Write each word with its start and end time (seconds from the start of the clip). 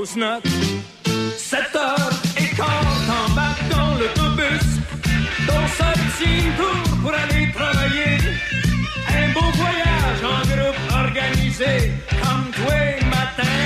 Fausse 0.00 0.16
note. 0.16 0.46
7 1.36 1.76
heures 1.76 2.10
et 2.38 2.56
quart, 2.56 2.96
t'embarques 3.06 3.68
dans 3.68 3.94
l'autobus. 3.98 4.68
Ton 5.46 5.62
seul 5.76 5.98
petit 6.08 6.40
tour 6.56 6.96
pour 7.02 7.12
aller 7.12 7.52
travailler. 7.52 8.16
Un 9.08 9.28
beau 9.34 9.50
voyage 9.62 10.22
en 10.24 10.40
groupe 10.52 10.80
organisé, 11.04 11.92
comme 12.22 12.50
toi 12.58 12.80
matin. 13.10 13.58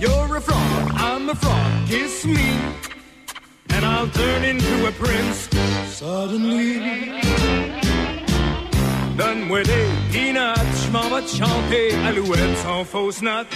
You're 0.00 0.36
a 0.36 0.40
frog, 0.40 0.90
I'm 0.96 1.30
a 1.30 1.34
frog, 1.36 1.70
kiss 1.88 2.24
me. 2.24 2.48
And 3.70 3.84
I'll 3.84 4.08
turn 4.08 4.42
into 4.42 4.88
a 4.88 4.92
prince 4.92 5.48
suddenly. 5.92 7.21
Vais 11.14 11.22
te 11.22 11.36
chanter 11.36 11.94
Alouette 12.06 12.56
sans 12.62 12.84
fausse 12.84 13.22
note. 13.22 13.46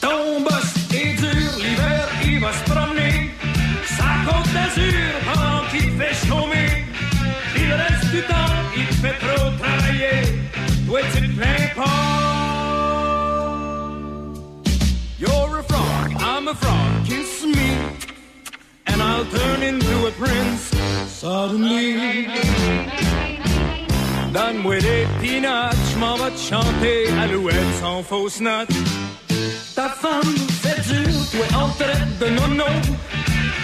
Ton 0.00 0.40
boss 0.40 0.74
est 0.92 1.14
dur, 1.14 1.50
l'hiver 1.58 2.08
il 2.24 2.40
va 2.40 2.52
se 2.52 2.64
promener. 2.70 3.30
Sa 3.86 4.10
côte 4.26 4.52
d'azur 4.52 5.10
pendant 5.24 5.64
qu'il 5.70 5.90
fait 5.98 6.26
chômer. 6.26 6.84
Le 7.56 7.74
reste 7.74 8.10
du 8.12 8.22
temps, 8.22 8.54
il 8.76 8.86
fait 9.02 9.18
trop 9.18 9.50
travailler. 9.58 10.20
Toi 10.86 11.00
tu 11.14 11.28
te 11.28 11.36
plains 11.36 11.70
pas. 11.74 11.90
You're 15.18 15.58
a 15.58 15.62
frog, 15.62 16.12
I'm 16.20 16.48
a 16.48 16.54
frog, 16.54 17.04
kiss 17.06 17.44
me. 17.44 17.78
And 18.86 19.02
I'll 19.02 19.24
turn 19.24 19.62
into 19.62 20.06
a 20.06 20.10
prince 20.12 20.70
suddenly. 21.08 22.28
Donne-moi 24.34 24.80
des 24.80 25.06
peanuts, 25.20 25.78
je 25.92 25.98
m'en 26.00 26.16
vais 26.16 26.32
te 26.32 26.40
chanter 26.40 27.06
Alouette 27.22 27.74
sans 27.80 28.02
fausse 28.02 28.40
note. 28.40 28.68
Ta 29.76 29.88
femme, 29.88 30.34
c'est 30.60 30.80
dur, 30.88 31.12
toi 31.30 31.46
en 31.60 31.68
traite 31.68 32.18
de 32.18 32.26
nono. 32.30 32.64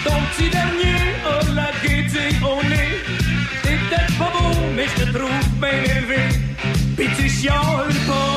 Ton 0.05 0.19
petit 0.31 0.49
dernier 0.49 1.01
a 1.27 1.43
la 1.57 1.71
gaieté 1.83 2.37
au 2.45 2.63
nez. 2.63 2.93
T'es 3.65 3.77
peut-être 3.83 4.17
pas 4.17 4.31
beau, 4.33 4.55
mais 4.77 4.87
je 4.87 5.03
te 5.03 5.11
trouve 5.11 5.49
bien 5.61 5.83
élevé. 5.97 6.23
Pis 6.97 7.09
tu 7.17 7.29
chiales 7.29 8.01
pas. 8.07 8.31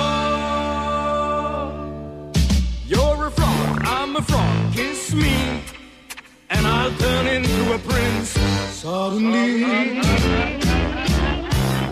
You're 2.90 3.28
a 3.28 3.30
frog, 3.30 3.84
I'm 3.86 4.16
a 4.16 4.22
frog, 4.24 4.74
kiss 4.76 5.14
me. 5.14 5.36
And 6.50 6.66
I'll 6.66 6.92
turn 6.98 7.28
into 7.28 7.74
a 7.76 7.78
prince 7.78 8.34
suddenly. 8.82 10.63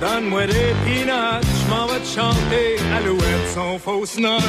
Donne-moi 0.01 0.48
des 0.48 0.74
peanuts, 0.83 1.45
je 1.63 1.69
m'en 1.69 1.86
vais 1.86 2.00
te 2.00 2.07
chanter 2.07 2.77
Alouette 2.98 3.48
sans 3.53 3.77
fausse 3.77 4.18
note. 4.18 4.42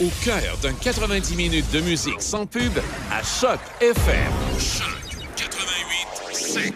Au 0.00 0.10
cœur 0.24 0.56
d'un 0.62 0.72
90 0.72 1.36
minutes 1.36 1.70
de 1.70 1.80
musique 1.80 2.22
sans 2.22 2.46
pub 2.46 2.72
à 3.12 3.22
Choc 3.22 3.60
FM. 3.82 4.32
Choc 4.58 4.96
88 5.36 6.34
7. 6.34 6.74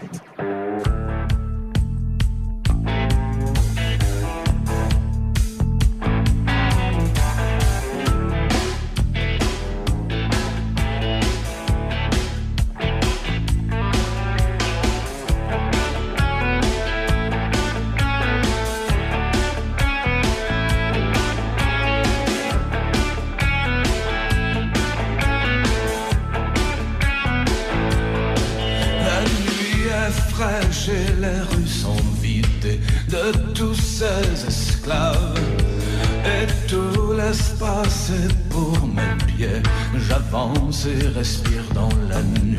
Pour 38.49 38.87
mes 38.87 39.17
pieds. 39.27 39.63
J'avance 40.09 40.87
et 40.87 41.09
respire 41.09 41.65
dans 41.75 41.95
la 42.09 42.23
nuit. 42.23 42.57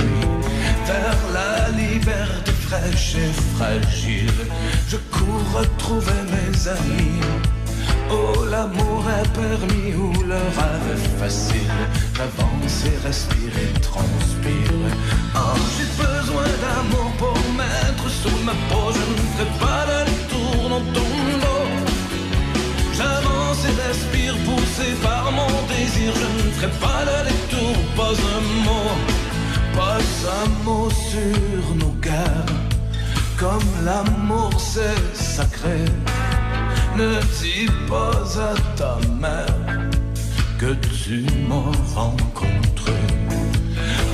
Vers 0.86 1.21
la 1.33 1.69
liberté 1.77 2.51
fraîche 2.51 3.15
et 3.15 3.33
fragile. 3.56 4.45
Je 4.88 4.98
cours 4.98 5.59
retrouver 5.59 6.21
mes 6.33 6.68
amis. 6.68 7.21
Oh, 8.09 8.45
l'amour 8.50 9.03
est 9.09 9.30
permis 9.33 9.94
ou 9.95 10.12
le 10.24 10.36
rêve 10.36 10.88
est 10.95 11.19
facile. 11.19 11.80
J'avance 12.15 12.86
et 12.86 13.07
respire 13.07 13.54
et 13.57 13.80
transpire. 13.80 14.81
Oh, 15.36 15.56
j'ai 15.77 15.89
besoin 16.04 16.50
d'amour 16.63 17.12
pour 17.18 17.31
un. 28.13 28.95
Pas 29.75 29.99
un 30.41 30.63
mot 30.63 30.89
sur 30.89 31.75
nos 31.75 31.95
guerres. 32.01 32.45
Comme 33.37 33.69
l'amour 33.85 34.51
c'est 34.59 35.15
sacré. 35.15 35.85
Ne 36.97 37.19
dis 37.39 37.67
pas 37.87 38.21
à 38.49 38.53
ta 38.75 38.97
mère 39.19 39.89
que 40.59 40.73
tu 40.95 41.25
m'as 41.47 41.71
rencontré. 41.95 42.99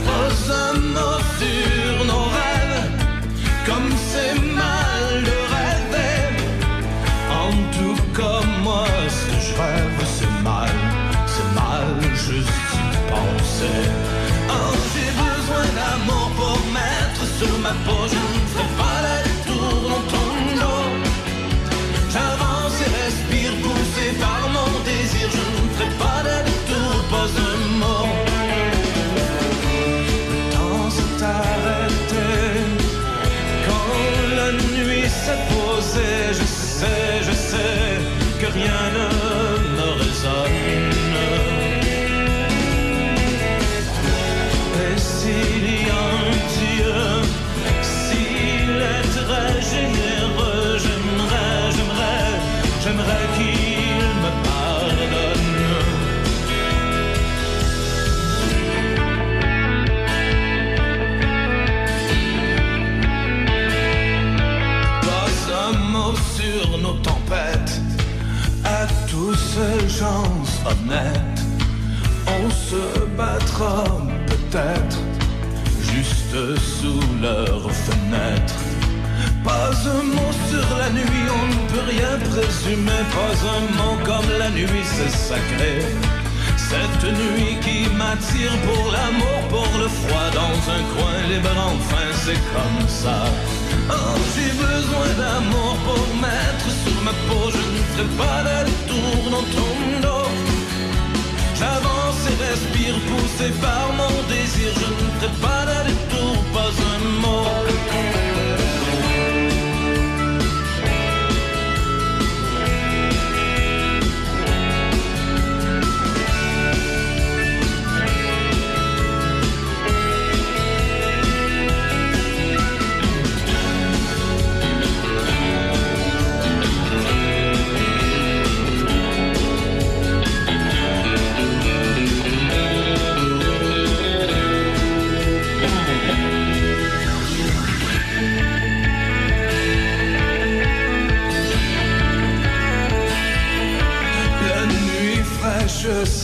Pas 0.05 0.53
un 0.53 0.73
mot 0.95 1.19
sur 1.39 2.05
nos 2.05 2.25
rêves, 2.38 2.91
comme 3.65 3.91
c'est 4.09 4.56
ma 17.68 17.74
peau, 17.86 18.26
pas 83.15 83.36
un 83.56 83.63
mot 83.77 83.98
comme 84.04 84.30
la 84.39 84.50
nuit, 84.50 84.86
c'est 84.95 85.09
sacré. 85.09 85.75
Cette 86.57 87.04
nuit 87.04 87.57
qui 87.62 87.89
m'attire 87.95 88.56
pour 88.68 88.92
l'amour, 88.92 89.39
pour 89.50 89.80
le 89.80 89.88
froid 89.88 90.30
dans 90.42 90.57
un 90.77 90.83
coin 90.94 91.18
libre, 91.30 91.56
enfin 91.71 92.07
c'est 92.24 92.42
comme 92.54 92.88
ça. 92.88 93.19
Oh, 93.89 94.18
j'ai 94.33 94.51
besoin 94.68 95.09
d'amour 95.21 95.77
pour 95.86 96.06
mettre 96.25 96.68
sur 96.83 97.01
ma 97.04 97.13
peau, 97.27 97.51
je 97.56 97.63
ne 97.75 97.81
ferai 97.89 98.07
pas 98.18 98.44
de 98.68 98.74
tour 98.89 99.31
dans 99.31 99.48
ton 99.56 99.74
dos. 100.06 100.30
J'avance 101.59 102.21
et 102.31 102.38
respire, 102.50 102.98
poussé 103.07 103.50
par 103.62 103.88
mon 104.00 104.15
désir, 104.27 104.71
je 104.81 104.89
ne 104.92 105.09
ferai 105.19 105.31
pas 105.42 105.65
de 105.88 105.94
tour, 106.12 106.38
pas 106.54 106.74
un 106.94 107.00
mot. 107.21 108.26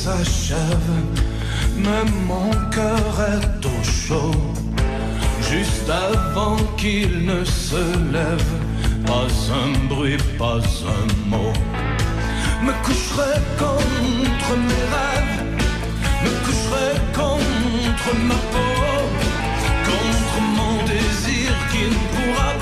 S'achève, 0.04 0.92
mais 1.78 2.04
mon 2.28 2.50
cœur 2.76 3.14
est 3.36 3.66
au 3.66 3.80
chaud. 3.84 4.36
Juste 5.50 5.90
avant 5.90 6.58
qu'il 6.78 7.26
ne 7.26 7.46
se 7.46 7.84
lève, 8.12 8.52
pas 9.06 9.30
un 9.64 9.72
bruit, 9.88 10.18
pas 10.38 10.62
un 10.98 11.08
mot. 11.32 11.54
Me 12.66 12.74
coucherai 12.86 13.36
contre 13.64 14.52
mes 14.68 14.86
rêves, 14.96 15.40
me 16.24 16.32
coucherai 16.46 16.90
contre 17.22 18.10
ma 18.30 18.40
peau, 18.54 18.76
contre 19.90 20.38
mon 20.58 20.76
désir 20.94 21.52
qui 21.72 21.84
ne 21.94 22.00
pourra 22.14 22.53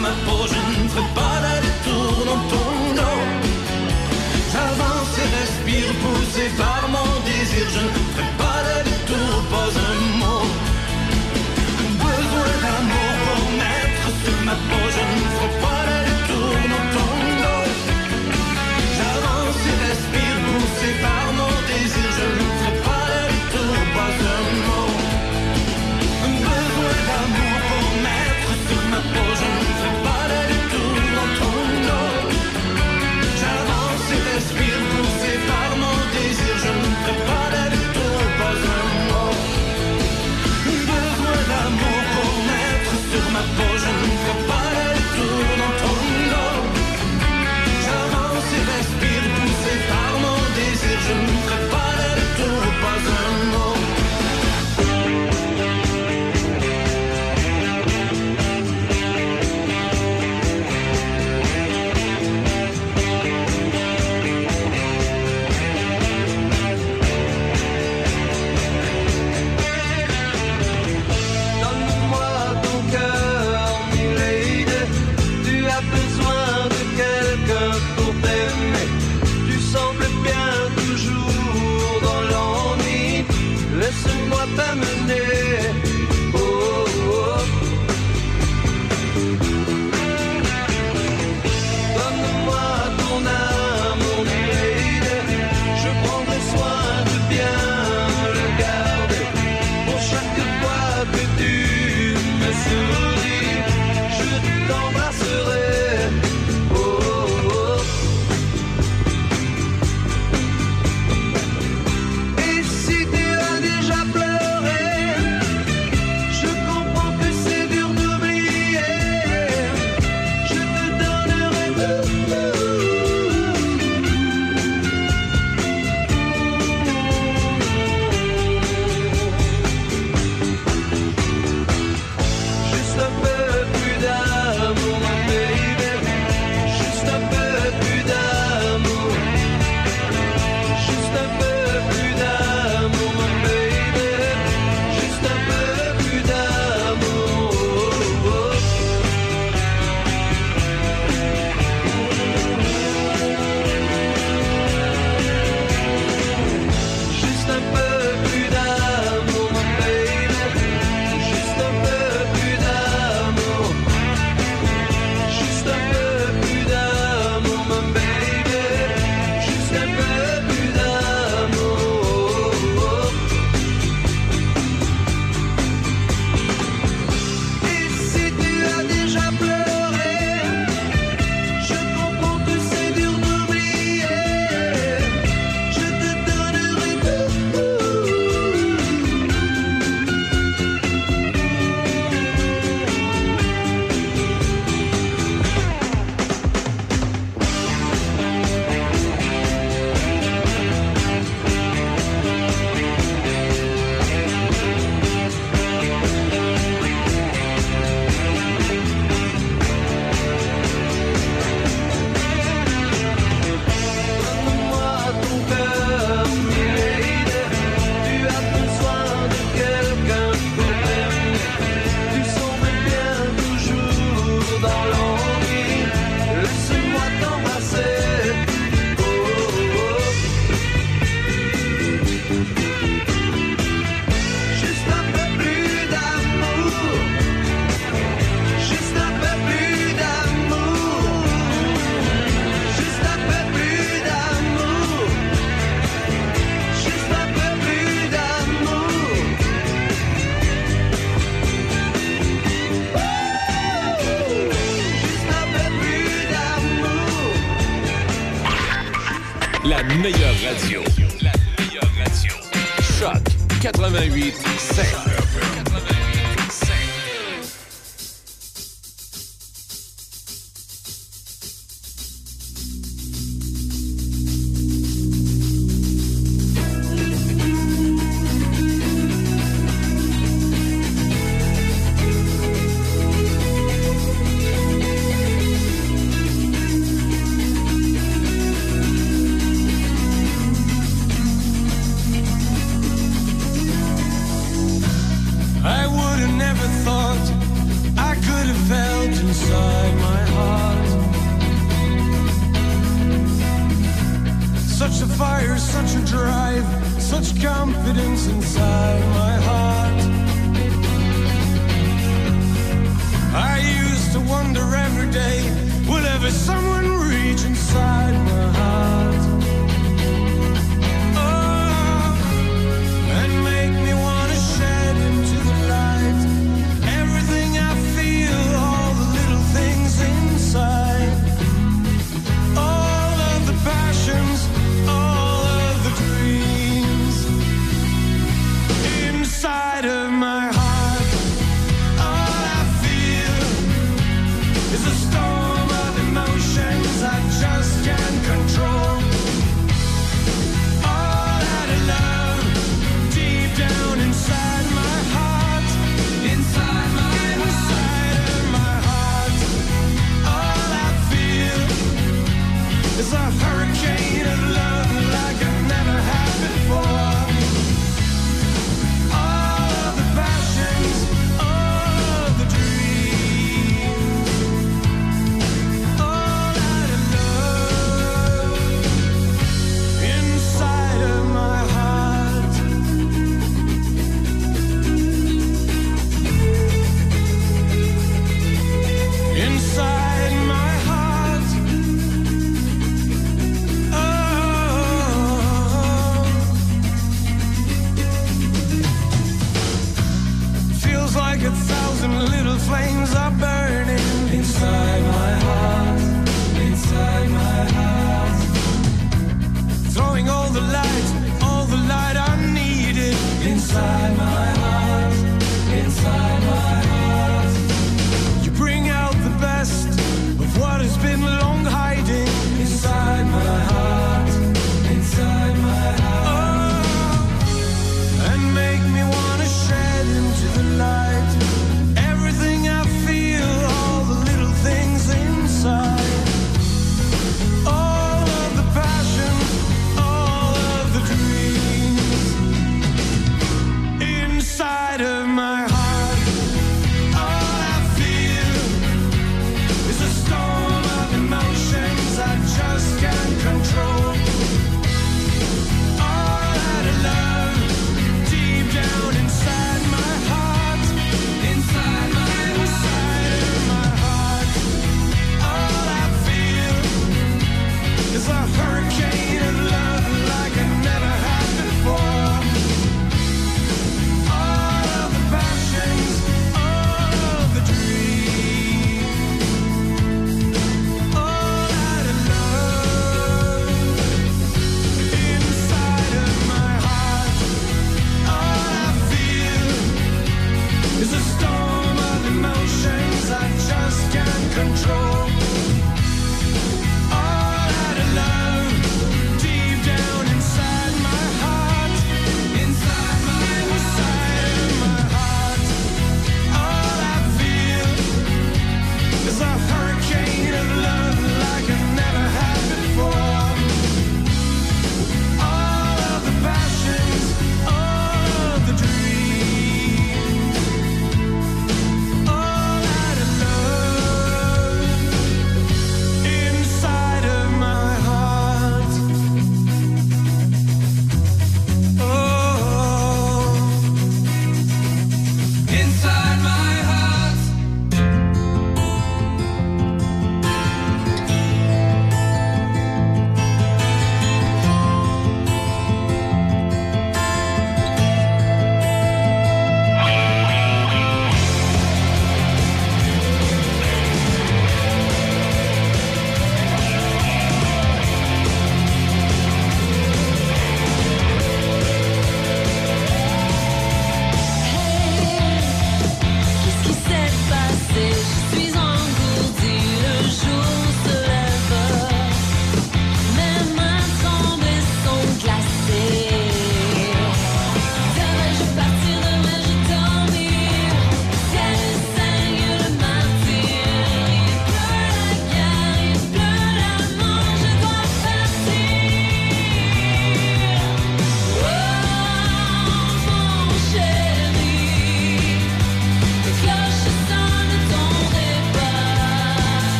ma 0.00 0.12
peau. 0.24 0.46
Je 0.52 0.82
ne 0.82 0.88
ferai 0.88 1.08
pas 1.14 1.36
d'aller-tour 1.42 2.14
dans 2.28 2.42
ton 2.50 2.70
dos. 2.98 3.22
J'avance 4.52 5.14
et 5.22 5.28
respire, 5.38 5.92
poussé 6.02 6.44
par 6.58 6.82
mon 6.94 7.01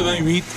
88 0.00 0.42
7. 0.42 0.49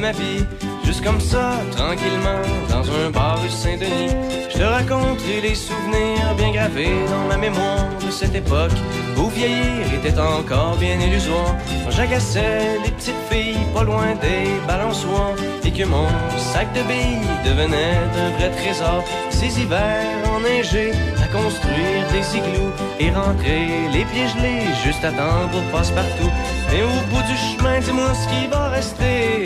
Ma 0.00 0.12
vie. 0.12 0.44
Juste 0.84 1.02
comme 1.02 1.20
ça, 1.20 1.52
tranquillement, 1.72 2.42
dans 2.68 2.84
un 2.90 3.10
bar 3.10 3.40
rue 3.42 3.48
Saint-Denis. 3.48 4.14
Je 4.50 4.58
te 4.58 4.62
raconterai 4.62 5.40
les 5.42 5.54
souvenirs 5.54 6.34
bien 6.36 6.52
gravés 6.52 6.96
dans 7.10 7.28
ma 7.28 7.36
mémoire 7.36 7.88
de 8.04 8.10
cette 8.10 8.34
époque 8.34 8.72
où 9.16 9.28
vieillir 9.28 9.86
était 9.94 10.18
encore 10.18 10.76
bien 10.76 10.98
illusoire. 10.98 11.54
Quand 11.84 11.90
j'agaçais 11.90 12.78
les 12.84 12.90
petites 12.90 13.22
filles 13.30 13.66
pas 13.74 13.82
loin 13.82 14.14
des 14.20 14.48
balançoires 14.66 15.36
et 15.64 15.70
que 15.70 15.84
mon 15.84 16.08
sac 16.38 16.72
de 16.72 16.82
billes 16.82 17.26
devenait 17.44 17.98
un 18.24 18.30
vrai 18.38 18.50
trésor. 18.50 19.02
Ces 19.30 19.60
hivers 19.60 20.16
enneigés 20.34 20.92
à 21.22 21.26
construire 21.28 22.02
des 22.12 22.38
igloos 22.38 22.72
et 23.00 23.10
rentrer 23.10 23.66
les 23.92 24.04
pieds 24.04 24.28
gelés 24.28 24.64
juste 24.84 25.04
à 25.04 25.08
attendre 25.08 25.60
passe-partout. 25.72 26.32
Et 26.72 26.82
au 26.82 26.98
bout 27.10 27.22
du 27.30 27.36
chemin, 27.36 27.80
dis-moi 27.80 28.12
ce 28.14 28.28
qui 28.28 28.46
va 28.46 28.68
rester 28.68 29.44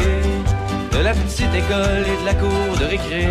de 0.92 0.98
la 0.98 1.12
petite 1.12 1.54
école 1.54 2.04
et 2.06 2.20
de 2.20 2.26
la 2.26 2.34
cour 2.34 2.76
de 2.80 2.84
récré. 2.84 3.26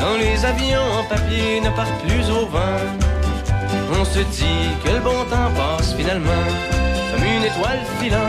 Quand 0.00 0.16
les 0.18 0.44
avions 0.44 0.88
en 0.98 1.04
papier 1.04 1.60
ne 1.60 1.70
partent 1.70 2.02
plus 2.06 2.30
au 2.30 2.46
vent, 2.46 2.80
on 3.98 4.04
se 4.04 4.20
dit 4.20 4.68
que 4.84 4.90
le 4.90 5.00
bon 5.00 5.24
temps 5.30 5.50
passe 5.56 5.94
finalement 5.94 6.46
comme 7.10 7.24
une 7.24 7.44
étoile 7.44 7.82
filante. 8.00 8.20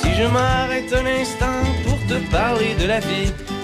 Si 0.00 0.14
je 0.14 0.26
m'arrête 0.26 0.92
un 0.92 1.06
instant 1.20 1.62
pour 1.84 1.98
te 2.06 2.30
parler 2.30 2.74
de 2.80 2.86
la 2.86 3.00
vie 3.00 3.32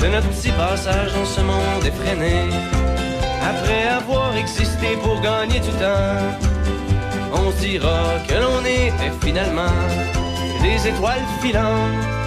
de 0.00 0.06
notre 0.08 0.28
petit 0.28 0.52
passage 0.52 1.12
dans 1.12 1.24
ce 1.24 1.40
monde 1.40 1.84
effréné. 1.84 2.48
Après 3.42 3.88
avoir 3.88 4.36
existé 4.36 4.96
pour 5.02 5.20
gagner 5.20 5.60
du 5.60 5.70
temps, 5.70 6.24
on 7.32 7.50
dira 7.60 8.18
que 8.26 8.34
l'on 8.34 8.60
était 8.64 9.12
finalement 9.20 9.78
des 10.62 10.88
étoiles 10.88 11.26
filantes. 11.40 12.17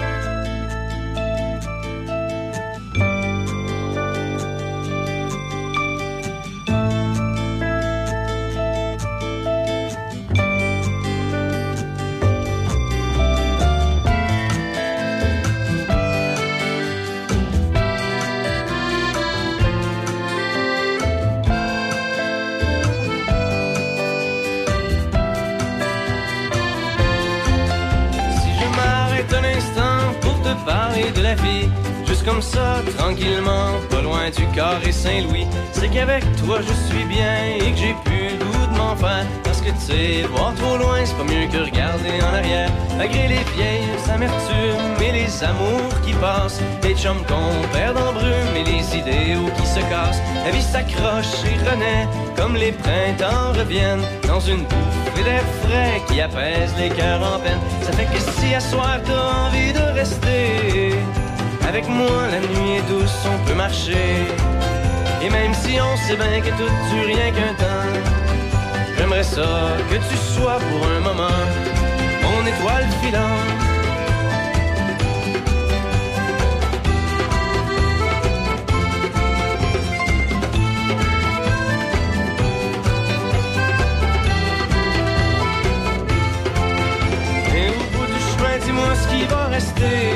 Carré 34.54 34.92
Saint-Louis. 34.92 35.46
C'est 35.72 35.88
qu'avec 35.88 36.24
toi 36.36 36.58
je 36.60 36.72
suis 36.92 37.04
bien 37.04 37.56
et 37.56 37.72
que 37.72 37.76
j'ai 37.76 37.96
plus 38.04 38.38
le 38.38 38.44
goût 38.44 38.66
de 38.72 38.78
m'en 38.78 38.96
faire. 38.96 39.26
Parce 39.44 39.60
que 39.60 39.70
tu 39.70 39.80
sais, 39.80 40.22
voir 40.34 40.54
trop 40.54 40.76
loin, 40.76 40.98
c'est 41.04 41.16
pas 41.16 41.24
mieux 41.24 41.46
que 41.48 41.58
regarder 41.58 42.20
en 42.22 42.34
arrière. 42.34 42.70
Malgré 42.96 43.28
les 43.28 43.44
vieilles 43.56 43.88
amertumes 44.12 45.02
et 45.02 45.12
les 45.12 45.44
amours 45.44 46.00
qui 46.04 46.12
passent, 46.14 46.60
les 46.82 46.94
chums 46.94 47.24
qu'on 47.26 47.68
perd 47.72 47.96
en 47.96 48.12
brume 48.12 48.56
et 48.56 48.64
les 48.64 48.96
idéaux 48.96 49.50
qui 49.56 49.66
se 49.66 49.80
cassent. 49.80 50.22
La 50.44 50.50
vie 50.50 50.62
s'accroche 50.62 51.44
et 51.44 51.70
renaît 51.70 52.06
comme 52.36 52.54
les 52.54 52.72
printemps 52.72 53.52
reviennent 53.58 54.04
dans 54.26 54.40
une 54.40 54.62
bouffée 54.64 55.24
d'air 55.24 55.42
frais 55.62 56.02
qui 56.08 56.20
apaise 56.20 56.74
les 56.78 56.90
cœurs 56.90 57.22
en 57.22 57.38
peine. 57.38 57.58
Ça 57.82 57.92
fait 57.92 58.06
que 58.06 58.20
si 58.20 58.54
à 58.54 58.60
soir 58.60 58.98
t'as 59.04 59.46
envie 59.46 59.72
de 59.72 59.98
rester 59.98 60.94
avec 61.72 61.88
moi, 61.88 62.26
la 62.30 62.38
nuit 62.38 62.76
est 62.76 62.82
douce, 62.82 63.16
on 63.24 63.46
peut 63.46 63.54
marcher. 63.54 64.26
Et 65.22 65.30
même 65.30 65.54
si 65.54 65.78
on 65.80 65.96
sait 65.96 66.16
bien 66.16 66.40
que 66.42 66.50
tout 66.50 66.70
dure 66.90 67.06
rien 67.06 67.30
qu'un 67.32 67.54
temps, 67.54 67.92
j'aimerais 68.98 69.22
ça 69.22 69.78
que 69.90 69.94
tu 69.94 70.16
sois 70.34 70.58
pour 70.58 70.86
un 70.86 71.00
moment 71.00 71.38
mon 72.24 72.46
étoile 72.46 72.86
filante. 73.00 73.22
Et 87.56 87.68
au 87.70 87.96
bout 87.96 88.06
du 88.12 88.20
chemin, 88.28 88.58
dis-moi 88.62 88.94
ce 88.94 89.08
qui 89.08 89.24
va 89.24 89.46
rester. 89.46 90.11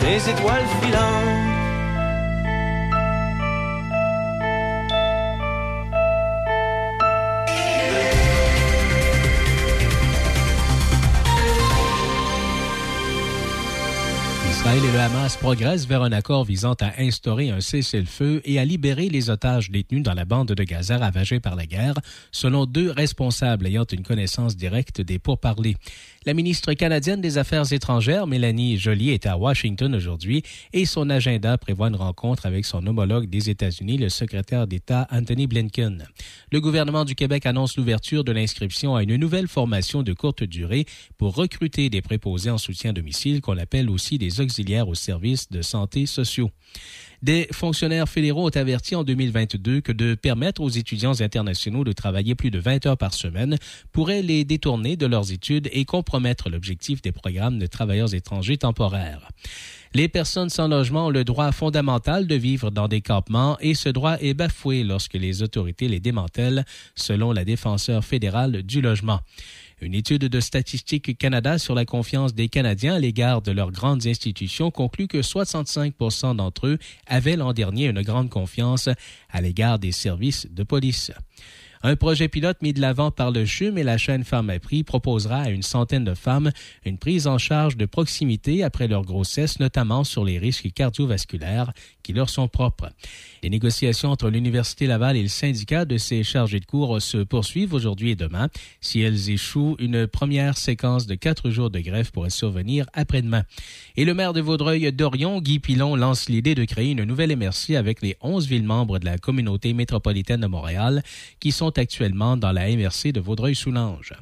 Des 0.00 0.30
étoiles 0.30 0.66
filantes. 0.80 1.45
Hamas 15.36 15.40
progressent 15.40 15.86
vers 15.86 16.02
un 16.02 16.12
accord 16.12 16.44
visant 16.44 16.74
à 16.80 17.00
instaurer 17.00 17.50
un 17.50 17.60
cessez-le-feu 17.60 18.40
et 18.44 18.58
à 18.58 18.64
libérer 18.64 19.08
les 19.08 19.30
otages 19.30 19.70
détenus 19.70 20.02
dans 20.02 20.14
la 20.14 20.24
bande 20.24 20.48
de 20.48 20.64
Gaza 20.64 20.98
ravagée 20.98 21.40
par 21.40 21.56
la 21.56 21.66
guerre, 21.66 21.94
selon 22.32 22.66
deux 22.66 22.90
responsables 22.90 23.66
ayant 23.66 23.84
une 23.84 24.02
connaissance 24.02 24.56
directe 24.56 25.00
des 25.00 25.18
pourparlers. 25.18 25.76
La 26.26 26.34
ministre 26.34 26.72
canadienne 26.72 27.20
des 27.20 27.38
Affaires 27.38 27.72
étrangères, 27.72 28.26
Mélanie 28.26 28.78
Joly, 28.78 29.10
est 29.10 29.26
à 29.26 29.36
Washington 29.36 29.94
aujourd'hui 29.94 30.42
et 30.72 30.84
son 30.84 31.08
agenda 31.08 31.56
prévoit 31.56 31.86
une 31.86 31.94
rencontre 31.94 32.46
avec 32.46 32.64
son 32.64 32.84
homologue 32.84 33.30
des 33.30 33.48
États-Unis, 33.48 33.96
le 33.96 34.08
secrétaire 34.08 34.66
d'État 34.66 35.06
Anthony 35.12 35.46
Blinken. 35.46 36.04
Le 36.50 36.60
gouvernement 36.60 37.04
du 37.04 37.14
Québec 37.14 37.46
annonce 37.46 37.76
l'ouverture 37.76 38.24
de 38.24 38.32
l'inscription 38.32 38.96
à 38.96 39.04
une 39.04 39.14
nouvelle 39.14 39.46
formation 39.46 40.02
de 40.02 40.12
courte 40.12 40.42
durée 40.42 40.84
pour 41.16 41.36
recruter 41.36 41.90
des 41.90 42.02
préposés 42.02 42.50
en 42.50 42.58
soutien 42.58 42.92
domicile 42.92 43.40
qu'on 43.40 43.56
appelle 43.56 43.88
aussi 43.88 44.18
des 44.18 44.40
auxiliaires 44.40 44.88
aux 44.88 44.96
services 44.96 45.48
de 45.48 45.62
santé 45.62 46.06
sociaux. 46.06 46.50
Des 47.22 47.48
fonctionnaires 47.52 48.08
fédéraux 48.08 48.46
ont 48.46 48.56
averti 48.56 48.94
en 48.94 49.04
2022 49.04 49.80
que 49.80 49.92
de 49.92 50.14
permettre 50.14 50.60
aux 50.60 50.68
étudiants 50.68 51.20
internationaux 51.20 51.84
de 51.84 51.92
travailler 51.92 52.34
plus 52.34 52.50
de 52.50 52.58
20 52.58 52.86
heures 52.86 52.98
par 52.98 53.14
semaine 53.14 53.56
pourrait 53.92 54.22
les 54.22 54.44
détourner 54.44 54.96
de 54.96 55.06
leurs 55.06 55.32
études 55.32 55.68
et 55.72 55.84
compromettre 55.84 56.50
l'objectif 56.50 57.00
des 57.02 57.12
programmes 57.12 57.58
de 57.58 57.66
travailleurs 57.66 58.14
étrangers 58.14 58.58
temporaires. 58.58 59.28
Les 59.94 60.08
personnes 60.08 60.50
sans 60.50 60.68
logement 60.68 61.06
ont 61.06 61.10
le 61.10 61.24
droit 61.24 61.52
fondamental 61.52 62.26
de 62.26 62.34
vivre 62.34 62.70
dans 62.70 62.88
des 62.88 63.00
campements 63.00 63.56
et 63.60 63.74
ce 63.74 63.88
droit 63.88 64.16
est 64.20 64.34
bafoué 64.34 64.82
lorsque 64.84 65.14
les 65.14 65.42
autorités 65.42 65.88
les 65.88 66.00
démantèlent, 66.00 66.64
selon 66.94 67.32
la 67.32 67.44
défenseur 67.46 68.04
fédérale 68.04 68.62
du 68.62 68.82
logement. 68.82 69.20
Une 69.82 69.94
étude 69.94 70.22
de 70.22 70.40
Statistique 70.40 71.18
Canada 71.18 71.58
sur 71.58 71.74
la 71.74 71.84
confiance 71.84 72.32
des 72.32 72.48
Canadiens 72.48 72.94
à 72.94 72.98
l'égard 72.98 73.42
de 73.42 73.52
leurs 73.52 73.72
grandes 73.72 74.06
institutions 74.06 74.70
conclut 74.70 75.06
que 75.06 75.18
65% 75.18 76.34
d'entre 76.36 76.66
eux 76.66 76.78
avaient 77.06 77.36
l'an 77.36 77.52
dernier 77.52 77.88
une 77.88 78.00
grande 78.00 78.30
confiance 78.30 78.88
à 79.28 79.40
l'égard 79.42 79.78
des 79.78 79.92
services 79.92 80.46
de 80.50 80.62
police. 80.62 81.12
Un 81.82 81.96
projet 81.96 82.28
pilote 82.28 82.62
mis 82.62 82.72
de 82.72 82.80
l'avant 82.80 83.10
par 83.10 83.30
le 83.30 83.44
CHUM 83.44 83.78
et 83.78 83.82
la 83.82 83.98
chaîne 83.98 84.24
Pharmaprix 84.24 84.82
proposera 84.82 85.42
à 85.42 85.50
une 85.50 85.62
centaine 85.62 86.04
de 86.04 86.14
femmes 86.14 86.50
une 86.84 86.98
prise 86.98 87.26
en 87.26 87.38
charge 87.38 87.76
de 87.76 87.86
proximité 87.86 88.62
après 88.62 88.88
leur 88.88 89.02
grossesse, 89.02 89.60
notamment 89.60 90.04
sur 90.04 90.24
les 90.24 90.38
risques 90.38 90.72
cardiovasculaires 90.72 91.72
qui 92.02 92.12
leur 92.12 92.30
sont 92.30 92.48
propres. 92.48 92.90
Les 93.42 93.50
négociations 93.50 94.10
entre 94.10 94.30
l'Université 94.30 94.86
Laval 94.86 95.16
et 95.16 95.22
le 95.22 95.28
syndicat 95.28 95.84
de 95.84 95.98
ces 95.98 96.22
chargés 96.22 96.60
de 96.60 96.64
cours 96.64 97.00
se 97.02 97.18
poursuivent 97.18 97.74
aujourd'hui 97.74 98.10
et 98.10 98.16
demain. 98.16 98.48
Si 98.80 99.00
elles 99.00 99.30
échouent, 99.30 99.76
une 99.78 100.06
première 100.06 100.56
séquence 100.56 101.06
de 101.06 101.14
quatre 101.14 101.50
jours 101.50 101.70
de 101.70 101.80
grève 101.80 102.10
pourrait 102.12 102.30
survenir 102.30 102.86
après-demain. 102.92 103.44
Et 103.96 104.04
le 104.04 104.14
maire 104.14 104.32
de 104.32 104.40
Vaudreuil-Dorion, 104.40 105.40
Guy 105.40 105.58
Pilon, 105.58 105.96
lance 105.96 106.28
l'idée 106.28 106.54
de 106.54 106.64
créer 106.64 106.92
une 106.92 107.04
nouvelle 107.04 107.36
MRC 107.36 107.76
avec 107.76 108.02
les 108.02 108.16
onze 108.20 108.46
villes 108.46 108.64
membres 108.64 108.98
de 108.98 109.04
la 109.04 109.18
communauté 109.18 109.72
métropolitaine 109.72 110.40
de 110.40 110.46
Montréal 110.46 111.02
qui 111.40 111.52
sont 111.52 111.65
actuellement 111.70 112.36
dans 112.36 112.52
la 112.52 112.68
MRC 112.68 113.12
de 113.12 113.20
Vaudreuil-Soulanges. 113.20 114.14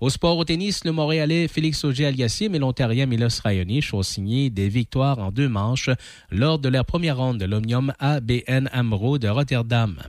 Au 0.00 0.08
sport 0.08 0.38
au 0.38 0.44
tennis, 0.44 0.84
le 0.84 0.92
Montréalais 0.92 1.46
Félix 1.46 1.84
Auger-Aliassime 1.84 2.54
et 2.54 2.58
l'Ontarien 2.58 3.04
Milos 3.04 3.40
Raonic 3.44 3.92
ont 3.92 4.02
signé 4.02 4.48
des 4.48 4.70
victoires 4.70 5.18
en 5.18 5.30
deux 5.30 5.48
manches 5.48 5.90
lors 6.30 6.58
de 6.58 6.70
leur 6.70 6.86
première 6.86 7.18
ronde 7.18 7.38
de 7.38 7.44
l'Omnium 7.44 7.92
ABN 7.98 8.70
Amro 8.72 9.18
de 9.18 9.28
Rotterdam. 9.28 10.00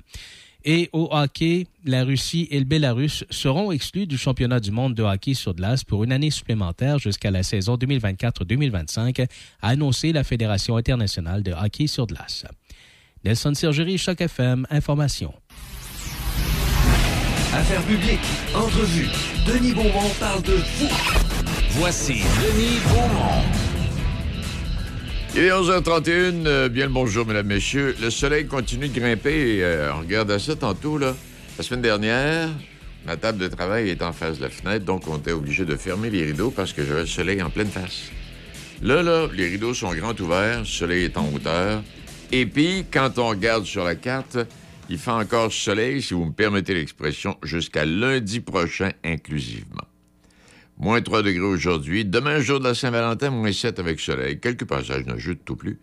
Et 0.63 0.89
au 0.93 1.09
hockey, 1.11 1.67
la 1.83 2.03
Russie 2.03 2.47
et 2.51 2.59
le 2.59 2.65
Bélarus 2.65 3.25
seront 3.31 3.71
exclus 3.71 4.05
du 4.05 4.17
championnat 4.17 4.59
du 4.59 4.71
monde 4.71 4.93
de 4.93 5.03
hockey 5.03 5.33
sur 5.33 5.55
glace 5.55 5.83
pour 5.83 6.03
une 6.03 6.13
année 6.13 6.29
supplémentaire 6.29 6.99
jusqu'à 6.99 7.31
la 7.31 7.41
saison 7.43 7.75
2024-2025, 7.75 9.25
a 9.61 9.67
annoncé 9.67 10.13
la 10.13 10.23
Fédération 10.23 10.77
internationale 10.77 11.43
de 11.43 11.51
hockey 11.51 11.87
sur 11.87 12.05
glace. 12.05 12.45
Nelson 13.25 13.53
Sergerie, 13.55 13.97
Choc 13.97 14.21
FM, 14.21 14.67
Information. 14.69 15.33
Affaires 17.53 17.81
publiques, 17.81 18.19
entrevue. 18.55 19.07
Denis 19.45 19.73
Beaumont 19.73 20.09
parle 20.19 20.41
de 20.43 20.53
vous. 20.53 20.87
Voici 21.71 22.23
Denis 22.41 22.79
Beaumont. 22.87 23.43
Il 25.35 25.41
est 25.41 25.49
11h31. 25.51 26.45
euh, 26.45 26.69
bien 26.69 26.85
le 26.85 26.93
bonjour, 26.93 27.25
mesdames, 27.25 27.47
messieurs. 27.47 27.95
Le 28.01 28.09
soleil 28.09 28.45
continue 28.47 28.87
de 28.87 28.97
grimper. 28.97 29.57
et, 29.57 29.63
euh, 29.63 29.93
on 29.93 29.99
regardait 29.99 30.39
ça 30.39 30.55
tantôt, 30.55 30.97
là. 30.97 31.13
La 31.57 31.63
semaine 31.65 31.81
dernière, 31.81 32.47
ma 33.05 33.17
table 33.17 33.37
de 33.37 33.47
travail 33.49 33.89
est 33.89 34.01
en 34.01 34.13
face 34.13 34.37
de 34.37 34.43
la 34.43 34.49
fenêtre, 34.49 34.85
donc 34.85 35.07
on 35.07 35.17
était 35.17 35.33
obligé 35.33 35.65
de 35.65 35.75
fermer 35.75 36.09
les 36.09 36.23
rideaux 36.23 36.51
parce 36.51 36.71
que 36.71 36.85
j'avais 36.85 37.01
le 37.01 37.05
soleil 37.07 37.41
en 37.41 37.49
pleine 37.49 37.67
face. 37.69 38.03
Là, 38.81 39.03
là, 39.03 39.27
les 39.33 39.47
rideaux 39.49 39.73
sont 39.73 39.93
grands 39.93 40.15
ouverts, 40.19 40.59
le 40.59 40.65
soleil 40.65 41.03
est 41.05 41.17
en 41.17 41.27
hauteur. 41.33 41.83
Et 42.31 42.45
puis, 42.45 42.85
quand 42.91 43.19
on 43.19 43.27
regarde 43.27 43.65
sur 43.65 43.83
la 43.83 43.95
carte, 43.95 44.37
il 44.91 44.97
fait 44.97 45.11
encore 45.11 45.53
soleil, 45.53 46.01
si 46.01 46.13
vous 46.13 46.25
me 46.25 46.33
permettez 46.33 46.73
l'expression, 46.73 47.37
jusqu'à 47.43 47.85
lundi 47.85 48.41
prochain 48.41 48.91
inclusivement. 49.05 49.87
Moins 50.77 51.01
3 51.01 51.23
degrés 51.23 51.45
aujourd'hui. 51.45 52.03
Demain, 52.03 52.41
jour 52.41 52.59
de 52.59 52.65
la 52.65 52.75
Saint-Valentin, 52.75 53.29
moins 53.29 53.53
7 53.53 53.79
avec 53.79 54.01
soleil. 54.01 54.41
Quelques 54.41 54.65
passages 54.65 55.05
de 55.05 55.33
tout 55.33 55.55
plus. 55.55 55.79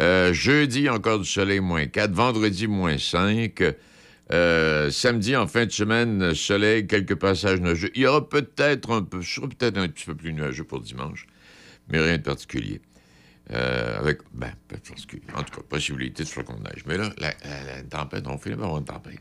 Euh, 0.00 0.32
jeudi, 0.32 0.88
encore 0.88 1.20
du 1.20 1.24
soleil, 1.24 1.60
moins 1.60 1.86
4. 1.86 2.12
Vendredi, 2.12 2.66
moins 2.66 2.98
5. 2.98 3.62
Euh, 4.32 4.90
samedi, 4.90 5.36
en 5.36 5.46
fin 5.46 5.66
de 5.66 5.70
semaine, 5.70 6.34
soleil, 6.34 6.88
quelques 6.88 7.14
passages 7.14 7.60
neigeux. 7.60 7.90
Il 7.94 8.02
y 8.02 8.06
aura 8.06 8.28
peut-être 8.28 8.90
un 8.90 9.02
peu, 9.02 9.22
ce 9.22 9.36
sera 9.36 9.48
peut-être 9.48 9.78
un 9.78 9.86
petit 9.86 10.06
peu 10.06 10.16
plus 10.16 10.32
nuageux 10.32 10.64
pour 10.64 10.80
dimanche, 10.80 11.26
mais 11.88 12.00
rien 12.00 12.16
de 12.16 12.22
particulier. 12.22 12.80
Euh, 13.52 13.98
avec, 13.98 14.20
ben, 14.32 14.50
de 14.70 14.76
particulier. 14.76 15.22
En 15.36 15.42
tout 15.42 15.54
cas, 15.56 15.62
possibilité 15.68 16.24
de 16.24 16.28
neige. 16.28 16.84
Mais 16.86 16.96
là, 16.96 17.10
la, 17.18 17.28
la- 17.28 17.76
la 17.76 17.82
tempête, 17.82 18.26
on 18.26 18.38
finit 18.38 18.56
par 18.56 18.64
avoir 18.64 18.78
une 18.80 18.86
tempête. 18.86 19.18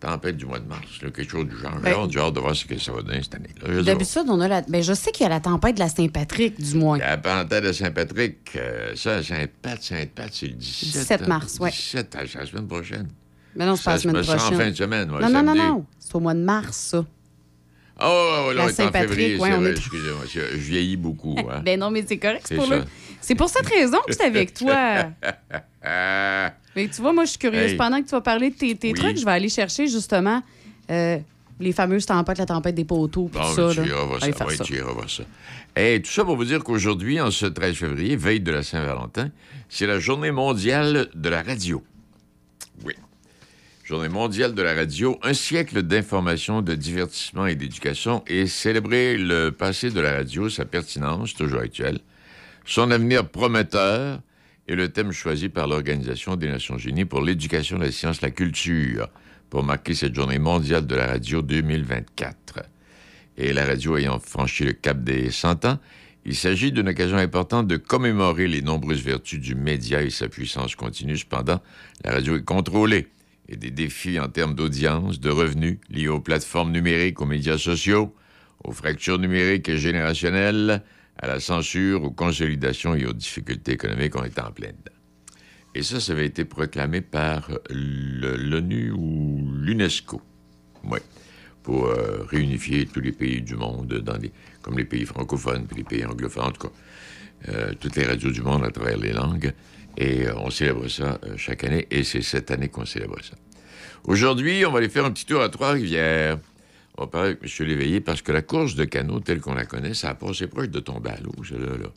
Tempête 0.00 0.36
du 0.36 0.44
mois 0.44 0.58
de 0.58 0.66
mars, 0.68 1.00
là, 1.02 1.10
quelque 1.10 1.30
chose 1.30 1.46
du 1.46 1.56
genre. 1.56 1.78
Ben- 1.80 1.94
j'ai 2.10 2.18
hâte 2.18 2.34
de 2.34 2.40
voir 2.40 2.54
ce 2.54 2.64
que 2.66 2.76
ça 2.78 2.92
va 2.92 3.00
donner 3.02 3.22
cette 3.22 3.36
année. 3.36 3.48
Là. 3.62 3.82
D'habitude, 3.82 4.24
on 4.28 4.40
a 4.40 4.48
la. 4.48 4.62
Ben, 4.62 4.82
je 4.82 4.92
sais 4.92 5.12
qu'il 5.12 5.22
y 5.22 5.26
a 5.26 5.30
la 5.30 5.40
tempête 5.40 5.76
de 5.76 5.80
la 5.80 5.88
Saint-Patrick, 5.88 6.60
du 6.60 6.74
moins. 6.76 6.98
La 6.98 7.16
parenthèse 7.16 7.62
de 7.62 7.72
Saint-Patrick, 7.72 8.38
euh, 8.56 8.94
ça, 8.96 9.22
Saint-Pat, 9.22 9.80
Saint-Pat, 9.82 10.28
c'est 10.32 10.46
le 10.48 10.54
17. 10.54 10.92
17 11.02 11.28
mars, 11.28 11.58
ouais. 11.60 11.70
17, 11.70 12.16
c'est 12.28 12.38
la 12.38 12.46
semaine 12.46 12.66
prochaine. 12.66 13.08
Mais 13.56 13.64
non, 13.66 13.76
c'est 13.76 13.84
pas 13.84 13.92
la 13.92 13.98
semaine 13.98 14.22
prochaine. 14.24 14.54
en 14.54 14.58
fin 14.58 14.70
de 14.70 14.74
semaine, 14.76 15.10
ouais, 15.12 15.20
non, 15.22 15.28
non, 15.30 15.42
non, 15.42 15.54
non. 15.54 15.86
C'est 15.98 16.14
au 16.16 16.20
mois 16.20 16.34
de 16.34 16.40
mars, 16.42 16.76
ça. 16.76 17.06
Ouais, 18.00 18.54
là, 18.54 18.66
La 18.66 18.72
Saint-Patrick, 18.72 19.36
c'est 19.38 19.52
on 19.54 19.64
est- 19.66 19.70
excusez-moi, 19.70 20.22
je 20.32 20.40
je 20.40 20.56
vieillis 20.56 20.96
beaucoup. 20.96 21.36
Hein. 21.38 21.62
Ben 21.64 21.78
non, 21.78 21.90
mais 21.90 22.04
c'est 22.06 22.18
correct, 22.18 22.44
c'est 22.48 22.56
pour, 22.56 22.66
le- 22.66 22.84
c'est 23.20 23.34
pour 23.36 23.48
cette 23.48 23.66
raison 23.68 23.98
que 24.06 24.12
c'est 24.12 24.24
avec 24.24 24.52
toi. 24.54 25.04
Mais 26.76 26.88
tu 26.88 27.00
vois, 27.02 27.12
moi, 27.12 27.24
je 27.24 27.30
suis 27.30 27.38
curieuse. 27.38 27.72
Hey. 27.72 27.76
Pendant 27.76 27.98
que 28.00 28.04
tu 28.06 28.10
vas 28.10 28.20
parler 28.20 28.50
de 28.50 28.56
tes, 28.56 28.74
tes 28.74 28.88
Oui. 28.92 28.94
trucs, 28.98 29.16
je 29.18 29.24
vais 29.24 29.30
aller 29.30 29.48
chercher 29.48 29.86
justement 29.86 30.42
euh, 30.90 31.18
les 31.60 31.72
fameuses 31.72 32.04
tempêtes, 32.06 32.38
la 32.38 32.46
tempête 32.46 32.74
des 32.74 32.84
poteaux, 32.84 33.28
puis 33.32 33.40
bon, 33.40 33.46
ça. 33.72 33.82
tu 33.82 33.88
iras 33.88 34.04
voir 34.04 34.20
ça. 34.20 34.32
ça. 34.56 34.64
tu 34.64 34.74
iras 34.74 34.92
voir 34.92 35.08
ça. 35.08 35.22
Et 35.76 36.00
tout 36.02 36.10
ça 36.10 36.24
pour 36.24 36.36
vous 36.36 36.44
dire 36.44 36.64
qu'aujourd'hui, 36.64 37.20
en 37.20 37.30
ce 37.30 37.46
13 37.46 37.76
février, 37.76 38.16
veille 38.16 38.40
de 38.40 38.50
la 38.50 38.62
Saint-Valentin, 38.64 39.30
c'est 39.68 39.86
la 39.86 39.98
journée 40.00 40.32
mondiale 40.32 41.08
de 41.14 41.28
la 41.28 41.42
radio. 41.42 41.82
Oui. 42.84 42.94
Journée 43.84 44.08
mondiale 44.08 44.54
de 44.54 44.62
la 44.62 44.72
radio, 44.72 45.18
un 45.22 45.34
siècle 45.34 45.82
d'information, 45.82 46.62
de 46.62 46.74
divertissement 46.74 47.44
et 47.44 47.54
d'éducation 47.54 48.24
et 48.26 48.46
célébrer 48.46 49.18
le 49.18 49.50
passé 49.50 49.90
de 49.90 50.00
la 50.00 50.14
radio, 50.14 50.48
sa 50.48 50.64
pertinence, 50.64 51.34
toujours 51.34 51.60
actuelle, 51.60 51.98
son 52.64 52.90
avenir 52.90 53.28
prometteur 53.28 54.22
et 54.68 54.74
le 54.74 54.88
thème 54.88 55.12
choisi 55.12 55.50
par 55.50 55.66
l'Organisation 55.66 56.36
des 56.36 56.48
Nations 56.48 56.78
Unies 56.78 57.04
pour 57.04 57.20
l'éducation, 57.20 57.76
la 57.76 57.92
science, 57.92 58.22
la 58.22 58.30
culture, 58.30 59.10
pour 59.50 59.62
marquer 59.62 59.92
cette 59.92 60.14
journée 60.14 60.38
mondiale 60.38 60.86
de 60.86 60.94
la 60.94 61.06
radio 61.06 61.42
2024. 61.42 62.60
Et 63.36 63.52
la 63.52 63.66
radio 63.66 63.98
ayant 63.98 64.18
franchi 64.18 64.64
le 64.64 64.72
cap 64.72 65.04
des 65.04 65.30
100 65.30 65.66
ans, 65.66 65.78
il 66.24 66.34
s'agit 66.34 66.72
d'une 66.72 66.88
occasion 66.88 67.18
importante 67.18 67.66
de 67.66 67.76
commémorer 67.76 68.48
les 68.48 68.62
nombreuses 68.62 69.02
vertus 69.02 69.40
du 69.40 69.54
média 69.54 70.00
et 70.00 70.08
sa 70.08 70.28
puissance 70.28 70.74
continue. 70.74 71.18
Cependant, 71.18 71.60
la 72.02 72.12
radio 72.12 72.38
est 72.38 72.44
contrôlée 72.44 73.08
et 73.48 73.56
des 73.56 73.70
défis 73.70 74.18
en 74.18 74.28
termes 74.28 74.54
d'audience, 74.54 75.20
de 75.20 75.30
revenus 75.30 75.78
liés 75.90 76.08
aux 76.08 76.20
plateformes 76.20 76.72
numériques, 76.72 77.20
aux 77.20 77.26
médias 77.26 77.58
sociaux, 77.58 78.14
aux 78.62 78.72
fractures 78.72 79.18
numériques 79.18 79.68
et 79.68 79.78
générationnelles, 79.78 80.82
à 81.18 81.26
la 81.26 81.40
censure, 81.40 82.02
aux 82.02 82.10
consolidations 82.10 82.94
et 82.94 83.06
aux 83.06 83.12
difficultés 83.12 83.72
économiques, 83.72 84.16
on 84.16 84.24
est 84.24 84.38
en 84.38 84.50
plein 84.50 84.68
dedans. 84.68 84.96
Et 85.74 85.82
ça, 85.82 86.00
ça 86.00 86.12
avait 86.12 86.26
été 86.26 86.44
proclamé 86.44 87.00
par 87.00 87.50
l'ONU 87.70 88.92
ou 88.92 89.44
l'UNESCO. 89.60 90.22
Oui. 90.84 90.98
Pour 91.62 91.86
euh, 91.86 92.24
réunifier 92.28 92.86
tous 92.86 93.00
les 93.00 93.12
pays 93.12 93.40
du 93.42 93.56
monde, 93.56 94.04
comme 94.62 94.76
les 94.76 94.84
pays 94.84 95.04
francophones, 95.04 95.66
puis 95.66 95.78
les 95.78 95.84
pays 95.84 96.04
anglophones, 96.04 96.44
en 96.44 96.50
tout 96.50 96.68
cas, 96.68 96.74
euh, 97.48 97.72
toutes 97.80 97.96
les 97.96 98.04
radios 98.04 98.30
du 98.30 98.42
monde 98.42 98.64
à 98.64 98.70
travers 98.70 98.98
les 98.98 99.12
langues. 99.12 99.52
Et 99.96 100.26
euh, 100.26 100.34
on 100.36 100.50
célèbre 100.50 100.88
ça 100.88 101.18
euh, 101.24 101.36
chaque 101.36 101.64
année, 101.64 101.86
et 101.90 102.04
c'est 102.04 102.22
cette 102.22 102.50
année 102.50 102.68
qu'on 102.68 102.84
célèbre 102.84 103.16
ça. 103.22 103.36
Aujourd'hui, 104.04 104.64
on 104.66 104.72
va 104.72 104.78
aller 104.78 104.88
faire 104.88 105.04
un 105.04 105.10
petit 105.10 105.24
tour 105.24 105.40
à 105.40 105.48
Trois-Rivières. 105.48 106.38
On 106.96 107.02
va 107.02 107.06
parler 107.08 107.28
avec 107.30 107.42
M. 107.42 107.66
Léveillé 107.66 108.00
parce 108.00 108.22
que 108.22 108.32
la 108.32 108.42
course 108.42 108.74
de 108.74 108.84
canot 108.84 109.20
telle 109.20 109.40
qu'on 109.40 109.54
la 109.54 109.64
connaît, 109.64 109.94
ça 109.94 110.10
a 110.10 110.14
passé 110.14 110.46
proche 110.46 110.68
de 110.68 110.80
tomber 110.80 111.10
à 111.10 111.20
l'eau, 111.20 111.32
ça, 111.44 111.56
là, 111.56 111.76
là. 111.76 111.88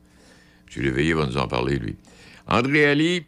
M. 0.75 0.83
Léveillé 0.83 1.13
va 1.13 1.25
nous 1.25 1.37
en 1.37 1.47
parler, 1.47 1.77
lui. 1.77 1.95
André 2.47 2.85
Ali, 2.85 3.25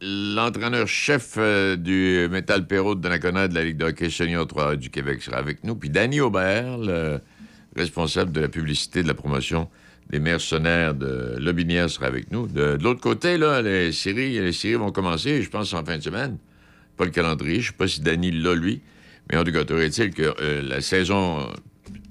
l'entraîneur-chef 0.00 1.34
euh, 1.36 1.76
du 1.76 2.26
Métal 2.30 2.66
Perrault 2.66 2.94
de 2.94 3.00
Donnacona 3.00 3.48
de 3.48 3.54
la 3.54 3.64
Ligue 3.64 3.76
de 3.76 3.86
hockey 3.86 4.10
senior 4.10 4.46
3 4.46 4.76
du 4.76 4.90
Québec 4.90 5.22
sera 5.22 5.36
avec 5.36 5.62
nous. 5.62 5.76
Puis 5.76 5.90
Danny 5.90 6.20
Aubert, 6.20 6.78
le 6.78 7.20
responsable 7.76 8.32
de 8.32 8.40
la 8.40 8.48
publicité 8.48 9.02
de 9.02 9.08
la 9.08 9.14
promotion 9.14 9.68
des 10.10 10.18
mercenaires 10.18 10.94
de 10.94 11.36
Lobinière 11.38 11.88
sera 11.88 12.06
avec 12.06 12.32
nous. 12.32 12.48
De, 12.48 12.76
l'autre 12.82 13.00
côté, 13.00 13.38
là, 13.38 13.62
les 13.62 13.92
séries, 13.92 14.40
les 14.40 14.52
séries 14.52 14.74
vont 14.74 14.90
commencer, 14.90 15.40
je 15.40 15.48
pense, 15.48 15.72
en 15.72 15.84
fin 15.84 15.98
de 15.98 16.02
semaine. 16.02 16.36
Pas 16.96 17.04
le 17.04 17.12
calendrier, 17.12 17.60
je 17.60 17.68
ne 17.68 17.72
sais 17.72 17.76
pas 17.76 17.86
si 17.86 18.00
Danny 18.00 18.32
l'a, 18.32 18.54
lui. 18.54 18.82
Mais 19.30 19.38
en 19.38 19.44
tout 19.44 19.52
cas, 19.52 19.62
est-il 19.62 20.12
que 20.12 20.34
euh, 20.40 20.62
la 20.62 20.80
saison, 20.80 21.48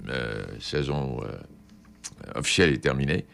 euh, 0.08 0.44
saison 0.58 1.20
euh, 1.22 2.38
officielle 2.38 2.72
est 2.72 2.78
terminée. 2.78 3.26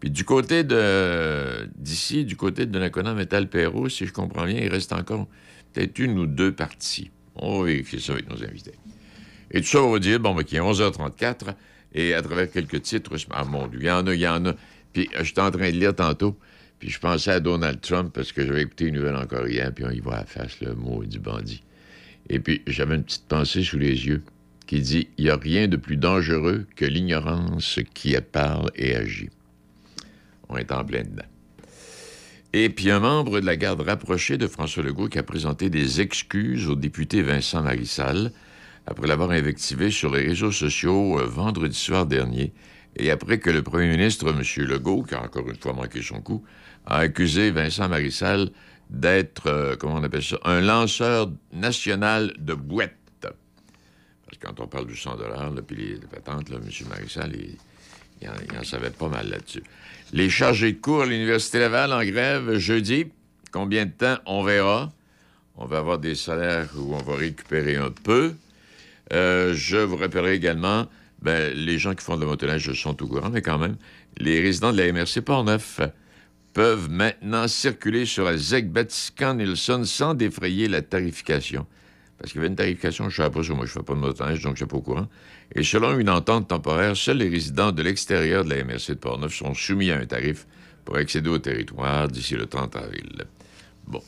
Puis 0.00 0.10
du 0.10 0.24
côté 0.24 0.64
de 0.64 1.68
d'ici, 1.76 2.24
du 2.24 2.36
côté 2.36 2.66
de 2.66 2.72
Donnacona 2.72 3.14
Metal 3.14 3.48
Perrault, 3.48 3.88
si 3.88 4.06
je 4.06 4.12
comprends 4.12 4.44
bien, 4.44 4.60
il 4.60 4.68
reste 4.68 4.92
encore 4.92 5.28
peut-être 5.72 5.98
une 5.98 6.18
ou 6.18 6.26
deux 6.26 6.52
parties. 6.52 7.10
On 7.36 7.60
va 7.60 7.66
vérifier 7.66 8.00
ça 8.00 8.12
avec 8.12 8.28
nos 8.28 8.42
invités. 8.42 8.74
Et 9.50 9.60
tout 9.60 9.66
ça, 9.66 9.82
on 9.82 9.92
va 9.92 9.98
dire, 9.98 10.20
bon, 10.20 10.34
ben, 10.34 10.44
qu'il 10.44 10.58
est 10.58 10.60
11h34, 10.60 11.54
et 11.94 12.14
à 12.14 12.22
travers 12.22 12.50
quelques 12.50 12.82
titres, 12.82 13.16
je- 13.16 13.26
ah 13.30 13.44
mon 13.44 13.66
Dieu, 13.66 13.80
il 13.80 13.86
y 13.86 13.90
en 13.90 14.06
a, 14.06 14.14
il 14.14 14.20
y 14.20 14.26
en 14.28 14.44
a. 14.46 14.54
Puis 14.92 15.08
euh, 15.16 15.24
j'étais 15.24 15.40
en 15.40 15.50
train 15.50 15.70
de 15.70 15.76
lire 15.76 15.94
tantôt, 15.94 16.36
puis 16.78 16.90
je 16.90 16.98
pensais 16.98 17.30
à 17.32 17.40
Donald 17.40 17.80
Trump, 17.80 18.12
parce 18.12 18.32
que 18.32 18.46
j'avais 18.46 18.62
écouté 18.62 18.86
une 18.86 18.94
nouvelle 18.96 19.16
encore 19.16 19.46
hier, 19.48 19.72
puis 19.74 19.84
on 19.84 19.90
y 19.90 20.00
voit 20.00 20.14
à 20.16 20.20
la 20.20 20.26
face 20.26 20.60
le 20.60 20.74
mot 20.74 21.04
du 21.04 21.18
bandit. 21.18 21.62
Et 22.28 22.38
puis 22.38 22.62
j'avais 22.66 22.94
une 22.96 23.04
petite 23.04 23.26
pensée 23.26 23.62
sous 23.62 23.78
les 23.78 24.06
yeux 24.06 24.22
qui 24.66 24.80
dit, 24.80 25.08
il 25.18 25.24
n'y 25.24 25.30
a 25.30 25.36
rien 25.36 25.66
de 25.66 25.76
plus 25.76 25.96
dangereux 25.96 26.64
que 26.76 26.84
l'ignorance 26.84 27.80
qui 27.92 28.14
parle 28.32 28.70
et 28.76 28.94
agit. 28.94 29.30
On 30.48 30.56
est 30.56 30.70
en 30.70 30.84
plein 30.84 31.02
dedans. 31.02 31.24
Et 32.52 32.68
puis 32.68 32.90
un 32.90 33.00
membre 33.00 33.40
de 33.40 33.46
la 33.46 33.56
garde 33.56 33.80
rapprochée 33.80 34.36
de 34.38 34.46
François 34.46 34.82
Legault 34.82 35.08
qui 35.08 35.18
a 35.18 35.22
présenté 35.22 35.70
des 35.70 36.00
excuses 36.00 36.68
au 36.68 36.74
député 36.74 37.22
Vincent 37.22 37.62
Marissal 37.62 38.32
après 38.90 39.06
l'avoir 39.06 39.30
invectivé 39.30 39.92
sur 39.92 40.12
les 40.12 40.26
réseaux 40.26 40.50
sociaux 40.50 41.20
euh, 41.20 41.24
vendredi 41.24 41.78
soir 41.78 42.06
dernier 42.06 42.52
et 42.96 43.12
après 43.12 43.38
que 43.38 43.48
le 43.48 43.62
premier 43.62 43.88
ministre, 43.88 44.28
M. 44.28 44.42
Legault, 44.66 45.04
qui 45.04 45.14
a 45.14 45.22
encore 45.22 45.48
une 45.48 45.56
fois 45.56 45.72
manqué 45.72 46.02
son 46.02 46.20
coup, 46.20 46.44
a 46.86 46.96
accusé 46.96 47.52
Vincent 47.52 47.88
Marissal 47.88 48.50
d'être, 48.90 49.46
euh, 49.46 49.76
comment 49.76 49.94
on 49.94 50.02
appelle 50.02 50.24
ça, 50.24 50.38
un 50.44 50.60
lanceur 50.60 51.30
national 51.52 52.34
de 52.38 52.54
boîtes. 52.54 52.96
Parce 53.20 54.38
que 54.38 54.46
quand 54.46 54.58
on 54.58 54.66
parle 54.66 54.88
du 54.88 54.96
100 54.96 55.18
là, 55.18 55.50
puis 55.64 55.76
les, 55.76 55.94
patentes, 56.08 56.50
M. 56.50 56.60
Marissal, 56.88 57.32
il 57.32 58.28
en, 58.28 58.32
il 58.52 58.58
en 58.58 58.64
savait 58.64 58.90
pas 58.90 59.08
mal 59.08 59.28
là-dessus. 59.28 59.62
Les 60.12 60.28
chargés 60.28 60.72
de 60.72 60.80
cours 60.80 61.02
à 61.02 61.06
l'Université 61.06 61.60
Laval 61.60 61.92
en 61.92 62.04
grève 62.04 62.58
jeudi. 62.58 63.06
Combien 63.52 63.86
de 63.86 63.92
temps? 63.92 64.16
On 64.26 64.42
verra. 64.42 64.90
On 65.56 65.66
va 65.66 65.78
avoir 65.78 65.98
des 65.98 66.16
salaires 66.16 66.70
où 66.76 66.94
on 66.94 67.02
va 67.02 67.14
récupérer 67.14 67.76
un 67.76 67.90
peu. 67.90 68.34
Euh, 69.12 69.54
je 69.54 69.78
vous 69.78 69.96
rappellerai 69.96 70.34
également, 70.34 70.86
ben, 71.22 71.52
les 71.54 71.78
gens 71.78 71.94
qui 71.94 72.04
font 72.04 72.16
de 72.16 72.22
la 72.22 72.26
motoneige 72.26 72.72
sont 72.72 73.02
au 73.02 73.06
courant, 73.06 73.30
mais 73.30 73.42
quand 73.42 73.58
même, 73.58 73.76
les 74.18 74.40
résidents 74.40 74.72
de 74.72 74.78
la 74.78 74.92
MRC 74.92 75.20
Port-Neuf 75.20 75.80
peuvent 76.52 76.90
maintenant 76.90 77.46
circuler 77.48 78.06
sur 78.06 78.24
la 78.24 78.36
ZEC 78.36 78.72
Batiscan-Nilsson 78.72 79.84
sans 79.84 80.14
défrayer 80.14 80.68
la 80.68 80.82
tarification. 80.82 81.66
Parce 82.18 82.32
qu'il 82.32 82.40
y 82.40 82.42
avait 82.42 82.48
une 82.48 82.56
tarification, 82.56 83.04
je 83.04 83.22
ne 83.22 83.28
savais 83.28 83.30
pas 83.30 83.54
moi 83.54 83.64
je 83.64 83.70
ne 83.70 83.78
fais 83.78 83.82
pas 83.82 83.94
de 83.94 83.98
motoneige, 83.98 84.42
donc 84.42 84.56
je 84.56 84.64
ne 84.64 84.68
suis 84.68 84.70
pas 84.70 84.76
au 84.76 84.82
courant. 84.82 85.08
Et 85.54 85.62
selon 85.62 85.98
une 85.98 86.10
entente 86.10 86.48
temporaire, 86.48 86.96
seuls 86.96 87.18
les 87.18 87.28
résidents 87.28 87.72
de 87.72 87.82
l'extérieur 87.82 88.44
de 88.44 88.50
la 88.50 88.64
MRC 88.64 88.88
de 88.90 88.94
Portneuf 88.94 89.34
sont 89.34 89.54
soumis 89.54 89.90
à 89.90 89.98
un 89.98 90.06
tarif 90.06 90.46
pour 90.84 90.96
accéder 90.96 91.30
au 91.30 91.38
territoire 91.38 92.08
d'ici 92.08 92.34
le 92.34 92.46
30 92.46 92.76
avril. 92.76 93.24
Bon. 93.86 94.02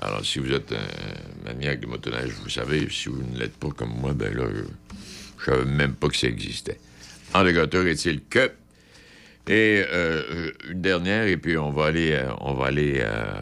Alors, 0.00 0.24
si 0.24 0.38
vous 0.38 0.52
êtes 0.52 0.72
un 0.72 1.44
maniaque 1.44 1.80
de 1.80 1.86
motoneige, 1.86 2.32
vous 2.42 2.50
savez, 2.50 2.88
si 2.90 3.08
vous 3.08 3.22
ne 3.22 3.38
l'êtes 3.38 3.56
pas 3.56 3.70
comme 3.70 3.94
moi, 4.00 4.12
ben 4.12 4.34
là, 4.34 4.44
je 5.38 5.50
ne 5.50 5.56
savais 5.56 5.70
même 5.70 5.94
pas 5.94 6.08
que 6.08 6.16
ça 6.16 6.26
existait. 6.26 6.78
En 7.32 7.44
cas, 7.44 7.66
est-il 7.66 8.22
que? 8.22 8.52
Et 9.46 9.84
euh, 9.92 10.52
une 10.70 10.80
dernière, 10.80 11.24
et 11.26 11.36
puis 11.36 11.58
on 11.58 11.70
va 11.70 11.86
aller, 11.86 12.12
euh, 12.12 12.30
on 12.40 12.54
va 12.54 12.66
aller 12.66 13.00
euh, 13.00 13.34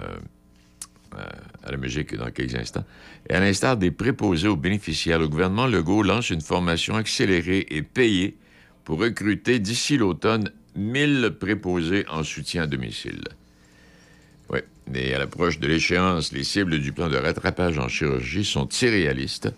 à 1.62 1.70
la 1.70 1.76
musique 1.76 2.16
dans 2.16 2.30
quelques 2.30 2.56
instants. 2.56 2.84
Et 3.28 3.34
à 3.34 3.40
l'instar 3.40 3.76
des 3.76 3.90
préposés 3.90 4.48
aux 4.48 4.56
bénéficiaires, 4.56 5.20
le 5.20 5.28
gouvernement 5.28 5.66
Legault 5.66 6.02
lance 6.02 6.30
une 6.30 6.40
formation 6.40 6.96
accélérée 6.96 7.66
et 7.70 7.82
payée 7.82 8.36
pour 8.84 8.98
recruter 8.98 9.60
d'ici 9.60 9.96
l'automne 9.96 10.50
1000 10.74 11.36
préposés 11.38 12.04
en 12.08 12.24
soutien 12.24 12.64
à 12.64 12.66
domicile. 12.66 13.22
Oui, 14.52 14.60
mais 14.90 15.14
à 15.14 15.18
l'approche 15.18 15.58
de 15.58 15.66
l'échéance, 15.66 16.32
les 16.32 16.44
cibles 16.44 16.78
du 16.78 16.92
plan 16.92 17.08
de 17.08 17.16
rattrapage 17.16 17.78
en 17.78 17.88
chirurgie 17.88 18.44
sont 18.44 18.68
irréalistes 18.82 19.48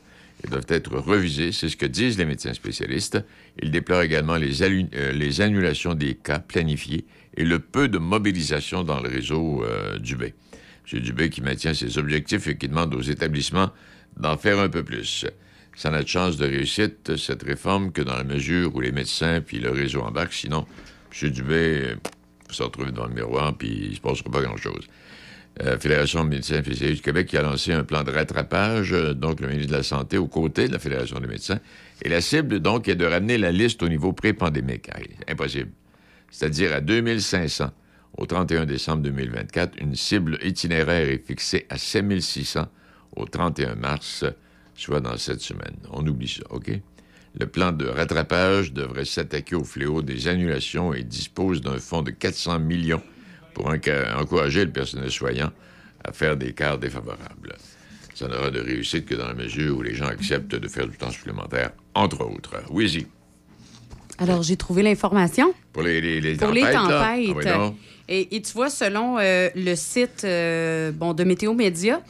et 0.45 0.49
doivent 0.49 0.67
être 0.69 0.97
revisées. 0.97 1.53
C'est 1.53 1.69
ce 1.69 1.77
que 1.77 1.87
disent 1.87 2.19
les 2.19 2.25
médecins 2.25 2.55
spécialistes. 2.55 3.19
Ils 3.61 3.71
déplorent 3.71 4.03
également 4.03 4.37
les, 4.37 4.63
euh, 4.63 5.41
annulations 5.41 5.95
des 5.95 6.15
cas 6.15 6.39
planifiés 6.39 7.05
et 7.37 7.45
le 7.45 7.59
peu 7.59 7.89
de 7.89 7.99
mobilisation 7.99 8.85
dans 8.85 9.01
le 9.01 9.09
réseau 9.09 9.65
euh, 9.65 9.99
Dubé. 9.99 10.35
M. 10.93 11.01
Dubé 11.01 11.31
qui 11.31 11.41
maintient 11.41 11.75
ses 11.75 11.99
objectifs 11.99 12.47
et 12.47 12.57
qui 12.57 12.69
demande 12.69 12.95
aux 12.95 13.03
établissements 13.03 13.71
d'en 14.17 14.37
faire 14.37 14.61
un 14.61 14.69
peu 14.69 14.85
plus. 14.85 15.27
Ça 15.75 15.91
n'a 15.91 16.03
de 16.05 16.09
chance 16.09 16.37
de 16.37 16.47
réussite, 16.47 17.17
cette 17.17 17.43
réforme, 17.43 17.91
que 17.91 18.03
dans 18.03 18.17
la 18.17 18.23
mesure 18.23 18.77
où 18.77 18.81
les 18.81 18.93
médecins 18.93 19.41
puis 19.41 19.59
le 19.59 19.71
réseau 19.71 20.03
embarquent. 20.03 20.35
Sinon, 20.35 20.67
M. 21.21 21.31
Dubé 21.31 21.83
euh, 21.83 21.95
se 22.55 22.63
retrouver 22.63 22.91
devant 22.91 23.07
le 23.07 23.15
miroir 23.15 23.57
puis 23.57 23.69
il 23.69 23.91
ne 23.91 23.95
se 23.95 24.01
passera 24.01 24.31
pas 24.31 24.43
grand-chose. 24.43 24.87
Euh, 25.63 25.79
Fédération 25.79 26.25
de 26.25 26.31
médecins 26.31 26.61
spécialistes 26.61 26.97
du 26.97 27.03
Québec 27.03 27.29
qui 27.29 27.37
a 27.37 27.43
lancé 27.43 27.73
un 27.73 27.85
plan 27.85 28.03
de 28.03 28.11
rattrapage, 28.11 28.93
euh, 28.93 29.15
donc 29.15 29.41
le 29.41 29.47
ministre 29.47 29.71
de 29.71 29.77
la 29.77 29.83
Santé, 29.85 30.19
aux 30.19 30.27
côtés 30.27 30.67
de 30.67 30.73
la 30.73 30.81
Fédération 30.81 31.21
des 31.21 31.29
médecins. 31.29 31.61
Et 32.03 32.09
la 32.09 32.21
cible, 32.21 32.59
donc, 32.59 32.89
est 32.89 32.97
de 32.97 33.07
ramener 33.07 33.39
la 33.39 33.53
liste 33.53 33.81
au 33.85 33.89
niveau 33.89 34.13
pré-pandémique. 34.13 34.91
Impossible. 35.29 35.71
C'est-à-dire 36.29 36.73
à 36.73 36.81
2500 36.81 37.71
au 38.17 38.27
31 38.27 38.67
décembre 38.67 39.03
2024. 39.03 39.81
Une 39.81 39.95
cible 39.95 40.39
itinéraire 40.43 41.09
est 41.09 41.25
fixée 41.25 41.67
à 41.69 41.79
7600 41.79 42.67
au 43.15 43.25
31 43.27 43.77
mars, 43.77 44.25
soit 44.75 45.01
dans 45.01 45.17
cette 45.17 45.41
semaine. 45.41 45.77
On 45.93 46.05
oublie 46.05 46.29
ça, 46.29 46.43
OK? 46.51 46.73
Le 47.39 47.47
plan 47.47 47.73
de 47.73 47.87
rattrapage 47.87 48.73
devrait 48.73 49.05
s'attaquer 49.05 49.57
au 49.57 49.65
fléau 49.65 50.03
des 50.03 50.29
annulations 50.29 50.95
et 50.95 51.03
dispose 51.03 51.61
d'un 51.61 51.79
fonds 51.79 52.03
de 52.03 52.11
400 52.13 52.61
millions 52.61 53.03
pour 53.55 53.69
encourager 53.69 54.65
le 54.65 54.71
personnel 54.71 55.11
soignant 55.11 55.51
à 56.05 56.13
faire 56.13 56.37
des 56.37 56.53
quarts 56.53 56.79
défavorables. 56.79 57.57
Ça 58.15 58.29
n'aura 58.29 58.51
de 58.51 58.61
réussite 58.61 59.07
que 59.07 59.17
dans 59.17 59.27
la 59.27 59.35
mesure 59.35 59.77
où 59.79 59.83
les 59.83 59.95
gens 59.95 60.07
acceptent 60.07 60.55
de 60.55 60.69
faire 60.69 60.87
du 60.87 60.97
temps 60.97 61.11
supplémentaire, 61.11 61.73
entre 61.95 62.21
autres. 62.25 62.55
Oui, 62.71 63.07
Alors, 64.19 64.43
j'ai 64.45 64.57
trouvé 64.57 64.83
l'information. 64.85 65.53
pour 65.73 65.83
les, 65.83 66.01
les, 66.01 66.21
les 66.21 66.37
Pour 66.37 66.49
tempêtes. 66.49 66.65
les 66.67 66.73
tempêtes. 66.73 67.47
Ah 67.49 67.67
oui, 67.69 67.73
et, 68.09 68.37
et 68.37 68.43
tu 68.43 68.53
vois, 68.53 68.71
selon 68.71 69.19
euh, 69.19 69.49
le 69.57 69.75
site 69.75 70.23
euh, 70.25 70.93
bon, 70.93 71.15
de 71.15 71.25
Météo 71.25 71.55
Média, 71.55 72.01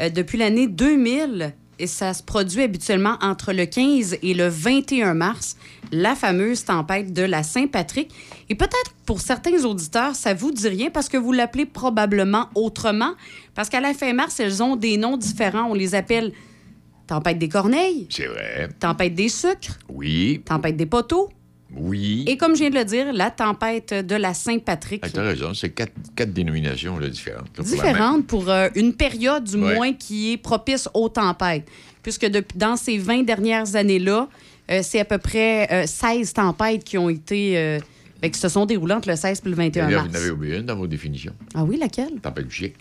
euh, 0.00 0.08
depuis 0.08 0.38
l'année 0.38 0.66
2000, 0.66 1.54
et 1.82 1.88
ça 1.88 2.14
se 2.14 2.22
produit 2.22 2.62
habituellement 2.62 3.16
entre 3.20 3.52
le 3.52 3.66
15 3.66 4.18
et 4.22 4.34
le 4.34 4.46
21 4.46 5.14
mars, 5.14 5.56
la 5.90 6.14
fameuse 6.14 6.64
tempête 6.64 7.12
de 7.12 7.22
la 7.22 7.42
Saint-Patrick. 7.42 8.08
Et 8.48 8.54
peut-être 8.54 8.92
pour 9.04 9.20
certains 9.20 9.64
auditeurs, 9.64 10.14
ça 10.14 10.32
vous 10.32 10.52
dit 10.52 10.68
rien 10.68 10.90
parce 10.90 11.08
que 11.08 11.16
vous 11.16 11.32
l'appelez 11.32 11.66
probablement 11.66 12.48
autrement. 12.54 13.14
Parce 13.56 13.68
qu'à 13.68 13.80
la 13.80 13.94
fin 13.94 14.12
mars, 14.12 14.38
elles 14.38 14.62
ont 14.62 14.76
des 14.76 14.96
noms 14.96 15.16
différents. 15.16 15.68
On 15.70 15.74
les 15.74 15.96
appelle 15.96 16.32
tempête 17.08 17.38
des 17.38 17.48
corneilles, 17.48 18.06
C'est 18.10 18.26
vrai. 18.26 18.68
tempête 18.78 19.14
des 19.16 19.28
sucres, 19.28 19.78
Oui, 19.88 20.40
tempête 20.44 20.76
des 20.76 20.86
poteaux. 20.86 21.30
Oui. 21.76 22.24
Et 22.26 22.36
comme 22.36 22.54
je 22.54 22.60
viens 22.60 22.70
de 22.70 22.74
le 22.76 22.84
dire, 22.84 23.12
la 23.12 23.30
tempête 23.30 23.94
de 23.94 24.14
la 24.16 24.34
Saint-Patrick. 24.34 25.00
Ah, 25.04 25.08
t'as 25.10 25.22
raison, 25.22 25.54
c'est 25.54 25.70
quatre, 25.70 25.92
quatre 26.16 26.32
dénominations 26.32 26.98
là, 26.98 27.08
différentes. 27.08 27.48
là, 27.58 28.16
pour 28.26 28.48
euh, 28.50 28.68
une 28.74 28.94
période, 28.94 29.44
du 29.44 29.56
Ouais. 29.56 29.74
moins, 29.74 29.92
qui 29.92 30.32
est 30.32 30.36
propice 30.36 30.88
aux 30.94 31.08
tempêtes. 31.08 31.66
Puisque 32.02 32.26
depuis, 32.26 32.58
dans 32.58 32.76
ces 32.76 32.98
20 32.98 33.22
dernières 33.24 33.76
années-là, 33.76 34.28
euh, 34.70 34.80
c'est 34.82 35.00
à 35.00 35.04
peu 35.04 35.18
près 35.18 35.68
euh, 35.72 35.86
16 35.86 36.32
tempêtes 36.32 36.84
qui 36.84 36.98
ont 36.98 37.08
été. 37.08 37.56
euh, 37.58 37.78
ben, 38.20 38.30
qui 38.30 38.38
se 38.38 38.48
sont 38.48 38.66
déroulées 38.66 38.94
entre 38.94 39.08
le 39.08 39.16
16 39.16 39.42
et 39.44 39.48
le 39.48 39.54
21 39.56 39.84
D'ailleurs, 39.86 40.02
mars. 40.04 40.12
vous 40.12 40.18
en 40.18 40.22
avez 40.22 40.30
oublié 40.30 40.56
une 40.58 40.66
dans 40.66 40.76
vos 40.76 40.86
définitions. 40.86 41.32
Ah 41.54 41.64
oui, 41.64 41.76
laquelle? 41.76 42.20
Tempête 42.22 42.46
du 42.46 42.54
chic. 42.54 42.74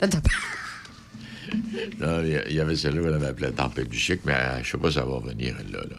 La 0.00 0.08
tempête- 0.08 0.32
Non, 2.00 2.22
Il 2.48 2.54
y 2.56 2.60
avait 2.60 2.74
celle-là, 2.74 3.02
on 3.04 3.12
avait 3.14 3.26
appelé 3.28 3.46
la 3.48 3.52
tempête 3.52 3.88
du 3.88 3.96
chic, 3.98 4.20
mais 4.24 4.34
je 4.64 4.70
sais 4.72 4.78
pas 4.78 4.88
si 4.88 4.94
ça 4.96 5.04
va 5.04 5.12
revenir, 5.14 5.54
elle, 5.60 5.70
là, 5.72 5.78
là. 5.88 5.96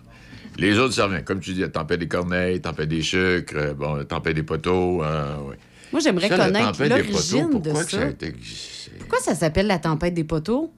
Les 0.57 0.77
autres, 0.79 0.93
ça 0.93 1.05
revient. 1.07 1.23
Comme 1.23 1.39
tu 1.39 1.53
dis, 1.53 1.61
la 1.61 1.69
tempête 1.69 1.99
des 1.99 2.07
corneilles, 2.07 2.61
tempête 2.61 2.89
des 2.89 3.01
sucres, 3.01 3.53
euh, 3.55 3.73
bon, 3.73 3.95
la 3.95 4.05
tempête 4.05 4.35
des 4.35 4.43
poteaux. 4.43 4.99
ouais. 5.01 5.57
Moi, 5.91 6.01
j'aimerais 6.01 6.27
Ça, 6.29 6.37
connaître 6.37 6.83
l'origine 6.83 7.49
poteaux, 7.49 7.59
de 7.59 7.73
ça. 7.75 7.83
ça 7.83 8.07
été... 8.09 8.33
Pourquoi 8.99 9.19
ça 9.19 9.35
s'appelle 9.35 9.67
la 9.67 9.79
tempête 9.79 10.13
des 10.13 10.23
poteaux? 10.23 10.71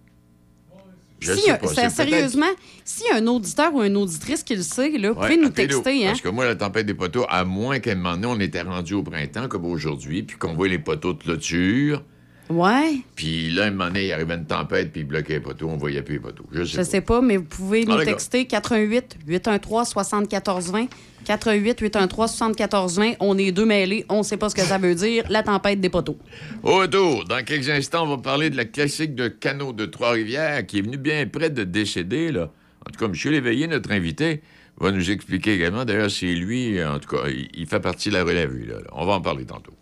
Je 1.20 1.34
Si, 1.34 1.42
sais 1.42 1.52
euh, 1.52 1.56
pas. 1.56 1.68
ça- 1.68 1.74
c'est 1.74 1.82
peut-être- 2.06 2.10
sérieusement, 2.12 2.46
s'il 2.86 3.08
y 3.08 3.10
a 3.10 3.16
un 3.16 3.26
auditeur 3.28 3.74
ou 3.74 3.82
une 3.84 3.98
auditrice 3.98 4.44
qui 4.44 4.56
le 4.56 4.62
sait, 4.62 4.90
là, 4.98 5.10
Ouais, 5.10 5.16
pouvez 5.16 5.38
nous 5.38 5.50
texter. 5.50 6.06
Hein? 6.06 6.10
Parce 6.10 6.22
que 6.22 6.30
moi, 6.30 6.46
la 6.46 6.56
tempête 6.56 6.86
des 6.86 6.94
poteaux, 6.94 7.26
à 7.30 7.44
moins 7.44 7.80
qu'à 7.80 7.94
un 7.94 7.96
moment 7.96 8.16
donné, 8.18 8.28
on 8.28 8.40
était 8.40 8.62
rendu 8.62 8.94
au 8.94 9.02
printemps, 9.02 9.48
comme 9.48 9.66
aujourd'hui, 9.66 10.22
puis 10.24 10.38
qu'on 10.38 10.54
voit 10.54 10.68
les 10.68 10.78
poteaux 10.78 11.14
de 11.14 11.24
clôture, 11.24 12.04
Ouais, 12.50 13.00
puis 13.16 13.50
là, 13.52 13.66
un 13.66 13.72
moment 13.72 13.88
donné, 13.88 14.08
il 14.08 14.14
arrivait 14.14 14.36
une 14.36 14.46
tempête, 14.46 14.92
puis 14.92 15.02
il 15.02 15.08
bloquait 15.08 15.34
les 15.34 15.40
poteaux, 15.42 15.68
on 15.68 15.76
voyait 15.78 16.02
plus 16.02 16.16
les 16.16 16.20
poteaux. 16.22 16.46
Je 16.52 16.64
sais 16.64 16.72
je 16.72 16.78
pas. 16.78 16.84
sais 16.86 17.02
pas, 17.02 17.22
mais 17.22 17.38
vous 17.38 17.44
pouvez 17.44 17.84
nous 17.84 17.94
Ah, 17.94 17.98
d'accord. 17.98 18.14
texter 18.14 18.46
88 18.46 19.18
813 19.28 19.88
7420 19.90 20.88
88 21.26 21.80
813 21.82 22.32
7420 22.32 23.14
On 23.20 23.38
est 23.38 23.52
deux 23.52 23.66
mêlés, 23.66 24.06
on 24.08 24.24
sait 24.24 24.38
pas 24.38 24.50
ce 24.50 24.56
que 24.56 24.62
ça 24.62 24.78
veut 24.78 24.96
dire, 24.96 25.26
la 25.30 25.44
tempête 25.44 25.82
des 25.82 25.90
poteaux. 25.90 26.18
Au 26.64 26.78
retour, 26.78 27.26
dans 27.26 27.44
quelques 27.44 27.70
instants, 27.70 28.06
on 28.06 28.16
va 28.16 28.22
parler 28.22 28.50
de 28.50 28.56
la 28.56 28.66
classique 28.66 29.14
de 29.14 29.28
canot 29.28 29.74
de 29.74 29.86
Trois-Rivières 29.86 30.66
qui 30.66 30.80
est 30.80 30.82
venu 30.82 30.98
bien 30.98 31.28
près 31.28 31.50
de 31.50 31.66
décéder. 31.66 32.32
Là. 32.32 32.50
En 32.88 32.92
tout 32.92 33.00
cas, 33.00 33.12
M. 33.12 33.32
Léveillé, 33.32 33.68
notre 33.68 33.92
invité, 33.92 34.42
va 34.80 34.92
nous 34.92 35.12
expliquer 35.12 35.56
également. 35.56 35.84
D'ailleurs, 35.84 36.12
c'est 36.12 36.34
lui, 36.34 36.84
en 36.84 37.00
tout 37.00 37.16
cas, 37.16 37.24
il, 37.28 37.66
fait 37.68 37.80
partie 37.80 38.10
de 38.10 38.14
la 38.14 38.24
relève, 38.24 38.54
lui. 38.54 38.68
Là, 38.68 38.76
là. 38.76 38.88
On 38.94 39.06
va 39.06 39.14
en 39.14 39.22
parler 39.22 39.46
tantôt. 39.46 39.74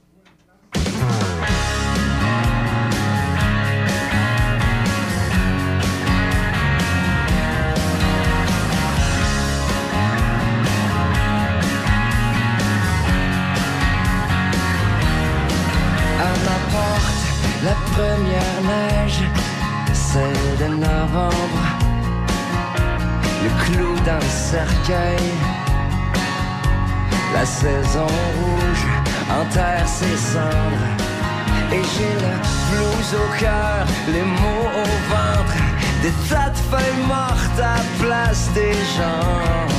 Novembre. 20.70 21.64
Le 23.44 23.50
clou 23.64 23.96
le 23.96 24.22
cercueil, 24.30 25.28
la 27.34 27.46
saison 27.46 28.08
rouge 28.08 28.86
enterre 29.30 29.88
ses 29.88 30.18
cendres. 30.18 30.90
Et 31.72 31.82
j'ai 31.82 32.16
le 32.26 32.36
blues 32.70 33.12
au 33.24 33.40
cœur, 33.40 33.86
les 34.08 34.22
mots 34.22 34.70
au 34.84 34.90
ventre, 35.14 35.58
des 36.02 36.14
tas 36.30 36.50
de 36.50 36.58
feuilles 36.70 37.06
mortes 37.08 37.60
à 37.60 37.78
place 38.04 38.50
des 38.54 38.74
jambes. 38.96 39.72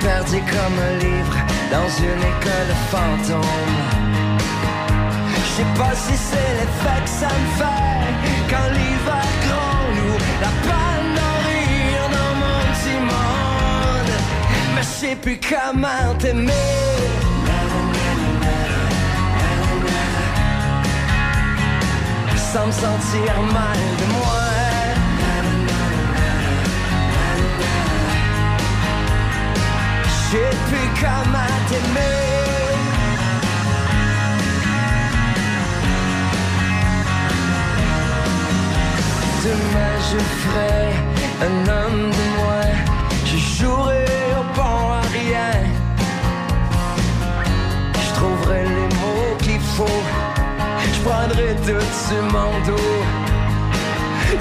Perdu 0.00 0.38
comme 0.52 0.78
un 0.90 0.98
livre 0.98 1.36
dans 1.70 1.90
une 1.98 2.22
école 2.32 2.72
fantôme. 2.90 3.84
Je 5.34 5.62
sais 5.62 5.70
pas 5.78 5.94
si 5.94 6.16
c'est 6.16 6.52
l'effet 6.58 7.00
que 7.04 7.10
ça 7.10 7.28
me 7.28 7.48
fait 7.58 7.94
quand 8.50 8.68
la 10.44 10.52
panne 10.66 11.20
rire 11.46 12.06
dans 12.16 12.34
mon 12.42 12.58
petit. 12.72 12.98
Mais 14.74 14.82
je 14.82 14.92
sais 15.00 15.16
plus 15.16 15.38
comment 15.50 16.14
t'aimer. 16.18 16.52
Sans 22.52 22.66
me 22.66 22.72
sentir 22.72 23.32
mal 23.56 23.80
de 24.00 24.06
moi. 24.14 24.44
Je 30.04 30.14
sais 30.30 30.54
plus 30.68 30.88
comment 31.00 31.54
t'aimer. 31.68 32.43
Demain 39.44 39.96
je 40.10 40.18
ferai 40.40 40.78
un 41.46 41.56
homme 41.68 42.10
de 42.10 42.24
moi. 42.38 42.64
Je 43.26 43.36
jouerai 43.36 44.06
au 44.40 44.44
bon 44.56 44.78
à 44.90 45.02
rien. 45.12 45.52
Je 48.04 48.14
trouverai 48.14 48.62
les 48.64 48.88
mots 49.00 49.36
qu'il 49.42 49.60
faut. 49.60 50.02
Je 50.94 51.00
prendrai 51.00 51.54
tout 51.66 51.88
sur 52.06 52.22
mon 52.32 52.52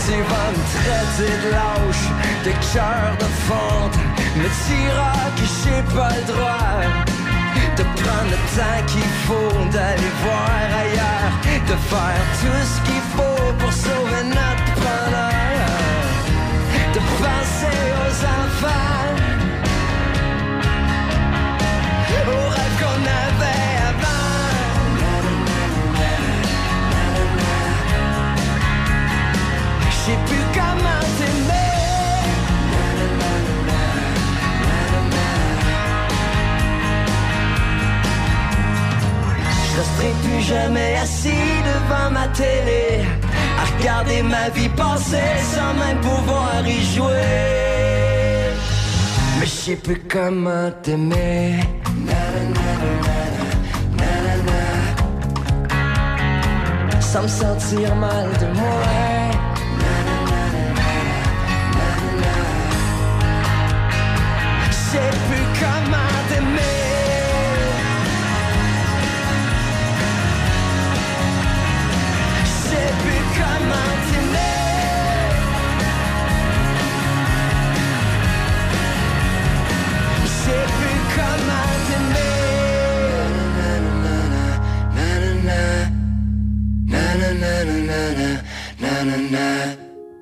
Tu 0.05 0.15
vas 0.31 0.49
me 0.55 0.63
traiter 0.73 1.33
de 1.43 1.49
lâche 1.51 2.05
De 2.45 2.51
cœur 2.73 3.15
de 3.19 3.29
fonte 3.45 3.97
Me 4.35 4.47
diras 4.65 5.25
que 5.37 5.45
j'ai 5.57 5.81
pas 5.95 6.13
le 6.17 6.23
droit 6.31 6.81
De 7.77 7.83
prendre 7.83 8.31
le 8.31 8.39
temps 8.55 8.83
qu'il 8.87 9.11
faut 9.27 9.57
d'aller 9.71 10.13
voir 10.23 10.59
ailleurs, 10.83 11.35
de 11.67 11.75
faire 11.91 12.25
tout 12.41 12.63
ce 12.71 12.77
qu'il 12.85 13.03
faut 13.15 13.53
pour 13.59 13.71
sauver 13.71 14.23
notre 14.27 14.72
Je 30.05 30.11
sais 30.11 30.17
plus 30.26 30.45
comment 30.53 31.03
t'aimer. 31.17 31.53
Je 39.65 39.78
resterai 39.78 40.11
plus 40.24 40.41
jamais 40.41 40.95
assis 40.97 41.30
devant 41.63 42.11
ma 42.11 42.28
télé 42.28 43.05
À 43.74 43.78
regarder 43.80 44.24
ma 44.24 44.49
vie 44.49 44.69
passer 44.69 45.34
sans 45.53 45.74
même 45.74 45.99
pouvoir 46.01 46.61
y 46.65 46.82
jouer. 46.95 48.53
Mais 49.39 49.45
je 49.45 49.51
sais 49.51 49.76
plus 49.76 50.01
comment 50.09 50.71
t'aimer. 50.82 51.59
Sans 56.99 57.24
me 57.24 57.28
sentir 57.28 57.95
mal 57.95 58.28
de 58.39 58.47
moi 58.57 59.12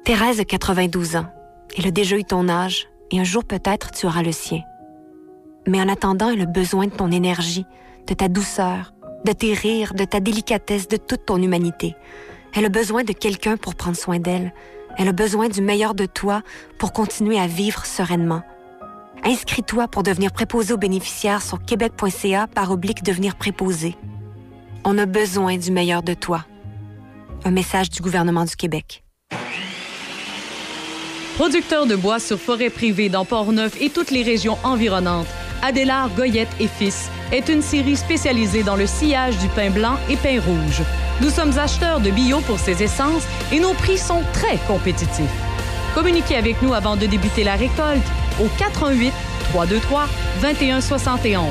Thérèse 0.04 0.40
a 0.40 0.46
92 0.46 1.16
ans. 1.16 1.26
Elle 1.78 1.88
a 1.88 1.92
déjà 1.92 2.18
eu 2.18 2.24
ton 2.24 2.50
âge 2.50 2.88
et 3.12 3.20
un 3.20 3.24
jour 3.24 3.44
peut-être 3.46 3.92
tu 3.92 4.06
auras 4.06 4.24
le 4.24 4.32
sien. 4.32 4.62
Mais 5.68 5.82
en 5.82 5.88
attendant, 5.88 6.30
elle 6.30 6.42
a 6.42 6.46
besoin 6.46 6.88
de 6.88 6.92
ton 6.92 7.12
énergie, 7.12 7.66
de 8.08 8.14
ta 8.14 8.28
douceur, 8.28 8.94
de 9.26 9.32
tes 9.32 9.54
rires, 9.54 9.94
de 9.94 10.04
ta 10.04 10.20
délicatesse, 10.20 10.88
de 10.88 10.98
toute 10.98 11.26
ton 11.26 11.42
humanité. 11.42 11.96
Elle 12.54 12.66
a 12.66 12.70
besoin 12.70 13.04
de 13.04 13.14
quelqu'un 13.14 13.58
pour 13.58 13.76
prendre 13.76 13.96
soin 13.96 14.20
d'elle. 14.20 14.54
Elle 14.98 15.08
a 15.08 15.14
besoin 15.14 15.48
du 15.48 15.62
meilleur 15.62 15.94
de 15.94 16.06
toi 16.06 16.42
pour 16.78 16.92
continuer 16.92 17.40
à 17.40 17.48
vivre 17.48 17.86
sereinement. 17.86 18.42
Inscris-toi 19.24 19.88
pour 19.88 20.04
devenir 20.04 20.32
préposé 20.32 20.74
aux 20.74 20.78
bénéficiaires 20.78 21.42
sur 21.42 21.64
québec.ca 21.64 22.48
par 22.48 22.72
oblique 22.72 23.04
devenir 23.04 23.36
préposé. 23.36 23.96
On 24.84 24.98
a 24.98 25.06
besoin 25.06 25.58
du 25.58 25.72
meilleur 25.72 26.02
de 26.02 26.16
toi. 26.16 26.46
Un 27.44 27.52
message 27.52 27.90
du 27.90 28.02
gouvernement 28.02 28.46
du 28.46 28.56
Québec. 28.56 29.04
Producteur 31.36 31.88
de 31.88 31.96
bois 31.96 32.20
sur 32.20 32.40
forêt 32.40 32.70
privée 32.70 33.10
dans 33.10 33.26
Port-Neuf 33.26 33.82
et 33.82 33.90
toutes 33.90 34.12
les 34.12 34.22
régions 34.22 34.58
environnantes, 34.64 35.26
Adélard 35.64 36.10
Goyette 36.16 36.54
et 36.60 36.68
Fils 36.68 37.10
est 37.32 37.50
une 37.50 37.64
série 37.64 37.96
spécialisée 37.96 38.62
dans 38.62 38.76
le 38.76 38.86
sillage 38.86 39.38
du 39.40 39.48
pain 39.50 39.72
blanc 39.72 39.98
et 40.08 40.18
pain 40.18 40.40
rouge. 40.40 40.84
Nous 41.20 41.30
sommes 41.30 41.58
acheteurs 41.58 42.00
de 42.00 42.12
bio 42.12 42.42
pour 42.42 42.60
ces 42.60 42.84
essences 42.84 43.24
et 43.52 43.60
nos 43.60 43.74
prix 43.74 43.98
sont 43.98 44.22
très 44.34 44.58
compétitifs. 44.68 45.26
Communiquez 45.96 46.36
avec 46.36 46.62
nous 46.62 46.74
avant 46.74 46.96
de 46.96 47.08
débuter 47.08 47.44
la 47.44 47.56
récolte 47.56 48.06
au 48.40 48.48
88 48.60 49.12
323 49.52 50.08
2171. 50.42 51.44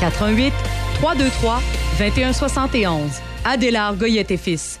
88 0.00 0.52
323 0.94 1.62
2171. 1.98 3.10
Adélard 3.44 3.94
Goyette 3.96 4.30
et 4.32 4.36
Fils, 4.36 4.80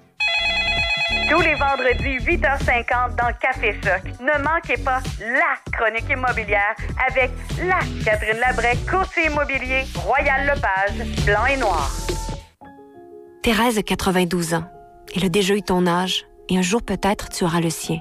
Tous 1.31 1.39
les 1.39 1.55
vendredis, 1.55 2.17
8h50 2.25 3.15
dans 3.15 3.31
Café 3.39 3.73
Choc. 3.81 4.03
Ne 4.19 4.43
manquez 4.43 4.75
pas 4.83 4.99
la 5.21 5.71
chronique 5.71 6.09
immobilière 6.09 6.75
avec 7.07 7.31
la 7.57 7.79
Catherine 8.03 8.37
Labrec, 8.41 8.77
courtier 8.85 9.27
immobilier, 9.27 9.85
Royal 9.95 10.45
Lepage, 10.45 11.25
blanc 11.25 11.45
et 11.45 11.55
noir. 11.55 11.89
Thérèse 13.43 13.77
a 13.77 13.81
92 13.81 14.55
ans. 14.55 14.65
Elle 15.15 15.23
a 15.23 15.29
déjà 15.29 15.53
eu 15.53 15.61
ton 15.61 15.87
âge 15.87 16.25
et 16.49 16.57
un 16.57 16.61
jour 16.61 16.83
peut-être 16.83 17.29
tu 17.29 17.45
auras 17.45 17.61
le 17.61 17.69
sien. 17.69 17.99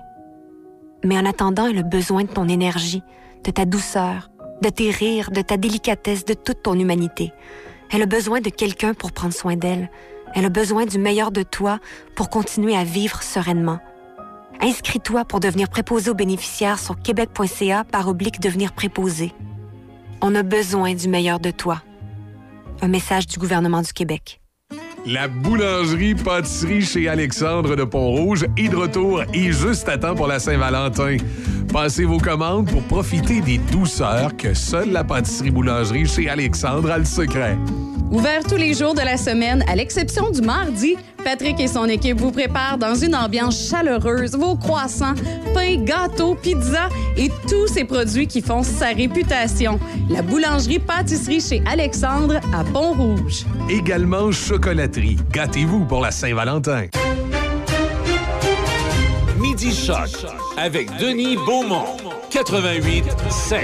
Mais 1.04 1.16
en 1.16 1.24
attendant, 1.24 1.68
elle 1.68 1.78
a 1.78 1.84
besoin 1.84 2.24
de 2.24 2.32
ton 2.32 2.48
énergie, 2.48 3.04
de 3.44 3.52
ta 3.52 3.64
douceur, 3.64 4.28
de 4.60 4.70
tes 4.70 4.90
rires, 4.90 5.30
de 5.30 5.42
ta 5.42 5.56
délicatesse, 5.56 6.24
de 6.24 6.34
toute 6.34 6.64
ton 6.64 6.76
humanité. 6.76 7.32
Elle 7.92 8.02
a 8.02 8.06
besoin 8.06 8.40
de 8.40 8.50
quelqu'un 8.50 8.92
pour 8.92 9.12
prendre 9.12 9.34
soin 9.34 9.54
d'elle. 9.54 9.88
Elle 10.34 10.44
a 10.44 10.50
besoin 10.50 10.86
du 10.86 10.98
meilleur 10.98 11.32
de 11.32 11.42
toi 11.42 11.78
pour 12.14 12.30
continuer 12.30 12.76
à 12.76 12.84
vivre 12.84 13.22
sereinement. 13.22 13.80
Inscris-toi 14.60 15.24
pour 15.24 15.40
devenir 15.40 15.68
préposé 15.68 16.10
aux 16.10 16.14
bénéficiaires 16.14 16.78
sur 16.78 17.00
québec.ca 17.00 17.84
par 17.84 18.08
oblique 18.08 18.40
devenir 18.40 18.72
préposé. 18.72 19.32
On 20.20 20.34
a 20.34 20.42
besoin 20.42 20.94
du 20.94 21.08
meilleur 21.08 21.40
de 21.40 21.50
toi. 21.50 21.82
Un 22.82 22.88
message 22.88 23.26
du 23.26 23.38
gouvernement 23.38 23.82
du 23.82 23.92
Québec. 23.92 24.40
La 25.06 25.28
boulangerie 25.28 26.14
pâtisserie 26.14 26.82
chez 26.82 27.08
Alexandre 27.08 27.74
de 27.74 27.84
Pont-Rouge 27.84 28.44
est 28.58 28.68
de 28.68 28.76
retour 28.76 29.22
et 29.32 29.50
juste 29.50 29.88
à 29.88 29.96
temps 29.96 30.14
pour 30.14 30.26
la 30.26 30.38
Saint-Valentin. 30.38 31.16
Passez 31.72 32.04
vos 32.04 32.18
commandes 32.18 32.70
pour 32.70 32.82
profiter 32.82 33.40
des 33.40 33.56
douceurs 33.56 34.36
que 34.36 34.52
seule 34.52 34.90
la 34.90 35.02
pâtisserie 35.02 35.50
boulangerie 35.50 36.06
chez 36.06 36.28
Alexandre 36.28 36.90
a 36.90 36.98
le 36.98 37.06
secret. 37.06 37.56
Ouvert 38.10 38.42
tous 38.42 38.56
les 38.56 38.74
jours 38.74 38.94
de 38.94 39.02
la 39.02 39.16
semaine, 39.16 39.64
à 39.68 39.76
l'exception 39.76 40.30
du 40.30 40.40
mardi, 40.40 40.96
Patrick 41.24 41.60
et 41.60 41.68
son 41.68 41.84
équipe 41.84 42.18
vous 42.18 42.32
préparent 42.32 42.76
dans 42.76 42.96
une 42.96 43.14
ambiance 43.14 43.68
chaleureuse 43.68 44.32
vos 44.32 44.56
croissants, 44.56 45.14
pains, 45.54 45.76
gâteaux, 45.76 46.34
pizzas 46.34 46.88
et 47.16 47.30
tous 47.48 47.68
ces 47.68 47.84
produits 47.84 48.26
qui 48.26 48.40
font 48.42 48.64
sa 48.64 48.88
réputation. 48.88 49.78
La 50.08 50.22
boulangerie-pâtisserie 50.22 51.40
chez 51.40 51.62
Alexandre 51.70 52.40
à 52.52 52.64
Pont-Rouge. 52.64 53.44
Également 53.68 54.32
chocolaterie. 54.32 55.18
Gâtez-vous 55.30 55.84
pour 55.84 56.00
la 56.00 56.10
Saint-Valentin. 56.10 56.86
Midi 59.38 59.72
Choc 59.72 60.26
avec 60.56 60.90
Denis 60.98 61.36
Beaumont. 61.46 61.96
88 62.30 63.04
5. 63.30 63.60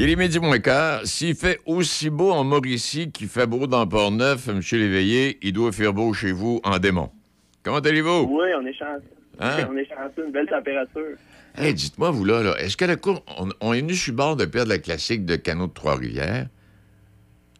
Il 0.00 0.08
est 0.08 0.14
midi 0.14 0.38
moins 0.38 0.60
quart. 0.60 1.04
S'il 1.04 1.34
fait 1.34 1.58
aussi 1.66 2.08
beau 2.08 2.30
en 2.30 2.44
Mauricie 2.44 3.10
qu'il 3.10 3.26
fait 3.26 3.48
beau 3.48 3.66
dans 3.66 3.84
Port-Neuf, 3.84 4.46
M. 4.46 4.60
Léveillé, 4.70 5.38
il 5.42 5.52
doit 5.52 5.72
faire 5.72 5.92
beau 5.92 6.12
chez 6.12 6.30
vous 6.30 6.60
en 6.62 6.78
démon. 6.78 7.10
Comment 7.64 7.78
allez-vous? 7.78 8.28
Oui, 8.30 8.46
on 8.56 8.64
est 8.64 8.72
chanceux. 8.74 9.02
Hein? 9.40 9.66
On 9.68 9.76
est 9.76 9.88
chanceux, 9.88 10.24
une 10.24 10.30
belle 10.30 10.46
température. 10.46 11.16
Hey, 11.56 11.74
dites-moi, 11.74 12.12
vous 12.12 12.24
là, 12.24 12.44
là 12.44 12.54
est-ce 12.60 12.76
qu'à 12.76 12.86
la 12.86 12.94
cour, 12.94 13.24
on, 13.40 13.48
on 13.60 13.72
est 13.72 13.80
venu 13.80 13.94
sur 13.94 14.14
bord 14.14 14.36
de 14.36 14.44
perdre 14.44 14.68
la 14.68 14.78
classique 14.78 15.24
de 15.24 15.34
Canot 15.34 15.66
de 15.66 15.72
Trois-Rivières? 15.72 16.46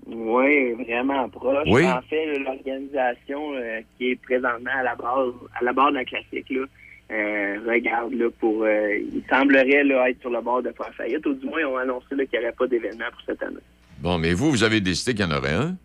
Oui, 0.07 0.75
vraiment 0.75 1.29
proche. 1.29 1.67
Oui. 1.67 1.85
En 1.91 2.01
fait, 2.03 2.39
l'organisation 2.39 3.53
euh, 3.55 3.81
qui 3.97 4.11
est 4.11 4.17
présentement 4.23 4.71
à 4.79 4.85
la 4.85 4.95
base, 4.95 5.33
à 5.61 5.65
la 5.65 5.73
barre 5.73 5.91
de 5.91 5.97
la 5.97 6.05
classique, 6.05 6.49
là, 6.51 6.67
regarde 7.11 8.13
là, 8.15 8.27
pour. 8.39 8.65
euh, 8.65 8.99
il 8.99 9.23
semblerait 9.31 9.85
là, 9.85 10.11
être 10.11 10.21
sur 10.21 10.31
le 10.31 10.41
bord 10.41 10.63
de 10.63 10.71
faire 10.73 10.93
faillite, 10.95 11.25
ou 11.27 11.35
du 11.35 11.47
moins, 11.47 11.61
ils 11.61 11.67
ont 11.67 11.77
annoncé 11.77 12.07
qu'il 12.11 12.29
n'y 12.33 12.39
aurait 12.39 12.53
pas 12.53 12.67
d'événement 12.67 13.07
pour 13.13 13.23
cette 13.27 13.43
année. 13.43 13.57
Bon, 14.01 14.19
mais 14.19 14.33
vous, 14.33 14.51
vous 14.51 14.63
avez 14.63 14.81
décidé 14.81 15.15
qu'il 15.15 15.25
y 15.25 15.33
en 15.33 15.37
aurait 15.37 15.55
un? 15.55 15.77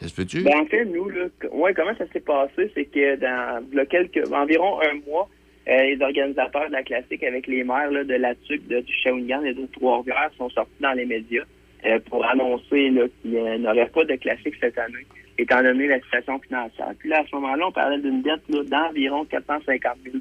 Ça 0.00 0.08
se 0.08 0.14
peut-tu? 0.14 0.42
Ben, 0.42 0.60
en 0.60 0.66
fait, 0.66 0.84
nous, 0.86 1.08
là, 1.10 1.26
ouais, 1.52 1.74
comment 1.74 1.94
ça 1.96 2.06
s'est 2.12 2.20
passé, 2.20 2.70
c'est 2.74 2.86
que 2.86 3.16
dans 3.16 3.62
là, 3.72 3.86
quelques, 3.86 4.32
environ 4.32 4.80
un 4.80 4.94
mois, 5.06 5.28
euh, 5.68 5.82
les 5.82 5.98
organisateurs 6.00 6.68
de 6.68 6.72
la 6.72 6.82
classique 6.82 7.22
avec 7.22 7.46
les 7.46 7.62
maires 7.62 7.90
là, 7.90 8.02
de 8.02 8.14
la 8.14 8.34
TUC, 8.34 8.66
de, 8.66 8.80
du 8.80 8.92
Shawinigan 8.94 9.44
et 9.44 9.52
de 9.52 9.66
Trois-Rivières 9.66 10.30
sont 10.38 10.48
sortis 10.48 10.72
dans 10.80 10.92
les 10.92 11.04
médias 11.04 11.44
euh, 11.84 11.98
pour 12.08 12.24
annoncer 12.24 12.90
qu'il 13.22 13.32
n'y 13.32 13.66
aurait 13.68 13.90
pas 13.90 14.04
de 14.04 14.14
classique 14.16 14.54
cette 14.58 14.78
année 14.78 15.06
étant 15.40 15.62
donné 15.62 15.86
la 15.86 16.00
situation 16.00 16.38
financière. 16.40 16.92
Puis 16.98 17.08
là, 17.08 17.20
à 17.20 17.26
ce 17.26 17.34
moment-là, 17.36 17.68
on 17.68 17.72
parlait 17.72 17.98
d'une 17.98 18.22
dette 18.22 18.42
d'environ 18.48 19.24
450 19.24 19.96
000 20.04 20.16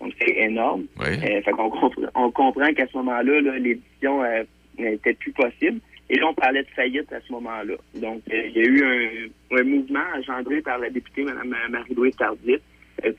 Donc, 0.00 0.12
c'est 0.20 0.36
énorme. 0.36 0.86
Oui. 0.98 1.06
Euh, 1.06 1.42
fait 1.42 1.52
on 2.14 2.30
comprend 2.30 2.72
qu'à 2.72 2.86
ce 2.86 2.96
moment-là, 2.98 3.40
là, 3.40 3.58
l'édition 3.58 4.22
euh, 4.22 4.44
n'était 4.78 5.14
plus 5.14 5.32
possible. 5.32 5.80
Et 6.08 6.16
là, 6.18 6.28
on 6.28 6.34
parlait 6.34 6.62
de 6.62 6.68
faillite 6.68 7.12
à 7.12 7.20
ce 7.20 7.32
moment-là. 7.32 7.74
Donc, 7.94 8.22
euh, 8.32 8.42
il 8.46 8.56
y 8.56 8.60
a 8.60 8.64
eu 8.64 8.84
un, 8.84 9.58
un 9.58 9.64
mouvement 9.64 10.04
engendré 10.16 10.60
par 10.60 10.78
la 10.78 10.90
députée 10.90 11.24
Mme 11.24 11.54
Marie-Louise 11.70 12.16
Tardif 12.16 12.60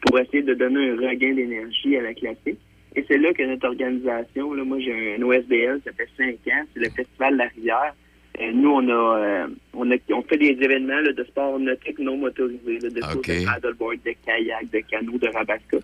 pour 0.05 0.19
essayer 0.19 0.41
de 0.41 0.53
donner 0.53 0.89
un 0.89 0.95
regain 0.95 1.33
d'énergie 1.33 1.97
à 1.97 2.01
la 2.01 2.13
classique. 2.13 2.59
Et 2.95 3.05
c'est 3.07 3.17
là 3.17 3.31
que 3.31 3.43
notre 3.43 3.67
organisation, 3.67 4.53
là, 4.53 4.63
moi 4.63 4.79
j'ai 4.79 5.15
un 5.15 5.21
OSBL, 5.21 5.81
ça 5.85 5.91
fait 5.91 6.09
cinq 6.17 6.51
ans, 6.51 6.63
c'est 6.73 6.79
le 6.79 6.89
Festival 6.89 7.33
de 7.33 7.37
la 7.37 7.47
Rivière. 7.49 7.93
Euh, 8.39 8.51
nous, 8.53 8.69
on 8.69 8.87
a, 8.87 9.17
euh, 9.19 9.47
on 9.73 9.89
a 9.91 9.95
on 10.13 10.21
fait 10.21 10.37
des 10.37 10.57
événements 10.61 10.99
là, 11.01 11.11
de 11.11 11.23
sport 11.23 11.59
nautique 11.59 11.97
non 11.97 12.17
motorisé, 12.17 12.79
là, 12.79 12.89
de 12.89 12.99
OK. 12.99 13.13
courses 13.25 13.27
de 13.27 13.45
paddleboard, 13.45 13.97
de 14.05 14.13
kayak, 14.25 14.69
de 14.71 14.79
canot, 14.79 15.17
de 15.17 15.27
rabasca. 15.27 15.77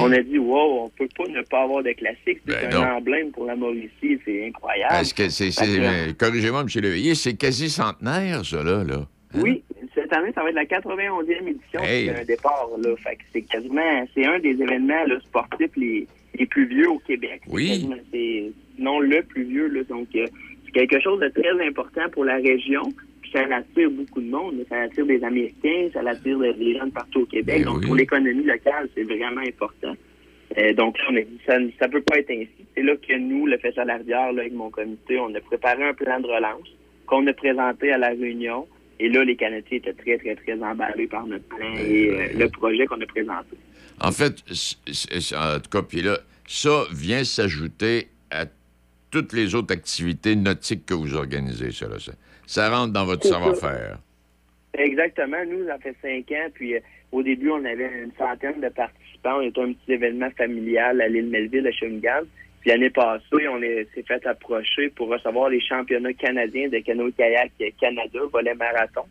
On 0.00 0.10
a 0.12 0.18
dit, 0.20 0.38
wow, 0.38 0.84
on 0.84 0.88
peut 0.90 1.08
pas 1.16 1.28
ne 1.28 1.42
pas 1.42 1.62
avoir 1.62 1.82
de 1.84 1.92
classique. 1.92 2.40
C'est 2.46 2.68
Ben 2.68 2.74
un 2.74 2.80
non. 2.80 2.96
emblème 2.96 3.30
pour 3.30 3.44
la 3.46 3.54
Mauricie, 3.54 4.18
c'est 4.24 4.46
incroyable. 4.46 4.94
Est-ce 5.00 5.14
que 5.14 5.28
c'est. 5.28 5.50
que, 5.50 6.12
Corrigez-moi, 6.12 6.62
M. 6.62 6.82
Leveillé, 6.82 7.14
c'est 7.14 7.34
quasi 7.34 7.70
centenaire, 7.70 8.44
ça, 8.44 8.62
là. 8.64 8.82
là. 8.82 9.06
Oui, 9.34 9.62
cette 9.94 10.12
année, 10.12 10.32
ça 10.34 10.42
va 10.42 10.48
être 10.48 10.56
la 10.56 10.64
91e 10.64 11.46
édition. 11.46 11.80
Hey. 11.82 12.06
C'est 12.06 12.20
un 12.20 12.24
départ, 12.24 12.68
là. 12.82 12.90
Fait 12.96 13.14
que 13.16 13.22
c'est 13.32 13.42
quasiment, 13.42 14.04
c'est 14.14 14.26
un 14.26 14.40
des 14.40 14.50
événements 14.60 15.04
là, 15.06 15.20
sportifs 15.20 15.70
les, 15.76 16.08
les 16.36 16.46
plus 16.46 16.66
vieux 16.66 16.90
au 16.90 16.98
Québec. 16.98 17.42
Oui. 17.48 17.88
C'est 18.12 18.52
non 18.78 18.98
le 18.98 19.22
plus 19.22 19.44
vieux, 19.44 19.68
là. 19.68 19.82
Donc, 19.88 20.08
euh, 20.16 20.26
c'est 20.72 20.86
quelque 20.86 21.00
chose 21.00 21.20
de 21.20 21.28
très 21.28 21.66
important 21.66 22.08
pour 22.12 22.24
la 22.24 22.36
région. 22.36 22.82
Puis 23.22 23.32
ça 23.32 23.40
attire 23.40 23.90
beaucoup 23.90 24.20
de 24.20 24.30
monde. 24.30 24.64
Ça 24.68 24.80
attire 24.82 25.06
des 25.06 25.22
Américains, 25.24 25.88
ça 25.92 26.00
attire 26.06 26.38
des 26.38 26.78
gens 26.78 26.86
de 26.86 26.92
partout 26.92 27.20
au 27.20 27.26
Québec. 27.26 27.58
Ben 27.58 27.64
donc, 27.64 27.80
oui. 27.80 27.86
pour 27.86 27.94
l'économie 27.96 28.44
locale, 28.44 28.88
c'est 28.94 29.04
vraiment 29.04 29.40
important. 29.40 29.94
Euh, 30.58 30.72
donc 30.74 30.98
là, 30.98 31.04
on 31.10 31.16
a 31.16 31.20
dit 31.20 31.38
ça 31.46 31.54
ça 31.78 31.88
peut 31.88 32.02
pas 32.02 32.18
être 32.18 32.30
ainsi. 32.30 32.66
C'est 32.74 32.82
là 32.82 32.94
que 32.96 33.16
nous, 33.16 33.46
le 33.46 33.56
Festival 33.58 33.88
la 33.88 33.96
Rivière, 33.96 34.32
là, 34.32 34.42
avec 34.42 34.52
mon 34.52 34.70
comité, 34.70 35.18
on 35.18 35.34
a 35.34 35.40
préparé 35.40 35.84
un 35.84 35.94
plan 35.94 36.20
de 36.20 36.26
relance 36.26 36.68
qu'on 37.06 37.26
a 37.26 37.32
présenté 37.32 37.92
à 37.92 37.98
la 37.98 38.08
réunion. 38.08 38.66
Et 38.98 39.08
là, 39.08 39.24
les 39.24 39.36
Canadiens 39.36 39.78
étaient 39.78 39.94
très, 39.94 40.18
très, 40.18 40.34
très 40.36 40.62
emballés 40.62 41.06
par 41.06 41.26
notre 41.26 41.44
plan 41.44 41.74
et 41.78 42.10
euh, 42.10 42.38
le 42.38 42.48
projet 42.48 42.86
qu'on 42.86 43.00
a 43.00 43.06
présenté. 43.06 43.56
En 44.00 44.12
fait, 44.12 44.42
en 45.34 45.60
tout 45.60 45.70
cas, 45.70 45.82
puis 45.82 46.02
là, 46.02 46.18
ça 46.46 46.84
vient 46.92 47.24
s'ajouter 47.24 48.08
à 48.30 48.44
toutes 49.10 49.32
les 49.32 49.54
autres 49.54 49.72
activités 49.74 50.36
nautiques 50.36 50.86
que 50.86 50.94
vous 50.94 51.14
organisez, 51.16 51.72
ça. 51.72 51.88
là. 51.88 51.98
Ça, 51.98 52.12
ça 52.46 52.70
rentre 52.70 52.92
dans 52.92 53.04
votre 53.04 53.26
savoir-faire. 53.26 53.98
Exactement. 54.74 55.44
Nous, 55.48 55.66
ça 55.66 55.78
fait 55.78 55.96
cinq 56.00 56.30
ans. 56.32 56.48
Puis 56.54 56.74
euh, 56.74 56.80
au 57.12 57.22
début, 57.22 57.50
on 57.50 57.64
avait 57.64 57.90
une 58.04 58.12
centaine 58.18 58.60
de 58.60 58.68
participants. 58.68 59.38
On 59.38 59.42
était 59.42 59.60
un 59.60 59.72
petit 59.72 59.92
événement 59.92 60.30
familial 60.36 61.00
à 61.00 61.08
l'île 61.08 61.28
Melville, 61.28 61.66
à 61.66 61.72
Shawinigan. 61.72 62.22
Puis 62.60 62.70
l'année 62.70 62.90
passée, 62.90 63.48
on 63.50 63.62
est- 63.62 63.88
s'est 63.94 64.02
fait 64.02 64.24
approcher 64.26 64.90
pour 64.90 65.08
recevoir 65.08 65.48
les 65.48 65.60
championnats 65.60 66.12
canadiens 66.12 66.68
de 66.68 66.78
canoë-kayak 66.78 67.52
Canada, 67.80 68.20
volet 68.32 68.54
marathon. 68.54 69.02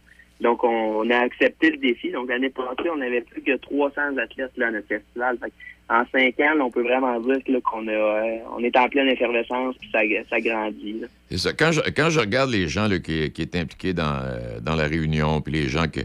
Donc, 0.41 0.63
on, 0.63 0.67
on 1.05 1.09
a 1.09 1.17
accepté 1.17 1.71
le 1.71 1.77
défi. 1.77 2.11
Donc, 2.11 2.29
l'année 2.29 2.49
passée, 2.49 2.89
on 2.95 3.01
avait 3.01 3.21
plus 3.21 3.41
que 3.41 3.55
300 3.57 4.17
athlètes 4.17 4.51
là, 4.57 4.67
à 4.67 4.71
notre 4.71 4.87
festival. 4.87 5.37
Fait 5.41 5.51
en 5.91 6.03
cinq 6.11 6.39
ans, 6.39 6.53
là, 6.55 6.63
on 6.65 6.69
peut 6.71 6.83
vraiment 6.83 7.19
dire 7.19 7.39
qu'on 7.63 7.87
a, 7.87 7.91
euh, 7.91 8.37
on 8.55 8.63
est 8.63 8.77
en 8.77 8.87
pleine 8.89 9.07
effervescence 9.07 9.75
puis 9.79 9.89
ça, 9.91 9.99
ça 10.29 10.39
grandit. 10.39 11.01
C'est 11.31 11.37
ça. 11.39 11.53
Quand 11.53 11.71
je, 11.71 11.81
quand 11.89 12.09
je 12.11 12.19
regarde 12.19 12.51
les 12.51 12.67
gens 12.67 12.87
là, 12.87 12.99
qui, 12.99 13.31
qui 13.31 13.41
étaient 13.41 13.59
impliqués 13.59 13.93
dans, 13.93 14.21
euh, 14.23 14.59
dans 14.61 14.75
la 14.75 14.85
réunion, 14.87 15.41
puis 15.41 15.51
les 15.53 15.67
gens 15.67 15.87
qui, 15.87 16.01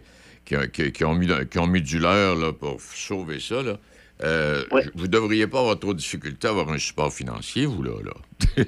qui, 0.47 0.57
ont- 0.57 0.66
qui- 0.72 0.91
qui 0.91 1.05
ont 1.05 1.14
mis, 1.14 1.28
qui 1.51 1.59
ont 1.59 1.66
mis 1.66 1.82
du 1.82 1.99
leur 1.99 2.35
là, 2.35 2.53
pour 2.53 2.80
sauver 2.80 3.41
ça, 3.41 3.62
là, 3.62 3.76
euh, 4.22 4.62
vous 4.95 5.07
devriez 5.09 5.47
pas 5.49 5.61
avoir 5.61 5.78
trop 5.78 5.93
de 5.93 5.99
difficultés 5.99 6.47
à 6.47 6.51
avoir 6.51 6.70
un 6.70 6.78
support 6.78 7.12
financier, 7.12 7.66
vous, 7.66 7.82
là. 7.82 7.91
là. 8.05 8.64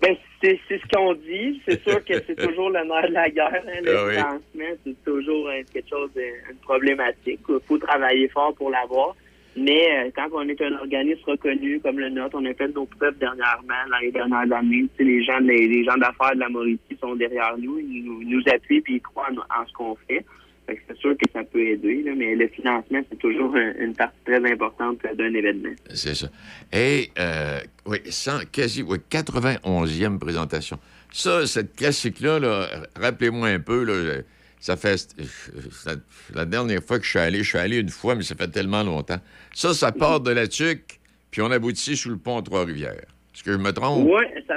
Ben, 0.00 0.16
c'est 0.42 0.58
c'est 0.68 0.78
ce 0.80 0.88
qu'on 0.94 1.14
dit. 1.14 1.60
C'est 1.66 1.82
sûr 1.82 2.04
que 2.04 2.14
c'est 2.26 2.36
toujours 2.48 2.70
le 2.70 2.84
nerf 2.84 3.08
de 3.08 3.14
la 3.14 3.30
guerre. 3.30 3.52
hein, 3.54 3.80
le 3.82 3.96
Ah 3.96 4.04
oui. 4.06 4.14
financement, 4.14 4.76
c'est 4.84 5.04
toujours 5.04 5.48
euh, 5.48 5.62
quelque 5.72 5.88
chose, 5.88 6.10
de, 6.14 6.22
une 6.50 6.58
problématique. 6.58 7.40
Il 7.48 7.58
faut 7.66 7.78
travailler 7.78 8.28
fort 8.28 8.54
pour 8.54 8.70
l'avoir. 8.70 9.14
Mais 9.58 9.88
euh, 10.06 10.10
quand 10.14 10.28
on 10.34 10.46
est 10.48 10.60
un 10.60 10.74
organisme 10.78 11.22
reconnu 11.26 11.80
comme 11.80 11.98
le 11.98 12.10
nôtre, 12.10 12.36
on 12.38 12.44
a 12.44 12.52
fait 12.52 12.68
nos 12.68 12.84
preuves 12.84 13.16
dernièrement, 13.16 13.84
dans 13.90 13.98
les 14.02 14.12
dernières 14.12 14.52
années. 14.52 14.84
Tu 14.98 14.98
sais, 14.98 15.04
les 15.04 15.24
gens, 15.24 15.38
les, 15.38 15.66
les 15.66 15.82
gens 15.82 15.96
d'affaires 15.96 16.34
de 16.34 16.40
la 16.40 16.48
Mauricie 16.50 16.96
sont 17.00 17.16
derrière 17.16 17.56
nous, 17.56 17.78
ils 17.78 18.04
nous, 18.04 18.22
nous 18.22 18.42
appuient 18.52 18.82
puis 18.82 18.96
ils 18.96 19.00
croient 19.00 19.28
en, 19.30 19.62
en 19.62 19.66
ce 19.66 19.72
qu'on 19.72 19.96
fait. 20.06 20.22
C'est 20.68 20.96
sûr 20.98 21.16
que 21.16 21.30
ça 21.32 21.44
peut 21.44 21.60
aider, 21.64 22.02
là, 22.02 22.12
mais 22.16 22.34
le 22.34 22.48
financement, 22.48 23.00
c'est 23.08 23.18
toujours 23.18 23.54
un- 23.54 23.74
une 23.78 23.94
partie 23.94 24.18
très 24.24 24.44
importante 24.52 24.98
euh, 25.04 25.14
d'un 25.14 25.32
événement. 25.32 25.70
C'est 25.94 26.14
ça. 26.14 26.28
Et, 26.72 27.10
euh, 27.18 27.60
oui, 27.86 27.98
100, 28.08 28.50
quasi, 28.50 28.82
oui, 28.82 28.98
91e 29.08 30.18
présentation. 30.18 30.78
Ça, 31.12 31.46
cette 31.46 31.76
classique-là, 31.76 32.38
là, 32.40 32.68
rappelez-moi 33.00 33.48
un 33.48 33.60
peu, 33.60 33.84
là, 33.84 34.22
ça 34.58 34.76
fait. 34.76 34.96
ça- 34.96 35.94
la 36.34 36.44
dernière 36.44 36.82
fois 36.82 36.98
que 36.98 37.04
je 37.04 37.10
suis 37.10 37.18
allé, 37.18 37.38
je 37.44 37.48
suis 37.50 37.58
allé 37.58 37.78
une 37.78 37.88
fois, 37.88 38.14
mais 38.16 38.22
ça 38.22 38.34
fait 38.34 38.48
tellement 38.48 38.82
longtemps. 38.82 39.20
Ça, 39.54 39.72
ça 39.72 39.92
part 39.92 40.20
de 40.20 40.30
la 40.32 40.48
tuque, 40.48 40.98
puis 41.30 41.42
on 41.42 41.50
aboutit 41.50 41.96
sous 41.96 42.10
le 42.10 42.16
pont 42.18 42.42
Trois-Rivières. 42.42 43.04
Est-ce 43.34 43.44
que 43.44 43.52
je 43.52 43.58
me 43.58 43.70
trompe? 43.72 44.08
Oui, 44.10 44.24
ça... 44.48 44.56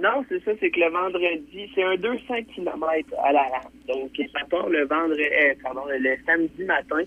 non, 0.00 0.24
c'est 0.28 0.42
ça, 0.44 0.52
c'est 0.60 0.70
que 0.70 0.80
le 0.80 0.90
vendredi, 0.90 1.70
c'est 1.74 1.82
un 1.82 1.96
200 1.96 2.34
km 2.54 3.08
à 3.24 3.32
la 3.32 3.42
rame. 3.42 3.72
Donc, 3.88 4.10
ça 4.16 4.44
part 4.48 4.68
le 4.68 4.84
vendredi, 4.86 5.22
euh, 5.22 5.54
pardon, 5.62 5.82
le 5.88 6.16
samedi 6.24 6.64
matin 6.64 7.02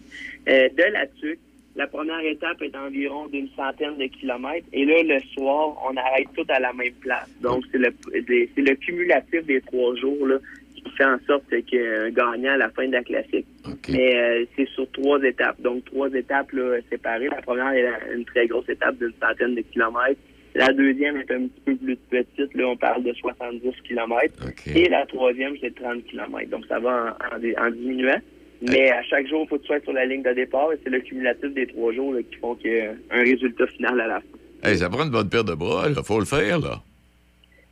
euh, 0.49 0.69
de 0.69 0.83
la 0.91 1.07
TUC. 1.07 1.39
La 1.75 1.87
première 1.87 2.19
étape 2.19 2.61
est 2.61 2.69
d'environ 2.69 3.27
d'une 3.27 3.47
centaine 3.55 3.97
de 3.97 4.05
kilomètres. 4.05 4.67
Et 4.73 4.83
là, 4.83 5.03
le 5.03 5.19
soir, 5.33 5.77
on 5.89 5.95
arrête 5.95 6.27
tout 6.35 6.45
à 6.49 6.59
la 6.59 6.73
même 6.73 6.93
place. 6.95 7.29
Donc, 7.41 7.63
c'est 7.71 7.77
le, 7.77 7.93
c'est 8.11 8.61
le 8.61 8.75
cumulatif 8.75 9.45
des 9.45 9.61
trois 9.61 9.95
jours 9.95 10.27
là, 10.27 10.35
qui 10.75 10.83
fait 10.97 11.05
en 11.05 11.17
sorte 11.25 11.45
qu'il 11.47 11.79
y 11.79 11.87
un 11.87 12.09
gagnant 12.09 12.53
à 12.53 12.57
la 12.57 12.69
fin 12.71 12.87
de 12.87 12.91
la 12.91 13.03
classique. 13.03 13.45
Mais 13.87 14.17
euh, 14.17 14.45
c'est 14.55 14.67
sur 14.69 14.89
trois 14.91 15.21
étapes. 15.23 15.61
Donc, 15.61 15.85
trois 15.85 16.09
étapes 16.09 16.51
là, 16.51 16.79
séparées. 16.89 17.29
La 17.29 17.41
première 17.41 17.71
est 17.71 18.15
une 18.15 18.25
très 18.25 18.47
grosse 18.47 18.67
étape 18.67 18.97
d'une 18.97 19.13
centaine 19.21 19.55
de 19.55 19.61
kilomètres. 19.61 20.19
La 20.55 20.73
deuxième 20.73 21.17
est 21.17 21.31
un 21.31 21.47
petit 21.47 21.61
peu 21.65 21.75
plus 21.77 21.95
petite. 22.09 22.53
Là, 22.55 22.67
on 22.67 22.75
parle 22.75 23.03
de 23.03 23.13
70 23.13 23.61
kilomètres. 23.87 24.45
Et 24.75 24.89
la 24.89 25.05
troisième, 25.05 25.53
c'est 25.61 25.73
30 25.75 26.03
kilomètres. 26.05 26.49
Donc, 26.49 26.65
ça 26.67 26.79
va 26.79 27.15
en, 27.31 27.35
en- 27.35 27.65
en 27.67 27.71
diminuant. 27.71 28.19
Mais 28.61 28.91
à 28.91 29.01
chaque 29.03 29.27
jour, 29.27 29.43
il 29.45 29.47
faut 29.47 29.55
que 29.57 29.61
tu 29.61 29.67
sois 29.67 29.79
sur 29.79 29.93
la 29.93 30.05
ligne 30.05 30.23
de 30.23 30.33
départ. 30.33 30.71
Et 30.73 30.77
c'est 30.83 30.89
le 30.89 30.99
cumulatif 30.99 31.53
des 31.53 31.67
trois 31.67 31.93
jours 31.93 32.13
là, 32.13 32.21
qui 32.21 32.35
font 32.37 32.55
qu'il 32.55 32.71
y 32.73 32.79
a 32.81 32.91
un 33.11 33.21
résultat 33.21 33.65
final 33.67 33.99
à 34.01 34.07
la 34.07 34.19
fin. 34.21 34.69
Hey, 34.69 34.77
ça 34.77 34.89
prend 34.89 35.03
une 35.05 35.09
bonne 35.11 35.29
paire 35.29 35.43
de 35.45 35.55
bras, 35.55 35.85
il 35.87 35.95
faut 36.03 36.19
le 36.19 36.25
faire, 36.25 36.59
là. 36.59 36.81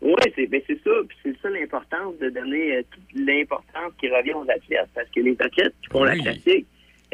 Oui, 0.01 0.13
c'est 0.33 0.47
ben 0.47 0.61
c'est 0.65 0.79
ça. 0.81 0.91
C'est 1.21 1.35
ça 1.41 1.49
l'importance 1.49 2.17
de 2.21 2.29
donner 2.29 2.77
euh, 2.77 2.81
toute 2.89 3.21
l'importance 3.27 3.91
qui 3.99 4.07
revient 4.07 4.31
aux 4.33 4.49
athlètes. 4.49 4.87
Parce 4.95 5.09
que 5.13 5.19
les 5.19 5.35
athlètes 5.39 5.73
qui 5.83 5.89
font 5.91 6.05
la 6.05 6.15
classique, 6.17 6.65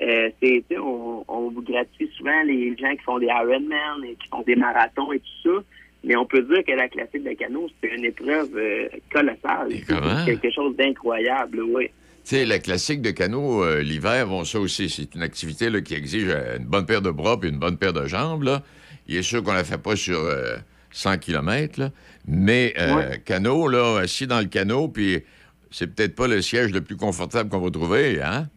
euh, 0.01 0.29
c'est, 0.41 0.63
on, 0.77 1.23
on 1.27 1.49
vous 1.49 1.61
gratifie 1.61 2.09
souvent 2.17 2.43
les 2.45 2.75
gens 2.77 2.91
qui 2.95 3.03
font 3.03 3.19
des 3.19 3.27
Ironman 3.27 4.03
et 4.05 4.15
qui 4.15 4.27
font 4.29 4.41
des 4.41 4.55
marathons 4.55 5.11
et 5.11 5.19
tout 5.19 5.49
ça. 5.49 5.63
Mais 6.03 6.15
on 6.15 6.25
peut 6.25 6.43
dire 6.43 6.63
que 6.63 6.71
la 6.71 6.87
classique 6.87 7.23
de 7.23 7.33
canot, 7.33 7.67
c'est 7.81 7.95
une 7.95 8.05
épreuve 8.05 8.55
euh, 8.55 8.87
colossale. 9.11 9.69
comment? 9.87 10.25
C'est 10.25 10.39
quelque 10.39 10.53
chose 10.53 10.75
d'incroyable, 10.75 11.61
oui. 11.61 11.89
Tu 12.25 12.37
sais, 12.37 12.45
la 12.45 12.59
classique 12.59 13.01
de 13.01 13.11
canot, 13.11 13.63
euh, 13.63 13.81
l'hiver, 13.81 14.27
bon, 14.27 14.43
ça 14.43 14.59
aussi, 14.59 14.89
c'est 14.89 15.13
une 15.15 15.21
activité 15.21 15.69
là, 15.69 15.81
qui 15.81 15.93
exige 15.93 16.27
une 16.57 16.65
bonne 16.65 16.85
paire 16.85 17.01
de 17.01 17.11
bras 17.11 17.37
et 17.43 17.47
une 17.47 17.59
bonne 17.59 17.77
paire 17.77 17.93
de 17.93 18.07
jambes. 18.07 18.43
Là. 18.43 18.63
Il 19.07 19.15
est 19.15 19.23
sûr 19.23 19.43
qu'on 19.43 19.53
la 19.53 19.63
fait 19.63 19.77
pas 19.77 19.95
sur 19.95 20.19
euh, 20.19 20.57
100 20.91 21.19
km, 21.19 21.79
là. 21.79 21.89
mais 22.27 22.73
euh, 22.79 23.17
canot, 23.25 23.67
là, 23.67 23.99
assis 23.99 24.27
dans 24.27 24.39
le 24.39 24.45
canot, 24.45 24.87
puis 24.87 25.23
c'est 25.69 25.93
peut-être 25.93 26.15
pas 26.15 26.27
le 26.27 26.41
siège 26.41 26.71
le 26.71 26.81
plus 26.81 26.97
confortable 26.97 27.49
qu'on 27.49 27.59
va 27.59 27.69
trouver, 27.69 28.21
hein? 28.21 28.47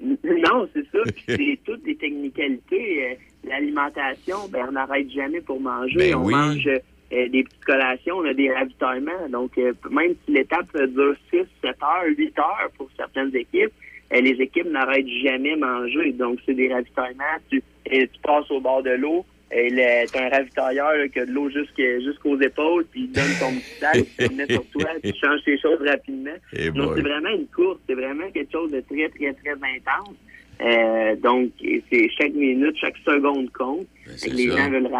Non, 0.24 0.68
c'est 0.72 0.86
ça. 0.92 0.98
C'est 1.26 1.58
toutes 1.64 1.84
les 1.86 1.96
technicalités. 1.96 3.10
Euh, 3.10 3.14
L'alimentation, 3.44 4.36
ben, 4.50 4.66
on 4.68 4.72
n'arrête 4.72 5.10
jamais 5.10 5.40
pour 5.40 5.60
manger. 5.60 5.96
Ben 5.96 6.14
on 6.16 6.24
oui. 6.24 6.34
mange 6.34 6.68
euh, 6.68 7.28
des 7.28 7.44
petites 7.44 7.64
collations, 7.64 8.16
on 8.18 8.24
a 8.24 8.34
des 8.34 8.52
ravitaillements. 8.52 9.28
Donc, 9.30 9.56
euh, 9.58 9.72
même 9.90 10.14
si 10.24 10.32
l'étape 10.32 10.66
euh, 10.74 10.86
dure 10.86 11.14
6, 11.30 11.46
7 11.62 11.76
heures, 11.82 12.04
8 12.16 12.38
heures 12.38 12.70
pour 12.76 12.88
certaines 12.96 13.34
équipes, 13.34 13.72
euh, 14.12 14.20
les 14.20 14.40
équipes 14.42 14.70
n'arrêtent 14.70 15.08
jamais 15.22 15.56
manger. 15.56 16.12
Donc, 16.12 16.38
c'est 16.44 16.54
des 16.54 16.72
ravitaillements. 16.72 17.24
Tu, 17.50 17.62
euh, 17.92 18.06
tu 18.12 18.20
passes 18.22 18.50
au 18.50 18.60
bord 18.60 18.82
de 18.82 18.90
l'eau. 18.90 19.24
Et 19.50 20.06
t'as 20.12 20.26
un 20.26 20.28
ravitailleur 20.28 20.92
là, 20.92 21.08
qui 21.08 21.20
a 21.20 21.26
de 21.26 21.32
l'eau 21.32 21.48
jusqu'aux 21.48 22.40
épaules, 22.40 22.84
puis 22.90 23.02
il 23.02 23.12
donne 23.12 23.24
ton 23.40 23.52
petit 23.52 23.80
sac, 23.80 24.04
tu 24.18 24.28
le 24.28 24.36
mets 24.36 24.52
sur 24.52 24.64
toi, 24.66 24.90
tu 25.02 25.12
changes 25.14 25.42
tes 25.44 25.58
choses 25.58 25.80
rapidement. 25.86 26.36
Eh 26.52 26.70
Donc, 26.70 26.92
c'est 26.96 27.02
vraiment 27.02 27.30
une 27.30 27.46
course, 27.46 27.78
c'est 27.88 27.94
vraiment 27.94 28.30
quelque 28.30 28.52
chose 28.52 28.70
de 28.70 28.80
très, 28.80 29.08
très, 29.08 29.32
très 29.32 29.52
intense. 29.52 30.16
Euh, 30.60 31.14
donc, 31.16 31.50
c'est 31.60 32.10
chaque 32.18 32.34
minute, 32.34 32.76
chaque 32.80 32.96
seconde 32.98 33.50
compte. 33.52 33.86
Que 34.04 34.30
les 34.30 34.48
ça. 34.48 34.56
gens 34.56 34.70
veulent 34.70 34.90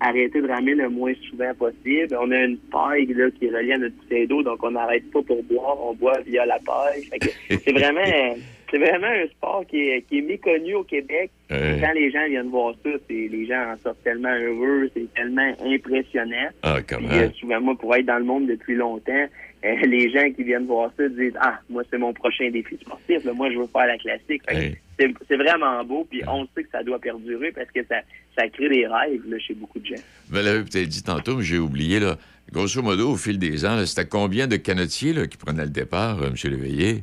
arrêter 0.00 0.40
de 0.40 0.48
ramer 0.48 0.74
le 0.74 0.88
moins 0.88 1.12
souvent 1.30 1.54
possible. 1.54 2.16
On 2.20 2.30
a 2.30 2.44
une 2.44 2.58
paille 2.58 3.06
là, 3.06 3.30
qui 3.30 3.46
est 3.46 3.56
reliée 3.56 3.74
à 3.74 3.78
notre 3.78 3.94
bouteille 3.96 4.26
d'eau, 4.26 4.42
donc 4.42 4.62
on 4.62 4.72
n'arrête 4.72 5.08
pas 5.12 5.22
pour 5.22 5.42
boire, 5.44 5.76
on 5.80 5.94
boit 5.94 6.18
via 6.26 6.44
la 6.46 6.58
paille. 6.58 7.08
C'est 7.48 7.72
vraiment, 7.72 8.36
c'est 8.70 8.78
vraiment 8.78 9.06
un 9.06 9.26
sport 9.28 9.64
qui 9.66 9.88
est, 9.88 10.02
qui 10.02 10.18
est 10.18 10.22
méconnu 10.22 10.74
au 10.74 10.84
Québec. 10.84 11.30
Quand 11.48 11.92
les 11.94 12.10
gens 12.10 12.26
viennent 12.28 12.50
voir 12.50 12.74
ça, 12.84 12.90
c'est, 13.08 13.28
les 13.28 13.46
gens 13.46 13.72
en 13.72 13.78
sortent 13.78 14.02
tellement 14.04 14.34
heureux, 14.34 14.90
c'est 14.94 15.12
tellement 15.14 15.54
impressionnant. 15.64 16.48
Ah, 16.62 16.78
comment? 16.86 17.08
Puis, 17.08 17.18
euh, 17.18 17.30
souvent, 17.40 17.60
moi, 17.60 17.74
pour 17.78 17.94
être 17.94 18.04
dans 18.04 18.18
le 18.18 18.24
monde 18.24 18.46
depuis 18.46 18.74
longtemps, 18.74 19.26
euh, 19.64 19.76
les 19.86 20.10
gens 20.10 20.30
qui 20.32 20.44
viennent 20.44 20.66
voir 20.66 20.90
ça 20.96 21.08
disent 21.08 21.36
Ah, 21.40 21.58
moi, 21.70 21.82
c'est 21.90 21.98
mon 21.98 22.12
prochain 22.12 22.50
défi 22.50 22.76
sportif. 22.80 23.24
là. 23.24 23.32
Moi, 23.32 23.50
je 23.50 23.58
veux 23.58 23.66
faire 23.66 23.86
la 23.86 23.96
classique. 23.96 24.42
Hey. 24.48 24.76
c'est, 24.98 25.36
vraiment 25.36 25.82
beau. 25.84 26.06
Puis 26.08 26.22
on 26.28 26.46
sait 26.54 26.64
que 26.64 26.70
ça 26.70 26.82
doit 26.82 26.98
perdurer 26.98 27.52
parce 27.52 27.70
que 27.70 27.84
ça, 27.84 27.96
ça 28.36 28.48
crée 28.48 28.68
des 28.68 28.86
rêves 28.86 29.22
là, 29.26 29.38
chez 29.38 29.54
beaucoup 29.54 29.78
de 29.78 29.86
gens. 29.86 30.02
Vous 30.28 30.36
l'avez 30.36 30.60
peut-être 30.60 30.88
dit 30.88 31.02
tantôt, 31.02 31.36
mais 31.36 31.44
j'ai 31.44 31.58
oublié. 31.58 31.98
Là. 32.00 32.16
Grosso 32.52 32.82
modo, 32.82 33.10
au 33.10 33.16
fil 33.16 33.38
des 33.38 33.64
ans, 33.64 33.84
c'était 33.84 34.08
combien 34.08 34.46
de 34.46 34.56
canotiers 34.56 35.12
là, 35.12 35.26
qui 35.26 35.36
prenaient 35.36 35.64
le 35.64 35.70
départ, 35.70 36.22
euh, 36.22 36.28
M. 36.28 36.34
Léveillé? 36.50 37.02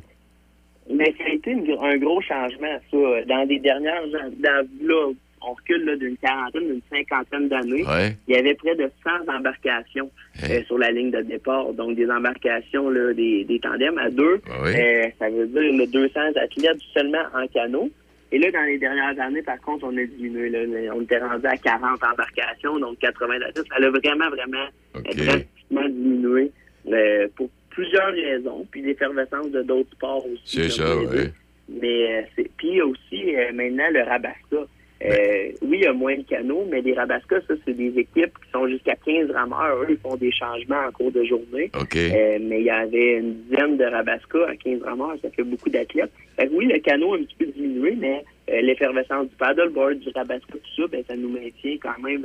Mais 0.88 1.12
ça 1.18 1.24
a 1.24 1.25
été 1.46 1.52
une- 1.52 1.78
un 1.80 1.96
gros 1.98 2.20
changement, 2.20 2.78
ça. 2.90 3.24
Dans 3.26 3.48
les 3.48 3.58
dernières 3.58 4.02
an- 4.04 4.30
dans, 4.38 4.68
là, 4.82 5.06
on 5.42 5.52
recule 5.52 5.96
d'une 5.98 6.16
quarantaine, 6.16 6.66
d'une 6.66 6.80
cinquantaine 6.90 7.48
d'années. 7.48 7.84
Ouais. 7.84 8.16
Il 8.26 8.34
y 8.34 8.38
avait 8.38 8.54
près 8.54 8.74
de 8.74 8.90
100 9.04 9.32
embarcations 9.32 10.10
euh, 10.44 10.62
sur 10.64 10.78
la 10.78 10.90
ligne 10.90 11.10
de 11.10 11.20
départ. 11.22 11.72
Donc, 11.72 11.94
des 11.96 12.10
embarcations, 12.10 12.90
là, 12.90 13.12
des, 13.12 13.44
des 13.44 13.60
tandems 13.60 13.98
à 13.98 14.10
deux. 14.10 14.40
oui. 14.64 14.72
Euh, 14.76 15.04
ça 15.18 15.28
veut 15.30 15.46
dire 15.46 15.72
là, 15.76 15.86
200 15.86 16.20
athlètes 16.36 16.78
seulement 16.92 17.22
en 17.34 17.46
canot. 17.48 17.90
Et 18.32 18.38
là, 18.38 18.50
dans 18.50 18.62
les 18.66 18.78
dernières 18.78 19.18
années, 19.20 19.42
par 19.42 19.60
contre, 19.60 19.84
on 19.86 19.96
a 19.96 20.04
diminué. 20.04 20.48
Là, 20.48 20.92
on 20.96 21.02
était 21.02 21.18
rendu 21.18 21.46
à 21.46 21.56
40 21.56 22.00
embarcations, 22.02 22.76
donc 22.80 22.98
80 22.98 23.34
athlètes. 23.36 23.66
Ça 23.68 23.76
a 23.76 23.88
vraiment, 23.90 24.28
vraiment 24.30 24.66
euh, 24.96 25.00
drastiquement 25.14 25.88
diminué 25.88 26.50
euh, 26.90 27.28
pour 27.36 27.48
plusieurs 27.76 28.12
raisons. 28.12 28.66
Puis 28.70 28.82
l'effervescence 28.82 29.50
de 29.50 29.62
d'autres 29.62 29.90
sports 29.92 30.24
aussi. 30.26 30.42
C'est 30.44 30.70
ça, 30.70 30.96
oui. 30.96 31.28
Mais 31.68 32.18
euh, 32.18 32.22
c'est 32.34 32.50
puis 32.56 32.80
aussi 32.80 33.36
euh, 33.36 33.52
maintenant 33.52 33.88
le 33.92 34.02
Rabasca. 34.02 34.56
Euh, 34.56 35.10
Ben. 35.10 35.52
oui, 35.60 35.78
il 35.80 35.84
y 35.84 35.86
a 35.86 35.92
moins 35.92 36.16
de 36.16 36.22
canots, 36.22 36.66
mais 36.70 36.80
les 36.80 36.94
Rabasca, 36.94 37.36
ça, 37.46 37.54
c'est 37.66 37.74
des 37.74 37.92
équipes 37.98 38.32
qui 38.42 38.50
sont 38.50 38.66
jusqu'à 38.66 38.94
15 39.04 39.30
rameurs. 39.30 39.82
Eux, 39.82 39.88
ils 39.90 39.98
font 39.98 40.16
des 40.16 40.32
changements 40.32 40.86
en 40.88 40.90
cours 40.90 41.12
de 41.12 41.22
journée. 41.24 41.70
OK. 41.78 41.96
Euh, 41.96 42.38
mais 42.40 42.60
il 42.60 42.64
y 42.64 42.70
avait 42.70 43.18
une 43.18 43.34
dizaine 43.42 43.76
de 43.76 43.84
Rabasca 43.84 44.48
à 44.48 44.56
15 44.56 44.82
rameurs. 44.82 45.16
Ça 45.20 45.28
fait 45.30 45.42
beaucoup 45.42 45.68
d'athlètes. 45.68 46.12
Oui, 46.50 46.64
le 46.64 46.78
canot 46.78 47.12
a 47.12 47.18
un 47.18 47.24
petit 47.24 47.36
peu 47.38 47.46
diminué, 47.46 47.94
mais 47.98 48.24
l'effervescence 48.62 49.28
du 49.28 49.36
paddleboard, 49.36 49.98
du 49.98 50.08
Rabasca, 50.14 50.46
tout 50.52 50.82
ça, 50.82 50.88
ben, 50.90 51.04
ça 51.06 51.14
nous 51.14 51.28
maintient 51.28 51.76
quand 51.82 52.02
même 52.02 52.24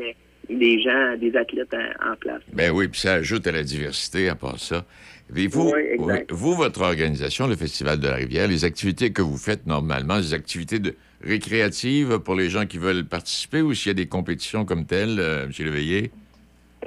des 0.50 0.82
gens, 0.82 1.18
des 1.18 1.36
athlètes 1.36 1.74
en, 1.74 2.12
en 2.12 2.16
place. 2.16 2.42
Ben 2.54 2.72
oui, 2.72 2.88
puis 2.88 3.02
ça 3.02 3.16
ajoute 3.16 3.48
à 3.48 3.52
la 3.52 3.64
diversité 3.64 4.30
à 4.30 4.36
part 4.36 4.60
ça. 4.60 4.86
Et 5.36 5.48
vous, 5.48 5.72
Oui, 5.72 6.14
vous, 6.30 6.56
votre 6.56 6.82
organisation, 6.82 7.48
le 7.48 7.56
Festival 7.56 8.00
de 8.00 8.08
la 8.08 8.16
Rivière, 8.16 8.48
les 8.48 8.66
activités 8.66 9.14
que 9.14 9.22
vous 9.22 9.38
faites 9.38 9.66
normalement, 9.66 10.18
les 10.18 10.34
activités 10.34 10.80
de, 10.80 10.96
récréatives 11.24 12.20
pour 12.20 12.36
les 12.36 12.50
gens 12.50 12.66
qui 12.66 12.78
veulent 12.78 13.06
participer 13.06 13.62
ou 13.62 13.74
s'il 13.74 13.90
y 13.90 13.92
a 13.92 13.94
des 13.94 14.08
compétitions 14.08 14.66
comme 14.66 14.86
telles, 14.86 15.20
euh, 15.20 15.46
M. 15.46 15.52
Léveillé? 15.60 16.12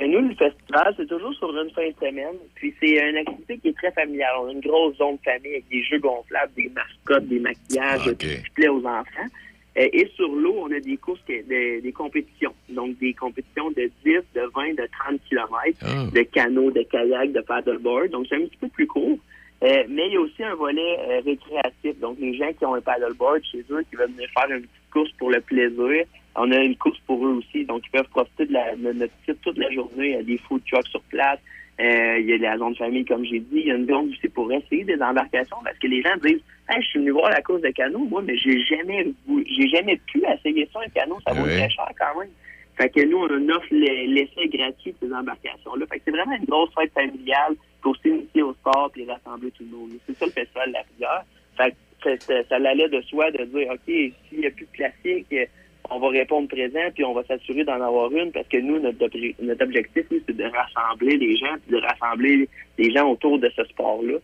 Et 0.00 0.08
nous, 0.08 0.20
le 0.28 0.34
festival, 0.34 0.92
c'est 0.96 1.06
toujours 1.06 1.32
sur 1.34 1.56
une 1.56 1.70
fin 1.70 1.88
de 1.88 1.94
semaine. 2.00 2.36
Puis 2.56 2.74
c'est 2.80 2.98
une 3.08 3.16
activité 3.16 3.58
qui 3.58 3.68
est 3.68 3.76
très 3.76 3.92
familiale. 3.92 4.32
On 4.42 4.48
a 4.48 4.52
une 4.52 4.60
grosse 4.60 4.96
zone 4.96 5.16
de 5.16 5.20
famille 5.22 5.52
avec 5.52 5.68
des 5.70 5.84
jeux 5.84 6.00
gonflables, 6.00 6.52
des 6.56 6.70
mascottes, 6.70 7.28
des 7.28 7.38
maquillages, 7.38 8.04
tout 8.04 8.10
ce 8.20 8.42
qui 8.42 8.50
plaît 8.54 8.68
aux 8.68 8.84
enfants. 8.84 9.28
Euh, 9.76 9.88
et 9.92 10.06
sur 10.14 10.28
l'eau, 10.34 10.54
on 10.60 10.70
a 10.72 10.80
des 10.80 10.96
courses, 10.96 11.20
des 11.26 11.92
compétitions. 11.96 12.54
Donc 12.68 12.96
des 12.98 13.12
compétitions 13.14 13.70
de 13.70 13.90
10, 14.04 14.18
de 14.34 14.50
20, 14.54 14.74
de 14.74 14.88
30 15.04 15.20
kilomètres, 15.28 15.84
Ah. 15.84 16.06
de 16.12 16.22
canot, 16.22 16.70
de 16.70 16.82
kayak, 16.82 17.32
de 17.32 17.40
paddleboard. 17.40 18.10
Donc 18.10 18.26
c'est 18.28 18.36
un 18.36 18.46
petit 18.46 18.56
peu 18.60 18.68
plus 18.68 18.86
court. 18.86 19.18
Euh, 19.62 19.84
mais 19.88 20.08
il 20.08 20.12
y 20.12 20.16
a 20.16 20.20
aussi 20.20 20.42
un 20.44 20.54
volet 20.54 20.98
euh, 21.08 21.20
récréatif. 21.24 21.98
Donc 22.00 22.18
les 22.20 22.34
gens 22.36 22.52
qui 22.52 22.64
ont 22.66 22.74
un 22.74 22.80
paddleboard 22.80 23.40
chez 23.50 23.64
eux, 23.70 23.82
qui 23.90 23.96
veulent 23.96 24.12
venir 24.12 24.28
faire 24.36 24.50
une 24.50 24.62
petite 24.62 24.90
course 24.92 25.10
pour 25.18 25.30
le 25.30 25.40
plaisir, 25.40 26.04
on 26.36 26.50
a 26.52 26.58
une 26.58 26.76
course 26.76 26.98
pour 27.06 27.24
eux 27.26 27.30
aussi. 27.38 27.64
Donc 27.64 27.82
ils 27.86 27.90
peuvent 27.90 28.08
profiter 28.10 28.46
de, 28.46 28.52
la, 28.52 28.76
de 28.76 28.92
notre 28.92 29.12
site 29.24 29.40
toute 29.42 29.56
la 29.58 29.70
journée. 29.70 30.08
Il 30.10 30.12
y 30.12 30.16
a 30.16 30.22
des 30.22 30.38
food 30.38 30.62
trucks 30.70 30.86
sur 30.88 31.00
place. 31.02 31.38
Euh, 31.80 32.18
il 32.20 32.26
y 32.26 32.32
a 32.34 32.38
la 32.38 32.56
zone 32.56 32.72
de 32.72 32.78
famille, 32.78 33.04
comme 33.04 33.24
j'ai 33.24 33.40
dit. 33.40 33.48
Il 33.62 33.66
y 33.66 33.70
a 33.72 33.74
une 33.74 33.88
zone 33.88 34.10
aussi 34.10 34.28
pour 34.28 34.50
essayer 34.52 34.84
des 34.84 35.00
embarcations 35.02 35.56
parce 35.64 35.76
que 35.78 35.88
les 35.88 36.02
gens 36.02 36.14
disent 36.22 36.40
Hey, 36.68 36.80
je 36.82 36.86
suis 36.88 36.98
venu 37.00 37.10
voir 37.10 37.30
la 37.30 37.42
course 37.42 37.60
de 37.62 37.68
canot, 37.70 37.98
moi, 38.06 38.22
mais 38.22 38.36
j'ai 38.38 38.60
jamais 38.64 39.06
j'ai 39.28 39.68
jamais 39.68 40.00
pu 40.06 40.22
essayer 40.24 40.68
ça, 40.72 40.80
un 40.84 40.88
canot, 40.90 41.18
ça 41.26 41.32
vaut 41.34 41.42
Oui. 41.44 41.50
très 41.56 41.68
cher 41.70 41.88
quand 41.98 42.18
même. 42.20 42.30
Fait 42.76 42.88
que 42.88 43.04
nous, 43.04 43.18
on 43.18 43.48
offre 43.50 43.66
le- 43.70 44.12
l'essai 44.14 44.48
gratuit 44.48 44.92
de 44.92 44.96
ces 45.06 45.12
embarcations-là. 45.12 45.86
Fait 45.90 45.98
que 45.98 46.02
c'est 46.06 46.10
vraiment 46.10 46.36
une 46.36 46.44
grosse 46.46 46.70
fête 46.74 46.92
familiale 46.92 47.54
pour 47.82 47.96
s'initier 47.98 48.42
au 48.42 48.52
sport 48.54 48.90
et 48.96 49.04
rassembler 49.04 49.50
tout 49.50 49.64
le 49.70 49.76
monde. 49.76 49.90
C'est 50.06 50.16
ça 50.16 50.26
le 50.26 50.32
festival 50.32 50.68
de 50.68 50.72
la 50.74 50.82
rivière. 50.92 51.22
Fait 51.56 51.70
que 51.70 52.16
ça, 52.18 52.26
ça- 52.26 52.44
ça 52.48 52.56
allait 52.56 52.88
de 52.88 53.00
soi 53.02 53.30
de 53.30 53.44
dire, 53.44 53.68
OK, 53.72 53.80
s'il 53.86 54.38
n'y 54.40 54.46
a 54.46 54.50
plus 54.50 54.66
de 54.66 54.72
classique, 54.76 55.26
euh, 55.32 55.44
on 55.90 55.98
va 56.00 56.08
répondre 56.08 56.48
présent 56.48 56.90
puis 56.94 57.04
on 57.04 57.12
va 57.14 57.22
s'assurer 57.24 57.64
d'en 57.64 57.80
avoir 57.80 58.10
une 58.12 58.32
parce 58.32 58.48
que 58.48 58.56
nous, 58.58 58.78
notre, 58.80 59.08
notre 59.42 59.64
objectif, 59.64 60.04
c'est 60.10 60.36
de 60.36 60.44
rassembler 60.44 61.16
les 61.18 61.36
gens 61.36 61.54
puis 61.66 61.76
de 61.76 61.82
rassembler 61.82 62.48
les 62.78 62.90
gens 62.92 63.10
autour 63.10 63.38
de 63.38 63.50
ce 63.56 63.64
sport-là. 63.64 64.14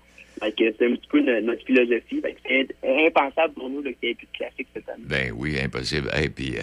Fait 0.40 0.52
que 0.52 0.74
c'est 0.78 0.86
un 0.86 0.94
petit 0.96 1.08
peu 1.10 1.20
no- 1.20 1.40
notre 1.42 1.64
philosophie. 1.66 2.22
C'est 2.48 2.68
impensable 3.06 3.52
pour 3.54 3.68
nous 3.68 3.82
qu'il 3.82 3.94
n'y 4.02 4.08
ait 4.10 4.14
plus 4.14 4.26
de 4.32 4.36
classique 4.38 4.68
cette 4.72 4.88
année. 4.88 5.02
Ben 5.04 5.32
oui, 5.36 5.58
impossible. 5.62 6.08
Et 6.18 6.30
puis, 6.30 6.56
euh, 6.56 6.62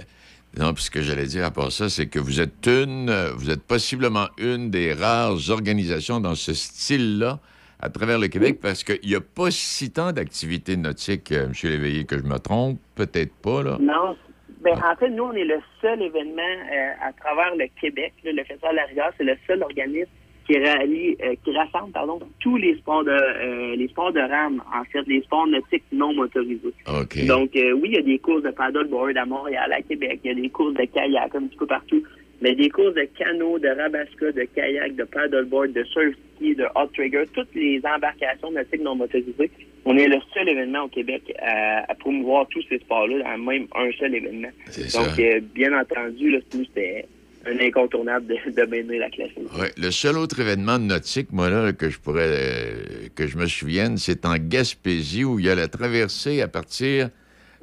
non, 0.58 0.74
puis 0.74 0.86
ce 0.86 0.90
que 0.90 1.02
j'allais 1.02 1.26
dire 1.28 1.46
à 1.46 1.52
part 1.52 1.72
ça, 1.72 1.88
c'est 1.90 2.08
que 2.08 2.18
vous 2.18 2.42
êtes 2.42 2.66
une, 2.66 3.12
vous 3.36 3.52
êtes 3.52 3.62
possiblement 3.62 4.28
une 4.40 4.72
des 4.72 4.94
rares 4.94 5.38
organisations 5.52 6.20
dans 6.20 6.34
ce 6.34 6.54
style-là 6.56 7.40
à 7.80 7.90
travers 7.92 8.18
le 8.18 8.28
Québec, 8.30 8.58
parce 8.60 8.84
qu'il 8.84 9.08
n'y 9.08 9.14
a 9.14 9.22
pas 9.22 9.52
si 9.52 9.92
tant 9.92 10.12
d'activités 10.12 10.76
nautiques, 10.78 11.32
euh, 11.32 11.46
M. 11.46 11.52
Léveillé, 11.70 12.06
que 12.06 12.18
je 12.18 12.24
me 12.24 12.40
trompe, 12.40 12.80
peut-être 12.96 13.36
pas, 13.36 13.62
là. 13.62 13.78
Non. 13.80 14.16
Ben, 14.62 14.74
en 14.84 14.96
fait, 14.96 15.10
nous, 15.10 15.24
on 15.24 15.34
est 15.34 15.44
le 15.44 15.60
seul 15.82 16.02
événement 16.02 16.42
euh, 16.42 16.92
à 17.02 17.14
travers 17.14 17.56
le 17.56 17.68
Québec. 17.80 18.14
là, 18.24 18.32
le 18.32 18.44
Festival 18.44 18.72
de 18.72 18.78
la 18.78 18.86
Rivière, 18.86 19.12
c'est 19.18 19.24
le 19.24 19.38
seul 19.46 19.62
organisme 19.62 20.10
qui, 20.48 20.58
rallie, 20.58 21.16
euh, 21.22 21.36
qui 21.44 21.52
rassemble 21.56 21.92
pardon, 21.92 22.20
tous 22.40 22.58
les 22.58 22.76
sports 22.78 23.04
de 23.04 23.12
euh, 23.12 23.76
les 23.76 23.88
sports 23.90 24.14
de 24.14 24.20
rame, 24.20 24.64
en 24.74 24.84
fait, 24.86 25.06
les 25.08 25.22
sports 25.22 25.48
nautiques 25.48 25.84
non 25.92 26.14
motorisés. 26.14 26.74
OK. 26.88 27.26
Donc, 27.26 27.56
euh, 27.56 27.74
oui, 27.74 27.90
il 27.90 27.96
y 27.96 27.98
a 27.98 28.02
des 28.02 28.20
courses 28.20 28.44
de 28.44 28.52
paddleboard 28.52 29.18
à 29.18 29.26
Montréal, 29.26 29.72
à 29.74 29.82
Québec. 29.82 30.22
Il 30.24 30.28
y 30.30 30.32
a 30.32 30.42
des 30.42 30.50
courses 30.50 30.74
de 30.74 30.86
kayak 30.86 31.36
un 31.36 31.48
petit 31.48 31.58
peu 31.58 31.68
partout. 31.68 32.02
Mais 32.42 32.54
des 32.56 32.70
courses 32.70 32.94
de 32.94 33.08
canot, 33.18 33.58
de 33.60 33.68
rabasca, 33.70 34.32
de 34.32 34.44
kayak, 34.56 34.96
de 34.96 35.04
paddleboard, 35.04 35.74
de 35.74 35.84
surf 35.86 36.14
ski, 36.36 36.54
de 36.56 36.66
hot 36.76 36.88
trigger, 36.94 37.24
toutes 37.34 37.54
les 37.56 37.82
embarcations 37.84 38.52
nautiques 38.52 38.82
non 38.84 38.96
motorisées. 38.96 39.50
On 39.86 39.98
est 39.98 40.08
le 40.08 40.18
seul 40.34 40.48
événement 40.50 40.84
au 40.84 40.88
Québec 40.90 41.24
à, 41.42 41.90
à 41.92 41.96
promouvoir 41.96 42.48
tous 42.50 42.62
ces 42.70 42.78
sports-là 42.80 43.24
dans 43.24 43.38
même 43.44 43.66
un 43.76 43.90
seul 43.98 44.14
événement. 44.14 44.50
C'est 44.70 44.84
Donc, 44.96 45.08
ça. 45.08 45.16
euh, 45.22 45.40
bien 45.56 45.72
entendu, 45.80 46.30
là, 46.30 46.40
c'était 46.52 47.06
un 47.46 47.58
incontournable 47.60 48.28
de, 48.28 48.36
de 48.52 48.66
mener 48.70 49.00
la 49.00 49.10
classique. 49.10 49.38
Ouais, 49.58 49.72
le 49.78 49.90
seul 49.90 50.18
autre 50.18 50.40
événement 50.42 50.78
nautique, 50.78 51.32
moi, 51.32 51.50
là, 51.50 51.72
que 51.74 51.90
je 51.90 51.98
pourrais, 52.00 52.28
euh, 52.28 53.08
que 53.16 53.26
je 53.26 53.38
me 53.38 53.48
souvienne, 53.48 53.98
c'est 53.98 54.26
en 54.26 54.36
Gaspésie, 54.38 55.24
où 55.24 55.40
il 55.40 55.46
y 55.46 55.50
a 55.50 55.56
la 55.56 55.70
traversée 55.70 56.42
à 56.42 56.48
partir, 56.50 57.10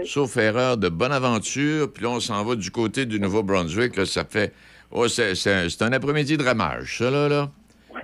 sauf 0.04 0.36
erreur, 0.36 0.76
de 0.76 0.88
Bonaventure, 0.88 1.92
puis 1.92 2.02
là, 2.04 2.10
on 2.10 2.20
s'en 2.20 2.44
va 2.44 2.56
du 2.56 2.70
côté 2.70 3.06
du 3.06 3.20
Nouveau-Brunswick, 3.20 3.94
ça 4.06 4.24
fait... 4.24 4.52
Oh, 4.90 5.08
c'est 5.08 5.34
c'est 5.34 5.52
un, 5.52 5.68
c'est 5.68 5.82
un 5.82 5.92
après-midi 5.92 6.36
de 6.36 6.42
ramage, 6.44 6.98
ça, 6.98 7.10
là, 7.10 7.28
là. 7.28 7.50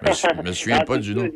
Je 0.05 0.09
me, 0.09 0.15
sou- 0.15 0.27
me 0.45 0.53
souviens 0.53 0.79
Ah, 0.81 0.85
pas 0.85 0.99
du 0.99 1.15
nom. 1.15 1.29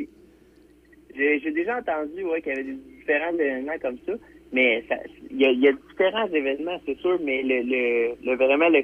J'ai 1.16 1.50
déjà 1.52 1.78
entendu 1.78 2.24
ouais, 2.24 2.40
qu'il 2.42 2.50
y 2.50 2.54
avait 2.54 2.64
des 2.64 2.78
différents 2.98 3.34
événements 3.34 3.78
comme 3.80 3.96
ça, 4.06 4.12
mais 4.52 4.84
il 5.30 5.40
y, 5.40 5.44
a, 5.44 5.50
il 5.50 5.60
y 5.60 5.68
a 5.68 5.72
différents 5.72 6.26
événements, 6.28 6.80
c'est 6.86 6.98
sûr, 6.98 7.18
mais 7.22 7.42
le, 7.42 7.62
le, 7.62 8.14
le- 8.24 8.36
vraiment 8.36 8.68
le, 8.68 8.82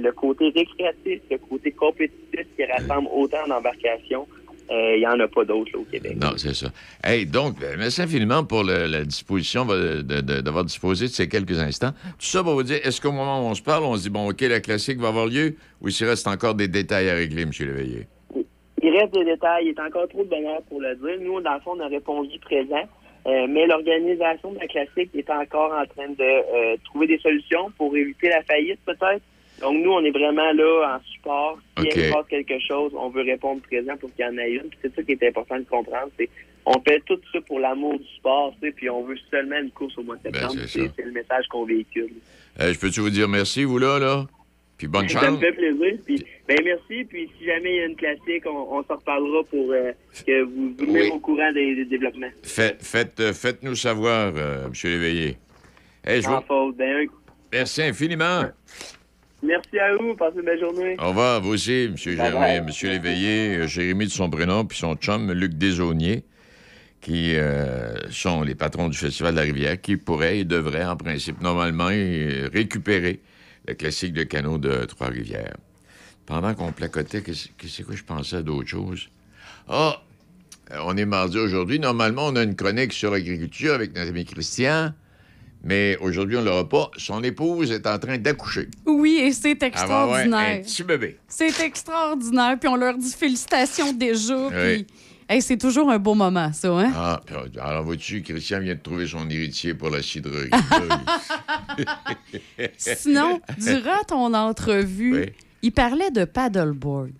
le, 0.00 0.10
côté 0.12 0.46
récréatif, 0.50 1.20
le 1.30 1.38
côté 1.38 1.70
compétitif 1.72 2.46
qui 2.56 2.64
rassemble 2.64 3.08
autant 3.12 3.46
d'embarcations, 3.46 4.26
il 4.70 4.98
n'y 5.00 5.06
en 5.06 5.18
a 5.18 5.28
pas 5.28 5.44
d'autres 5.44 5.70
au 5.78 5.84
Québec. 5.84 6.16
Non, 6.20 6.32
c'est 6.36 6.54
ça. 6.54 6.68
Hey, 7.04 7.26
donc, 7.26 7.62
euh, 7.62 7.74
merci 7.78 8.02
infiniment 8.02 8.44
pour 8.44 8.64
le- 8.64 8.86
la 8.86 9.04
disposition 9.04 9.64
d'avoir 9.64 10.64
disposé 10.64 11.06
de 11.06 11.10
ces 11.10 11.28
quelques 11.28 11.58
instants. 11.58 11.92
Tout 12.18 12.26
ça 12.26 12.42
pour 12.42 12.54
vous 12.54 12.62
dire, 12.62 12.78
est-ce 12.84 13.00
qu'au 13.00 13.12
moment 13.12 13.40
où 13.44 13.50
on 13.50 13.54
se 13.54 13.62
parle, 13.62 13.84
on 13.84 13.96
se 13.96 14.02
dit, 14.02 14.10
bon, 14.10 14.28
OK, 14.30 14.40
la 14.42 14.60
classique 14.60 14.98
va 14.98 15.08
avoir 15.08 15.26
lieu, 15.26 15.54
ou 15.80 15.88
s'il 15.90 16.06
reste 16.06 16.26
encore 16.26 16.54
des 16.54 16.68
détails 16.68 17.08
à 17.08 17.14
régler, 17.14 17.42
M. 17.42 17.50
Léveillé? 17.58 18.06
Il 18.82 18.90
reste 18.96 19.12
des 19.14 19.24
détails, 19.24 19.66
il 19.66 19.70
est 19.70 19.80
encore 19.80 20.08
trop 20.08 20.22
de 20.24 20.28
bonheur 20.28 20.62
pour 20.68 20.80
le 20.80 20.94
dire. 20.96 21.18
Nous, 21.20 21.40
dans 21.40 21.54
le 21.54 21.60
fond, 21.60 21.72
on 21.76 21.80
a 21.80 21.88
répondu 21.88 22.38
présent, 22.38 22.84
euh, 23.26 23.46
mais 23.48 23.66
l'organisation 23.66 24.52
de 24.52 24.58
la 24.60 24.66
classique 24.68 25.10
est 25.14 25.28
encore 25.30 25.72
en 25.72 25.84
train 25.86 26.08
de 26.08 26.22
euh, 26.22 26.76
trouver 26.84 27.06
des 27.08 27.18
solutions 27.18 27.72
pour 27.76 27.96
éviter 27.96 28.28
la 28.28 28.42
faillite, 28.44 28.78
peut-être. 28.86 29.22
Donc, 29.60 29.82
nous, 29.82 29.90
on 29.90 30.04
est 30.04 30.10
vraiment 30.10 30.52
là 30.52 30.96
en 30.98 31.08
support. 31.12 31.58
Si 31.78 31.84
OK. 31.86 31.92
il 31.96 32.02
se 32.04 32.12
passe 32.12 32.26
quelque 32.28 32.58
chose, 32.60 32.92
on 32.96 33.08
veut 33.10 33.22
répondre 33.22 33.60
présent 33.62 33.96
pour 33.96 34.14
qu'il 34.14 34.24
y 34.24 34.28
en 34.28 34.38
ait 34.38 34.52
une. 34.52 34.68
Puis 34.70 34.78
C'est 34.82 34.94
ça 34.94 35.02
qui 35.02 35.12
est 35.12 35.22
important 35.28 35.58
de 35.58 35.64
comprendre. 35.64 36.10
C'est 36.18 36.28
on 36.66 36.78
fait 36.86 37.00
tout 37.06 37.18
ça 37.32 37.40
pour 37.40 37.60
l'amour 37.60 37.98
du 37.98 38.06
sport, 38.18 38.54
tu 38.60 38.68
sais, 38.68 38.74
puis 38.74 38.90
on 38.90 39.02
veut 39.02 39.16
seulement 39.30 39.58
une 39.58 39.70
course 39.70 39.96
au 39.96 40.02
mois 40.02 40.16
de 40.16 40.22
septembre. 40.22 40.54
Ben, 40.54 40.66
c'est 40.66 40.90
c'est 40.94 41.02
le 41.04 41.12
message 41.12 41.46
qu'on 41.48 41.64
véhicule. 41.64 42.10
Euh, 42.60 42.72
je 42.74 42.78
peux-tu 42.78 43.00
vous 43.00 43.08
dire 43.10 43.26
merci, 43.26 43.64
vous, 43.64 43.78
là, 43.78 43.98
là? 43.98 44.26
Puis 44.76 44.86
bonne 44.86 45.08
Ça 45.08 45.22
me 45.22 45.26
chance. 45.28 45.40
fait 45.40 45.52
plaisir. 45.52 45.94
Puis, 46.04 46.22
ben 46.46 46.58
merci. 46.62 47.04
Puis 47.04 47.30
si 47.38 47.46
jamais 47.46 47.70
il 47.70 47.76
y 47.76 47.80
a 47.80 47.84
une 47.86 47.96
classique, 47.96 48.44
on, 48.46 48.50
on 48.78 48.82
s'en 48.84 48.96
reparlera 48.96 49.42
pour 49.44 49.72
euh, 49.72 49.92
que 50.26 50.42
vous 50.42 50.74
vous 50.78 50.86
mettez 50.92 51.06
Oui. 51.06 51.10
au 51.14 51.18
courant 51.20 51.52
des, 51.52 51.74
des 51.74 51.84
développements. 51.86 52.30
Faites, 52.42 52.82
faites, 52.84 53.18
euh, 53.20 53.32
faites-nous 53.32 53.74
savoir, 53.74 54.32
euh, 54.36 54.66
M. 54.66 54.72
Léveillé. 54.84 55.36
Hey, 56.04 56.18
je 56.20 56.26
Sans 56.26 56.40
vous- 56.40 56.46
faute. 56.46 56.76
Ben, 56.76 56.96
un- 57.06 57.12
Merci 57.50 57.80
infiniment. 57.82 58.42
Merci 59.42 59.78
à 59.78 59.96
vous. 59.96 60.14
Passez 60.14 60.36
une 60.38 60.44
belle 60.44 60.60
journée. 60.60 60.96
Au 60.98 61.08
revoir, 61.08 61.40
vous 61.40 61.54
aussi, 61.54 61.90
M. 61.90 61.96
Germain. 61.96 62.46
M. 62.46 62.66
Léveillé, 62.82 63.56
euh, 63.56 63.66
Jérémy 63.66 64.06
de 64.06 64.10
son 64.10 64.30
prénom, 64.30 64.64
puis 64.64 64.78
son 64.78 64.94
chum, 64.96 65.32
Luc 65.32 65.54
Desaunier, 65.54 66.24
qui 67.00 67.36
euh, 67.36 67.94
sont 68.10 68.42
les 68.42 68.54
patrons 68.54 68.88
du 68.88 68.98
Festival 68.98 69.34
de 69.34 69.38
la 69.38 69.44
Rivière, 69.44 69.80
qui 69.80 69.96
pourraient 69.96 70.40
et 70.40 70.44
devraient, 70.44 70.84
en 70.84 70.96
principe, 70.96 71.40
normalement, 71.40 71.88
euh, 71.90 72.48
récupérer 72.52 73.20
le 73.66 73.74
classique 73.74 74.12
de 74.12 74.24
canot 74.24 74.58
de 74.58 74.84
Trois-Rivières. 74.84 75.56
Pendant 76.26 76.54
qu'on 76.54 76.72
placotait, 76.72 77.22
qu'est-ce 77.22 77.82
que 77.82 77.96
je 77.96 78.04
pensais 78.04 78.36
à 78.36 78.42
d'autres 78.42 78.68
choses? 78.68 79.08
Ah! 79.68 80.02
euh, 80.72 80.78
On 80.84 80.96
est 80.96 81.06
mardi 81.06 81.38
aujourd'hui. 81.38 81.78
Normalement, 81.78 82.26
on 82.26 82.36
a 82.36 82.42
une 82.42 82.54
chronique 82.56 82.92
sur 82.92 83.10
l'agriculture 83.10 83.74
avec 83.74 83.94
notre 83.94 84.10
ami 84.10 84.24
Christian, 84.24 84.92
mais 85.64 85.96
aujourd'hui, 86.00 86.36
on 86.36 86.40
ne 86.40 86.46
l'aura 86.46 86.68
pas. 86.68 86.90
Son 86.96 87.22
épouse 87.22 87.70
est 87.72 87.86
en 87.86 87.98
train 87.98 88.18
d'accoucher. 88.18 88.68
Oui, 88.86 89.18
et 89.22 89.32
c'est 89.32 89.54
va 89.60 89.66
avoir 89.68 90.14
un 90.14 90.22
extraordinaire. 90.22 90.62
petit 90.62 90.82
bébé. 90.84 91.18
C'est 91.28 91.60
extraordinaire. 91.60 92.56
Puis 92.60 92.68
on 92.68 92.76
leur 92.76 92.96
dit 92.96 93.12
félicitations 93.12 93.92
déjà. 93.92 94.36
Oui. 94.48 94.84
Puis 94.84 94.86
hey, 95.28 95.42
c'est 95.42 95.58
toujours 95.58 95.90
un 95.90 95.98
beau 95.98 96.14
moment, 96.14 96.52
ça, 96.52 96.68
hein? 96.70 96.92
Ah, 96.94 97.20
alors 97.60 97.84
vois-tu, 97.84 98.22
Christian 98.22 98.60
vient 98.60 98.74
de 98.74 98.80
trouver 98.80 99.06
son 99.06 99.28
héritier 99.28 99.74
pour 99.74 99.90
la 99.90 100.02
cidrerie. 100.02 100.50
Sinon, 102.76 103.40
durant 103.58 104.02
ton 104.06 104.34
entrevue, 104.34 105.14
Oui. 105.20 105.26
il 105.62 105.72
parlait 105.72 106.10
de 106.10 106.24
paddleboard. 106.24 107.10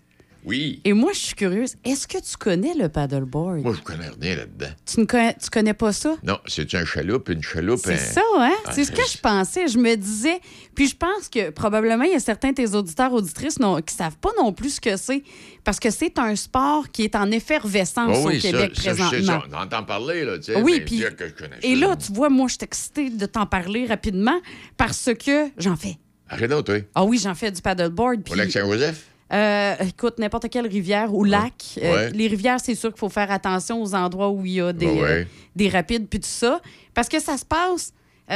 Oui. 0.49 0.81
Et 0.83 0.93
moi, 0.93 1.11
je 1.13 1.19
suis 1.19 1.35
curieuse. 1.35 1.75
Est-ce 1.85 2.07
que 2.07 2.17
tu 2.17 2.35
connais 2.37 2.73
le 2.73 2.89
paddleboard? 2.89 3.61
Moi, 3.61 3.73
je 3.77 3.81
connais 3.81 4.09
rien 4.19 4.35
là-dedans. 4.35 4.67
Tu 4.85 4.99
ne 4.99 5.05
connais, 5.05 5.33
tu 5.41 5.49
connais 5.49 5.73
pas 5.73 5.93
ça? 5.93 6.15
Non, 6.23 6.39
c'est 6.47 6.73
un 6.75 6.83
chaloupe, 6.85 7.29
une 7.29 7.41
chaloupe. 7.41 7.79
C'est 7.83 7.93
un- 7.93 7.97
ça, 7.97 8.21
hein? 8.37 8.51
Ah, 8.65 8.71
c'est 8.73 8.83
ce 8.85 8.91
que 8.91 9.01
je 9.09 9.17
pensais. 9.17 9.67
Je 9.67 9.77
me 9.77 9.95
disais. 9.95 10.39
Puis 10.75 10.87
je 10.87 10.95
pense 10.95 11.29
que 11.29 11.49
probablement, 11.51 12.03
il 12.03 12.11
y 12.11 12.15
a 12.15 12.19
certains 12.19 12.49
de 12.49 12.55
tes 12.55 12.73
auditeurs, 12.75 13.13
auditrices 13.13 13.59
non, 13.59 13.79
qui 13.81 13.93
savent 13.93 14.17
pas 14.17 14.31
non 14.37 14.51
plus 14.51 14.71
ce 14.75 14.81
que 14.81 14.97
c'est. 14.97 15.23
Parce 15.63 15.79
que 15.79 15.89
c'est 15.91 16.17
un 16.19 16.35
sport 16.35 16.89
qui 16.91 17.03
est 17.03 17.15
en 17.15 17.29
effervescence 17.31 18.17
Oh 18.21 18.27
oui, 18.27 18.37
au 18.37 18.39
ça, 18.39 18.51
Québec 18.51 18.71
ça, 18.75 18.93
présentement. 18.95 19.41
On 19.51 19.55
entend 19.55 19.83
parler, 19.83 20.25
là, 20.25 20.37
tu 20.37 20.45
sais. 20.53 20.61
Oui, 20.61 20.81
puis- 20.85 21.03
Et 21.61 21.75
ça, 21.75 21.79
là, 21.87 21.95
tu 21.95 22.11
vois, 22.13 22.29
moi, 22.29 22.47
je 22.47 22.53
suis 22.53 22.63
excitée 22.63 23.09
de 23.09 23.25
t'en 23.25 23.45
parler 23.45 23.85
rapidement 23.85 24.39
parce 24.77 25.09
que 25.13 25.49
j'en 25.57 25.75
fais. 25.75 25.97
Arrête 26.29 26.49
donc, 26.49 26.65
toi. 26.65 26.75
Ah 26.95 27.03
oui, 27.05 27.19
j'en 27.21 27.35
fais 27.35 27.51
du 27.51 27.61
paddleboard. 27.61 28.21
Au 28.31 28.35
lac 28.35 28.51
Saint-Joseph? 28.51 29.05
Euh, 29.31 29.75
écoute, 29.87 30.17
n'importe 30.17 30.49
quelle 30.49 30.65
rivière 30.67 31.13
ou 31.13 31.23
lac. 31.23 31.53
euh, 31.83 32.09
les 32.09 32.27
rivières, 32.27 32.59
c'est 32.59 32.73
sûr 32.75 32.89
qu'il 32.89 32.99
faut 32.99 33.09
faire 33.09 33.29
attention 33.31 33.81
aux 33.81 33.93
endroits 33.93 34.29
où 34.29 34.43
il 34.45 34.53
y 34.53 34.61
a 34.61 34.73
des, 34.73 34.87
Ouais, 34.87 35.01
euh, 35.03 35.25
des 35.55 35.69
rapides 35.69 36.07
puis 36.09 36.19
tout 36.19 36.27
ça. 36.27 36.61
Parce 36.93 37.07
que 37.09 37.19
ça 37.19 37.37
se 37.37 37.45
passe. 37.45 37.93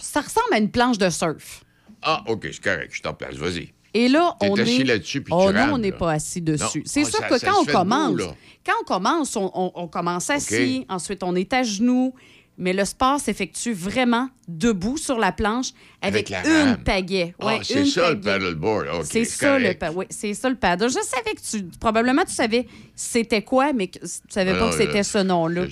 ça 0.00 0.20
ressemble 0.20 0.52
à 0.52 0.58
une 0.58 0.70
planche 0.70 0.98
de 0.98 1.10
surf. 1.10 1.64
Ah, 2.02 2.22
OK, 2.28 2.48
c'est 2.52 2.62
correct, 2.62 2.90
je 2.92 3.02
t'en 3.02 3.14
place, 3.14 3.34
vas-y. 3.34 3.72
Et 3.94 4.08
là, 4.08 4.36
T'es 4.38 4.48
on 4.50 4.54
assis 4.58 4.82
est. 4.82 4.84
là-dessus, 4.84 5.22
puis 5.22 5.32
oh 5.34 5.46
tu 5.48 5.54
non, 5.54 5.60
rames, 5.60 5.72
on 5.72 5.78
n'est 5.78 5.92
pas 5.92 6.12
assis 6.12 6.40
dessus. 6.42 6.78
Non. 6.78 6.84
C'est 6.84 7.02
Ah, 7.02 7.10
sûr 7.10 7.18
ça- 7.18 7.28
que 7.28 7.38
ça 7.38 7.46
quand 7.50 7.60
on 7.62 7.64
commence, 7.64 8.20
quand 8.64 8.72
on 8.82 8.84
commence, 8.84 9.36
on, 9.36 9.50
on- 9.54 9.72
on 9.74 9.88
commence 9.88 10.30
assis, 10.30 10.84
ensuite 10.88 11.22
on 11.22 11.34
est 11.34 11.52
à 11.52 11.62
genoux. 11.62 12.14
Mais 12.60 12.72
le 12.72 12.84
sport 12.84 13.20
s'effectue 13.20 13.72
vraiment 13.72 14.28
debout 14.48 14.96
sur 14.96 15.16
la 15.18 15.30
planche 15.30 15.68
avec, 16.02 16.30
Avec 16.30 16.44
la 16.46 16.62
une 16.64 16.68
rame. 16.70 16.82
pagaie. 16.82 17.34
Ah, 17.40 17.58
c'est 17.62 17.84
ça, 17.84 18.10
le 18.10 18.20
paddleboard. 18.20 18.88
OK, 18.92 19.04
c'est 19.04 19.24
ça, 19.24 19.58
le 19.58 19.74
pa- 19.74 19.92
oui, 19.92 20.06
ça 20.10 20.48
le 20.50 20.56
paddle. 20.56 20.88
Je 20.88 20.94
savais 20.94 21.34
que 21.36 21.40
tu. 21.40 21.64
Probablement, 21.78 22.24
tu 22.24 22.34
savais 22.34 22.66
c'était 22.96 23.42
quoi, 23.42 23.72
mais 23.72 23.86
que, 23.86 24.00
tu 24.00 24.06
savais 24.28 24.50
Ah 24.50 24.58
pas 24.58 24.64
non, 24.66 24.70
que 24.70 24.76
c'était 24.76 25.02
ce 25.04 25.18
nom-là. 25.18 25.66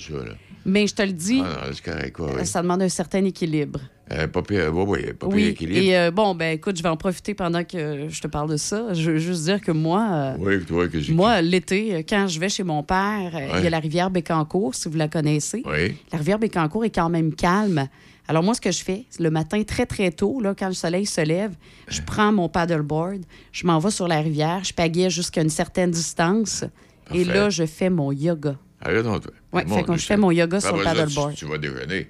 Mais 0.65 0.87
je 0.87 0.95
te 0.95 1.01
le 1.01 1.11
dis, 1.13 1.41
Ah 1.43 1.67
non, 1.67 1.75
correct, 1.83 2.19
ouais. 2.19 2.45
ça 2.45 2.61
demande 2.61 2.81
un 2.81 2.89
certain 2.89 3.23
équilibre. 3.25 3.79
Euh, 4.11 4.27
pas 4.27 4.41
pire, 4.41 4.71
oui, 4.73 4.85
oui, 4.87 5.13
pas 5.13 5.27
pire 5.27 5.35
oui. 5.35 5.43
équilibre. 5.47 5.79
Et 5.85 5.97
euh, 5.97 6.11
bon, 6.11 6.33
ben 6.33 6.53
écoute, 6.55 6.77
je 6.77 6.83
vais 6.83 6.87
en 6.89 6.95
profiter 6.95 7.33
pendant 7.33 7.63
que 7.65 8.07
je 8.07 8.21
te 8.21 8.27
parle 8.27 8.49
de 8.49 8.55
ça. 8.57 8.93
Je 8.93 9.11
veux 9.11 9.17
juste 9.17 9.43
dire 9.43 9.59
que 9.59 9.71
moi. 9.71 10.07
euh, 10.11 10.35
Oui, 10.39 10.63
toi, 10.65 10.87
que 10.87 10.99
j'ai... 10.99 11.13
Moi, 11.13 11.41
l'été, 11.41 12.05
quand 12.07 12.27
je 12.27 12.39
vais 12.39 12.47
chez 12.47 12.63
mon 12.63 12.83
père, 12.83 13.31
il 13.57 13.63
y 13.63 13.67
a 13.67 13.69
la 13.69 13.79
rivière 13.79 14.09
Bécancour, 14.09 14.75
si 14.75 14.87
vous 14.87 14.97
la 14.97 15.09
connaissez. 15.09 15.61
Oui. 15.65 15.95
La 16.13 16.19
rivière 16.19 16.39
Bécancour 16.39 16.85
est 16.85 16.89
quand 16.95 17.09
même 17.09 17.33
calme. 17.33 17.87
Alors, 18.29 18.43
moi, 18.43 18.53
ce 18.53 18.61
que 18.61 18.71
je 18.71 18.83
fais, 18.83 19.05
le 19.19 19.29
matin, 19.29 19.61
très, 19.63 19.85
très 19.85 20.11
tôt, 20.11 20.39
là, 20.41 20.53
quand 20.57 20.67
le 20.67 20.73
soleil 20.73 21.05
se 21.05 21.21
lève, 21.21 21.53
je 21.87 22.01
prends 22.01 22.31
mon 22.33 22.49
paddleboard, 22.49 23.21
je 23.53 23.65
m'en 23.65 23.79
vais 23.79 23.91
sur 23.91 24.07
la 24.07 24.19
rivière, 24.19 24.63
je 24.65 24.73
pagaie 24.73 25.09
jusqu'à 25.09 25.41
une 25.41 25.49
certaine 25.49 25.91
distance, 25.91 26.65
et 27.13 27.23
là, 27.23 27.49
je 27.49 27.65
fais 27.65 27.89
mon 27.89 28.11
yoga. 28.11 28.55
Donc, 28.85 29.23
toi. 29.23 29.31
Ouais, 29.53 29.63
Mon 29.65 29.75
fait 29.77 29.83
Dieu, 29.83 29.95
je 29.97 30.05
fais 30.05 30.17
mon 30.17 30.31
yoga 30.31 30.59
sur 30.59 30.75
le 30.77 30.83
ça, 30.83 30.93
paddleboard. 30.93 31.33
Tu, 31.33 31.39
tu 31.39 31.45
vas 31.51 31.57
déjeuner. 31.57 32.07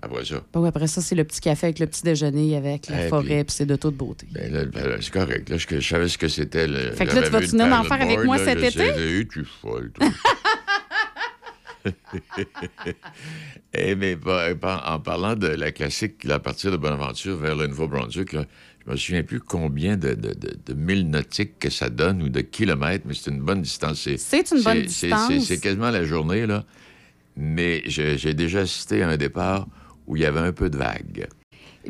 Après 0.00 0.24
ça. 0.24 0.42
Bon, 0.52 0.64
après 0.64 0.86
ça, 0.86 1.00
c'est 1.00 1.14
le 1.16 1.24
petit 1.24 1.40
café 1.40 1.66
avec 1.66 1.78
le 1.80 1.86
petit 1.86 2.02
déjeuner, 2.04 2.56
avec 2.56 2.88
la 2.88 3.06
Eh, 3.06 3.08
forêt, 3.08 3.42
puis 3.44 3.54
c'est 3.56 3.66
de 3.66 3.74
toute 3.76 3.96
beauté. 3.96 4.26
Ben 4.30 4.52
là, 4.52 4.64
ben 4.64 4.86
là, 4.88 4.96
c'est 5.00 5.12
correct. 5.12 5.48
Là, 5.48 5.56
je, 5.58 5.66
je 5.80 5.88
savais 5.88 6.08
ce 6.08 6.16
que 6.16 6.28
c'était. 6.28 6.68
le- 6.68 6.92
Fait 6.92 7.04
que 7.06 7.14
là, 7.16 7.22
tu 7.22 7.30
vas 7.30 7.40
vu 7.40 7.46
continuer 7.46 7.64
le 7.64 7.70
d'en 7.70 7.82
faire 7.84 8.00
avec 8.02 8.24
moi 8.24 8.38
cet 8.38 8.58
été? 8.58 8.70
sais, 8.70 9.26
tu 9.30 9.40
es 9.40 9.44
folle, 9.60 9.90
toi. 9.92 10.08
Eh, 13.74 13.94
mais 13.94 14.16
pas- 14.16 14.82
en 14.86 14.98
parlant 15.00 15.34
de 15.36 15.46
la 15.48 15.72
classique, 15.72 16.24
là, 16.24 16.34
à 16.34 16.38
partir 16.38 16.70
de 16.72 16.76
Bonaventure 16.76 17.36
vers 17.36 17.54
le 17.54 17.66
Nouveau-Brunswick, 17.66 18.32
je 18.32 18.90
me 18.90 18.96
souviens 18.96 19.22
plus 19.22 19.40
combien 19.40 19.96
de, 19.96 20.14
de, 20.14 20.32
de- 20.32 20.56
de 20.66 20.74
milles 20.74 21.08
nautiques 21.08 21.58
que 21.58 21.70
ça 21.70 21.90
donne 21.90 22.22
ou 22.22 22.28
de 22.28 22.40
kilomètres, 22.40 23.04
mais 23.06 23.14
c'est 23.14 23.30
une 23.30 23.40
bonne 23.40 23.62
distance. 23.62 24.08
C'est 24.16 24.50
une 24.52 24.62
bonne 24.62 24.88
c'est- 24.88 25.06
distance. 25.06 25.28
c'est- 25.28 25.40
C'est 25.40 25.60
quasiment 25.60 25.90
la 25.90 26.04
journée, 26.04 26.46
là. 26.46 26.64
Mais 27.36 27.82
j'ai 27.86 28.34
déjà 28.34 28.60
assisté 28.60 29.02
à 29.02 29.08
un 29.10 29.16
départ 29.16 29.68
où 30.08 30.16
il 30.16 30.22
y 30.22 30.26
avait 30.26 30.40
un 30.40 30.52
peu 30.52 30.68
de 30.68 30.76
vague. 30.76 31.28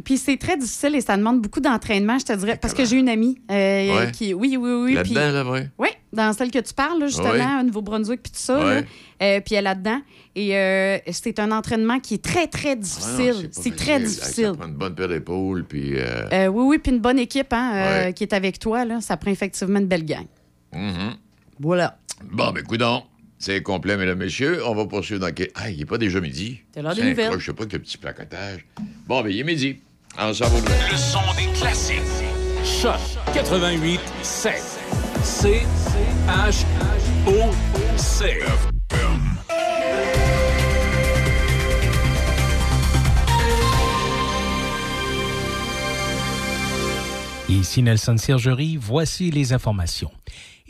Puis 0.04 0.16
c'est 0.18 0.36
très 0.36 0.56
difficile 0.56 0.94
et 0.94 1.00
ça 1.00 1.16
demande 1.16 1.40
beaucoup 1.40 1.60
d'entraînement, 1.60 2.18
je 2.18 2.26
te 2.26 2.32
dirais, 2.34 2.56
parce 2.60 2.74
que 2.74 2.84
j'ai 2.84 2.96
une 2.98 3.08
amie 3.08 3.40
euh, 3.50 3.96
Ouais. 3.96 4.12
qui... 4.12 4.32
Oui, 4.34 4.56
oui, 4.60 4.70
oui. 4.70 4.94
Là-dedans, 4.94 5.52
puis- 5.52 5.60
là. 5.60 5.66
Oui, 5.78 5.88
dans 6.12 6.32
celle 6.34 6.50
que 6.52 6.58
tu 6.58 6.72
parles, 6.74 7.00
là, 7.00 7.06
justement, 7.06 7.30
Ouais. 7.32 7.60
au 7.60 7.64
Nouveau-Brunswick, 7.64 8.22
puis 8.22 8.30
tout 8.30 8.38
ça. 8.38 8.58
Ouais. 8.64 8.74
là. 8.82 8.86
Euh, 9.22 9.40
puis 9.40 9.54
elle 9.54 9.58
est 9.60 9.62
là-dedans. 9.62 10.00
Et 10.36 10.56
euh, 10.56 10.98
c'est 11.10 11.40
un 11.40 11.50
entraînement 11.50 11.98
qui 11.98 12.14
est 12.14 12.22
très, 12.24 12.46
très 12.46 12.72
Ah 12.72 12.74
difficile. 12.76 13.48
c'est 13.50 13.74
très 13.74 13.98
difficile. 13.98 14.44
Ça 14.46 14.54
prend 14.54 14.68
une 14.68 14.74
bonne 14.74 14.94
paire 14.94 15.08
d'épaules, 15.08 15.64
puis... 15.64 15.94
oui, 15.94 16.48
oui, 16.48 16.78
puis 16.78 16.92
une 16.92 17.00
bonne 17.00 17.18
équipe 17.18 17.52
hein, 17.52 18.12
qui 18.12 18.22
est 18.22 18.34
avec 18.34 18.58
toi, 18.60 18.84
là, 18.84 19.00
ça 19.00 19.16
prend 19.16 19.30
effectivement 19.32 19.80
une 19.80 19.86
belle 19.88 20.04
gang. 20.04 20.26
mhm. 20.74 21.14
Voilà. 21.58 21.98
Bon, 22.30 22.52
ben, 22.52 22.62
coudons. 22.62 23.02
C'est 23.38 23.62
complet, 23.62 23.96
mesdames, 23.96 24.18
messieurs. 24.18 24.62
On 24.66 24.74
va 24.74 24.84
poursuivre 24.86 25.20
dans... 25.20 25.32
quel- 25.32 25.50
Ah, 25.54 25.70
il 25.70 25.78
n'est 25.78 25.84
pas 25.84 25.98
déjà 25.98 26.20
midi. 26.20 26.60
C'est 26.74 26.82
l'heure 26.82 26.94
des 26.94 27.04
nouvelles. 27.10 27.38
Je 27.38 27.46
sais 27.46 27.52
pas 27.52 27.66
quel 27.66 27.80
petit 27.80 27.96
placotage. 27.98 28.66
Bon, 29.06 29.22
ben, 29.22 29.30
il 29.30 29.38
est 29.40 29.44
midi. 29.44 29.76
On 30.18 30.32
s'en 30.34 30.48
va 30.48 30.58
Le 30.90 30.96
son 30.96 31.20
des 31.36 31.52
classiques. 31.58 32.00
Choc 32.64 32.98
88 33.34 34.00
7. 34.22 34.54
C 35.22 35.60
H 36.26 36.64
O 37.26 37.52
C. 37.96 38.38
Ici 47.48 47.82
Nelson 47.82 48.16
Sergerie, 48.18 48.76
voici 48.76 49.30
les 49.30 49.52
informations. 49.52 50.10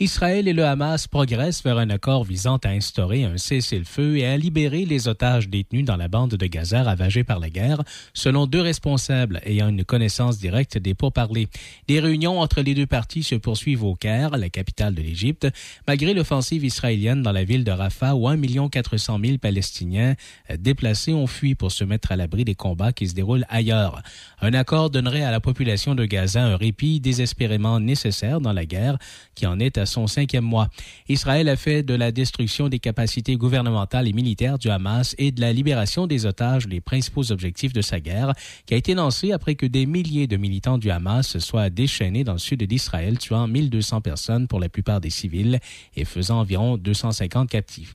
Israël 0.01 0.47
et 0.47 0.53
le 0.53 0.63
Hamas 0.63 1.07
progressent 1.07 1.61
vers 1.61 1.77
un 1.77 1.89
accord 1.89 2.23
visant 2.23 2.55
à 2.63 2.69
instaurer 2.69 3.25
un 3.25 3.37
cessez-le-feu 3.37 4.15
et 4.15 4.25
à 4.25 4.37
libérer 4.37 4.85
les 4.85 5.09
otages 5.09 5.49
détenus 5.49 5.83
dans 5.83 5.97
la 5.97 6.07
bande 6.07 6.35
de 6.35 6.45
Gaza 6.45 6.83
ravagée 6.83 7.25
par 7.25 7.37
la 7.37 7.49
guerre, 7.49 7.83
selon 8.13 8.47
deux 8.47 8.61
responsables 8.61 9.41
ayant 9.43 9.67
une 9.67 9.83
connaissance 9.83 10.39
directe 10.39 10.77
des 10.77 10.93
pourparlers. 10.93 11.49
Des 11.89 11.99
réunions 11.99 12.39
entre 12.39 12.61
les 12.61 12.75
deux 12.75 12.85
parties 12.85 13.23
se 13.23 13.35
poursuivent 13.35 13.83
au 13.83 13.93
Caire, 13.93 14.37
la 14.37 14.47
capitale 14.47 14.95
de 14.95 15.01
l'Égypte, 15.01 15.49
malgré 15.85 16.13
l'offensive 16.13 16.63
israélienne 16.63 17.21
dans 17.21 17.33
la 17.33 17.43
ville 17.43 17.65
de 17.65 17.71
Rafah 17.71 18.15
où 18.15 18.29
1 18.29 18.69
400 18.69 19.19
000 19.21 19.37
Palestiniens 19.39 20.15
euh, 20.49 20.55
déplacés 20.57 21.13
ont 21.13 21.27
fui 21.27 21.55
pour 21.55 21.73
se 21.73 21.83
mettre 21.83 22.13
à 22.13 22.15
l'abri 22.15 22.45
des 22.45 22.55
combats 22.55 22.93
qui 22.93 23.09
se 23.09 23.15
déroulent 23.15 23.45
ailleurs. 23.49 24.01
Un 24.39 24.53
accord 24.53 24.91
donnerait 24.91 25.23
à 25.23 25.31
la 25.31 25.41
population 25.41 25.93
de 25.93 26.05
Gaza 26.05 26.41
un 26.41 26.55
répit 26.55 27.01
désespérément 27.01 27.81
nécessaire 27.81 28.39
dans 28.39 28.53
la 28.53 28.65
guerre 28.65 28.97
qui 29.35 29.45
en 29.45 29.59
est 29.59 29.77
à 29.77 29.88
son 29.89 30.07
cinquième 30.07 30.45
mois. 30.45 30.69
Israël 31.09 31.49
a 31.49 31.57
fait 31.57 31.83
de 31.83 31.93
la 31.93 32.13
destruction 32.13 32.69
des 32.69 32.79
capacités 32.79 33.35
gouvernementales 33.35 34.07
et 34.07 34.13
militaires 34.13 34.57
du 34.57 34.69
Hamas 34.69 35.15
et 35.17 35.31
de 35.31 35.41
la 35.41 35.51
libération 35.51 36.07
des 36.07 36.25
otages 36.25 36.67
les 36.67 36.79
principaux 36.79 37.31
objectifs 37.31 37.73
de 37.73 37.81
sa 37.81 37.99
guerre, 37.99 38.33
qui 38.65 38.73
a 38.73 38.77
été 38.77 38.93
lancée 38.93 39.31
après 39.31 39.55
que 39.55 39.65
des 39.65 39.85
milliers 39.85 40.27
de 40.27 40.37
militants 40.37 40.77
du 40.77 40.89
Hamas 40.91 41.37
soient 41.39 41.69
déchaînés 41.69 42.23
dans 42.23 42.33
le 42.33 42.39
sud 42.39 42.63
d'Israël, 42.63 43.17
tuant 43.17 43.47
1200 43.47 44.01
personnes 44.01 44.47
pour 44.47 44.59
la 44.59 44.69
plupart 44.69 45.01
des 45.01 45.09
civils 45.09 45.59
et 45.95 46.05
faisant 46.05 46.39
environ 46.39 46.77
250 46.77 47.49
captifs. 47.49 47.93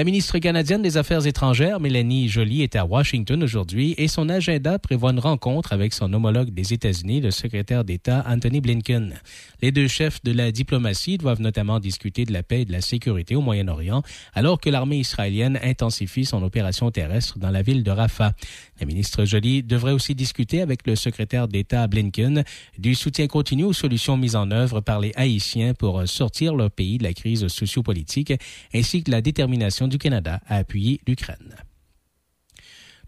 La 0.00 0.04
ministre 0.04 0.38
canadienne 0.38 0.80
des 0.80 0.96
Affaires 0.96 1.26
étrangères, 1.26 1.80
Mélanie 1.80 2.28
Joly, 2.28 2.62
est 2.62 2.76
à 2.76 2.84
Washington 2.84 3.42
aujourd'hui 3.42 3.96
et 3.98 4.06
son 4.06 4.28
agenda 4.28 4.78
prévoit 4.78 5.10
une 5.10 5.18
rencontre 5.18 5.72
avec 5.72 5.92
son 5.92 6.12
homologue 6.12 6.50
des 6.50 6.72
États-Unis, 6.72 7.20
le 7.20 7.32
secrétaire 7.32 7.82
d'État 7.82 8.24
Anthony 8.28 8.60
Blinken. 8.60 9.16
Les 9.60 9.72
deux 9.72 9.88
chefs 9.88 10.22
de 10.22 10.30
la 10.30 10.52
diplomatie 10.52 11.18
doivent 11.18 11.40
notamment 11.40 11.80
discuter 11.80 12.24
de 12.24 12.32
la 12.32 12.44
paix 12.44 12.60
et 12.60 12.64
de 12.64 12.70
la 12.70 12.80
sécurité 12.80 13.34
au 13.34 13.40
Moyen-Orient, 13.40 14.04
alors 14.34 14.60
que 14.60 14.70
l'armée 14.70 14.98
israélienne 14.98 15.58
intensifie 15.64 16.24
son 16.24 16.44
opération 16.44 16.92
terrestre 16.92 17.40
dans 17.40 17.50
la 17.50 17.62
ville 17.62 17.82
de 17.82 17.90
Rafah. 17.90 18.34
La 18.80 18.86
ministre 18.86 19.24
Joly 19.24 19.62
devrait 19.62 19.92
aussi 19.92 20.14
discuter 20.14 20.60
avec 20.60 20.86
le 20.86 20.94
secrétaire 20.94 21.48
d'État 21.48 21.86
Blinken 21.86 22.44
du 22.78 22.94
soutien 22.94 23.26
continu 23.26 23.64
aux 23.64 23.72
solutions 23.72 24.16
mises 24.16 24.36
en 24.36 24.50
œuvre 24.50 24.80
par 24.80 25.00
les 25.00 25.12
Haïtiens 25.16 25.74
pour 25.74 26.06
sortir 26.08 26.54
leur 26.54 26.70
pays 26.70 26.98
de 26.98 27.04
la 27.04 27.12
crise 27.12 27.48
sociopolitique, 27.48 28.32
ainsi 28.72 29.02
que 29.02 29.10
la 29.10 29.20
détermination 29.20 29.88
du 29.88 29.98
Canada 29.98 30.40
à 30.46 30.56
appuyer 30.56 31.00
l'Ukraine. 31.06 31.67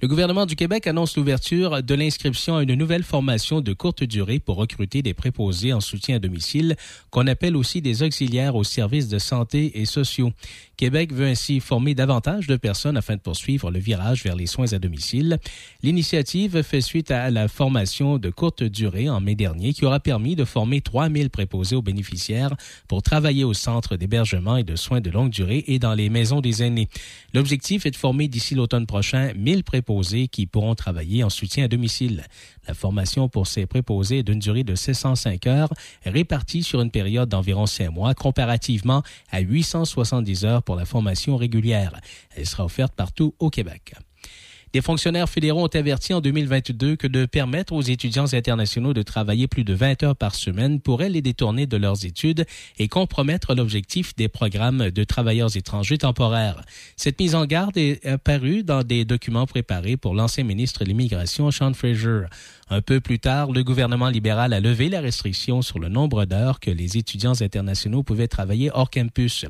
Le 0.03 0.09
gouvernement 0.09 0.47
du 0.47 0.57
Québec 0.57 0.87
annonce 0.87 1.19
l'ouverture 1.19 1.83
de 1.83 1.95
l'inscription 1.95 2.57
à 2.57 2.63
une 2.63 2.73
nouvelle 2.73 3.03
formation 3.03 3.61
de 3.61 3.75
courte 3.75 4.03
durée 4.03 4.39
pour 4.39 4.57
recruter 4.57 5.03
des 5.03 5.13
préposés 5.13 5.75
en 5.75 5.81
soutien 5.83 6.17
à 6.17 6.19
domicile, 6.19 6.77
qu'on 7.11 7.27
appelle 7.27 7.55
aussi 7.55 7.83
des 7.83 8.03
auxiliaires 8.03 8.57
aux 8.57 8.65
services 8.65 9.09
de 9.09 9.19
santé 9.19 9.79
et 9.79 9.85
sociaux. 9.85 10.33
Québec 10.79 11.13
veut 11.13 11.27
ainsi 11.27 11.61
former 11.61 11.95
davantage 11.95 12.47
de 12.47 12.57
personnes 12.57 12.97
afin 12.97 13.17
de 13.17 13.21
poursuivre 13.21 13.71
le 13.71 13.79
virage 13.79 14.25
vers 14.25 14.37
les 14.37 14.47
soins 14.47 14.73
à 14.73 14.79
domicile. 14.79 15.39
L'initiative 15.83 16.63
fait 16.63 16.81
suite 16.81 17.11
à 17.11 17.29
la 17.31 17.47
formation 17.47 18.17
de 18.17 18.31
courte 18.31 18.63
durée 18.63 19.11
en 19.11 19.21
mai 19.21 19.35
dernier 19.35 19.75
qui 19.75 19.85
aura 19.85 20.01
permis 20.01 20.35
de 20.35 20.47
former 20.47 20.81
3000 20.81 21.29
préposés 21.29 21.77
aux 21.77 21.83
bénéficiaires 21.83 22.57
pour 22.89 23.03
travailler 23.03 23.45
au 23.45 23.53
centre 23.53 23.97
d'hébergement 23.97 24.57
et 24.57 24.65
de 24.65 24.77
soins 24.77 25.03
de 25.03 25.11
longue 25.11 25.31
durée 25.31 25.63
et 25.67 25.79
dans 25.79 25.93
les 25.93 26.09
maisons 26.09 26.41
des 26.41 26.63
aînés. 26.63 26.89
L'objectif 27.35 27.85
est 27.85 27.91
de 27.91 27.97
former 27.97 28.29
d'ici 28.29 28.55
l'automne 28.55 28.87
prochain 28.87 29.35
1000 29.37 29.63
préposés 29.63 29.90
qui 30.31 30.47
pourront 30.47 30.75
travailler 30.75 31.25
en 31.25 31.31
soutien 31.31 31.65
à 31.65 31.69
domicile. 31.69 32.25
La 32.69 32.75
formation 32.75 33.29
pour 33.29 33.47
ces 33.47 33.67
préposés 33.67 34.19
est 34.19 34.23
d'une 34.23 34.39
durée 34.39 34.63
de 34.63 34.75
705 34.75 35.47
heures, 35.47 35.73
répartie 36.05 36.63
sur 36.63 36.81
une 36.81 36.91
période 36.91 37.29
d'environ 37.29 37.67
5 37.67 37.91
mois, 37.91 38.15
comparativement 38.15 39.03
à 39.31 39.41
870 39.41 40.45
heures 40.45 40.63
pour 40.63 40.77
la 40.77 40.85
formation 40.85 41.37
régulière. 41.37 42.01
Elle 42.37 42.47
sera 42.47 42.65
offerte 42.65 42.95
partout 42.95 43.35
au 43.41 43.51
Québec. 43.51 43.95
Des 44.73 44.83
fonctionnaires 44.83 45.29
fédéraux 45.29 45.65
ont 45.65 45.77
averti 45.79 46.15
en 46.15 46.21
2022 46.21 46.95
que 46.95 47.09
de 47.09 47.27
permettre 47.27 47.73
aux 47.73 47.83
étudiants 47.83 48.33
internationaux 48.33 48.93
de 48.93 49.03
travailler 49.03 49.49
plus 49.49 49.65
de 49.65 49.75
20 49.75 50.05
heures 50.05 50.15
par 50.15 50.37
semaine 50.37 50.81
pourrait 50.81 51.09
les 51.09 51.23
détourner 51.23 51.67
de 51.67 51.77
leurs 51.77 52.05
études 52.07 52.47
et 52.79 52.87
compromettre 52.87 53.57
l'objectif 53.57 54.15
des 54.15 54.29
programmes 54.29 54.93
de 54.93 55.03
travailleurs 55.03 55.57
étrangers 55.57 55.99
temporaires. 55.99 56.63
Cette 56.97 57.19
mise 57.19 57.35
en 57.35 57.47
garde 57.47 57.77
est 57.77 58.07
apparue 58.07 58.63
dans 58.63 58.85
des 58.85 59.05
documents 59.05 59.47
préparés 59.47 59.97
pour 59.97 60.15
l'ancien 60.15 60.45
ministre 60.45 60.85
de 60.85 60.89
l'Immigration, 60.91 61.51
Sean 61.51 61.75
Fraser. 61.75 62.27
Un 62.73 62.83
peu 62.83 63.01
plus 63.01 63.19
tard, 63.19 63.51
le 63.51 63.65
gouvernement 63.65 64.09
libéral 64.09 64.53
a 64.53 64.61
levé 64.61 64.89
la 64.89 65.01
restriction 65.01 65.61
sur 65.61 65.81
le 65.81 65.89
nombre 65.89 66.25
d'heures 66.25 66.61
que 66.61 66.71
les 66.71 66.97
étudiants 66.97 67.41
internationaux 67.41 68.05
pouvaient 68.05 68.29
travailler 68.29 68.71
hors 68.73 68.91
campus. 68.91 69.45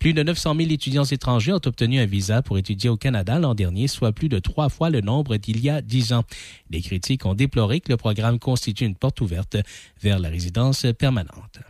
Plus 0.00 0.12
de 0.12 0.24
900 0.24 0.56
000 0.56 0.70
étudiants 0.70 1.04
étrangers 1.04 1.52
ont 1.52 1.60
obtenu 1.64 2.00
un 2.00 2.06
visa 2.06 2.42
pour 2.42 2.58
étudier 2.58 2.90
au 2.90 2.96
Canada 2.96 3.38
l'an 3.38 3.54
dernier, 3.54 3.86
soit 3.86 4.10
plus 4.10 4.28
de 4.28 4.40
trois 4.40 4.70
fois 4.70 4.90
le 4.90 5.02
nombre 5.02 5.36
d'il 5.36 5.60
y 5.60 5.70
a 5.70 5.82
dix 5.82 6.12
ans. 6.12 6.24
Les 6.68 6.82
critiques 6.82 7.24
ont 7.26 7.34
déploré 7.34 7.80
que 7.80 7.92
le 7.92 7.96
programme 7.96 8.40
constitue 8.40 8.86
une 8.86 8.96
porte 8.96 9.20
ouverte 9.20 9.56
vers 10.02 10.18
la 10.18 10.28
résidence 10.28 10.84
permanente. 10.98 11.60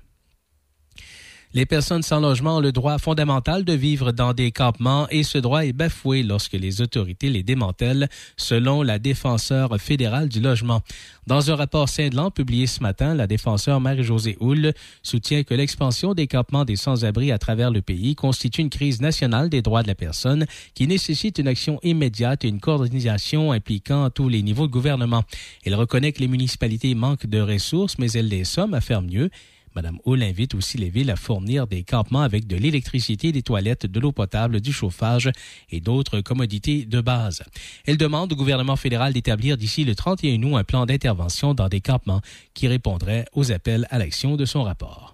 Les 1.57 1.67
personnes 1.67 2.03
sans 2.03 2.19
logement 2.19 2.57
ont 2.57 2.61
le 2.61 2.73
droit 2.73 2.99
fondamental 2.99 3.65
de 3.65 3.75
vivre 3.75 4.11
dans 4.11 4.33
des 4.33 4.51
campements 4.51 5.07
et 5.11 5.23
ce 5.23 5.39
droit 5.39 5.65
est 5.65 5.73
bafoué 5.73 6.25
lorsque 6.25 6.55
les 6.55 6.81
autorités 6.81 7.31
les 7.31 7.45
démantèlent, 7.45 8.09
selon 8.37 8.83
la 8.83 8.99
défenseur 8.99 9.81
fédérale 9.81 10.29
du 10.29 10.41
logement. 10.41 10.81
Dans 11.29 11.53
un 11.53 11.55
rapport 11.55 11.89
cinglant 11.89 12.33
publié 12.33 12.67
ce 12.67 12.83
matin, 12.83 13.15
la 13.15 13.29
défenseur 13.29 13.79
Marie-Josée 13.81 14.37
Houle 14.41 14.73
soutient 15.05 15.45
que 15.45 15.55
l'expansion 15.55 16.13
des 16.13 16.27
campements 16.27 16.65
des 16.65 16.75
sans-abri 16.75 17.31
à 17.31 17.39
travers 17.39 17.71
le 17.71 17.83
pays 17.83 18.17
constitue 18.17 18.63
une 18.63 18.69
crise 18.69 19.01
nationale 19.01 19.49
des 19.49 19.63
droits 19.63 19.85
de 19.85 19.89
la 19.89 19.95
personne 19.95 20.47
qui 20.75 20.89
nécessite 20.89 21.39
une 21.39 21.47
action 21.47 21.79
immédiate 21.85 22.45
et 22.45 22.49
une 22.49 22.59
coordination 22.59 23.53
impliquant 23.53 24.11
tous 24.11 24.29
les 24.29 24.43
niveaux 24.43 24.67
de 24.67 24.73
gouvernement. 24.73 25.23
Elle 25.65 25.77
reconnaît 25.77 26.11
que 26.11 26.21
les 26.21 26.27
municipalités 26.27 26.97
manquent 26.97 27.27
de 27.27 27.41
ressources, 27.41 27.97
mais 27.99 28.11
elle 28.11 28.27
les 28.27 28.43
somme 28.43 28.75
à 28.75 28.81
faire 28.81 29.03
mieux 29.03 29.31
Mme 29.75 29.99
Hull 30.07 30.23
invite 30.23 30.55
aussi 30.55 30.79
les 30.79 30.91
villes 30.91 31.11
à 31.11 31.17
fournir 31.17 31.67
des 31.67 31.83
campements 31.83 32.23
avec 32.23 32.47
de 32.47 32.57
l'électricité, 32.57 33.33
des 33.33 33.43
toilettes, 33.43 33.87
de 33.87 34.01
l'eau 34.01 34.13
potable, 34.13 34.61
du 34.61 34.73
chauffage 34.73 35.31
et 35.71 35.81
d'autres 35.81 36.21
commodités 36.21 36.85
de 36.85 37.01
base. 37.01 37.43
Elle 37.87 37.97
demande 37.97 38.33
au 38.33 38.37
gouvernement 38.37 38.77
fédéral 38.77 39.13
d'établir 39.13 39.57
d'ici 39.57 39.85
le 39.85 39.95
31 39.95 40.43
août 40.43 40.57
un 40.57 40.65
plan 40.65 40.87
d'intervention 40.87 41.55
dans 41.55 41.69
des 41.69 41.81
campements 41.81 42.21
qui 42.55 42.69
répondrait 42.69 43.27
aux 43.33 43.53
appels 43.53 43.87
à 43.91 43.99
l'action 43.99 44.37
de 44.37 44.45
son 44.45 44.63
rapport. 44.63 45.14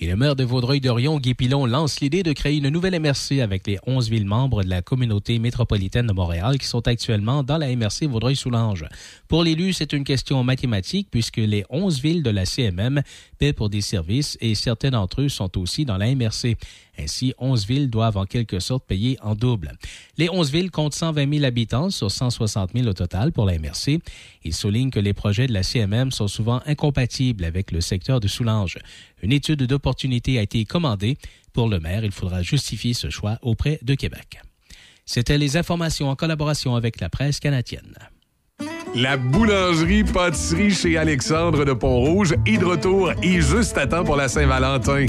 Et 0.00 0.08
le 0.08 0.16
maire 0.16 0.34
de 0.34 0.42
Vaudreuil-Dorion, 0.42 1.20
Guy 1.20 1.34
Pilon, 1.34 1.66
lance 1.66 2.00
l'idée 2.00 2.24
de 2.24 2.32
créer 2.32 2.56
une 2.56 2.68
nouvelle 2.68 2.98
MRC 2.98 3.40
avec 3.40 3.64
les 3.68 3.78
11 3.86 4.10
villes 4.10 4.26
membres 4.26 4.64
de 4.64 4.68
la 4.68 4.82
communauté 4.82 5.38
métropolitaine 5.38 6.08
de 6.08 6.12
Montréal 6.12 6.58
qui 6.58 6.66
sont 6.66 6.88
actuellement 6.88 7.44
dans 7.44 7.58
la 7.58 7.68
MRC 7.76 8.08
Vaudreuil-Soulanges. 8.08 8.86
Pour 9.28 9.44
l'élu, 9.44 9.72
c'est 9.72 9.92
une 9.92 10.02
question 10.02 10.42
mathématique 10.42 11.06
puisque 11.12 11.36
les 11.36 11.64
11 11.70 12.02
villes 12.02 12.22
de 12.24 12.30
la 12.30 12.44
CMM 12.44 13.02
paient 13.38 13.52
pour 13.52 13.70
des 13.70 13.82
services 13.82 14.36
et 14.40 14.56
certains 14.56 14.90
d'entre 14.90 15.22
eux 15.22 15.28
sont 15.28 15.56
aussi 15.58 15.84
dans 15.84 15.96
la 15.96 16.12
MRC. 16.12 16.56
Ainsi, 16.98 17.32
11 17.38 17.66
villes 17.66 17.90
doivent 17.90 18.16
en 18.16 18.24
quelque 18.24 18.58
sorte 18.60 18.84
payer 18.86 19.16
en 19.22 19.34
double. 19.34 19.72
Les 20.16 20.28
11 20.28 20.50
villes 20.50 20.70
comptent 20.70 20.94
120 20.94 21.32
000 21.34 21.44
habitants 21.44 21.90
sur 21.90 22.10
160 22.10 22.70
000 22.74 22.88
au 22.88 22.92
total 22.92 23.32
pour 23.32 23.46
la 23.46 23.58
MRC. 23.58 24.00
Il 24.44 24.54
souligne 24.54 24.90
que 24.90 25.00
les 25.00 25.12
projets 25.12 25.46
de 25.46 25.52
la 25.52 25.62
CMM 25.62 26.10
sont 26.10 26.28
souvent 26.28 26.60
incompatibles 26.66 27.44
avec 27.44 27.72
le 27.72 27.80
secteur 27.80 28.20
de 28.20 28.28
Soulanges. 28.28 28.78
Une 29.24 29.32
étude 29.32 29.62
d'opportunité 29.62 30.38
a 30.38 30.42
été 30.42 30.66
commandée. 30.66 31.16
Pour 31.54 31.70
le 31.70 31.80
maire, 31.80 32.04
il 32.04 32.12
faudra 32.12 32.42
justifier 32.42 32.92
ce 32.92 33.08
choix 33.08 33.38
auprès 33.40 33.78
de 33.80 33.94
Québec. 33.94 34.38
C'était 35.06 35.38
les 35.38 35.56
informations 35.56 36.10
en 36.10 36.14
collaboration 36.14 36.76
avec 36.76 37.00
la 37.00 37.08
presse 37.08 37.40
canadienne. 37.40 37.94
La 38.94 39.16
boulangerie 39.16 40.04
pâtisserie 40.04 40.70
chez 40.70 40.98
Alexandre 40.98 41.64
de 41.64 41.72
Pont-Rouge 41.72 42.34
est 42.44 42.58
de 42.58 42.66
retour 42.66 43.12
et 43.22 43.40
juste 43.40 43.78
à 43.78 43.86
temps 43.86 44.04
pour 44.04 44.16
la 44.16 44.28
Saint-Valentin. 44.28 45.06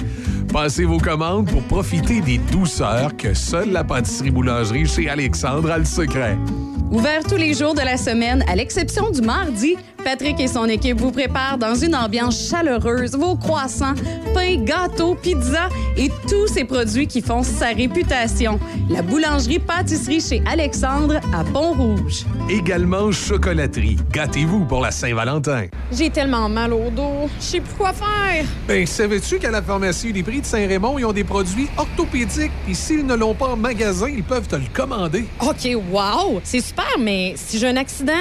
Passez 0.51 0.85
vos 0.85 0.97
commandes 0.97 1.51
pour 1.51 1.63
profiter 1.63 2.21
des 2.21 2.37
douceurs 2.37 3.17
que 3.17 3.33
seule 3.33 3.73
la 3.73 3.83
pâtisserie 3.83 4.31
boulangerie 4.31 4.87
chez 4.87 5.09
Alexandre 5.09 5.69
a 5.71 5.77
le 5.77 5.85
secret. 5.85 6.37
Ouvert 6.89 7.23
tous 7.23 7.35
les 7.35 7.53
jours 7.53 7.73
de 7.73 7.81
la 7.81 7.97
semaine, 7.97 8.45
à 8.47 8.55
l'exception 8.55 9.11
du 9.11 9.21
mardi, 9.21 9.75
Patrick 10.05 10.39
et 10.39 10.47
son 10.47 10.65
équipe 10.65 11.01
vous 11.01 11.11
préparent 11.11 11.57
dans 11.57 11.73
une 11.73 11.95
ambiance 11.95 12.47
chaleureuse 12.47 13.15
vos 13.15 13.35
croissants, 13.35 13.95
pains, 14.35 14.63
gâteaux, 14.63 15.15
pizzas 15.15 15.69
et 15.97 16.11
tous 16.29 16.45
ces 16.45 16.63
produits 16.63 17.07
qui 17.07 17.23
font 17.23 17.41
sa 17.41 17.69
réputation. 17.69 18.59
La 18.87 19.01
boulangerie-pâtisserie 19.01 20.21
chez 20.21 20.43
Alexandre 20.45 21.15
à 21.33 21.43
Pont-Rouge. 21.43 22.23
Également 22.51 23.11
chocolaterie. 23.11 23.97
Gâtez-vous 24.11 24.65
pour 24.65 24.81
la 24.81 24.91
Saint-Valentin. 24.91 25.65
J'ai 25.91 26.11
tellement 26.11 26.49
mal 26.49 26.73
au 26.73 26.91
dos, 26.91 27.27
je 27.39 27.43
sais 27.43 27.59
plus 27.59 27.73
quoi 27.73 27.91
faire. 27.91 28.45
Ben, 28.67 28.85
savais-tu 28.85 29.39
qu'à 29.39 29.49
la 29.49 29.63
pharmacie 29.63 30.13
des 30.13 30.21
prix 30.21 30.41
de 30.41 30.45
Saint-Raymond, 30.45 30.99
ils 30.99 31.05
ont 31.05 31.13
des 31.13 31.23
produits 31.23 31.67
orthopédiques? 31.77 32.51
Et 32.69 32.75
s'ils 32.75 33.07
ne 33.07 33.15
l'ont 33.15 33.33
pas 33.33 33.47
en 33.47 33.57
magasin, 33.57 34.07
ils 34.07 34.23
peuvent 34.23 34.47
te 34.47 34.55
le 34.55 34.65
commander. 34.71 35.25
OK, 35.41 35.67
wow! 35.91 36.41
C'est 36.43 36.61
super, 36.61 36.95
mais 36.99 37.33
si 37.37 37.57
j'ai 37.57 37.69
un 37.69 37.77
accident, 37.77 38.13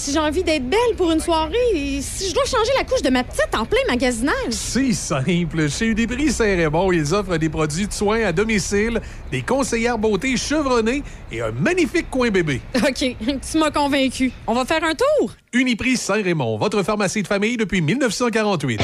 si 0.00 0.12
j'ai 0.12 0.18
envie 0.18 0.42
d'être 0.42 0.66
belle 0.66 0.96
pour 0.96 1.12
une 1.12 1.20
soirée, 1.20 2.00
si 2.00 2.30
je 2.30 2.34
dois 2.34 2.46
changer 2.46 2.70
la 2.78 2.84
couche 2.84 3.02
de 3.02 3.10
ma 3.10 3.22
petite 3.22 3.54
en 3.54 3.66
plein 3.66 3.80
magasinage. 3.86 4.32
C'est 4.50 4.94
simple. 4.94 5.68
Chez 5.68 5.86
Uniprix 5.86 6.32
Saint-Raymond, 6.32 6.90
ils 6.92 7.12
offrent 7.12 7.36
des 7.36 7.50
produits 7.50 7.86
de 7.86 7.92
soins 7.92 8.24
à 8.24 8.32
domicile, 8.32 8.98
des 9.30 9.42
conseillères 9.42 9.98
beauté 9.98 10.38
chevronnées 10.38 11.02
et 11.30 11.42
un 11.42 11.52
magnifique 11.52 12.08
coin 12.10 12.30
bébé. 12.30 12.62
OK, 12.76 13.16
tu 13.50 13.58
m'as 13.58 13.70
convaincu. 13.70 14.32
On 14.46 14.54
va 14.54 14.64
faire 14.64 14.82
un 14.84 14.94
tour? 14.94 15.34
Uniprix 15.52 15.98
Saint-Raymond, 15.98 16.56
votre 16.56 16.82
pharmacie 16.82 17.22
de 17.22 17.28
famille 17.28 17.58
depuis 17.58 17.82
1948. 17.82 18.80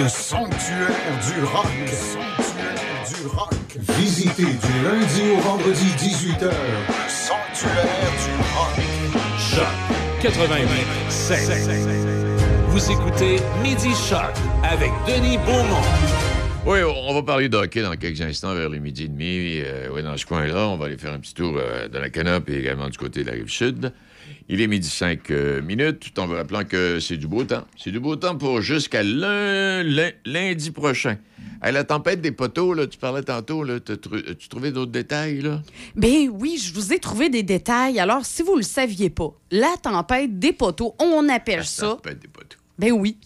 Le 0.00 0.08
sanctuaire 0.08 0.88
du 1.26 1.44
rock. 1.44 1.66
Le 1.78 1.92
sanctuaire 1.92 3.20
du 3.20 3.26
rock. 3.26 3.52
Visitez 3.98 4.44
du 4.44 4.82
lundi 4.82 5.22
au 5.36 5.40
vendredi 5.42 5.86
18h. 5.98 6.50
Sanctuaire 7.06 7.84
du 8.24 8.30
rock. 8.56 8.93
Choc 9.54 9.66
88 10.20 10.66
Vous 12.66 12.90
écoutez 12.90 13.36
Midi 13.62 13.90
Choc 14.08 14.32
avec 14.64 14.90
Denis 15.06 15.38
Beaumont. 15.38 15.80
Oui, 16.66 16.78
on 16.82 17.14
va 17.14 17.22
parler 17.22 17.48
de 17.48 17.56
hockey 17.56 17.82
dans 17.82 17.94
quelques 17.94 18.20
instants 18.22 18.52
vers 18.54 18.68
le 18.68 18.78
midi 18.78 19.04
et 19.04 19.08
demi. 19.08 19.60
Euh, 19.64 19.90
oui, 19.92 20.02
dans 20.02 20.16
ce 20.16 20.26
coin-là, 20.26 20.66
on 20.68 20.76
va 20.76 20.86
aller 20.86 20.96
faire 20.96 21.12
un 21.12 21.20
petit 21.20 21.34
tour 21.34 21.54
euh, 21.56 21.86
de 21.86 21.98
la 21.98 22.10
canopée 22.10 22.54
et 22.54 22.58
également 22.60 22.88
du 22.88 22.98
côté 22.98 23.22
de 23.22 23.28
la 23.28 23.34
rive 23.34 23.48
sud. 23.48 23.92
Il 24.48 24.60
est 24.60 24.66
midi 24.66 24.88
5 24.88 25.30
minutes, 25.62 26.00
tout 26.00 26.20
en 26.20 26.26
vous 26.26 26.34
rappelant 26.34 26.64
que 26.64 27.00
c'est 27.00 27.16
du 27.16 27.26
beau 27.26 27.44
temps. 27.44 27.64
C'est 27.78 27.90
du 27.90 27.98
beau 28.00 28.14
temps 28.16 28.36
pour 28.36 28.60
jusqu'à 28.60 29.02
lun- 29.02 29.82
lun- 29.82 30.12
lundi 30.26 30.70
prochain. 30.70 31.16
À 31.62 31.72
la 31.72 31.82
tempête 31.84 32.20
des 32.20 32.30
poteaux, 32.32 32.74
là, 32.74 32.86
tu 32.86 32.98
parlais 32.98 33.22
tantôt, 33.22 33.64
là, 33.64 33.78
tu 33.80 34.48
trouvais 34.48 34.70
d'autres 34.70 34.92
détails, 34.92 35.40
là? 35.40 35.62
Ben 35.96 36.28
oui, 36.30 36.60
je 36.62 36.74
vous 36.74 36.92
ai 36.92 36.98
trouvé 36.98 37.30
des 37.30 37.42
détails. 37.42 37.98
Alors, 37.98 38.26
si 38.26 38.42
vous 38.42 38.56
le 38.56 38.62
saviez 38.62 39.08
pas, 39.08 39.30
la 39.50 39.74
tempête 39.82 40.38
des 40.38 40.52
poteaux, 40.52 40.94
on 40.98 41.26
appelle 41.30 41.64
ça. 41.64 41.88
tempête 41.96 42.18
des 42.20 42.28
poteaux. 42.28 42.58
Ben 42.78 42.92
oui. 42.92 43.16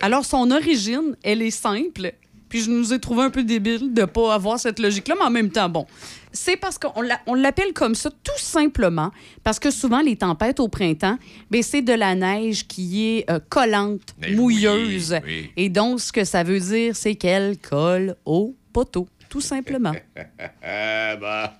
Alors, 0.00 0.24
son 0.24 0.50
origine, 0.52 1.16
elle 1.22 1.42
est 1.42 1.50
simple. 1.50 2.14
Puis 2.52 2.60
je 2.64 2.70
nous 2.70 2.92
ai 2.92 2.98
trouvé 2.98 3.22
un 3.22 3.30
peu 3.30 3.42
débile 3.44 3.94
de 3.94 4.04
pas 4.04 4.34
avoir 4.34 4.60
cette 4.60 4.78
logique-là, 4.78 5.14
mais 5.18 5.24
en 5.24 5.30
même 5.30 5.48
temps, 5.48 5.70
bon. 5.70 5.86
C'est 6.32 6.58
parce 6.58 6.76
qu'on 6.76 7.00
l'a- 7.00 7.18
on 7.26 7.32
l'appelle 7.32 7.72
comme 7.72 7.94
ça 7.94 8.10
tout 8.10 8.38
simplement 8.38 9.10
parce 9.42 9.58
que 9.58 9.70
souvent, 9.70 10.02
les 10.02 10.16
tempêtes 10.16 10.60
au 10.60 10.68
printemps, 10.68 11.16
ben, 11.50 11.62
c'est 11.62 11.80
de 11.80 11.94
la 11.94 12.14
neige 12.14 12.66
qui 12.66 13.06
est 13.08 13.30
euh, 13.30 13.38
collante, 13.48 14.02
Neige 14.20 14.36
mouilleuse. 14.36 15.16
oui. 15.24 15.50
Et 15.56 15.70
donc, 15.70 16.00
ce 16.00 16.12
que 16.12 16.24
ça 16.24 16.42
veut 16.42 16.60
dire, 16.60 16.94
c'est 16.94 17.14
qu'elle 17.14 17.56
colle 17.56 18.16
au 18.26 18.54
poteau, 18.74 19.08
tout 19.30 19.40
simplement. 19.40 19.92
Ah, 20.62 21.16
bah. 21.16 21.58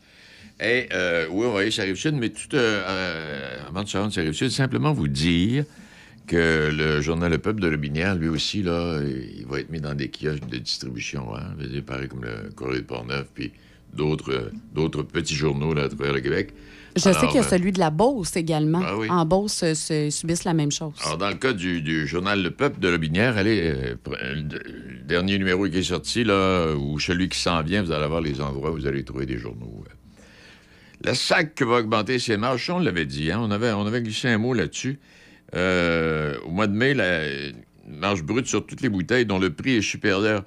Hey, 0.61 0.89
euh, 0.93 1.27
oui, 1.31 1.47
on 1.47 1.53
va 1.53 1.61
aller 1.61 1.71
sur 1.71 2.13
mais 2.13 2.29
tout, 2.29 2.55
euh, 2.55 2.83
euh, 2.87 3.57
avant 3.67 3.83
de 3.83 3.89
se 3.89 3.97
rendre 3.97 4.13
sur 4.33 4.53
simplement 4.53 4.93
vous 4.93 5.09
dire 5.09 5.65
que 6.27 6.71
le 6.73 7.01
journal 7.01 7.31
Le 7.31 7.39
Peuple 7.39 7.61
de 7.61 7.69
Lobinière, 7.69 8.15
lui 8.15 8.29
aussi, 8.29 8.63
là, 8.63 9.01
il 9.03 9.47
va 9.47 9.61
être 9.61 9.71
mis 9.71 9.81
dans 9.81 9.95
des 9.95 10.09
kiosques 10.09 10.49
de 10.49 10.59
distribution. 10.59 11.35
Hein? 11.37 11.55
Pareil 11.87 12.09
comme 12.09 12.25
le 12.25 12.51
Courrier 12.55 12.81
de 12.81 12.87
Portneuf, 12.87 13.27
puis 13.35 13.53
d'autres, 13.93 14.33
euh, 14.33 14.51
d'autres 14.75 15.03
petits 15.03 15.35
journaux 15.35 15.75
là, 15.75 15.85
à 15.85 15.89
travers 15.89 16.13
le 16.13 16.21
Québec. 16.21 16.55
Je 16.95 17.01
sais 17.01 17.27
qu'il 17.27 17.37
y 17.37 17.39
a 17.39 17.41
euh, 17.41 17.49
celui 17.49 17.73
de 17.73 17.79
la 17.79 17.91
Beauce 17.91 18.37
également. 18.37 18.83
Ah 18.85 18.97
oui. 18.97 19.09
En 19.09 19.25
Beauce, 19.25 19.63
euh, 19.63 19.75
se- 19.75 20.11
subissent 20.11 20.45
la 20.45 20.53
même 20.53 20.71
chose. 20.71 20.93
Alors, 21.05 21.17
dans 21.19 21.29
le 21.29 21.37
cas 21.37 21.53
du, 21.53 21.81
du 21.81 22.07
journal 22.07 22.43
Le 22.43 22.51
Peuple 22.51 22.81
de 22.81 22.89
Lobinière, 22.89 23.39
allez, 23.39 23.73
euh, 23.75 23.95
le, 24.07 25.05
dernier 25.05 25.39
numéro 25.39 25.67
qui 25.69 25.79
est 25.79 25.83
sorti, 25.83 26.25
là, 26.25 26.75
ou 26.75 26.99
celui 27.01 27.29
qui 27.29 27.39
s'en 27.39 27.63
vient, 27.63 27.83
vous 27.83 27.93
allez 27.93 28.07
voir 28.07 28.21
les 28.21 28.41
endroits 28.41 28.71
où 28.71 28.75
vous 28.75 28.87
allez 28.87 29.05
trouver 29.05 29.27
des 29.27 29.39
journaux. 29.39 29.85
La 31.05 31.15
SAC 31.15 31.63
va 31.63 31.79
augmenter 31.79 32.19
ses 32.19 32.37
marges, 32.37 32.71
on 32.71 32.79
l'avait 32.79 33.07
dit, 33.07 33.33
hein, 33.33 33.41
on, 33.43 33.51
avait, 33.51 33.73
on 33.73 33.87
avait 33.87 34.03
glissé 34.03 34.29
un 34.29 34.39
mot 34.39 34.55
là-dessus. 34.55 35.01
Euh, 35.55 36.39
au 36.45 36.51
mois 36.51 36.67
de 36.67 36.73
mai, 36.73 36.95
la 36.95 37.23
marge 37.87 38.23
brute 38.23 38.47
sur 38.47 38.65
toutes 38.65 38.81
les 38.81 38.89
bouteilles 38.89 39.27
dont 39.27 39.39
le 39.39 39.53
prix 39.53 39.77
est 39.77 39.83
supérieur 39.83 40.45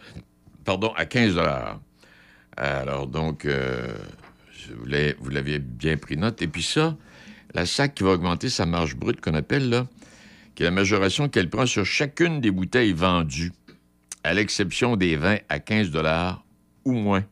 pardon, 0.66 0.91
à 0.97 1.06
15 1.06 1.39
Alors, 2.58 3.08
donc, 3.08 3.45
euh, 3.45 3.93
vous 4.68 5.30
l'aviez 5.30 5.60
bien 5.60 5.95
pris 5.95 6.18
note. 6.18 6.41
Et 6.41 6.47
puis 6.47 6.64
ça, 6.64 6.97
la 7.53 7.66
SAC 7.66 7.95
qui 7.95 8.03
va 8.03 8.12
augmenter 8.12 8.49
sa 8.49 8.66
marge 8.66 8.95
brute, 8.95 9.22
qu'on 9.22 9.36
appelle, 9.36 9.70
là, 9.70 9.88
qui 10.56 10.64
est 10.64 10.66
la 10.66 10.72
majoration 10.72 11.30
qu'elle 11.30 11.49
prend 11.49 11.66
sur 11.66 11.86
chacune 11.86 12.41
des 12.41 12.51
bouteilles 12.51 12.93
vendues, 12.93 13.53
à 14.24 14.34
l'exception 14.34 14.97
des 14.97 15.16
vins 15.16 15.38
à 15.47 15.60
15 15.60 15.91
ou 16.84 16.93
moins. 16.93 17.24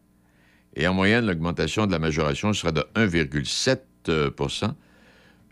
Et 0.75 0.87
en 0.87 0.93
moyenne, 0.93 1.25
l'augmentation 1.25 1.87
de 1.87 1.91
la 1.91 1.99
majoration 1.99 2.53
sera 2.53 2.71
de 2.71 2.83
1,7 2.95 3.79
euh, 4.09 4.31
Alors, 4.31 4.75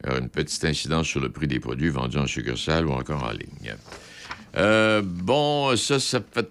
une 0.05 0.29
petite 0.29 0.65
incidence 0.65 1.07
sur 1.07 1.19
le 1.19 1.29
prix 1.29 1.47
des 1.47 1.59
produits 1.59 1.89
vendus 1.89 2.17
en 2.17 2.27
succursale 2.27 2.87
ou 2.87 2.91
encore 2.91 3.23
en 3.23 3.31
ligne. 3.31 3.75
Euh, 4.57 5.01
bon, 5.03 5.75
ça, 5.77 5.99
ça 5.99 6.19
peut... 6.19 6.45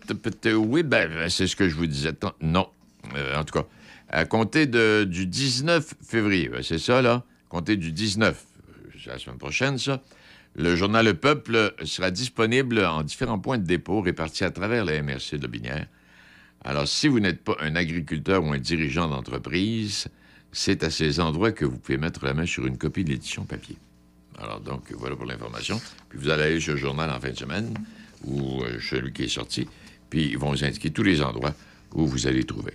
Oui, 0.54 0.82
ben, 0.82 1.28
c'est 1.28 1.46
ce 1.46 1.56
que 1.56 1.68
je 1.68 1.74
vous 1.74 1.86
disais. 1.86 2.12
Non, 2.40 2.68
Euh, 3.16 3.36
en 3.36 3.44
tout 3.44 3.58
cas, 3.58 3.66
à 4.08 4.24
compter 4.24 4.66
du 4.66 5.26
19 5.26 5.94
février, 6.02 6.48
ben, 6.48 6.62
c'est 6.62 6.78
ça, 6.78 7.02
là, 7.02 7.24
compter 7.48 7.76
du 7.76 7.92
19, 7.92 8.36
euh, 8.36 8.90
c'est 9.02 9.10
la 9.10 9.18
semaine 9.18 9.38
prochaine, 9.38 9.78
ça, 9.78 10.02
le 10.56 10.76
journal 10.76 11.06
Le 11.06 11.14
Peuple 11.14 11.74
sera 11.84 12.10
disponible 12.10 12.84
en 12.84 13.02
différents 13.02 13.38
points 13.38 13.58
de 13.58 13.64
dépôt 13.64 14.00
répartis 14.00 14.44
à 14.44 14.50
travers 14.50 14.84
la 14.84 15.00
MRC 15.02 15.38
de 15.38 15.46
Binière. 15.46 15.86
Alors, 16.64 16.86
si 16.86 17.08
vous 17.08 17.20
n'êtes 17.20 17.42
pas 17.42 17.56
un 17.60 17.74
agriculteur 17.74 18.44
ou 18.44 18.52
un 18.52 18.58
dirigeant 18.58 19.08
d'entreprise, 19.08 20.08
c'est 20.52 20.84
à 20.84 20.90
ces 20.90 21.20
endroits 21.20 21.52
que 21.52 21.64
vous 21.64 21.78
pouvez 21.78 21.98
mettre 21.98 22.24
la 22.24 22.34
main 22.34 22.46
sur 22.46 22.66
une 22.66 22.78
copie 22.78 23.04
de 23.04 23.10
l'édition 23.10 23.44
papier. 23.44 23.76
Alors, 24.38 24.60
donc, 24.60 24.90
voilà 24.92 25.16
pour 25.16 25.26
l'information. 25.26 25.80
Puis 26.08 26.18
vous 26.18 26.30
allez 26.30 26.44
aller 26.44 26.60
sur 26.60 26.72
le 26.72 26.78
journal 26.78 27.10
en 27.10 27.20
fin 27.20 27.30
de 27.30 27.36
semaine, 27.36 27.74
ou 28.24 28.62
euh, 28.62 28.78
celui 28.80 29.12
qui 29.12 29.24
est 29.24 29.28
sorti, 29.28 29.68
puis 30.08 30.28
ils 30.30 30.38
vont 30.38 30.50
vous 30.50 30.64
indiquer 30.64 30.90
tous 30.90 31.02
les 31.02 31.22
endroits 31.22 31.54
où 31.94 32.06
vous 32.06 32.26
allez 32.26 32.44
trouver. 32.44 32.72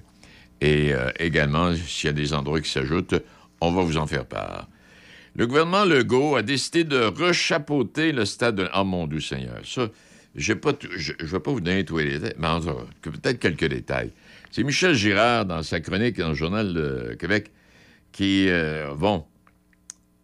Et 0.62 0.94
euh, 0.94 1.10
également, 1.20 1.76
s'il 1.76 2.08
y 2.08 2.10
a 2.10 2.14
des 2.14 2.34
endroits 2.34 2.62
qui 2.62 2.70
s'ajoutent, 2.70 3.16
on 3.62 3.72
va 3.72 3.84
vous 3.84 3.98
en 3.98 4.08
faire 4.08 4.26
part. 4.26 4.68
Le 5.36 5.48
gouvernement 5.48 5.84
Legault 5.84 6.36
a 6.36 6.42
décidé 6.42 6.86
de 6.86 6.98
rechapeauter 6.98 8.14
le 8.14 8.26
stade 8.26 8.56
de... 8.56 8.70
Ah, 8.72 8.84
mon 8.86 9.06
doux 9.06 9.20
Seigneur, 9.20 9.60
ça, 9.66 9.90
je 10.36 10.54
ne 10.54 11.28
vais 11.28 11.40
pas 11.40 11.52
vous 11.52 11.60
donner 11.60 11.84
tous 11.84 11.98
les 11.98 12.20
détails, 12.20 12.36
mais 12.38 12.48
peut-être 13.02 13.40
quelques 13.40 13.66
détails. 13.66 14.12
C'est 14.52 14.64
Michel 14.64 14.94
Girard, 14.94 15.46
dans 15.46 15.62
sa 15.64 15.82
chronique 15.82 16.18
dans 16.18 16.30
le 16.30 16.36
Journal 16.36 16.74
de 16.74 17.18
Québec, 17.20 17.52
qui... 18.16 18.48
euh, 18.50 18.94
bon, 18.96 19.26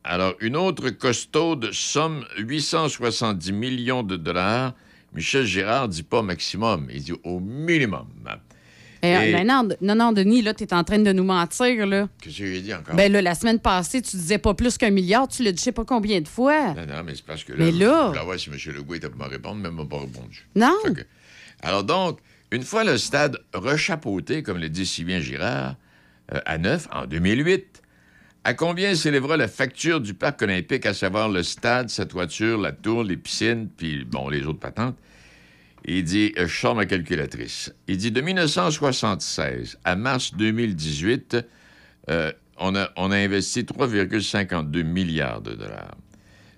alors, 0.04 0.34
une 0.40 0.56
autre 0.56 0.90
costaude 0.92 1.72
somme 1.74 2.26
870 2.40 3.52
millions 3.52 4.02
de 4.04 4.16
dollars. 4.16 4.74
Michel 5.14 5.46
Girard 5.46 5.90
dit 5.90 6.04
pas 6.04 6.22
maximum, 6.22 6.88
il 6.92 7.04
dit 7.04 7.14
au 7.24 7.40
minimum. 7.40 8.08
Eh, 9.04 9.08
Et- 9.10 9.32
ben 9.34 9.46
non, 9.48 9.68
non, 9.82 9.96
non, 9.96 10.12
Denis, 10.14 10.42
là, 10.42 10.54
tu 10.54 10.64
es 10.64 10.74
en 10.74 10.84
train 10.84 11.00
de 11.00 11.12
nous 11.12 11.24
mentir, 11.24 11.86
là. 11.86 12.08
Qu'est-ce 12.22 12.38
que 12.38 12.46
j'ai 12.46 12.62
dit 12.62 12.74
encore? 12.74 12.96
Ben 12.96 13.12
là, 13.12 13.22
la 13.22 13.36
semaine 13.36 13.60
passée, 13.60 14.02
tu 14.02 14.16
disais 14.16 14.38
pas 14.38 14.54
plus 14.54 14.78
qu'un 14.78 14.90
milliard, 14.92 15.28
tu 15.28 15.44
l'as 15.44 15.52
dit 15.52 15.58
je 15.58 15.64
sais 15.64 15.72
pas 15.72 15.84
combien 15.86 16.22
de 16.22 16.28
fois. 16.28 16.74
Non, 16.76 16.86
non, 16.88 17.04
mais 17.04 17.14
c'est 17.16 17.26
parce 17.26 17.44
que 17.44 17.52
là, 17.52 17.66
Mais 17.66 17.72
là- 17.72 18.08
voulais 18.10 18.24
voir 18.24 18.40
si 18.40 18.50
M. 18.50 18.56
Legault 18.76 18.94
était 18.96 19.10
pour 19.10 19.20
me 19.24 19.30
répondre, 19.30 19.58
mais 19.62 19.70
il 19.70 19.76
m'a 19.76 19.86
pas 19.86 20.00
répondu. 20.00 20.48
Non. 20.56 20.76
Que- 20.86 21.02
alors 21.62 21.84
donc, 21.84 22.20
une 22.52 22.64
fois 22.64 22.84
le 22.84 22.98
stade 22.98 23.38
rechapeauté, 23.54 24.44
comme 24.44 24.60
le 24.60 24.70
dit 24.70 24.86
si 24.86 25.04
bien 25.04 25.20
Girard, 25.20 25.76
euh, 26.34 26.40
à 26.46 26.58
neuf, 26.58 26.88
en 26.94 27.06
2008, 27.06 27.81
à 28.44 28.54
combien 28.56 28.96
s'élèvera 28.96 29.38
la 29.38 29.48
facture 29.48 30.02
du 30.02 30.16
parc 30.16 30.42
olympique, 30.42 30.86
à 30.86 30.94
savoir 30.94 31.30
le 31.30 31.44
stade, 31.44 31.90
sa 31.90 32.06
toiture, 32.06 32.60
la 32.60 32.72
tour, 32.72 33.04
les 33.04 33.18
piscines, 33.18 33.70
puis, 33.70 34.04
bon, 34.04 34.30
les 34.30 34.46
autres 34.46 34.60
patentes? 34.60 34.98
Il 35.86 36.04
dit, 36.04 36.34
euh, 36.38 36.48
je 36.48 36.60
sors 36.60 36.76
ma 36.76 36.86
calculatrice. 36.86 37.74
Il 37.88 37.98
dit, 37.98 38.12
de 38.12 38.22
1976 38.22 39.78
à 39.84 39.96
mars 39.96 40.34
2018, 40.36 41.38
euh, 42.10 42.32
on, 42.58 42.76
a, 42.76 42.90
on 42.98 43.12
a 43.12 43.18
investi 43.18 43.62
3,52 43.62 44.84
milliards 44.84 45.42
de 45.42 45.54
dollars. 45.54 45.96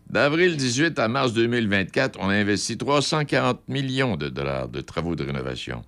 D'avril 0.09 0.55
18 0.55 0.99
à 0.99 1.07
mars 1.07 1.33
2024, 1.33 2.17
on 2.21 2.29
a 2.29 2.33
investi 2.33 2.77
340 2.77 3.67
millions 3.67 4.15
de 4.15 4.29
dollars 4.29 4.69
de 4.69 4.79
travaux 4.79 5.15
de 5.15 5.23
rénovation. 5.23 5.83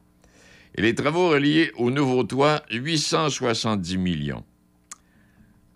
Et 0.76 0.82
les 0.82 0.96
travaux 0.96 1.30
reliés 1.30 1.72
au 1.78 1.90
nouveau 1.90 2.24
toit, 2.24 2.64
870 2.72 3.98
millions. 3.98 4.44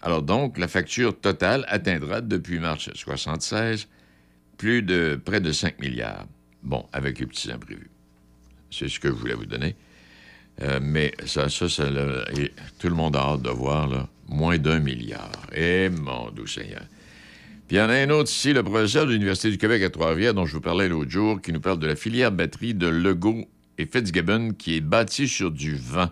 Alors 0.01 0.21
donc, 0.21 0.57
la 0.57 0.67
facture 0.67 1.19
totale 1.19 1.65
atteindra 1.67 2.21
depuis 2.21 2.59
mars 2.59 2.89
76 2.93 3.88
plus 4.57 4.81
de 4.81 5.19
près 5.23 5.39
de 5.39 5.51
5 5.51 5.80
milliards. 5.80 6.26
Bon, 6.63 6.85
avec 6.91 7.19
les 7.19 7.26
petits 7.26 7.51
imprévus. 7.51 7.89
C'est 8.69 8.89
ce 8.89 8.99
que 8.99 9.07
je 9.07 9.13
voulais 9.13 9.34
vous 9.34 9.45
donner. 9.45 9.76
Euh, 10.61 10.80
mais 10.81 11.13
ça, 11.26 11.49
ça, 11.49 11.69
ça, 11.69 11.85
tout 12.80 12.89
le 12.89 12.95
monde 12.95 13.15
a 13.15 13.19
hâte 13.19 13.41
de 13.41 13.49
voir, 13.49 14.09
moins 14.27 14.57
d'un 14.57 14.80
milliard. 14.80 15.31
Eh, 15.55 15.89
mon 15.89 16.30
doux 16.31 16.47
Seigneur. 16.47 16.84
Puis 17.67 17.77
il 17.77 17.80
y 17.80 17.81
en 17.81 17.89
a 17.89 17.93
un 17.93 18.09
autre 18.09 18.30
ici, 18.30 18.51
le 18.51 18.63
professeur 18.63 19.05
de 19.05 19.11
l'Université 19.11 19.51
du 19.51 19.57
Québec 19.57 19.81
à 19.84 19.89
Trois-Rivières, 19.89 20.34
dont 20.34 20.45
je 20.45 20.53
vous 20.53 20.61
parlais 20.61 20.89
l'autre 20.89 21.11
jour, 21.11 21.41
qui 21.41 21.53
nous 21.53 21.61
parle 21.61 21.80
de 21.80 21.88
la 21.88 21.95
filière 21.95 22.31
batterie 22.31 22.73
de 22.73 22.88
Legault 22.88 23.45
et 23.77 23.85
Fitzgibbon, 23.85 24.53
qui 24.57 24.76
est 24.76 24.81
bâtie 24.81 25.27
sur 25.27 25.51
du 25.51 25.76
vent. 25.76 26.09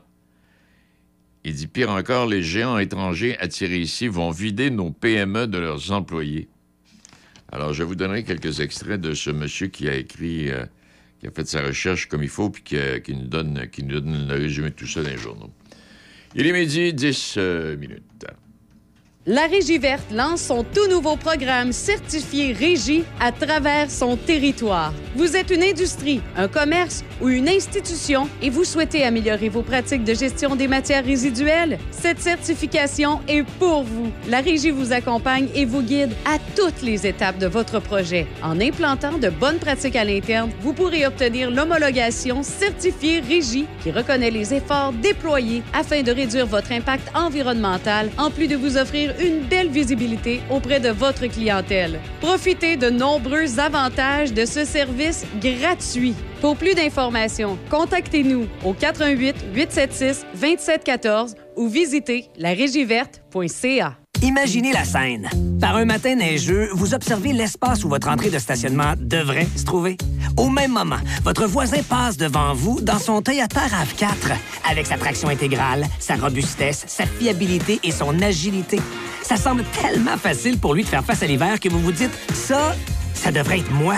Il 1.48 1.54
dit, 1.54 1.68
pire 1.68 1.90
encore, 1.92 2.26
les 2.26 2.44
géants 2.44 2.78
étrangers 2.78 3.38
attirés 3.40 3.80
ici 3.80 4.10
vont 4.10 4.32
vider 4.32 4.70
nos 4.70 4.92
PME 4.92 5.48
de 5.48 5.58
leurs 5.58 5.94
employés. 5.94 6.50
Alors, 7.54 7.72
je 7.72 7.84
vous 7.84 7.96
donnerai 7.96 8.26
quelques 8.26 8.60
extraits 8.60 9.00
de 9.00 9.14
ce 9.14 9.30
monsieur 9.30 9.68
qui 9.68 9.88
a 9.88 9.96
écrit, 9.96 10.52
euh, 10.52 10.66
qui 11.22 11.28
a 11.28 11.32
fait 11.32 11.48
sa 11.48 11.62
recherche 11.62 12.10
comme 12.10 12.22
il 12.22 12.28
faut, 12.28 12.50
puis 12.50 12.64
qui, 12.64 12.76
euh, 12.76 13.00
qui 13.00 13.16
nous, 13.16 13.28
donne, 13.28 13.66
qui 13.72 13.82
nous 13.84 14.02
donne 14.02 14.28
le 14.28 14.34
résumé 14.34 14.72
de 14.72 14.76
tout 14.76 14.88
ça 14.88 15.02
dans 15.02 15.10
les 15.10 15.18
journaux. 15.18 15.50
Il 16.36 16.46
est 16.46 16.52
midi, 16.52 16.94
10 16.94 17.36
euh, 17.38 17.78
minutes. 17.78 18.26
La 19.30 19.46
Régie 19.46 19.78
verte 19.78 20.10
lance 20.14 20.44
son 20.44 20.64
tout 20.64 20.88
nouveau 20.90 21.18
programme 21.18 21.74
certifié 21.74 22.54
Régie 22.54 23.04
à 23.20 23.34
travers 23.34 23.92
son 23.92 24.16
territoire. 24.16 24.94
Vous 25.18 25.36
êtes 25.36 25.52
une 25.52 25.64
industrie, 25.64 26.22
un 26.38 26.48
commerce 26.48 27.04
ou 27.22 27.28
une 27.28 27.50
institution 27.50 28.30
et 28.42 28.50
vous 28.50 28.64
souhaitez 28.64 29.04
améliorer 29.04 29.50
vos 29.50 29.64
pratiques 29.64 30.06
de 30.06 30.14
gestion 30.14 30.56
des 30.56 30.70
matières 30.70 31.04
résiduelles? 31.04 31.78
Cette 31.92 32.22
certification 32.22 33.20
est 33.28 33.44
pour 33.60 33.84
vous. 33.84 34.14
La 34.30 34.40
Régie 34.40 34.72
vous 34.72 34.94
accompagne 34.94 35.50
et 35.54 35.66
vous 35.66 35.82
guide 35.82 36.14
à 36.24 36.38
toutes 36.56 36.82
les 36.82 37.06
étapes 37.06 37.38
de 37.38 37.48
votre 37.48 37.82
projet. 37.82 38.28
En 38.42 38.62
implantant 38.62 39.18
de 39.18 39.28
bonnes 39.28 39.60
pratiques 39.60 39.98
à 39.98 40.06
l'interne, 40.06 40.52
vous 40.62 40.72
pourrez 40.72 41.06
obtenir 41.06 41.52
l'homologation 41.52 42.44
certifiée 42.44 43.20
Régie 43.20 43.66
qui 43.84 43.92
reconnaît 43.92 44.32
les 44.32 44.54
efforts 44.54 44.94
déployés 44.94 45.64
afin 45.74 46.02
de 46.02 46.14
réduire 46.14 46.46
votre 46.46 46.72
impact 46.72 47.12
environnemental 47.14 48.10
en 48.18 48.32
plus 48.32 48.48
de 48.48 48.56
vous 48.56 48.78
offrir 48.78 49.16
une 49.20 49.42
belle 49.42 49.70
visibilité 49.70 50.42
auprès 50.50 50.80
de 50.80 50.90
votre 50.90 51.28
clientèle. 51.28 52.00
Profitez 52.22 52.78
de 52.78 52.90
nombreux 52.90 53.60
avantages 53.60 54.34
de 54.34 54.46
ce 54.46 54.66
service 54.66 55.26
gratuit. 55.42 56.16
Pour 56.42 56.56
plus 56.56 56.76
d'informations, 56.76 57.58
contactez-nous 57.70 58.48
au 58.64 58.74
88 58.74 59.36
876 59.54 60.26
2714 60.34 61.36
ou 61.56 61.68
visitez 61.68 62.26
larégieverte.ca. 62.38 63.98
Imaginez 64.24 64.74
la 64.74 64.84
scène. 64.84 65.30
Par 65.62 65.76
un 65.76 65.86
matin 65.86 66.16
neigeux, 66.16 66.70
vous 66.74 66.94
observez 66.96 67.34
l'espace 67.34 67.84
où 67.84 67.90
votre 67.90 68.10
entrée 68.10 68.30
de 68.30 68.40
stationnement 68.40 68.94
devrait 68.98 69.48
se 69.56 69.64
trouver. 69.64 69.96
Au 70.38 70.50
même 70.50 70.72
moment, 70.72 70.98
votre 71.24 71.46
voisin 71.46 71.84
passe 71.84 72.18
devant 72.18 72.54
vous 72.54 72.82
dans 72.82 72.98
son 72.98 73.22
Toyota 73.22 73.62
RAV4 73.62 74.36
avec 74.70 74.88
sa 74.88 74.98
traction 74.98 75.30
intégrale, 75.30 75.86
sa 76.00 76.16
robustesse, 76.16 76.86
sa 76.88 77.06
fiabilité 77.06 77.80
et 77.84 77.92
son 77.92 78.20
agilité. 78.22 78.80
Ça 79.22 79.38
semble 79.38 79.64
tellement 79.82 80.18
facile 80.18 80.58
pour 80.58 80.74
lui 80.74 80.84
de 80.84 80.90
faire 80.90 81.06
face 81.06 81.22
à 81.22 81.28
l'hiver 81.28 81.60
que 81.60 81.70
vous 81.70 81.80
vous 81.80 81.92
dites 81.92 82.18
ça, 82.34 82.76
ça 83.14 83.32
devrait 83.32 83.60
être 83.60 83.72
moi. 83.72 83.98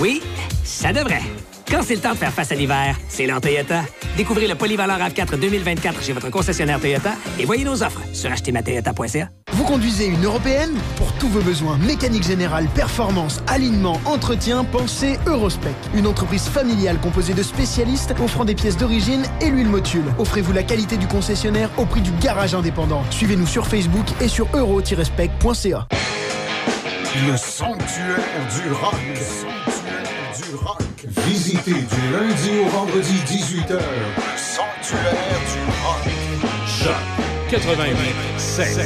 Oui, 0.00 0.22
ça 0.64 0.92
devrait. 0.92 1.22
Quand 1.68 1.82
c'est 1.82 1.96
le 1.96 2.00
temps 2.00 2.12
de 2.12 2.16
faire 2.16 2.32
face 2.32 2.52
à 2.52 2.54
l'hiver, 2.54 2.96
c'est 3.08 3.26
l'heure 3.26 3.40
Toyota. 3.40 3.82
Découvrez 4.16 4.46
le 4.46 4.54
Polyvaleur 4.54 4.98
RAV4 4.98 5.38
2024 5.38 6.00
chez 6.00 6.12
votre 6.12 6.30
concessionnaire 6.30 6.78
Toyota 6.78 7.14
et 7.40 7.44
voyez 7.44 7.64
nos 7.64 7.82
offres 7.82 8.02
sur 8.12 8.30
achetermatoyota.ca. 8.30 9.30
Vous 9.52 9.64
conduisez 9.64 10.06
une 10.06 10.24
européenne 10.24 10.74
Pour 10.96 11.12
tous 11.14 11.28
vos 11.28 11.40
besoins 11.40 11.76
mécanique 11.78 12.22
générale, 12.22 12.68
performance, 12.72 13.42
alignement, 13.48 14.00
entretien, 14.04 14.62
pensez 14.62 15.18
Eurospec. 15.26 15.74
Une 15.94 16.06
entreprise 16.06 16.46
familiale 16.46 17.00
composée 17.00 17.34
de 17.34 17.42
spécialistes 17.42 18.14
offrant 18.22 18.44
des 18.44 18.54
pièces 18.54 18.76
d'origine 18.76 19.24
et 19.40 19.50
l'huile 19.50 19.68
motule. 19.68 20.04
Offrez-vous 20.18 20.52
la 20.52 20.62
qualité 20.62 20.96
du 20.96 21.08
concessionnaire 21.08 21.70
au 21.78 21.84
prix 21.84 22.00
du 22.00 22.12
garage 22.20 22.54
indépendant. 22.54 23.02
Suivez-nous 23.10 23.46
sur 23.46 23.66
Facebook 23.66 24.06
et 24.20 24.28
sur 24.28 24.46
euro-spec.ca. 24.54 25.88
Le 27.28 27.36
sanctuaire 27.36 28.18
du 28.54 28.72
rock. 28.72 28.94
Le 29.08 29.16
sanctuaire 29.16 30.48
du 30.48 30.54
rock. 30.54 30.85
Visitez 31.04 31.72
du 31.72 32.10
lundi 32.10 32.50
au 32.64 32.68
vendredi 32.70 33.12
18h. 33.26 33.78
Sanctuaire 34.36 35.40
du 35.52 35.60
rock. 35.84 36.04
Choc 36.66 36.94
88 37.50 38.14
7. 38.38 38.78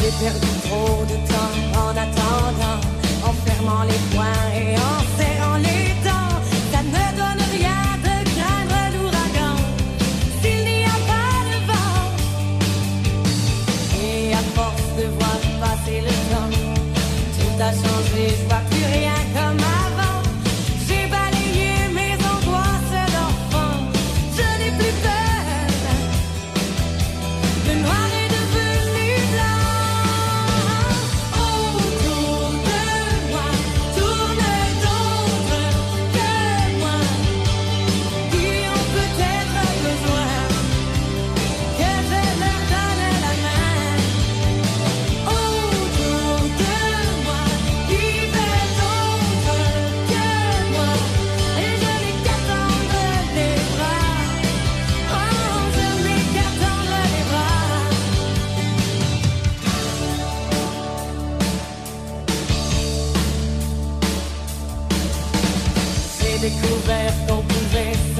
J'ai 0.00 0.10
perdu 0.24 0.47
les 3.84 3.98
poings 4.14 4.50
et 4.54 4.76
en 4.76 5.07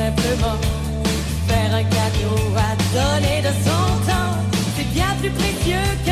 simplement 0.09 0.59
faire 1.49 1.75
un 1.75 1.85
cadeau 1.85 2.37
à 2.57 2.71
donner 2.97 3.43
de 3.43 3.53
son 3.65 3.85
temps. 4.09 4.37
C'est 4.77 4.91
bien 4.95 5.11
plus 5.21 5.31
précieux 5.31 5.89
qu'un 6.05 6.08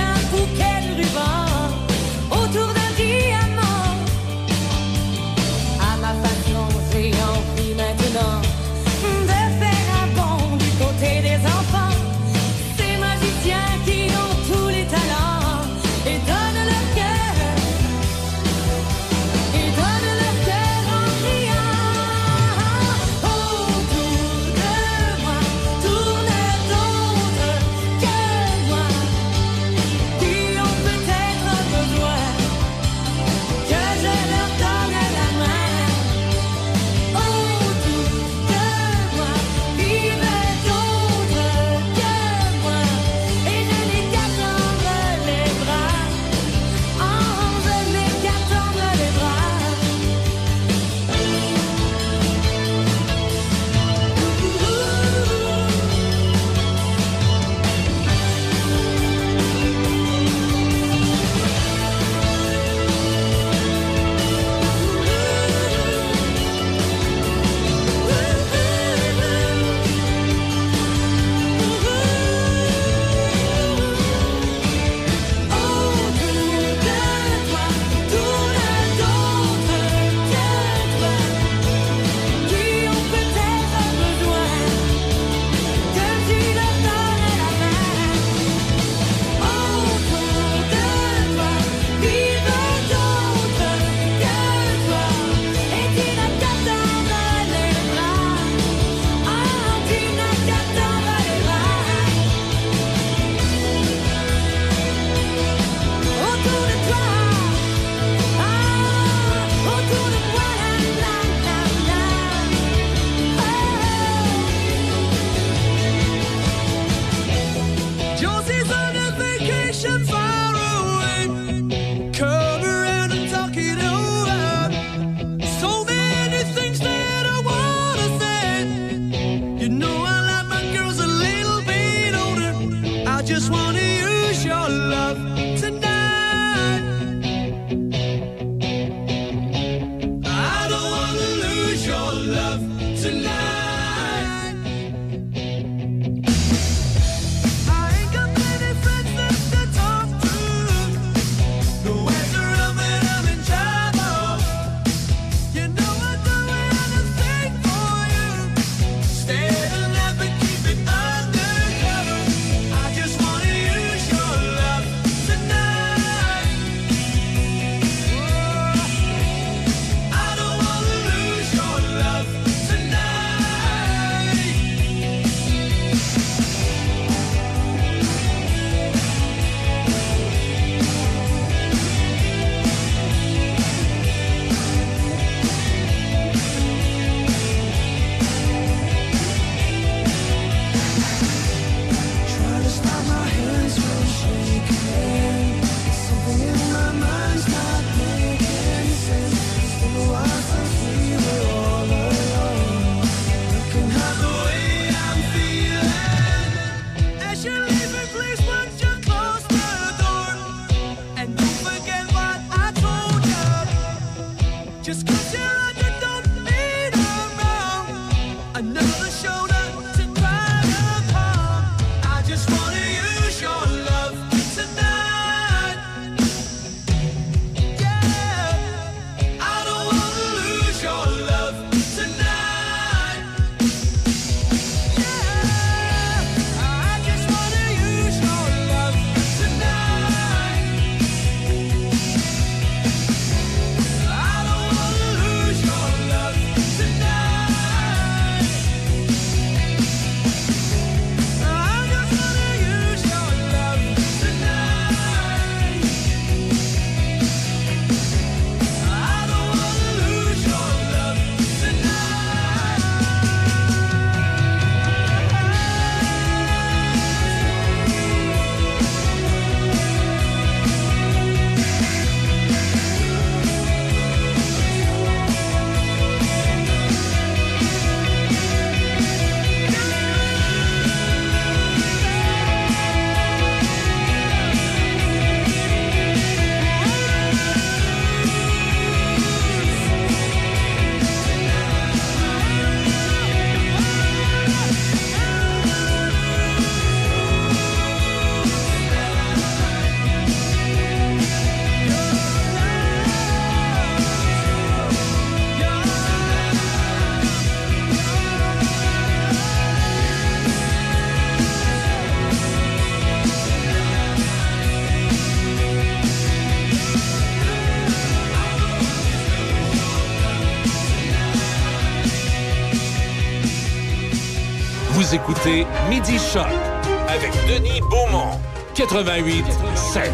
88 328.90 329.44
7. 329.74 330.10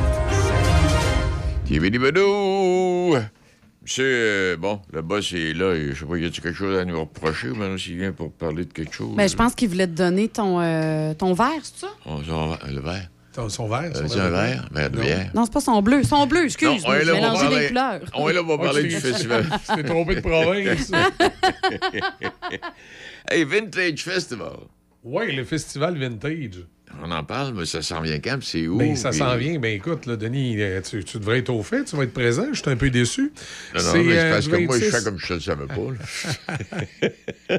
Kibidi-badou! 1.66 3.16
Monsieur, 3.82 4.04
euh, 4.06 4.56
bon, 4.56 4.80
le 4.92 5.02
boss 5.02 5.32
est 5.32 5.52
là. 5.54 5.74
et 5.74 5.90
Je 5.92 6.00
sais 6.00 6.06
pas, 6.06 6.16
y 6.16 6.24
a-tu 6.24 6.40
quelque 6.40 6.56
chose 6.56 6.78
à 6.78 6.84
nous 6.84 6.98
reprocher 7.00 7.50
ou 7.50 7.54
maintenant 7.54 7.78
s'il 7.78 7.96
vient 7.98 8.12
pour 8.12 8.32
parler 8.32 8.64
de 8.64 8.72
quelque 8.72 8.94
chose? 8.94 9.14
Ben, 9.16 9.28
je 9.28 9.36
pense 9.36 9.54
qu'il 9.54 9.68
voulait 9.68 9.86
te 9.86 9.92
donner 9.92 10.28
ton, 10.28 10.60
euh, 10.60 11.14
ton 11.14 11.32
verre, 11.34 11.60
c'est 11.62 11.80
ça? 11.80 11.88
On, 12.06 12.16
on- 12.28 12.56
le 12.72 12.80
verre. 12.80 13.08
Son, 13.34 13.48
son 13.48 13.66
verre. 13.68 13.90
Euh, 13.96 14.02
son 14.02 14.08
c'est 14.08 14.20
un 14.20 14.30
verre? 14.30 14.68
Verre 14.72 14.90
de 14.90 14.96
Non. 14.98 15.02
bière. 15.04 15.30
Non, 15.34 15.44
c'est 15.46 15.52
pas 15.52 15.60
son 15.60 15.80
bleu. 15.82 16.02
Son 16.04 16.26
bleu, 16.26 16.44
excuse. 16.44 16.68
Non, 16.68 16.76
on 16.90 16.94
est 16.94 16.98
là 16.98 17.04
J'ai 17.04 17.10
pour 17.10 17.20
mélangé 17.20 17.40
parler- 17.42 17.60
les 17.60 17.68
couleurs. 17.68 18.00
On 18.14 18.28
est 18.28 18.32
là 18.34 18.42
pour 18.44 18.60
parler 18.60 18.82
tu 18.82 18.88
du 18.88 18.96
festival. 18.96 19.46
tu 19.68 19.74
t'es 19.76 19.82
trompé 19.84 20.14
de 20.16 20.20
province. 20.20 20.92
hey, 23.30 23.44
Vintage 23.44 24.02
Festival. 24.04 24.52
Oui, 25.04 25.34
le 25.34 25.44
festival 25.44 25.98
vintage. 25.98 26.64
On 27.04 27.10
en 27.10 27.24
parle, 27.24 27.54
mais 27.54 27.64
ça 27.66 27.82
s'en 27.82 28.00
vient 28.00 28.18
quand? 28.18 28.38
C'est 28.42 28.66
où? 28.66 28.76
Ben, 28.78 28.94
ça 28.96 29.10
puis- 29.10 29.18
s'en 29.18 29.36
vient. 29.36 29.58
Ben, 29.58 29.74
écoute, 29.74 30.06
là, 30.06 30.16
Denis, 30.16 30.56
euh, 30.60 30.80
tu, 30.82 31.02
tu 31.04 31.18
devrais 31.18 31.38
être 31.38 31.50
au 31.50 31.62
fait. 31.62 31.84
Tu 31.84 31.96
vas 31.96 32.04
être 32.04 32.12
présent. 32.12 32.46
Je 32.52 32.60
suis 32.60 32.70
un 32.70 32.76
peu 32.76 32.90
déçu. 32.90 33.32
Non, 33.74 33.82
non, 33.82 33.90
C'est, 33.92 34.02
mais 34.02 34.12
c'est 34.14 34.18
euh, 34.20 34.32
parce 34.32 34.48
que 34.48 34.56
moi, 34.56 34.76
je 34.78 34.84
26 34.84 34.96
fais 34.98 35.04
comme 35.04 35.18
je 35.18 35.32
ne 35.32 35.38
le 35.38 35.42
savais 35.42 35.66
pas. 35.66 37.58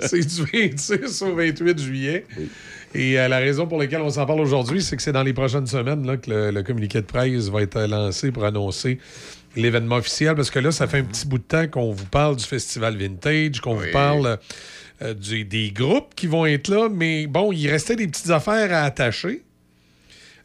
c'est 0.00 0.20
du 0.20 0.42
26 0.70 1.22
au 1.22 1.34
28 1.34 1.78
juillet. 1.78 2.26
Et 2.94 3.18
euh, 3.20 3.28
la 3.28 3.38
raison 3.38 3.66
pour 3.66 3.78
laquelle 3.78 4.00
on 4.00 4.10
s'en 4.10 4.26
parle 4.26 4.40
aujourd'hui, 4.40 4.82
c'est 4.82 4.96
que 4.96 5.02
c'est 5.02 5.12
dans 5.12 5.22
les 5.22 5.32
prochaines 5.32 5.66
semaines 5.66 6.06
là, 6.06 6.16
que 6.16 6.30
le, 6.30 6.50
le 6.50 6.62
communiqué 6.62 7.00
de 7.00 7.06
presse 7.06 7.48
va 7.48 7.62
être 7.62 7.80
lancé 7.86 8.32
pour 8.32 8.44
annoncer 8.44 8.98
l'événement 9.56 9.96
officiel. 9.96 10.34
Parce 10.34 10.50
que 10.50 10.58
là, 10.58 10.72
ça 10.72 10.86
fait 10.86 10.98
un 10.98 11.04
petit 11.04 11.26
bout 11.26 11.38
de 11.38 11.42
temps 11.44 11.68
qu'on 11.68 11.92
vous 11.92 12.06
parle 12.06 12.36
du 12.36 12.44
festival 12.44 12.96
Vintage, 12.96 13.60
qu'on 13.60 13.74
vous 13.74 13.90
parle 13.92 14.26
euh, 14.26 14.36
du- 15.14 15.44
des 15.44 15.70
groupes 15.70 16.14
qui 16.14 16.26
vont 16.26 16.46
être 16.46 16.68
là. 16.68 16.88
Mais 16.90 17.26
bon, 17.26 17.52
il 17.52 17.68
restait 17.68 17.96
des 17.96 18.06
petites 18.08 18.30
affaires 18.30 18.72
à 18.72 18.82
attacher. 18.84 19.42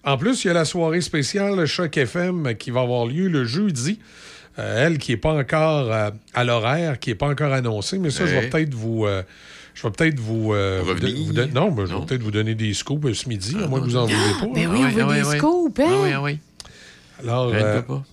En 0.04 0.18
plus, 0.18 0.44
il 0.44 0.48
y 0.48 0.52
a 0.52 0.54
la 0.54 0.66
soirée 0.66 1.02
spéciale 1.02 1.66
Choc 1.66 1.98
FM 1.98 2.56
qui 2.56 2.70
va 2.72 2.82
avoir 2.82 3.06
lieu 3.08 3.28
le 3.28 3.44
jeudi. 3.46 4.00
Euh, 4.58 4.86
elle 4.86 4.98
qui 5.00 5.12
n'est 5.12 5.18
pas 5.18 5.34
encore 5.34 5.92
euh, 5.92 6.12
à 6.34 6.44
l'horaire, 6.44 7.00
qui 7.00 7.10
n'est 7.10 7.16
pas 7.16 7.28
encore 7.28 7.52
annoncée, 7.52 7.98
mais 8.00 8.10
ça, 8.12 8.26
je 8.26 8.36
vais 8.36 8.50
peut-être 8.50 8.74
vous. 8.74 9.06
euh, 9.06 9.24
je 9.74 9.84
vais 9.84 9.92
peut-être 9.92 10.20
vous. 10.20 10.54
euh, 10.54 10.80
vous 10.84 10.92
Revenir. 10.92 11.14
don- 11.16 11.24
vous 11.26 11.34
don- 11.34 11.50
non, 11.54 11.72
mais 11.76 11.86
je 11.88 11.94
vais 11.96 12.06
peut-être 12.06 12.24
vous 12.24 12.32
donner 12.32 12.56
des 12.56 12.74
scoops 12.74 13.06
euh, 13.10 13.14
ce 13.14 13.28
midi, 13.28 13.58
à 13.62 13.68
moins 13.68 13.80
que 13.82 13.86
vous 13.86 13.98
en 13.98 14.06
vouliez 14.06 14.16
pas. 14.40 14.46
Ben 14.54 14.68
oui, 14.70 14.80
on 14.86 14.88
veut 15.08 15.16
des 15.16 15.20
scoops, 15.40 15.80
hein? 15.80 15.86
Ah 15.90 16.02
oui, 16.04 16.10
ah 16.14 16.22
oui. 16.22 16.40
Alors, 17.22 17.52
euh, 17.54 17.82
pas. 17.82 18.04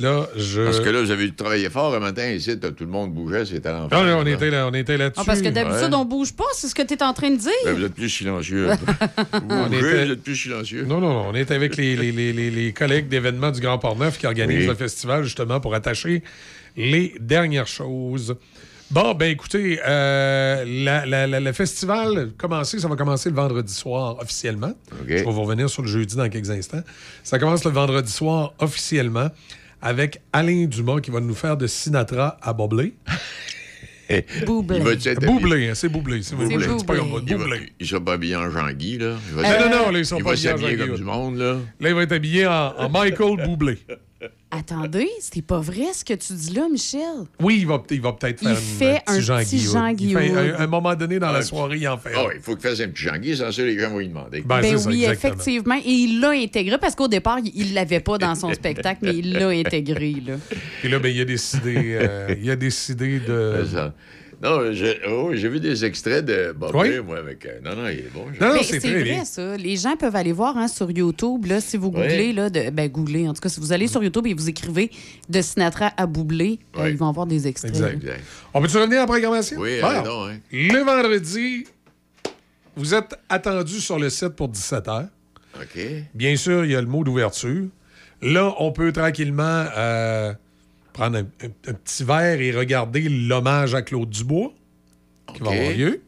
Là, 0.00 0.26
je. 0.36 0.62
Parce 0.62 0.80
que 0.80 0.88
là, 0.88 1.00
vous 1.02 1.10
avez 1.10 1.24
dû 1.26 1.34
travailler 1.34 1.68
fort 1.70 1.94
un 1.94 2.00
matin 2.00 2.28
ici, 2.30 2.58
tout 2.58 2.72
le 2.80 2.86
monde 2.86 3.12
bougeait, 3.12 3.44
c'était 3.46 3.70
l'enfer. 3.70 3.98
Non, 3.98 4.04
non, 4.06 4.18
on 4.22 4.26
était 4.26 4.50
là, 4.50 4.66
on 4.70 4.74
était 4.74 4.96
là-dessus. 4.96 5.20
Ah, 5.22 5.24
parce 5.26 5.40
que 5.42 5.48
d'habitude, 5.48 5.90
Ouais. 5.92 5.94
on 5.94 6.04
bouge 6.04 6.32
pas, 6.32 6.44
c'est 6.54 6.68
ce 6.68 6.74
que 6.74 6.82
tu 6.82 6.94
es 6.94 7.02
en 7.02 7.12
train 7.12 7.30
de 7.30 7.36
dire. 7.36 7.50
Ben, 7.64 7.74
vous 7.74 7.84
êtes 7.84 7.94
plus 7.94 8.08
silencieux. 8.10 8.68
vous 9.32 9.40
On 9.50 9.66
bougez, 9.68 9.78
était- 9.78 10.04
vous 10.06 10.12
êtes 10.12 10.22
plus 10.22 10.36
silencieux. 10.36 10.84
Non, 10.84 11.00
non, 11.00 11.10
non. 11.12 11.26
On 11.28 11.34
est 11.34 11.50
avec 11.50 11.76
les, 11.76 11.96
les- 11.96 12.12
les- 12.12 12.32
les- 12.32 12.50
les 12.50 12.72
collègues 12.72 13.08
d'événements 13.08 13.50
du 13.50 13.60
Grand 13.60 13.78
Port-Neuf 13.78 14.18
qui 14.18 14.26
organisent 14.26 14.58
Oui. 14.62 14.66
le 14.66 14.74
festival 14.74 15.24
justement 15.24 15.60
pour 15.60 15.74
attacher 15.74 16.22
les 16.76 17.14
dernières 17.20 17.66
choses. 17.66 18.36
Bon, 18.92 19.14
ben 19.14 19.30
écoutez, 19.30 19.78
euh, 19.86 20.64
la- 20.66 21.06
la- 21.06 21.28
la- 21.28 21.38
le 21.38 21.52
festival, 21.52 22.30
commencer, 22.36 22.80
ça 22.80 22.88
va 22.88 22.96
commencer 22.96 23.28
le 23.30 23.36
vendredi 23.36 23.72
soir 23.72 24.16
officiellement. 24.20 24.72
Je 25.06 25.14
vais 25.14 25.22
vous 25.22 25.42
revenir 25.42 25.70
sur 25.70 25.82
le 25.82 25.88
jeudi 25.88 26.16
dans 26.16 26.28
quelques 26.28 26.50
instants. 26.50 26.82
Ça 27.22 27.38
commence 27.38 27.64
le 27.64 27.70
vendredi 27.70 28.10
soir 28.10 28.52
officiellement 28.58 29.28
avec 29.82 30.20
Alain 30.32 30.66
Dumas 30.66 31.00
qui 31.00 31.10
va 31.10 31.20
nous 31.20 31.34
faire 31.34 31.56
de 31.56 31.66
Sinatra 31.66 32.36
à 32.42 32.52
Boblé. 32.52 32.94
Boublé. 34.44 34.78
Il 34.78 34.82
va-tu 34.82 35.08
être 35.08 35.24
Boublé, 35.24 35.68
hein, 35.68 35.72
c'est 35.74 35.88
Boublé. 35.88 36.22
C'est 36.24 36.34
Boublé. 36.34 36.58
c'est 36.78 36.84
pas 36.86 36.96
comme 36.96 37.22
Il 37.26 37.36
va- 37.36 37.44
Boublé. 37.44 37.72
Il 37.78 37.86
sera 37.86 38.00
pas 38.04 38.14
habillé 38.14 38.34
en 38.34 38.50
Jean-Guy, 38.50 38.98
là. 38.98 39.14
Il 39.28 39.34
va 39.36 39.42
s'habiller- 39.44 39.70
non, 39.70 39.84
non, 39.86 39.90
là, 39.92 39.98
ils 40.00 40.06
sont 40.06 40.16
il 40.18 40.24
pas 40.24 40.30
va 40.30 40.32
habillés 40.34 40.48
en 40.48 40.56
s'habiller 40.56 40.68
Jean-Guy, 40.70 40.82
comme 40.82 40.90
là. 40.90 40.96
du 40.96 41.04
monde, 41.04 41.36
là. 41.38 41.52
Là, 41.78 41.88
il 41.90 41.94
va 41.94 42.02
être 42.02 42.12
habillé 42.12 42.46
en, 42.46 42.74
en 42.76 42.88
Michael 42.90 43.44
Boublé. 43.46 43.78
Attendez, 44.50 45.08
c'était 45.20 45.40
pas 45.42 45.60
vrai 45.60 45.92
ce 45.94 46.04
que 46.04 46.12
tu 46.12 46.32
dis 46.34 46.52
là, 46.52 46.68
Michel. 46.70 47.00
Oui, 47.40 47.58
il 47.60 47.66
va, 47.66 47.82
il 47.90 48.00
va 48.00 48.12
peut-être 48.12 48.42
Il 48.42 48.48
faire 48.48 48.58
fait 48.58 49.02
un, 49.06 49.14
un 49.14 49.16
petit 49.16 49.22
Jean 49.22 49.38
petit 49.38 49.56
Guillaume. 49.56 49.72
Jean 49.72 49.86
Il 49.98 50.12
fait- 50.14 50.30
un, 50.56 50.60
un 50.60 50.66
moment 50.66 50.94
donné 50.94 51.18
dans 51.18 51.30
la 51.32 51.42
soirée, 51.42 51.78
il 51.78 51.88
en 51.88 51.96
fait. 51.96 52.10
Oui, 52.16 52.32
il 52.36 52.40
faut 52.42 52.56
qu'il 52.56 52.68
fasse 52.68 52.80
un 52.80 52.88
petit 52.88 53.04
Jean-Guy, 53.04 53.36
sans 53.36 53.50
ça, 53.52 53.62
les 53.62 53.78
gens 53.78 53.90
vont 53.90 53.98
lui 53.98 54.08
demander. 54.08 54.40
Ben, 54.42 54.60
Ben 54.60 54.70
c'est 54.76 54.78
ça, 54.78 54.88
oui, 54.90 55.04
effectivement. 55.04 55.76
Et 55.76 55.90
il 55.90 56.20
l'a 56.20 56.30
intégré 56.30 56.76
parce 56.78 56.94
qu'au 56.94 57.08
départ, 57.08 57.38
il 57.54 57.74
l'avait 57.74 58.00
pas 58.00 58.18
dans 58.18 58.34
son 58.34 58.52
spectacle, 58.52 58.98
mais 59.02 59.16
il 59.16 59.32
l'a 59.32 59.48
intégré. 59.48 60.14
Là. 60.26 60.34
Puis 60.80 60.88
là, 60.90 60.98
ben, 60.98 61.08
il 61.14 61.20
a 61.20 61.24
décidé, 61.24 61.98
euh, 62.00 62.34
il 62.42 62.50
a 62.50 62.56
décidé 62.56 63.20
de. 63.20 63.64
Non, 64.42 64.72
j'ai 64.72 64.98
oh, 65.06 65.30
j'ai 65.34 65.48
vu 65.50 65.60
des 65.60 65.84
extraits 65.84 66.24
de 66.24 66.52
Bob 66.56 66.74
Oui. 66.74 66.98
Moi, 67.00 67.18
avec. 67.18 67.44
euh, 67.44 67.60
non, 67.62 67.76
non, 67.76 67.88
il 67.88 67.98
est 67.98 68.10
bon. 68.12 68.24
Mais 68.40 68.62
c'est 68.62 68.78
vrai, 68.78 69.24
ça. 69.26 69.56
Les 69.58 69.76
gens 69.76 69.96
peuvent 69.96 70.16
aller 70.16 70.32
voir 70.32 70.56
hein, 70.56 70.66
sur 70.66 70.90
YouTube. 70.90 71.44
Là, 71.44 71.60
si 71.60 71.76
vous 71.76 71.90
googlez, 71.90 72.28
Oui. 72.28 72.32
là, 72.32 72.48
de, 72.48 72.70
ben, 72.70 72.88
googlez. 72.88 73.28
En 73.28 73.34
tout 73.34 73.40
cas, 73.42 73.50
si 73.50 73.60
vous 73.60 73.72
allez 73.72 73.86
sur 73.86 74.02
YouTube 74.02 74.26
et 74.26 74.32
vous 74.32 74.48
écrivez 74.48 74.90
de 75.28 75.42
Sinatra 75.42 75.92
à 75.96 76.06
Boublé, 76.06 76.58
euh, 76.78 76.88
ils 76.88 76.96
vont 76.96 77.08
avoir 77.08 77.26
des 77.26 77.46
extraits. 77.46 77.70
Exact. 77.74 78.02
On 78.54 78.62
peut-tu 78.62 78.78
revenir 78.78 78.98
à 78.98 79.00
la 79.02 79.06
programmation? 79.06 79.58
Oui, 79.60 79.78
allez 79.80 80.02
donc, 80.08 80.30
hein. 80.30 80.38
Le 80.52 80.78
vendredi, 80.84 81.64
vous 82.76 82.94
êtes 82.94 83.14
attendus 83.28 83.80
sur 83.80 83.98
le 83.98 84.08
site 84.08 84.30
pour 84.30 84.48
17 84.48 84.86
h. 84.86 85.08
OK. 85.60 85.80
Bien 86.14 86.36
sûr, 86.36 86.64
il 86.64 86.70
y 86.70 86.76
a 86.76 86.80
le 86.80 86.86
mot 86.86 87.04
d'ouverture. 87.04 87.66
Là, 88.22 88.54
on 88.58 88.72
peut 88.72 88.92
tranquillement 88.92 89.66
euh, 89.76 90.32
prendre 91.00 91.16
un, 91.18 91.22
un- 91.22 91.70
un 91.70 91.72
petit 91.74 92.04
verre 92.04 92.40
et 92.40 92.52
regarder 92.52 93.08
l'hommage 93.08 93.74
à 93.74 93.80
Claude 93.82 94.10
Dubois 94.10 94.52
qui 95.34 95.40
va 95.42 95.50
avoir 95.52 95.70
lieu. 95.72 96.02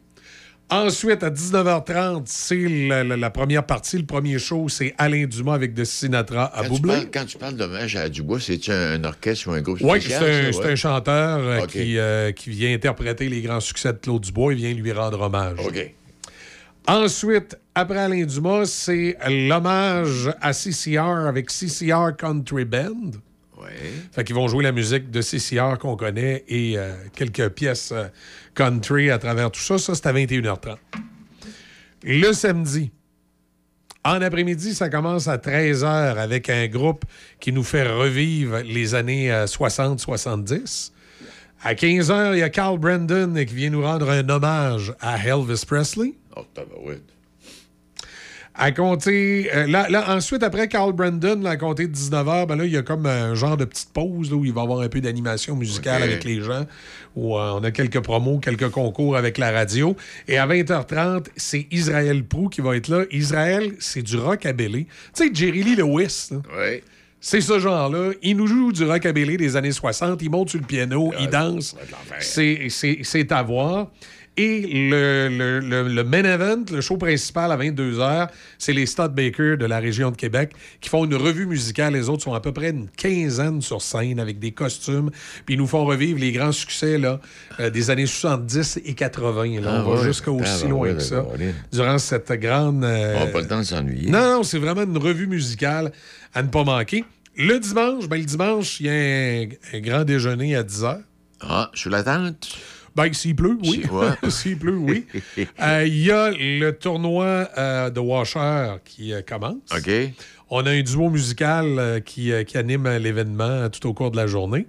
Ensuite, 0.69 1.23
à 1.23 1.29
19h30, 1.29 2.23
c'est 2.25 2.55
la, 2.87 3.03
la- 3.03 3.17
la 3.17 3.29
première 3.29 3.65
partie, 3.65 3.97
le 3.97 4.05
premier 4.05 4.37
show, 4.39 4.69
c'est 4.69 4.93
Alain 4.97 5.25
Dumas 5.25 5.53
avec 5.55 5.73
de 5.73 5.83
Sinatra 5.83 6.45
à 6.55 6.63
Boublé. 6.67 7.07
quand 7.13 7.25
tu 7.25 7.37
parles 7.37 7.55
d'hommage 7.55 7.95
à 7.95 8.07
Dubois, 8.09 8.39
c'est-tu 8.39 8.71
un, 8.71 8.93
un 8.93 9.03
orchestre 9.03 9.49
ou 9.49 9.51
un 9.53 9.61
groupe 9.61 9.79
Oui, 9.81 10.01
c'est 10.01 10.15
un, 10.15 10.51
ouais? 10.51 10.75
chanteur 10.75 11.39
euh, 11.39 11.65
qui, 11.67 11.97
euh, 11.97 12.31
qui 12.31 12.49
vient 12.51 12.73
interpréter 12.73 13.29
les 13.29 13.41
grands 13.41 13.59
succès 13.59 13.93
de 13.93 13.97
Claude 13.97 14.21
Dubois 14.21 14.53
et 14.53 14.55
vient 14.55 14.73
lui 14.73 14.91
rendre 14.91 15.21
hommage. 15.21 15.57
OK. 15.59 15.93
Ensuite, 16.87 17.57
après 17.75 17.99
Alain 17.99 18.25
Dumas, 18.25 18.65
c'est 18.65 19.15
l'hommage 19.29 20.29
à 20.41 20.53
CCR 20.53 21.27
avec 21.27 21.49
CCR 21.49 22.15
Country 22.17 22.65
Band. 22.65 23.11
Ouais. 23.63 23.91
Fait 24.11 24.23
qu'ils 24.23 24.35
vont 24.35 24.47
jouer 24.47 24.63
la 24.63 24.71
musique 24.71 25.09
de 25.11 25.21
CCR 25.21 25.77
qu'on 25.79 25.95
connaît 25.95 26.43
et 26.47 26.77
euh, 26.77 26.93
quelques 27.15 27.49
pièces 27.49 27.91
euh, 27.91 28.07
country 28.55 29.09
à 29.09 29.17
travers 29.17 29.51
tout 29.51 29.61
ça. 29.61 29.77
Ça, 29.77 29.95
c'est 29.95 30.05
à 30.05 30.13
21h30. 30.13 30.77
Le 32.03 32.33
samedi, 32.33 32.91
en 34.03 34.21
après-midi, 34.21 34.75
ça 34.75 34.89
commence 34.89 35.27
à 35.27 35.37
13h 35.37 36.17
avec 36.17 36.49
un 36.49 36.67
groupe 36.67 37.05
qui 37.39 37.53
nous 37.53 37.63
fait 37.63 37.87
revivre 37.89 38.59
les 38.59 38.95
années 38.95 39.31
euh, 39.31 39.45
60-70. 39.45 40.91
À 41.63 41.73
15h, 41.73 42.33
il 42.33 42.39
y 42.39 42.43
a 42.43 42.49
Carl 42.49 42.77
Brandon 42.77 43.33
qui 43.35 43.53
vient 43.53 43.69
nous 43.69 43.81
rendre 43.81 44.09
un 44.09 44.27
hommage 44.27 44.93
à 44.99 45.17
Elvis 45.25 45.63
Presley. 45.65 46.15
Oh. 46.35 46.43
À 48.55 48.71
compter. 48.71 49.49
euh, 49.55 49.65
là, 49.65 49.89
là, 49.89 50.15
ensuite, 50.15 50.43
après 50.43 50.67
Carl 50.67 50.93
Brandon, 50.93 51.39
là, 51.41 51.51
à 51.51 51.57
compter 51.57 51.87
de 51.87 51.93
19h, 51.95 52.45
ben 52.45 52.55
là, 52.55 52.65
il 52.65 52.71
y 52.71 52.77
a 52.77 52.83
comme 52.83 53.07
un 53.07 53.33
genre 53.33 53.57
de 53.57 53.65
petite 53.65 53.89
pause 53.91 54.29
là, 54.29 54.37
où 54.37 54.45
il 54.45 54.53
va 54.53 54.61
y 54.61 54.63
avoir 54.63 54.81
un 54.81 54.89
peu 54.89 55.01
d'animation 55.01 55.55
musicale 55.55 56.03
avec 56.03 56.23
les 56.23 56.39
gens, 56.41 56.65
où 57.15 57.35
euh, 57.37 57.51
on 57.55 57.63
a 57.63 57.71
quelques 57.71 57.99
promos, 58.01 58.37
quelques 58.37 58.69
concours 58.69 59.17
avec 59.17 59.39
la 59.39 59.51
radio. 59.51 59.95
Et 60.27 60.37
à 60.37 60.45
20h30, 60.45 61.25
c'est 61.35 61.65
Israël 61.71 62.23
Prou 62.23 62.47
qui 62.49 62.61
va 62.61 62.75
être 62.75 62.89
là. 62.89 63.05
Israël, 63.11 63.73
c'est 63.79 64.03
du 64.03 64.17
rock 64.17 64.45
à 64.45 64.53
Tu 64.53 64.85
sais, 65.13 65.29
Jerry 65.33 65.63
Lee 65.63 65.75
Lewis, 65.75 66.29
c'est 67.19 67.41
ce 67.41 67.57
genre-là. 67.57 68.11
Il 68.21 68.37
nous 68.37 68.47
joue 68.47 68.71
du 68.71 68.83
rockabilly 68.83 69.37
des 69.37 69.55
années 69.55 69.71
60. 69.71 70.21
Il 70.21 70.29
monte 70.29 70.49
sur 70.49 70.59
le 70.59 70.65
piano, 70.65 71.11
il 71.19 71.27
danse. 71.29 71.75
C'est- 72.19 72.67
C'est 72.69 72.99
c'est 73.01 73.31
à 73.31 73.41
voir. 73.41 73.87
Et 74.35 74.61
le, 74.61 75.29
le, 75.29 75.59
le- 75.59 75.87
le 75.87 76.03
main 76.03 76.23
event, 76.23 76.63
le 76.71 76.81
show 76.81 76.97
principal 76.97 77.51
à 77.51 77.57
22h, 77.57 78.29
c'est 78.57 78.73
les 78.73 78.87
Studbaker 78.87 79.57
de 79.57 79.65
la 79.67 79.77
région 79.79 80.09
de 80.09 80.15
Québec 80.15 80.53
qui 80.81 80.89
font 80.89 81.05
une 81.05 81.13
revue 81.13 81.45
musicale. 81.45 81.93
Les 81.93 82.09
autres 82.09 82.23
sont 82.23 82.33
à 82.33 82.39
peu 82.39 82.51
près 82.51 82.71
une 82.71 82.89
quinzaine 82.89 83.61
sur 83.61 83.83
scène 83.83 84.19
avec 84.19 84.39
des 84.39 84.51
costumes. 84.51 85.11
Puis 85.45 85.53
ils 85.53 85.57
nous 85.59 85.67
font 85.67 85.85
revivre 85.85 86.19
les 86.19 86.31
grands 86.31 86.51
succès 86.51 86.97
là, 86.97 87.19
euh, 87.59 87.69
des 87.69 87.91
années 87.91 88.07
70 88.07 88.79
et 88.83 88.93
80. 88.95 89.61
Là. 89.61 89.67
Ah 89.67 89.83
On 89.85 89.91
va 89.93 89.99
ouais. 90.01 90.07
jusqu'à 90.07 90.31
aussi 90.31 90.63
Ah, 90.65 90.67
loin 90.67 90.93
que 90.95 90.99
ça. 91.01 91.23
Durant 91.71 91.99
cette 91.99 92.31
grande... 92.31 92.83
euh, 92.83 93.15
On 93.17 93.25
n'a 93.25 93.31
pas 93.31 93.41
le 93.41 93.47
temps 93.47 93.59
de 93.59 93.63
s'ennuyer. 93.65 94.09
non, 94.09 94.37
non, 94.37 94.43
c'est 94.43 94.57
vraiment 94.57 94.81
une 94.81 94.97
revue 94.97 95.27
musicale 95.27 95.91
à 96.33 96.41
ne 96.41 96.47
pas 96.47 96.63
manquer. 96.63 97.05
Le 97.37 97.59
dimanche, 97.59 98.07
ben, 98.09 98.17
le 98.17 98.25
dimanche, 98.25 98.79
il 98.79 98.85
y 98.87 98.89
a 98.89 98.93
un, 98.93 99.77
un 99.77 99.79
grand 99.79 100.03
déjeuner 100.03 100.55
à 100.55 100.63
10h. 100.63 101.01
Ah, 101.41 101.69
sur 101.75 101.91
la 101.91 102.01
tente? 102.03 102.47
Ben, 102.95 103.11
s'il 103.13 103.35
pleut, 103.35 103.57
oui. 103.63 103.83
S'il 104.29 104.57
pleut, 104.59 104.77
oui. 104.77 105.05
Euh, 105.61 105.83
Il 105.87 105.97
y 106.05 106.11
a 106.11 106.29
le 106.31 106.71
tournoi 106.71 107.49
euh, 107.57 107.89
de 107.89 107.99
Washer 107.99 108.75
qui 108.85 109.13
euh, 109.13 109.21
commence. 109.27 109.55
OK. 109.75 109.89
On 110.49 110.65
a 110.65 110.69
un 110.71 110.81
duo 110.83 111.09
musical 111.09 112.01
qui, 112.05 112.31
qui 112.45 112.57
anime 112.57 112.87
l'événement 112.97 113.69
tout 113.69 113.87
au 113.89 113.93
cours 113.93 114.11
de 114.11 114.17
la 114.17 114.27
journée. 114.27 114.67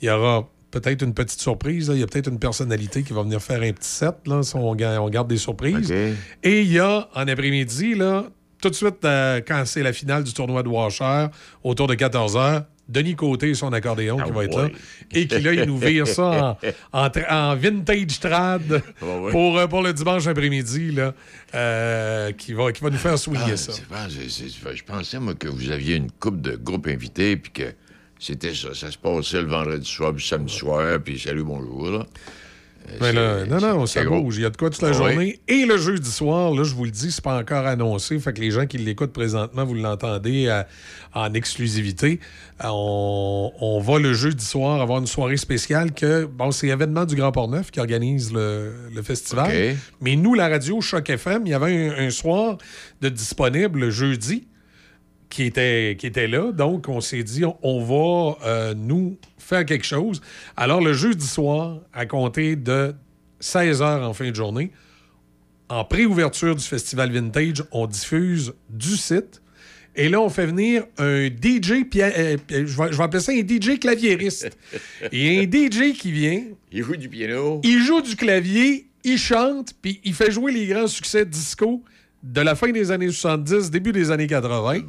Il 0.00 0.06
y 0.08 0.10
aura 0.10 0.48
peut-être 0.70 1.02
une 1.02 1.12
petite 1.12 1.40
surprise. 1.40 1.88
là. 1.90 1.94
Il 1.94 2.00
y 2.00 2.02
a 2.02 2.06
peut-être 2.06 2.28
une 2.30 2.38
personnalité 2.38 3.02
qui 3.02 3.12
va 3.12 3.22
venir 3.22 3.42
faire 3.42 3.60
un 3.60 3.72
petit 3.72 3.88
set. 3.88 4.14
Là, 4.26 4.42
si 4.42 4.56
on, 4.56 4.74
ga- 4.74 5.00
on 5.02 5.10
garde 5.10 5.28
des 5.28 5.36
surprises. 5.36 5.90
Et 6.42 6.62
il 6.62 6.72
y 6.72 6.78
a, 6.78 7.08
en 7.14 7.28
après-midi, 7.28 7.94
là, 7.94 8.24
tout 8.62 8.70
de 8.70 8.74
suite, 8.74 9.04
euh, 9.04 9.42
quand 9.46 9.62
c'est 9.66 9.82
la 9.82 9.92
finale 9.92 10.24
du 10.24 10.32
tournoi 10.32 10.62
de 10.62 10.68
Washer, 10.68 11.26
autour 11.62 11.86
de 11.88 11.94
14 11.94 12.36
h, 12.36 12.64
Denis 12.88 13.16
Côté 13.16 13.50
et 13.50 13.54
son 13.54 13.72
accordéon 13.72 14.16
qui 14.18 14.30
va 14.30 14.44
être 14.44 14.56
là. 14.58 14.68
Et 15.12 15.26
qui, 15.26 15.40
là, 15.40 15.52
il 15.54 15.64
nous 15.64 15.78
vire 15.78 16.06
ça 16.06 16.56
en, 16.92 17.00
en 17.04 17.08
tra- 17.08 17.32
en 17.32 17.56
vintage 17.56 18.20
trad 18.20 18.82
ouais. 19.02 19.30
pour, 19.32 19.58
euh, 19.58 19.66
pour 19.66 19.82
le 19.82 19.92
dimanche 19.92 20.26
après-midi, 20.26 20.92
là, 20.92 21.12
euh, 21.54 22.32
qui, 22.32 22.52
va, 22.52 22.70
qui 22.72 22.82
va 22.82 22.90
nous 22.90 22.98
faire 22.98 23.18
souligner 23.18 23.52
Ah, 23.54 23.56
ça. 23.56 23.72
je 24.74 24.82
pensais, 24.84 25.18
moi, 25.18 25.34
que 25.34 25.48
vous 25.48 25.70
aviez 25.70 25.96
une 25.96 26.10
coupe 26.12 26.40
de 26.40 26.56
groupes 26.56 26.86
invités, 26.86 27.36
puis 27.36 27.50
que 27.52 27.72
c'était 28.18 28.54
ça. 28.54 28.72
Ça 28.74 28.90
se 28.90 28.98
passait 28.98 29.42
le 29.42 29.48
vendredi 29.48 29.86
soir, 29.88 30.12
puis 30.14 30.24
samedi 30.24 30.54
soir, 30.54 30.98
puis 31.04 31.18
salut, 31.18 31.44
bonjour, 31.44 31.90
là. 31.90 32.06
Euh, 32.88 32.96
Mais 33.00 33.12
là, 33.12 33.46
non, 33.46 33.78
non, 33.78 33.86
ça 33.86 34.04
bouge. 34.04 34.36
Il 34.36 34.42
y 34.42 34.44
a 34.44 34.50
de 34.50 34.56
quoi 34.56 34.70
toute 34.70 34.82
la 34.82 34.88
Ah 34.88 34.90
oui? 34.92 34.96
journée. 34.96 35.40
Et 35.48 35.66
le 35.66 35.76
jeudi 35.76 36.10
soir, 36.10 36.52
là, 36.54 36.62
je 36.64 36.74
vous 36.74 36.84
le 36.84 36.90
dis, 36.90 37.10
c'est 37.10 37.22
pas 37.24 37.38
encore 37.38 37.66
annoncé. 37.66 38.18
Fait 38.18 38.32
que 38.32 38.40
les 38.40 38.50
gens 38.50 38.66
qui 38.66 38.78
l'écoutent 38.78 39.12
présentement, 39.12 39.64
vous 39.64 39.74
l'entendez 39.74 40.46
euh, 40.48 40.62
en 41.14 41.32
exclusivité. 41.34 42.20
Euh, 42.64 42.68
on, 42.70 43.52
on 43.60 43.80
va 43.80 43.98
le 43.98 44.12
jeudi 44.14 44.44
soir 44.44 44.80
avoir 44.80 44.98
une 45.00 45.06
soirée 45.06 45.36
spéciale 45.36 45.92
que, 45.92 46.24
bon, 46.24 46.50
c'est 46.50 46.68
événement 46.68 47.04
du 47.04 47.16
Grand 47.16 47.32
Port-Neuf 47.32 47.70
qui 47.70 47.80
organise 47.80 48.32
le, 48.32 48.72
le 48.94 49.02
festival. 49.02 49.76
Mais 50.00 50.16
nous, 50.16 50.34
la 50.34 50.48
radio 50.48 50.80
Choc 50.80 51.10
FM, 51.10 51.42
il 51.46 51.50
y 51.50 51.54
avait 51.54 51.88
un, 51.90 52.06
un 52.06 52.10
soir 52.10 52.58
de 53.00 53.08
disponible 53.08 53.80
le 53.80 53.90
jeudi 53.90 54.46
qui 55.28 55.42
était, 55.42 55.96
qui 55.98 56.06
était 56.06 56.28
là. 56.28 56.52
Donc, 56.52 56.88
on 56.88 57.00
s'est 57.00 57.24
dit, 57.24 57.44
on, 57.44 57.56
on 57.62 57.82
va 57.84 58.38
euh, 58.46 58.74
nous 58.76 59.18
faire 59.46 59.64
quelque 59.64 59.86
chose. 59.86 60.20
Alors, 60.56 60.80
le 60.80 60.92
jeudi 60.92 61.26
soir, 61.26 61.78
à 61.92 62.04
compter 62.06 62.56
de 62.56 62.94
16 63.40 63.80
h 63.82 64.02
en 64.04 64.12
fin 64.12 64.30
de 64.30 64.34
journée, 64.34 64.72
en 65.68 65.84
préouverture 65.84 66.54
du 66.56 66.64
Festival 66.64 67.10
Vintage, 67.12 67.62
on 67.72 67.86
diffuse 67.86 68.52
du 68.70 68.96
site. 68.96 69.42
Et 69.94 70.08
là, 70.08 70.20
on 70.20 70.28
fait 70.28 70.46
venir 70.46 70.84
un 70.98 71.26
DJ, 71.28 71.84
pia- 71.90 72.12
euh, 72.16 72.36
je, 72.50 72.56
vais, 72.56 72.92
je 72.92 72.96
vais 72.98 73.02
appeler 73.02 73.22
ça 73.22 73.32
un 73.32 73.40
DJ 73.40 73.78
claviériste. 73.78 74.56
Et 75.10 75.38
un 75.40 75.42
DJ 75.44 75.94
qui 75.96 76.12
vient, 76.12 76.42
Il 76.70 76.82
joue 76.82 76.96
du 76.96 77.08
piano. 77.08 77.60
il 77.64 77.82
joue 77.82 78.02
du 78.02 78.14
clavier, 78.14 78.86
il 79.04 79.16
chante, 79.18 79.72
puis 79.80 80.00
il 80.04 80.12
fait 80.12 80.30
jouer 80.30 80.52
les 80.52 80.66
grands 80.66 80.86
succès 80.86 81.24
disco 81.24 81.82
de 82.26 82.40
la 82.40 82.54
fin 82.56 82.70
des 82.70 82.90
années 82.90 83.10
70, 83.10 83.70
début 83.70 83.92
des 83.92 84.10
années 84.10 84.26
80. 84.26 84.80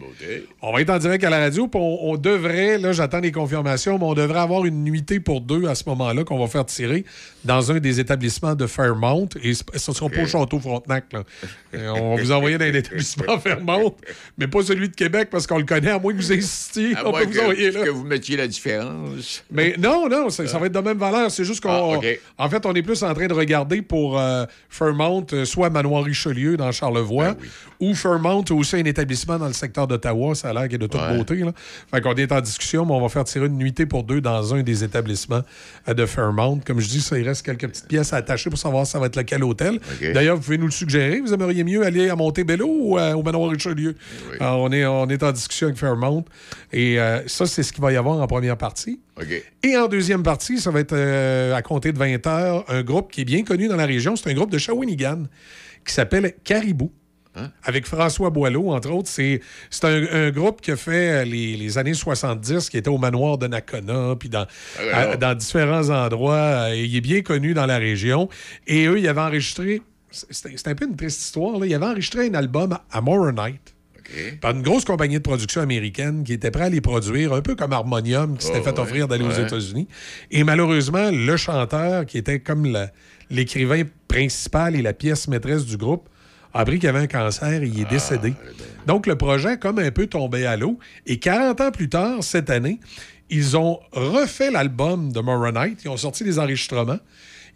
On 0.62 0.74
va 0.74 0.82
être 0.82 0.90
en 0.90 0.98
direct 0.98 1.24
à 1.24 1.30
la 1.30 1.40
radio, 1.40 1.68
puis 1.68 1.80
on, 1.80 2.12
on 2.12 2.18
devrait, 2.18 2.78
là 2.78 2.92
j'attends 2.92 3.20
les 3.20 3.32
confirmations, 3.32 3.98
mais 4.00 4.06
on 4.06 4.14
devrait 4.16 4.40
avoir 4.40 4.66
une 4.66 4.84
nuitée 4.84 5.20
pour 5.20 5.42
deux 5.42 5.66
à 5.68 5.76
ce 5.76 5.84
moment-là 5.88 6.24
qu'on 6.24 6.40
va 6.40 6.48
faire 6.48 6.66
tirer 6.66 7.06
dans 7.46 7.72
un 7.72 7.80
des 7.80 8.00
établissements 8.00 8.56
de 8.56 8.66
Fairmount. 8.66 9.30
Et 9.44 9.54
ce 9.54 9.64
ne 9.74 9.96
sera 9.96 10.10
pas 10.10 10.24
au 10.24 10.26
Château 10.26 10.60
Frontenac. 10.60 11.14
là. 11.14 11.24
Euh, 11.74 11.90
on 11.90 12.16
va 12.16 12.22
vous 12.22 12.32
envoyer 12.32 12.58
dans 12.58 12.66
un 12.66 12.74
établissement 12.74 13.38
Fairmount, 13.40 13.96
mais 14.38 14.48
pas 14.48 14.64
celui 14.64 14.90
de 14.90 14.96
Québec 14.96 15.30
parce 15.32 15.46
qu'on 15.46 15.58
le 15.58 15.66
connaît, 15.66 15.92
à 15.92 16.00
moins 16.00 16.14
que 16.14 16.18
vous 16.18 16.32
insistiez. 16.34 16.96
À 16.96 17.08
on 17.08 17.12
moins 17.12 17.20
peut 17.22 17.28
vous 17.28 17.34
que, 17.34 17.40
envoyer 17.42 17.72
là. 17.72 17.84
que 17.86 17.90
vous 17.90 18.04
mettiez 18.04 18.38
la 18.38 18.48
différence. 18.48 19.44
Mais 19.52 19.76
non, 19.78 20.10
non, 20.10 20.30
ça, 20.30 20.48
ça 20.48 20.58
va 20.60 20.66
être 20.66 20.74
de 20.74 20.80
même 20.80 20.98
valeur. 20.98 21.30
C'est 21.30 21.44
juste 21.46 21.62
qu'on. 21.62 22.02
Ah. 22.02 22.46
En 22.46 22.50
fait, 22.50 22.66
on 22.66 22.74
est 22.74 22.82
plus 22.82 23.04
en 23.04 23.14
train 23.14 23.28
de 23.28 23.34
regarder 23.34 23.82
pour 23.82 24.20
euh, 24.20 24.46
Fairmount, 24.70 25.26
euh, 25.34 25.46
soit 25.46 25.70
Manoir 25.70 26.04
Richelieu 26.04 26.58
dans 26.58 26.72
Charlevoix, 26.72 27.27
Ou 27.80 27.94
Fairmount, 27.94 28.44
aussi 28.52 28.76
un 28.76 28.86
établissement 28.86 29.38
dans 29.38 29.48
le 29.48 29.54
secteur 29.54 29.88
d'Ottawa. 29.88 30.34
Ça 30.36 30.50
a 30.50 30.54
l'air 30.54 30.64
qu'il 30.64 30.76
est 30.76 30.78
de 30.80 30.88
toute 30.88 31.00
Ouais. 31.00 31.16
beauté. 31.18 31.36
Là. 31.36 31.52
Fait 31.94 32.02
qu'on 32.02 32.14
est 32.16 32.32
en 32.32 32.42
discussion, 32.42 32.86
mais 32.86 32.94
on 32.94 33.02
va 33.02 33.10
faire 33.10 33.24
tirer 33.24 33.46
une 33.46 33.58
nuitée 33.58 33.86
pour 33.86 34.04
deux 34.04 34.20
dans 34.22 34.54
un 34.56 34.64
des 34.64 34.84
établissements 34.84 35.42
euh, 35.88 35.94
de 35.94 36.06
Fairmount. 36.06 36.60
Comme 36.66 36.80
je 36.80 36.88
dis, 36.88 37.02
ça, 37.02 37.18
il 37.20 37.28
reste 37.28 37.46
quelques 37.46 37.68
petites 37.68 37.88
pièces 37.88 38.14
à 38.14 38.18
attacher 38.18 38.50
pour 38.50 38.58
savoir 38.60 38.88
ça 38.88 39.00
va 39.00 39.06
être 39.08 39.16
lequel 39.16 39.44
hôtel. 39.44 39.80
D'ailleurs, 40.14 40.38
vous 40.38 40.42
pouvez 40.44 40.58
nous 40.58 40.66
le 40.66 40.72
suggérer. 40.72 41.20
Vous 41.20 41.34
aimeriez 41.34 41.64
mieux 41.64 41.86
aller 41.86 42.10
à 42.10 42.16
Montebello 42.16 42.68
ou 42.68 42.98
euh, 42.98 43.14
au 43.14 43.22
Manoir 43.24 43.50
Richelieu? 43.52 43.96
Alors, 44.40 44.60
on, 44.62 44.72
est, 44.72 44.86
on 44.86 45.08
est 45.10 45.22
en 45.22 45.32
discussion 45.32 45.68
avec 45.68 45.78
Fairmount. 45.80 46.26
Et 46.74 47.00
euh, 47.00 47.22
ça, 47.28 47.46
c'est 47.46 47.64
ce 47.64 47.72
qu'il 47.72 47.82
va 47.82 47.92
y 47.92 47.96
avoir 47.96 48.18
en 48.20 48.28
première 48.28 48.58
partie. 48.58 49.00
Et 49.64 49.76
en 49.78 49.88
deuxième 49.88 50.24
partie, 50.24 50.60
ça 50.60 50.70
va 50.72 50.80
être 50.80 50.94
euh, 50.94 51.56
à 51.56 51.62
compter 51.62 51.92
de 51.92 51.98
20 51.98 52.26
heures, 52.28 52.66
un 52.70 52.82
groupe 52.84 53.12
qui 53.12 53.22
est 53.22 53.26
bien 53.26 53.44
connu 53.44 53.68
dans 53.68 53.76
la 53.76 53.86
région. 53.86 54.16
C'est 54.16 54.30
un 54.30 54.34
groupe 54.34 54.52
de 54.52 54.58
Shawinigan 54.58 55.24
qui 55.86 55.94
s'appelle 55.94 56.34
Caribou. 56.44 56.92
Avec 57.64 57.86
François 57.86 58.30
Boileau, 58.30 58.72
entre 58.72 58.92
autres. 58.92 59.10
C'est 59.10 59.42
c'est 59.70 59.86
un, 59.86 60.06
un 60.28 60.32
groupe 60.32 60.62
qui 60.62 60.72
a 60.72 60.76
fait 60.78 61.10
euh, 61.10 61.24
les, 61.24 61.56
les 61.58 61.78
années 61.78 61.94
70, 61.94 62.70
qui 62.70 62.78
était 62.78 62.90
au 62.90 62.98
manoir 62.98 63.38
de 63.38 63.48
Nakona, 63.48 64.16
puis 64.20 64.30
dans, 64.30 64.46
alors. 64.80 65.12
à- 65.14 65.18
dans 65.18 65.36
différents 65.36 65.90
endroits. 65.90 66.36
Euh, 66.70 66.76
il 66.76 66.96
est 66.96 67.02
bien 67.02 67.22
connu 67.22 67.54
dans 67.54 67.66
la 67.66 67.78
région. 67.78 68.30
Et 68.68 68.86
eux, 68.88 69.00
ils 69.00 69.08
avaient 69.08 69.22
enregistré. 69.22 69.82
C'était 70.12 70.56
c'était 70.58 70.70
un 70.72 70.76
peu 70.76 70.86
une 70.88 70.96
triste 70.96 71.22
histoire. 71.22 71.60
Là. 71.60 71.66
Ils 71.66 71.74
avaient 71.76 71.86
enregistré 71.86 72.28
un 72.28 72.34
album 72.34 72.78
à 72.92 73.02
Moronite 73.02 73.74
par 74.40 74.52
une 74.52 74.62
grosse 74.62 74.86
compagnie 74.86 75.16
de 75.18 75.22
production 75.22 75.60
américaine 75.60 76.24
qui 76.24 76.32
était 76.32 76.50
prête 76.50 76.68
à 76.68 76.70
les 76.70 76.80
produire, 76.80 77.34
un 77.34 77.42
peu 77.42 77.56
comme 77.56 77.74
Harmonium, 77.74 78.38
qui 78.38 78.46
s'était 78.46 78.60
Oh, 78.62 78.64
fait 78.64 78.72
ouais, 78.72 78.80
offrir 78.80 79.08
d'aller 79.10 79.26
aux. 79.26 79.32
États-Unis. 79.32 79.86
Et 80.32 80.46
malheureusement, 80.46 81.12
le 81.12 81.36
chanteur, 81.36 82.06
qui 82.06 82.18
était 82.18 82.40
comme 82.40 82.66
la- 82.72 82.90
l'écrivain 83.30 83.84
principal 84.08 84.78
et 84.78 84.82
la 84.82 84.94
pièce 84.94 85.28
maîtresse 85.28 85.66
du 85.66 85.76
groupe, 85.76 86.08
a 86.58 86.62
appris 86.62 86.80
qu'il 86.80 86.90
avait 86.90 87.00
un 87.00 87.08
cancer 87.08 87.62
et 87.62 87.68
il 87.68 87.82
est 87.82 87.90
décédé. 87.90 88.34
Donc, 88.86 89.06
le 89.06 89.16
projet 89.16 89.50
a 89.50 89.58
comme 89.58 89.80
un 89.80 89.92
peu 89.92 90.08
tombé 90.08 90.46
à 90.46 90.58
l'eau. 90.58 90.80
Et 91.06 91.20
40 91.20 91.62
ans 91.62 91.72
plus 91.72 91.90
tard, 91.90 92.24
cette 92.24 92.50
année, 92.50 92.80
ils 93.30 93.56
ont 93.58 93.80
refait 93.92 94.50
l'album 94.50 95.12
de 95.12 95.20
Moronite. 95.20 95.84
Ils 95.84 95.90
ont 95.90 95.98
sorti 95.98 96.24
des 96.24 96.40
enregistrements. 96.40 97.00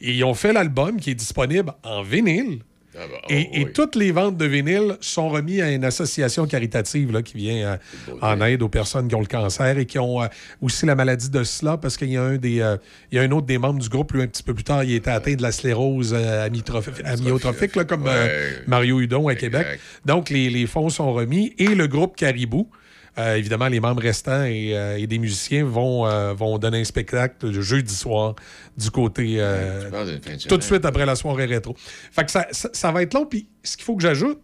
Et 0.02 0.14
ils 0.14 0.24
ont 0.24 0.34
fait 0.34 0.54
l'album 0.54 1.00
qui 1.00 1.12
est 1.12 1.16
disponible 1.16 1.74
en 1.84 2.04
vinyle. 2.04 2.60
Ah 2.94 3.00
bah, 3.10 3.18
Et, 3.30 3.48
oh, 3.50 3.56
et 3.56 3.66
oui. 3.66 3.72
toutes 3.74 3.96
les 3.96 4.12
ventes 4.12 4.36
de 4.38 4.46
vinyle 4.46 4.98
sont 5.00 5.30
remises 5.30 5.62
à 5.62 5.72
une 5.72 5.86
association 5.86 6.46
caritative 6.46 7.12
là, 7.14 7.22
qui 7.22 7.38
vient 7.38 7.78
euh, 8.10 8.16
en 8.22 8.42
aide 8.42 8.62
aux 8.62 8.68
personnes 8.70 9.08
qui 9.08 9.16
ont 9.16 9.22
le 9.22 9.26
cancer 9.28 9.78
et 9.78 9.86
qui 9.86 9.98
ont 9.98 10.22
euh, 10.22 10.28
aussi 10.62 10.86
la 10.86 10.96
maladie 10.96 11.30
de 11.30 11.42
SLA 11.44 11.78
parce 11.78 11.96
qu'il 11.96 12.10
y 12.10 12.18
a 12.18 12.24
un 12.24 12.36
des 12.36 12.60
euh, 12.60 12.76
il 13.12 13.16
y 13.16 13.20
a 13.20 13.24
un 13.24 13.32
autre 13.32 13.48
des 13.48 13.58
membres 13.58 13.80
du 13.80 13.88
groupe, 13.88 14.12
lui, 14.12 14.22
un 14.22 14.28
petit 14.28 14.44
peu 14.44 14.54
plus 14.54 14.66
tard, 14.66 14.84
il 14.84 14.94
était 14.94 15.10
atteint 15.12 15.36
de 15.36 15.42
la 15.42 15.52
sclérose 15.54 16.14
amyotrophi- 16.14 17.06
amyotrophique, 17.06 17.76
là, 17.78 17.86
comme 17.86 18.04
Ouais. 18.04 18.56
Mario 18.68 19.00
Hudon 19.00 19.28
à 19.30 19.36
Québec. 19.36 19.80
Donc, 20.06 20.30
les, 20.30 20.50
les 20.50 20.68
fonds 20.68 20.90
sont 20.90 21.14
remis 21.14 21.54
et 21.58 21.68
le 21.76 21.88
groupe 21.88 22.16
Caribou. 22.18 22.68
Euh, 23.18 23.36
évidemment, 23.36 23.68
les 23.68 23.80
membres 23.80 24.02
restants 24.02 24.44
et, 24.44 24.76
euh, 24.76 24.98
et 24.98 25.06
des 25.08 25.20
musiciens 25.20 25.66
vont, 25.66 26.06
euh, 26.08 26.34
vont 26.34 26.58
donner 26.58 26.80
un 26.80 26.84
spectacle 26.86 27.50
le 27.52 27.62
jeudi 27.62 27.94
soir 27.94 28.36
du 28.78 28.90
côté 28.90 29.36
de 29.38 30.48
tout 30.48 30.58
de 30.58 30.64
suite 30.64 30.86
après 30.86 31.06
la 31.06 31.16
soirée 31.16 31.46
rétro. 31.46 31.76
Fait 32.12 32.24
que 32.26 32.32
ça, 32.32 32.48
ça- 32.52 32.70
ça 32.72 32.92
va 32.92 33.02
être 33.04 33.14
long. 33.14 33.26
Puis 33.26 33.48
ce 33.64 33.76
qu'il 33.76 33.84
faut 33.86 33.96
que 33.96 34.02
j'ajoute, 34.04 34.40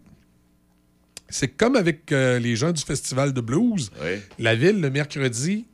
c'est 1.30 1.48
que 1.48 1.56
comme 1.56 1.76
avec 1.76 2.10
les 2.10 2.56
gens 2.56 2.72
du 2.72 2.82
Festival 2.82 3.32
de 3.32 3.40
blues, 3.40 3.90
Oui. 4.02 4.18
la 4.38 4.54
ville, 4.54 4.80
le 4.80 4.90
mercredi, 4.90 5.66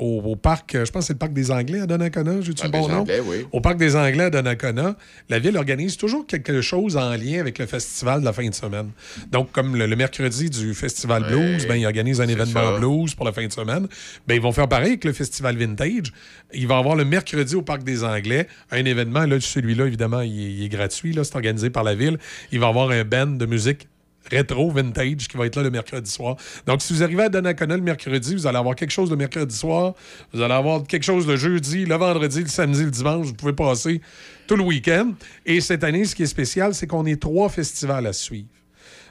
au, 0.00 0.20
au 0.24 0.36
parc, 0.36 0.74
euh, 0.74 0.84
je 0.84 0.90
pense 0.90 1.02
que 1.02 1.06
c'est 1.08 1.12
le 1.12 1.18
parc 1.18 1.32
des 1.32 1.50
Anglais 1.50 1.80
à 1.80 1.86
Donnacona, 1.86 2.40
j'ai-tu 2.40 2.64
le 2.64 2.70
Parc 2.70 2.82
bon 2.82 2.88
nom? 2.88 3.00
Anglais, 3.00 3.20
oui. 3.24 3.46
Au 3.52 3.60
parc 3.60 3.76
des 3.76 3.94
Anglais 3.96 4.24
à 4.24 4.30
Donnacona, 4.30 4.96
la 5.28 5.38
ville 5.38 5.56
organise 5.56 5.96
toujours 5.96 6.26
quelque 6.26 6.60
chose 6.62 6.96
en 6.96 7.10
lien 7.10 7.38
avec 7.40 7.58
le 7.58 7.66
festival 7.66 8.20
de 8.20 8.24
la 8.24 8.32
fin 8.32 8.48
de 8.48 8.54
semaine. 8.54 8.90
Donc, 9.30 9.52
comme 9.52 9.76
le, 9.76 9.86
le 9.86 9.96
mercredi 9.96 10.48
du 10.50 10.74
Festival 10.74 11.24
Blues, 11.28 11.66
ben, 11.66 11.76
ils 11.76 11.86
organisent 11.86 12.20
un 12.20 12.28
événement 12.28 12.72
ça. 12.74 12.78
blues 12.78 13.14
pour 13.14 13.26
la 13.26 13.32
fin 13.32 13.46
de 13.46 13.52
semaine. 13.52 13.86
Ben, 14.26 14.34
ils 14.34 14.40
vont 14.40 14.52
faire 14.52 14.68
pareil 14.68 14.88
avec 14.88 15.04
le 15.04 15.12
Festival 15.12 15.56
Vintage. 15.56 16.12
Il 16.52 16.66
va 16.66 16.76
y 16.76 16.78
avoir 16.78 16.96
le 16.96 17.04
mercredi 17.04 17.54
au 17.54 17.62
Parc 17.62 17.84
des 17.84 18.02
Anglais 18.02 18.48
un 18.70 18.84
événement. 18.84 19.26
Là, 19.26 19.38
celui-là, 19.38 19.86
évidemment, 19.86 20.22
il 20.22 20.32
est, 20.40 20.52
il 20.52 20.64
est 20.64 20.68
gratuit. 20.68 21.12
là, 21.12 21.24
C'est 21.24 21.36
organisé 21.36 21.68
par 21.68 21.84
la 21.84 21.94
ville. 21.94 22.18
Il 22.52 22.58
va 22.60 22.66
y 22.66 22.68
avoir 22.70 22.90
un 22.90 23.04
band 23.04 23.26
de 23.26 23.46
musique 23.46 23.86
rétro 24.30 24.70
vintage 24.70 25.28
qui 25.28 25.36
va 25.36 25.46
être 25.46 25.56
là 25.56 25.62
le 25.62 25.70
mercredi 25.70 26.10
soir. 26.10 26.36
Donc, 26.66 26.82
si 26.82 26.92
vous 26.92 27.02
arrivez 27.02 27.24
à 27.24 27.28
Donnacona 27.28 27.76
le 27.76 27.82
mercredi, 27.82 28.34
vous 28.34 28.46
allez 28.46 28.58
avoir 28.58 28.74
quelque 28.74 28.90
chose 28.90 29.10
le 29.10 29.16
mercredi 29.16 29.56
soir. 29.56 29.94
Vous 30.32 30.40
allez 30.40 30.54
avoir 30.54 30.86
quelque 30.86 31.04
chose 31.04 31.26
le 31.26 31.36
jeudi, 31.36 31.86
le 31.86 31.94
vendredi, 31.96 32.42
le 32.42 32.48
samedi, 32.48 32.84
le 32.84 32.90
dimanche. 32.90 33.26
Vous 33.26 33.34
pouvez 33.34 33.52
passer 33.52 34.00
tout 34.46 34.56
le 34.56 34.62
week-end. 34.62 35.12
Et 35.46 35.60
cette 35.60 35.84
année, 35.84 36.04
ce 36.04 36.14
qui 36.14 36.22
est 36.22 36.26
spécial, 36.26 36.74
c'est 36.74 36.86
qu'on 36.86 37.06
est 37.06 37.20
trois 37.20 37.48
festivals 37.48 38.06
à 38.06 38.12
suivre. 38.12 38.48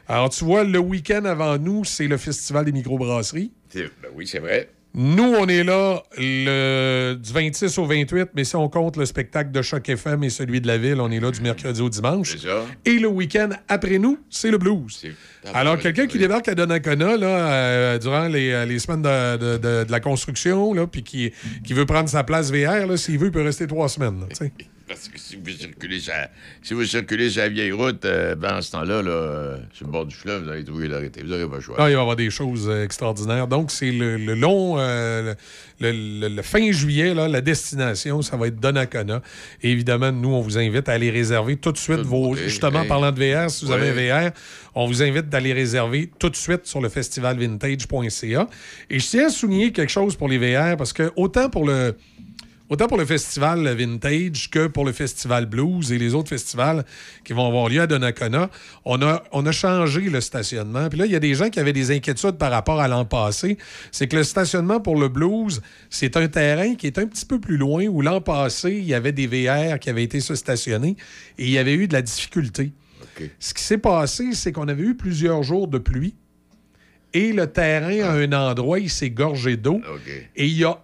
Alors, 0.07 0.29
tu 0.29 0.43
vois, 0.43 0.63
le 0.63 0.79
week-end 0.79 1.25
avant 1.25 1.57
nous, 1.59 1.85
c'est 1.85 2.07
le 2.07 2.17
Festival 2.17 2.65
des 2.65 2.71
microbrasseries. 2.71 3.51
Ben 3.75 4.09
oui, 4.15 4.25
c'est 4.25 4.39
vrai. 4.39 4.69
Nous, 4.95 5.23
on 5.23 5.47
est 5.47 5.63
là 5.63 6.01
le, 6.17 7.13
du 7.13 7.31
26 7.31 7.77
au 7.77 7.85
28, 7.85 8.29
mais 8.35 8.43
si 8.43 8.55
on 8.55 8.67
compte 8.69 8.97
le 8.97 9.05
spectacle 9.05 9.51
de 9.51 9.61
Choc 9.61 9.87
FM 9.87 10.23
et 10.23 10.29
celui 10.29 10.61
de 10.61 10.67
la 10.67 10.77
ville, 10.79 10.99
on 10.99 11.11
est 11.11 11.19
là 11.19 11.29
du 11.31 11.41
mercredi 11.41 11.79
au 11.81 11.89
dimanche. 11.89 12.35
Et 12.85 12.97
le 12.97 13.07
week-end 13.07 13.49
après 13.67 13.99
nous, 13.99 14.17
c'est 14.31 14.49
le 14.49 14.57
blues. 14.57 15.05
Alors, 15.53 15.77
quelqu'un 15.83 16.07
qui 16.07 16.17
débarque 16.17 16.47
à 16.47 16.55
Donnacona 16.55 17.17
là, 17.17 17.27
euh, 17.27 17.97
durant 17.99 18.27
les, 18.27 18.51
euh, 18.51 18.65
les 18.65 18.79
semaines 18.79 19.03
de, 19.03 19.37
de- 19.37 19.57
de- 19.57 19.83
de 19.85 19.91
la 19.91 19.99
construction, 19.99 20.73
là, 20.73 20.87
puis 20.87 21.03
qui, 21.03 21.31
qui 21.63 21.73
veut 21.73 21.85
prendre 21.85 22.09
sa 22.09 22.23
place 22.23 22.51
VR, 22.51 22.97
s'il 22.97 23.19
veut, 23.19 23.27
il 23.27 23.31
peut 23.31 23.43
rester 23.43 23.67
trois 23.67 23.89
semaines. 23.89 24.21
là. 24.21 24.25
Parce 24.89 25.07
que 25.07 25.19
si 25.19 25.35
vous 25.35 25.51
circulez 25.51 25.99
sur 25.99 26.11
la, 26.13 26.29
si 26.63 26.73
vous 26.73 26.83
circulez 26.83 27.29
sur 27.29 27.43
la 27.43 27.49
vieille 27.49 27.71
route, 27.71 28.03
euh, 28.05 28.33
ben, 28.33 28.57
en 28.57 28.61
ce 28.63 28.71
temps-là, 28.71 29.03
là, 29.03 29.11
euh, 29.11 29.57
sur 29.71 29.85
le 29.85 29.91
bord 29.91 30.05
du 30.07 30.15
fleuve, 30.15 30.43
vous 30.45 30.49
allez 30.49 30.63
trouver 30.65 30.87
l'arrêté. 30.87 31.21
Vous 31.21 31.29
n'aurez 31.29 31.47
pas 31.47 31.57
le 31.57 31.61
choix. 31.61 31.75
Ah, 31.77 31.89
il 31.89 31.93
va 31.93 31.99
y 31.99 32.01
avoir 32.01 32.15
des 32.15 32.31
choses 32.31 32.67
euh, 32.67 32.83
extraordinaires. 32.83 33.47
Donc, 33.47 33.69
c'est 33.69 33.91
le, 33.91 34.17
le 34.17 34.33
long, 34.33 34.79
euh, 34.79 35.35
le, 35.79 35.91
le- 35.91 36.27
le 36.35 36.41
fin 36.41 36.71
juillet, 36.71 37.13
là, 37.13 37.27
la 37.27 37.41
destination, 37.41 38.23
ça 38.23 38.35
va 38.35 38.47
être 38.47 38.59
Donnacona. 38.59 39.21
Et 39.61 39.69
évidemment, 39.71 40.11
nous, 40.11 40.29
on 40.33 40.41
vous 40.41 40.57
invite 40.57 40.89
à 40.89 40.93
aller 40.93 41.11
réserver 41.11 41.55
tout 41.57 41.71
de 41.71 41.77
suite 41.77 41.99
vos. 41.99 42.35
Justement, 42.35 42.83
parlant 42.85 43.11
de 43.11 43.19
VR, 43.23 43.49
si 43.51 43.65
vous 43.65 43.71
avez 43.71 44.09
un 44.11 44.29
VR, 44.29 44.31
on 44.73 44.87
vous 44.87 45.03
invite 45.03 45.29
d'aller 45.29 45.53
réserver 45.53 46.09
tout 46.17 46.29
de 46.31 46.35
suite 46.35 46.65
sur 46.65 46.81
le 46.81 46.89
festivalvintage.ca. 46.89 48.47
Et 48.89 48.99
je 48.99 49.07
tiens 49.07 49.27
à 49.27 49.29
souligner 49.29 49.71
quelque 49.71 49.91
chose 49.91 50.15
pour 50.15 50.27
les 50.29 50.37
VR, 50.39 50.77
parce 50.77 50.93
que 50.93 51.11
autant 51.15 51.49
pour 51.49 51.67
le. 51.67 51.95
Autant 52.69 52.85
pour 52.85 52.97
le 52.97 53.05
festival 53.05 53.67
Vintage 53.75 54.51
que 54.51 54.67
pour 54.67 54.85
le 54.85 54.91
festival 54.91 55.47
Blues 55.47 55.91
et 55.91 55.97
les 55.97 56.13
autres 56.13 56.29
festivals 56.29 56.85
qui 57.23 57.33
vont 57.33 57.47
avoir 57.47 57.67
lieu 57.67 57.81
à 57.81 57.87
Donnacona, 57.87 58.51
on 58.85 59.01
a, 59.01 59.23
on 59.31 59.43
a 59.47 59.51
changé 59.51 60.01
le 60.01 60.21
stationnement. 60.21 60.87
Puis 60.87 60.99
là, 60.99 61.07
il 61.07 61.11
y 61.11 61.15
a 61.15 61.19
des 61.19 61.33
gens 61.33 61.49
qui 61.49 61.59
avaient 61.59 61.73
des 61.73 61.89
inquiétudes 61.89 62.37
par 62.37 62.51
rapport 62.51 62.79
à 62.79 62.87
l'an 62.87 63.05
passé. 63.05 63.57
C'est 63.91 64.07
que 64.07 64.17
le 64.17 64.23
stationnement 64.23 64.79
pour 64.79 64.97
le 64.97 65.09
Blues, 65.09 65.61
c'est 65.89 66.15
un 66.15 66.27
terrain 66.27 66.75
qui 66.75 66.85
est 66.85 66.99
un 66.99 67.07
petit 67.07 67.25
peu 67.25 67.39
plus 67.39 67.57
loin 67.57 67.87
où 67.87 68.03
l'an 68.03 68.21
passé, 68.21 68.73
il 68.73 68.85
y 68.85 68.93
avait 68.93 69.13
des 69.13 69.25
VR 69.25 69.79
qui 69.79 69.89
avaient 69.89 70.03
été 70.03 70.19
se 70.19 70.35
stationner 70.35 70.95
et 71.39 71.45
il 71.45 71.49
y 71.49 71.57
avait 71.57 71.73
eu 71.73 71.87
de 71.87 71.93
la 71.93 72.03
difficulté. 72.03 72.71
Ce 73.39 73.53
qui 73.53 73.63
s'est 73.63 73.79
passé, 73.79 74.33
c'est 74.33 74.51
qu'on 74.51 74.67
avait 74.67 74.83
eu 74.83 74.95
plusieurs 74.95 75.41
jours 75.41 75.67
de 75.67 75.79
pluie 75.79 76.13
et 77.13 77.33
le 77.33 77.47
terrain 77.47 78.01
à 78.03 78.11
un 78.11 78.31
endroit, 78.33 78.79
il 78.79 78.89
s'est 78.89 79.09
gorgé 79.09 79.57
d'eau. 79.57 79.81
Et 80.35 80.45
il 80.45 80.57
y 80.57 80.63
a 80.63 80.79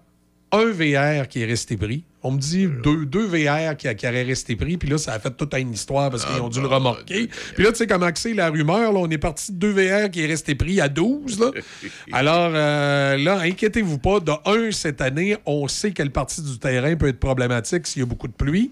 un 0.56 0.72
VR 0.72 1.28
qui 1.28 1.42
est 1.42 1.46
resté 1.46 1.78
pris. 1.78 2.04
On 2.24 2.32
me 2.32 2.40
dit 2.40 2.68
deux, 2.84 3.06
deux 3.06 3.26
VR 3.28 3.78
qui, 3.78 3.94
qui 3.96 4.08
auraient 4.08 4.24
resté 4.24 4.56
pris. 4.56 4.78
Puis 4.78 4.90
là, 4.90 4.98
ça 4.98 5.14
a 5.14 5.20
fait 5.20 5.30
toute 5.38 5.54
une 5.54 5.72
histoire 5.74 6.10
parce 6.10 6.26
qu'ils 6.26 6.42
ont 6.42 6.50
dû 6.50 6.60
le 6.60 6.68
remorquer. 6.68 7.30
Puis 7.54 7.64
là, 7.64 7.72
tu 7.72 7.78
sais 7.78 7.88
comment 7.88 8.10
c'est 8.16 8.34
la 8.34 8.50
rumeur. 8.50 8.92
Là, 8.94 9.00
on 9.00 9.10
est 9.12 9.20
parti 9.20 9.52
de 9.52 9.58
deux 9.58 9.72
VR 9.72 10.10
qui 10.10 10.24
est 10.24 10.28
resté 10.28 10.56
pris 10.56 10.82
à 10.82 10.90
12. 10.90 11.40
Là. 11.40 11.52
Alors 12.12 12.52
euh, 12.56 13.18
là, 13.18 13.40
inquiétez-vous 13.42 14.00
pas. 14.00 14.20
De 14.20 14.32
un, 14.46 14.72
cette 14.72 15.02
année, 15.02 15.38
on 15.46 15.68
sait 15.68 15.92
quelle 15.92 16.12
partie 16.12 16.42
du 16.42 16.58
terrain 16.58 16.96
peut 16.96 17.10
être 17.10 17.20
problématique 17.20 17.86
s'il 17.86 18.00
y 18.00 18.04
a 18.04 18.08
beaucoup 18.08 18.28
de 18.28 18.34
pluie. 18.34 18.72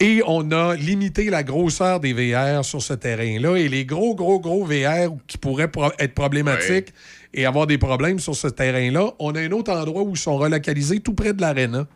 Et 0.00 0.22
on 0.28 0.50
a 0.52 0.76
limité 0.76 1.28
la 1.28 1.42
grosseur 1.42 1.98
des 2.00 2.12
VR 2.12 2.64
sur 2.64 2.80
ce 2.82 2.94
terrain-là. 2.94 3.56
Et 3.56 3.68
les 3.68 3.84
gros, 3.84 4.14
gros, 4.14 4.38
gros 4.38 4.64
VR 4.64 5.10
qui 5.26 5.38
pourraient 5.38 5.70
pro- 5.70 5.90
être 5.98 6.14
problématiques 6.14 6.92
et 7.34 7.46
avoir 7.46 7.66
des 7.66 7.78
problèmes 7.78 8.18
sur 8.18 8.34
ce 8.34 8.48
terrain-là, 8.48 9.12
on 9.18 9.34
a 9.34 9.40
un 9.40 9.52
autre 9.52 9.72
endroit 9.72 10.02
où 10.02 10.10
ils 10.10 10.18
sont 10.18 10.36
relocalisés 10.36 11.00
tout 11.00 11.14
près 11.14 11.32
de 11.32 11.40
l'aréna. 11.40 11.86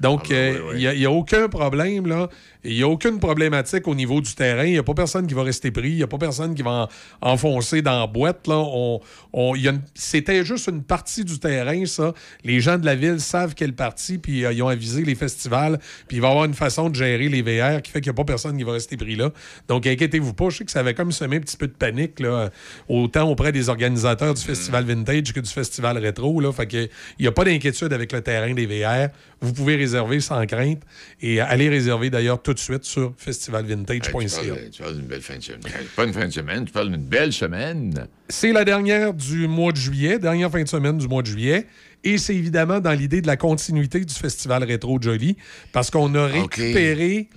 Donc, 0.00 0.30
euh, 0.30 0.72
il 0.74 0.98
n'y 0.98 1.06
a, 1.06 1.10
aucun 1.10 1.48
problème, 1.48 2.06
là. 2.06 2.28
Il 2.68 2.76
n'y 2.76 2.82
a 2.82 2.88
aucune 2.88 3.18
problématique 3.20 3.86
au 3.88 3.94
niveau 3.94 4.20
du 4.20 4.34
terrain. 4.34 4.64
Il 4.64 4.72
n'y 4.72 4.78
a 4.78 4.82
pas 4.82 4.94
personne 4.94 5.26
qui 5.26 5.34
va 5.34 5.42
rester 5.42 5.70
pris. 5.70 5.90
Il 5.90 5.96
n'y 5.96 6.02
a 6.02 6.06
pas 6.06 6.18
personne 6.18 6.54
qui 6.54 6.62
va 6.62 6.88
en- 7.22 7.32
enfoncer 7.32 7.82
dans 7.82 8.00
la 8.00 8.06
boîte, 8.06 8.46
là. 8.46 8.56
On, 8.56 9.00
on- 9.32 9.54
il 9.54 9.62
y 9.62 9.68
a 9.68 9.72
une- 9.72 9.82
C'était 9.94 10.44
juste 10.44 10.66
une 10.68 10.82
partie 10.82 11.24
du 11.24 11.38
terrain, 11.38 11.84
ça. 11.86 12.12
Les 12.44 12.60
gens 12.60 12.78
de 12.78 12.84
la 12.86 12.94
ville 12.94 13.20
savent 13.20 13.54
quelle 13.54 13.74
partie, 13.74 14.18
puis 14.18 14.44
euh, 14.44 14.52
ils 14.52 14.62
ont 14.62 14.68
avisé 14.68 15.04
les 15.04 15.14
festivals. 15.14 15.78
Puis 16.08 16.16
il 16.16 16.20
va 16.20 16.28
y 16.28 16.30
avoir 16.30 16.44
une 16.46 16.54
façon 16.54 16.90
de 16.90 16.94
gérer 16.94 17.28
les 17.28 17.42
VR 17.42 17.82
qui 17.82 17.90
fait 17.92 18.00
qu'il 18.00 18.10
n'y 18.10 18.14
a 18.14 18.18
pas 18.18 18.24
personne 18.24 18.56
qui 18.56 18.64
va 18.64 18.72
rester 18.72 18.96
pris 18.96 19.16
là. 19.16 19.30
Donc, 19.68 19.86
inquiétez-vous 19.86 20.34
pas. 20.34 20.48
Je 20.50 20.58
sais 20.58 20.64
que 20.64 20.70
ça 20.70 20.80
avait 20.80 20.94
comme 20.94 21.12
semé 21.12 21.36
un 21.36 21.40
petit 21.40 21.56
peu 21.56 21.66
de 21.68 21.72
panique, 21.72 22.20
là, 22.20 22.50
autant 22.88 23.28
auprès 23.30 23.52
des 23.52 23.68
organisateurs 23.68 24.34
du 24.34 24.42
Festival 24.42 24.84
Vintage 24.84 25.32
que 25.32 25.40
du 25.40 25.50
Festival 25.50 25.98
Rétro, 25.98 26.40
là. 26.40 26.52
Fait 26.52 26.66
que 26.66 26.76
il 27.18 27.22
n'y 27.22 27.26
a 27.26 27.32
pas 27.32 27.44
d'inquiétude 27.44 27.92
avec 27.92 28.12
le 28.12 28.20
terrain 28.22 28.52
des 28.54 28.66
VR. 28.66 29.08
Vous 29.40 29.52
pouvez 29.52 29.76
réserver 29.76 30.20
sans 30.20 30.44
crainte 30.46 30.80
et 31.20 31.40
allez 31.40 31.68
réserver 31.68 32.08
d'ailleurs 32.08 32.40
tout 32.40 32.55
de 32.56 32.60
suite 32.60 32.84
sur 32.84 33.14
festivalvintage.ca. 33.16 34.00
Tu 34.00 34.10
parles, 34.10 34.70
tu 34.72 34.82
parles 34.82 34.96
d'une 34.96 35.06
belle 35.06 35.22
fin 35.22 35.36
de 35.36 35.42
semaine. 35.42 35.60
Pas 35.94 36.04
une 36.04 36.12
fin 36.12 36.26
de 36.26 36.32
semaine, 36.32 36.64
tu 36.64 36.72
parles 36.72 36.90
d'une 36.90 37.04
belle 37.04 37.32
semaine. 37.32 38.08
C'est 38.28 38.52
la 38.52 38.64
dernière 38.64 39.14
du 39.14 39.46
mois 39.46 39.70
de 39.70 39.76
juillet, 39.76 40.18
dernière 40.18 40.50
fin 40.50 40.62
de 40.62 40.68
semaine 40.68 40.98
du 40.98 41.06
mois 41.06 41.22
de 41.22 41.28
juillet. 41.28 41.66
Et 42.04 42.18
c'est 42.18 42.34
évidemment 42.34 42.80
dans 42.80 42.92
l'idée 42.92 43.20
de 43.20 43.26
la 43.26 43.36
continuité 43.36 44.04
du 44.04 44.14
Festival 44.14 44.62
Rétro 44.62 44.98
Jolly, 45.00 45.36
parce 45.72 45.90
qu'on 45.90 46.14
a 46.14 46.26
récupéré 46.26 47.28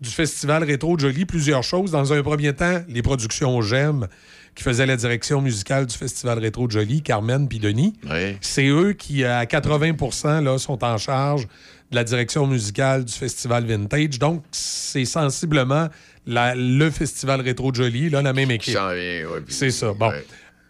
du 0.00 0.10
Festival 0.10 0.64
Rétro 0.64 0.98
Jolly 0.98 1.26
plusieurs 1.26 1.62
choses. 1.62 1.92
Dans 1.92 2.12
un 2.12 2.22
premier 2.22 2.52
temps, 2.52 2.82
les 2.88 3.02
productions 3.02 3.60
J'aime, 3.62 4.08
qui 4.54 4.64
faisaient 4.64 4.86
la 4.86 4.96
direction 4.96 5.40
musicale 5.40 5.86
du 5.86 5.96
Festival 5.96 6.38
Rétro 6.38 6.68
Jolly, 6.68 7.02
Carmen 7.02 7.48
puis 7.48 7.60
Denis. 7.60 7.94
C'est 8.40 8.66
eux 8.66 8.94
qui, 8.94 9.24
à 9.24 9.46
80 9.46 10.40
là, 10.40 10.58
sont 10.58 10.82
en 10.82 10.98
charge 10.98 11.46
de 11.90 11.96
la 11.96 12.04
direction 12.04 12.46
musicale 12.46 13.04
du 13.04 13.12
Festival 13.12 13.64
Vintage. 13.66 14.18
Donc, 14.18 14.42
c'est 14.52 15.04
sensiblement 15.04 15.88
la- 16.26 16.54
le 16.54 16.90
Festival 16.90 17.40
Rétro 17.40 17.72
Jolly, 17.74 18.10
là, 18.10 18.22
la 18.22 18.32
même 18.32 18.50
équipe. 18.50 18.76
ouais, 18.76 19.24
C'est 19.48 19.70
ça. 19.70 19.92
Bon. 19.92 20.12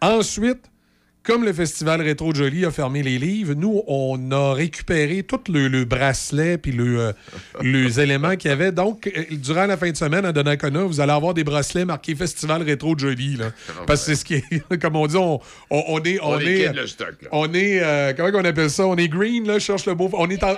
Ensuite, 0.01 0.61
comme 1.23 1.45
le 1.45 1.53
Festival 1.53 2.01
Rétro 2.01 2.33
Jolly 2.35 2.65
a 2.65 2.71
fermé 2.71 3.03
les 3.03 3.19
livres, 3.19 3.53
nous, 3.53 3.83
on 3.87 4.31
a 4.33 4.55
récupéré 4.55 5.23
tout 5.23 5.41
le, 5.53 5.69
le 5.69 5.85
bracelet 5.85 6.57
puis 6.57 6.73
le, 6.73 6.99
euh, 6.99 7.13
les 7.63 8.01
éléments 8.01 8.37
qu'il 8.37 8.49
y 8.51 8.53
avait. 8.55 8.73
Donc, 8.73 9.07
euh, 9.15 9.25
durant 9.33 9.67
la 9.67 9.77
fin 9.77 9.91
de 9.91 9.97
semaine 9.99 10.25
à 10.25 10.33
Donnacona, 10.33 10.85
vous 10.85 11.01
allez 11.01 11.13
avoir 11.13 11.35
des 11.35 11.45
bracelets 11.45 11.85
marqués 11.85 12.15
Festival 12.15 12.63
Rétro 12.63 12.97
Jolly. 12.97 13.37
Là. 13.37 13.53
Parce 13.87 14.01
que 14.01 14.07
c'est 14.07 14.17
ce 14.17 14.25
qui 14.25 14.35
est, 14.37 14.79
comme 14.81 14.97
on 14.97 15.07
dit, 15.07 15.17
on, 15.19 15.39
on- 15.69 15.85
on 15.89 16.03
est... 16.03 16.19
On 16.23 16.31
On, 16.31 16.39
est, 16.39 16.45
liquide 16.45 16.75
le 16.77 16.87
stock, 16.87 17.15
là. 17.21 17.29
on 17.33 17.53
est 17.53 17.81
euh, 17.83 18.15
comment 18.17 18.31
on 18.39 18.45
appelle 18.47 18.71
ça? 18.71 18.87
On 18.87 18.97
est 18.97 19.09
green, 19.09 19.47
là, 19.47 19.59
je 19.59 19.65
cherche 19.65 19.85
le 19.85 19.95
mot. 19.95 20.09
On 20.15 20.31
est 20.31 20.43
en- 20.43 20.57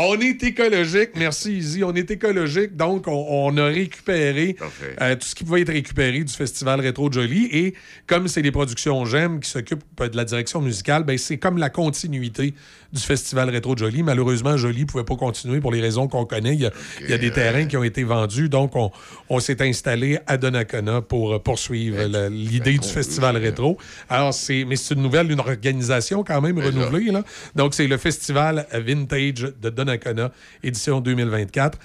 On 0.00 0.16
est 0.20 0.40
écologique, 0.44 1.10
merci 1.16 1.56
Izzy. 1.56 1.82
On 1.82 1.92
est 1.92 2.08
écologique, 2.08 2.76
donc 2.76 3.08
on, 3.08 3.26
on 3.28 3.56
a 3.56 3.64
récupéré 3.64 4.54
euh, 5.00 5.16
tout 5.16 5.26
ce 5.26 5.34
qui 5.34 5.42
pouvait 5.42 5.62
être 5.62 5.72
récupéré 5.72 6.22
du 6.22 6.32
Festival 6.32 6.80
Rétro 6.80 7.10
Jolly. 7.10 7.48
Et 7.50 7.74
comme 8.06 8.28
c'est 8.28 8.40
les 8.40 8.52
productions 8.52 9.04
J'aime 9.06 9.40
qui 9.40 9.50
s'occupent 9.50 9.82
euh, 10.00 10.08
de 10.08 10.16
la 10.16 10.24
direction 10.24 10.60
musicale, 10.60 11.02
ben, 11.02 11.18
c'est 11.18 11.38
comme 11.38 11.58
la 11.58 11.68
continuité 11.68 12.54
du 12.92 13.00
Festival 13.02 13.50
Rétro 13.50 13.76
Jolly. 13.76 14.02
Malheureusement, 14.02 14.56
Jolly 14.56 14.80
ne 14.82 14.86
pouvait 14.86 15.04
pas 15.04 15.16
continuer 15.16 15.60
pour 15.60 15.72
les 15.72 15.80
raisons 15.80 16.08
qu'on 16.08 16.24
connaît. 16.24 16.54
Il 16.54 16.60
y 16.60 16.66
a, 16.66 16.70
il 17.02 17.10
y 17.10 17.12
a 17.12 17.18
des 17.18 17.30
terrains 17.30 17.66
qui 17.66 17.76
ont 17.76 17.82
été 17.84 18.02
vendus, 18.04 18.48
donc 18.48 18.74
on, 18.76 18.90
on 19.28 19.40
s'est 19.40 19.60
installé 19.62 20.18
à 20.26 20.36
Donnacona 20.38 21.02
pour 21.02 21.34
euh, 21.34 21.38
poursuivre 21.38 22.02
la- 22.04 22.28
l'idée 22.28 22.78
du 22.78 22.88
Festival 22.88 23.36
Rétro. 23.36 23.76
Alors, 24.08 24.32
c'est, 24.32 24.64
mais 24.64 24.76
c'est 24.76 24.94
une 24.94 25.02
nouvelle, 25.02 25.30
une 25.30 25.40
organisation 25.40 26.24
quand 26.24 26.40
même 26.40 26.58
renouvelée. 26.58 27.10
Là. 27.10 27.22
Donc, 27.54 27.74
c'est 27.74 27.86
le 27.86 27.96
Festival 27.98 28.66
Vintage 28.72 29.52
de 29.60 29.68
Donnacona, 29.70 30.32
édition 30.62 31.00
2024. 31.00 31.78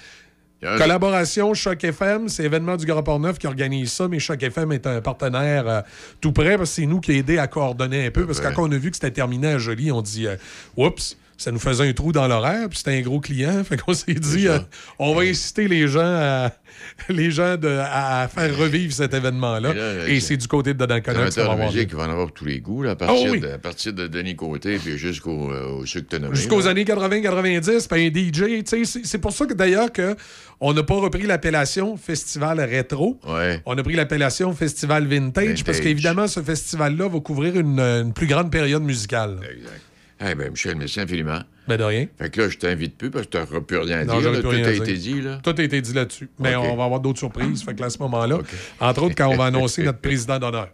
Collaboration 0.62 1.52
Choc 1.54 1.84
FM, 1.84 2.28
c'est 2.28 2.44
événement 2.44 2.76
du 2.76 2.86
Grand 2.86 3.02
Port-Neuf 3.02 3.38
qui 3.38 3.46
organise 3.46 3.92
ça, 3.92 4.08
mais 4.08 4.18
Choc 4.18 4.42
FM 4.42 4.72
est 4.72 4.86
un 4.86 5.00
partenaire 5.00 5.68
euh, 5.68 5.80
tout 6.20 6.32
près 6.32 6.56
parce 6.56 6.70
que 6.70 6.76
c'est 6.76 6.86
nous 6.86 7.00
qui 7.00 7.12
aidé 7.12 7.38
à 7.38 7.46
coordonner 7.46 8.06
un 8.06 8.10
peu. 8.10 8.26
Parce 8.26 8.40
que 8.40 8.52
quand 8.54 8.68
on 8.68 8.72
a 8.72 8.76
vu 8.76 8.90
que 8.90 8.96
c'était 8.96 9.10
terminé 9.10 9.48
à 9.48 9.58
Jolie, 9.58 9.92
on 9.92 10.00
dit 10.00 10.26
euh, 10.26 10.36
Oups, 10.76 11.18
ça 11.36 11.50
nous 11.52 11.58
faisait 11.58 11.88
un 11.88 11.92
trou 11.92 12.12
dans 12.12 12.26
l'horaire, 12.28 12.68
puis 12.68 12.78
c'était 12.78 12.96
un 12.98 13.00
gros 13.02 13.20
client. 13.20 13.62
Fait 13.64 13.76
qu'on 13.76 13.92
s'est 13.94 14.14
dit 14.14 14.48
euh, 14.48 14.58
on 14.98 15.14
va 15.14 15.22
inciter 15.22 15.68
les 15.68 15.88
gens 15.88 16.00
à, 16.04 16.52
les 17.08 17.30
gens 17.30 17.56
de- 17.56 17.78
à 17.82 18.28
faire 18.28 18.56
revivre 18.56 18.92
cet 18.92 19.14
événement-là. 19.14 19.70
Et 19.70 19.74
là, 19.74 20.08
Et 20.08 20.20
c'est- 20.20 20.36
du 20.36 20.46
côté 20.48 20.74
de 20.74 20.84
que 21.00 21.12
ça 21.12 21.42
Amateur 21.42 21.56
va 21.56 21.66
musique, 21.66 21.88
il 21.90 21.96
va 21.96 22.04
en 22.04 22.10
avoir 22.10 22.26
pour 22.26 22.34
tous 22.34 22.44
les 22.44 22.60
goûts, 22.60 22.82
là, 22.82 22.90
à, 22.90 22.92
Ah 22.92 22.96
partir 22.96 23.32
oui. 23.32 23.40
de, 23.40 23.48
à 23.48 23.58
partir 23.58 23.92
de 23.92 24.06
Denis 24.06 24.36
Côté 24.36 24.78
puis 24.78 24.96
jusqu'au 24.98 25.50
euh, 25.52 25.84
Jusqu'aux 26.32 26.66
années 26.66 26.84
80-90, 26.84 27.88
puis 27.88 28.06
un 28.06 28.10
DJ. 28.10 28.62
C'est 29.04 29.18
pour 29.18 29.32
ça 29.32 29.46
que 29.46 29.54
d'ailleurs 29.54 29.92
que 29.92 30.16
on 30.60 30.72
n'a 30.72 30.82
pas 30.82 30.94
repris 30.94 31.22
l'appellation 31.26 31.96
Festival 31.96 32.60
Rétro. 32.60 33.20
On 33.66 33.76
a 33.76 33.82
pris 33.82 33.94
l'appellation 33.94 34.52
Festival 34.54 35.06
Vintage, 35.06 35.64
parce 35.64 35.80
qu'évidemment, 35.80 36.26
ce 36.28 36.40
festival-là 36.42 37.08
va 37.08 37.20
couvrir 37.20 37.58
une, 37.58 37.80
une 37.80 38.12
plus 38.12 38.26
grande 38.26 38.50
période 38.50 38.82
musicale. 38.82 39.38
Exact. 39.42 39.80
Eh 40.26 40.34
ben, 40.34 40.50
Michel, 40.50 40.76
merci 40.76 41.00
infiniment. 41.00 41.40
Ben, 41.68 41.76
de 41.76 41.84
rien. 41.84 42.06
Fait 42.18 42.30
que 42.30 42.40
là, 42.42 42.48
je 42.48 42.56
t'invite 42.58 42.96
plus 42.96 43.10
parce 43.10 43.26
que 43.26 43.30
t'auras 43.30 43.60
plus 43.60 43.78
rien 43.78 43.98
à 44.00 44.04
Non, 44.04 44.14
dire. 44.14 44.22
j'aurais 44.22 44.36
là. 44.36 44.40
plus 44.42 44.50
Tout 44.50 44.56
rien 44.56 44.66
a 44.66 44.72
été 44.72 44.94
dit, 44.94 45.20
là. 45.20 45.40
Tout 45.42 45.54
a 45.56 45.62
été 45.62 45.80
dit 45.80 45.92
là-dessus. 45.92 46.28
Mais 46.38 46.54
OK. 46.54 46.64
on 46.66 46.76
va 46.76 46.84
avoir 46.84 47.00
d'autres 47.00 47.18
surprises. 47.18 47.62
Fait 47.64 47.74
que 47.74 47.80
là, 47.80 47.86
à 47.86 47.90
ce 47.90 47.98
moment-là, 47.98 48.38
entre 48.80 49.02
autres, 49.02 49.14
quand 49.16 49.28
on 49.28 49.36
va 49.36 49.46
annoncer 49.46 49.82
notre 49.84 50.00
président 50.00 50.38
d'honneur. 50.38 50.68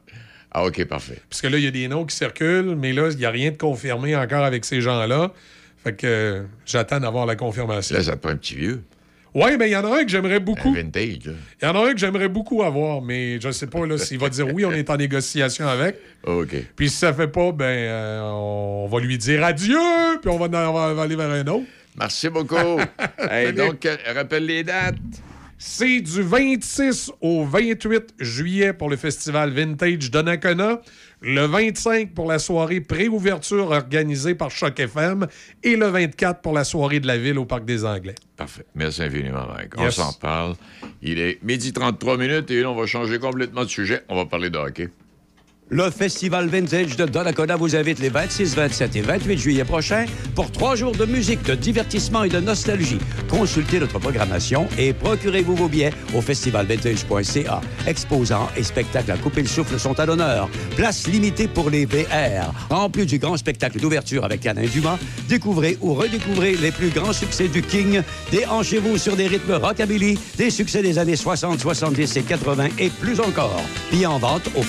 Ah, 0.53 0.65
OK, 0.65 0.85
parfait. 0.87 1.21
Parce 1.29 1.41
que 1.43 1.47
là, 1.47 1.59
il 1.59 1.65
y 1.65 1.69
a 1.69 1.71
des 1.71 1.87
noms 1.89 2.05
qui 2.05 2.15
circulent, 2.17 2.75
mais 2.77 2.93
là, 2.93 3.09
il 3.11 3.17
n'y 3.19 3.25
a 3.25 3.31
rien 3.31 3.51
de 3.53 3.57
confirmé 3.57 4.17
encore 4.17 4.45
avec 4.45 4.65
ces 4.65 4.81
gens-là. 4.81 5.33
Fait 5.85 5.95
que 5.95 6.07
euh, 6.07 6.43
j'attends 6.67 7.01
d'avoir 7.01 7.25
la 7.25 7.37
confirmation. 7.37 7.97
Là, 7.97 8.03
ça 8.03 8.13
te 8.17 8.19
prend 8.19 8.31
un 8.31 8.37
petit 8.37 8.55
vieux. 8.57 8.83
Oui, 9.35 9.57
mais 9.59 9.69
il 9.69 9.73
y 9.73 9.77
en 9.77 9.85
a 9.85 9.99
un 9.99 10.03
que 10.03 10.09
j'aimerais 10.09 10.41
beaucoup. 10.41 10.73
vintage, 10.75 11.27
là. 11.27 11.33
Il 11.63 11.65
y 11.65 11.69
en 11.69 11.75
a 11.75 11.89
un 11.89 11.93
que 11.93 11.99
j'aimerais 11.99 12.29
beaucoup 12.29 12.63
avoir, 12.63 13.01
mais 13.01 13.41
je 13.41 13.49
ne 13.49 13.53
sais 13.53 13.67
pas 13.67 13.87
là, 13.87 13.97
s'il 13.99 14.19
va 14.19 14.29
dire 14.29 14.53
oui, 14.53 14.65
on 14.65 14.73
est 14.73 14.91
en 14.91 14.97
négociation 14.97 15.69
avec. 15.69 15.97
OK. 16.27 16.55
Puis 16.75 16.91
si 16.91 16.97
ça 16.97 17.13
fait 17.13 17.29
pas, 17.29 17.53
ben 17.53 17.65
euh, 17.65 18.21
on 18.23 18.89
va 18.89 19.01
lui 19.01 19.19
dire 19.19 19.45
adieu, 19.45 19.79
puis 20.21 20.31
on 20.31 20.39
va, 20.39 20.71
on 20.71 20.95
va 20.95 21.03
aller 21.03 21.17
vers 21.17 21.31
un 21.31 21.47
autre. 21.47 21.67
Merci 21.99 22.29
beaucoup. 22.29 22.57
Hey, 23.31 23.53
donc, 23.53 23.85
euh, 23.87 23.97
rappelle 24.15 24.47
les 24.47 24.65
dates. 24.65 24.97
C'est 25.59 26.01
du 26.01 26.23
26 26.23 27.13
au 27.21 27.45
28 27.45 28.15
juillet 28.19 28.73
pour 28.73 28.89
le 28.89 28.97
festival 28.97 29.51
Vintage 29.51 30.11
Donnacona, 30.11 30.81
le 31.21 31.47
25 31.47 32.15
pour 32.15 32.27
la 32.27 32.39
soirée 32.39 32.81
préouverture 32.81 33.71
organisée 33.71 34.35
par 34.35 34.51
Choc 34.51 34.79
FM 34.79 35.27
et 35.63 35.77
le 35.77 35.87
24 35.87 36.41
pour 36.41 36.53
la 36.53 36.65
soirée 36.65 37.01
de 37.01 37.07
la 37.07 37.19
ville 37.19 37.39
au 37.39 37.45
Parc 37.45 37.65
des 37.65 37.85
Anglais. 37.85 38.15
Parfait. 38.37 38.65
Merci 38.75 39.03
infiniment, 39.03 39.47
Mike. 39.47 39.73
On 39.77 39.91
s'en 39.91 40.13
parle. 40.15 40.55
Il 41.03 41.19
est 41.19 41.43
midi 41.43 41.73
33 41.73 42.17
minutes 42.17 42.51
et 42.51 42.63
là, 42.63 42.71
on 42.71 42.75
va 42.75 42.87
changer 42.87 43.19
complètement 43.19 43.65
de 43.65 43.69
sujet. 43.69 44.03
On 44.09 44.17
va 44.17 44.27
parler 44.27 44.51
de 44.51 44.59
hockey. 44.59 44.89
Le 45.73 45.89
Festival 45.89 46.49
Vintage 46.49 46.97
de 46.97 47.07
Donnacona 47.07 47.55
vous 47.55 47.77
invite 47.77 48.01
les 48.01 48.09
26, 48.09 48.57
27 48.57 48.97
et 48.97 49.03
28 49.03 49.39
juillet 49.39 49.65
prochains 49.65 50.05
pour 50.35 50.51
trois 50.51 50.75
jours 50.75 50.97
de 50.97 51.05
musique, 51.05 51.45
de 51.45 51.55
divertissement 51.55 52.25
et 52.25 52.29
de 52.29 52.41
nostalgie. 52.41 52.99
Consultez 53.29 53.79
notre 53.79 54.01
programmation 54.01 54.67
et 54.77 54.93
procurez-vous 54.93 55.55
vos 55.55 55.69
billets 55.69 55.93
au 56.13 56.21
festivalvintage.ca. 56.21 57.61
Exposants 57.87 58.49
et 58.57 58.65
spectacles 58.65 59.13
à 59.13 59.17
couper 59.17 59.43
le 59.43 59.47
souffle 59.47 59.79
sont 59.79 60.01
à 60.01 60.07
l'honneur. 60.07 60.49
Place 60.75 61.07
limitée 61.07 61.47
pour 61.47 61.71
les 61.71 61.87
VR. 61.87 62.53
En 62.71 62.91
plus 62.91 63.07
du 63.07 63.21
grand 63.21 63.37
spectacle 63.37 63.79
d'ouverture 63.79 64.25
avec 64.25 64.45
Alain 64.47 64.67
Dumas, 64.67 64.99
découvrez 65.29 65.79
ou 65.81 65.95
redécouvrez 65.95 66.57
les 66.57 66.73
plus 66.73 66.89
grands 66.89 67.13
succès 67.13 67.47
du 67.47 67.63
King. 67.63 68.03
Déhanchez-vous 68.33 68.99
sur 68.99 69.15
des 69.15 69.29
rythmes 69.29 69.55
rockabilly, 69.55 70.19
des 70.37 70.51
succès 70.51 70.83
des 70.83 70.99
années 70.99 71.15
60, 71.15 71.61
70 71.61 72.17
et 72.17 72.23
80 72.23 72.69
et 72.81 72.89
plus 72.89 73.21
encore. 73.21 73.63
Billets 73.93 74.07
en 74.07 74.19
vente 74.19 74.49
au 74.57 74.63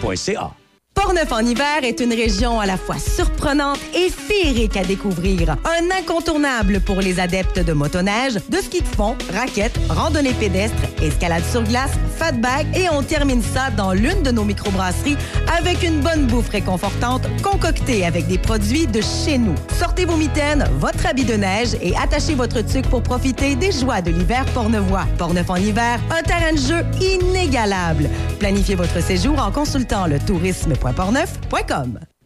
festivalvintage.ca. 0.00 0.57
Portneuf 1.00 1.30
en 1.30 1.46
hiver 1.46 1.84
est 1.84 2.00
une 2.00 2.12
région 2.12 2.58
à 2.58 2.66
la 2.66 2.76
fois 2.76 2.98
surprenante 2.98 3.78
et 3.94 4.10
féerique 4.10 4.76
à 4.76 4.82
découvrir. 4.82 5.52
Un 5.52 5.96
incontournable 5.96 6.80
pour 6.80 7.00
les 7.00 7.20
adeptes 7.20 7.60
de 7.60 7.72
motoneige, 7.72 8.34
de 8.48 8.56
ski 8.56 8.80
de 8.80 8.86
fond, 8.86 9.16
raquettes, 9.32 9.78
randonnée 9.88 10.32
pédestre, 10.32 10.82
escalade 11.00 11.44
sur 11.52 11.62
glace, 11.62 11.92
fat 12.16 12.32
bag 12.32 12.66
et 12.76 12.88
on 12.90 13.04
termine 13.04 13.42
ça 13.42 13.70
dans 13.70 13.92
l'une 13.92 14.24
de 14.24 14.32
nos 14.32 14.42
microbrasseries 14.42 15.16
avec 15.56 15.84
une 15.84 16.00
bonne 16.00 16.26
bouffe 16.26 16.48
réconfortante 16.48 17.22
concoctée 17.42 18.04
avec 18.04 18.26
des 18.26 18.38
produits 18.38 18.88
de 18.88 19.00
chez 19.00 19.38
nous. 19.38 19.54
Sortez 19.78 20.04
vos 20.04 20.16
mitaines, 20.16 20.68
votre 20.80 21.06
habit 21.06 21.24
de 21.24 21.34
neige 21.34 21.76
et 21.80 21.94
attachez 21.96 22.34
votre 22.34 22.60
tuque 22.62 22.88
pour 22.88 23.04
profiter 23.04 23.54
des 23.54 23.70
joies 23.70 24.00
de 24.00 24.10
l'hiver 24.10 24.44
pornevois. 24.46 25.06
Portneuf 25.16 25.48
en 25.48 25.56
hiver, 25.56 26.00
un 26.10 26.22
terrain 26.22 26.52
de 26.52 26.58
jeu 26.58 26.84
inégalable. 27.00 28.10
Planifiez 28.40 28.74
votre 28.74 29.00
séjour 29.00 29.38
en 29.40 29.52
consultant 29.52 30.06
le 30.06 30.18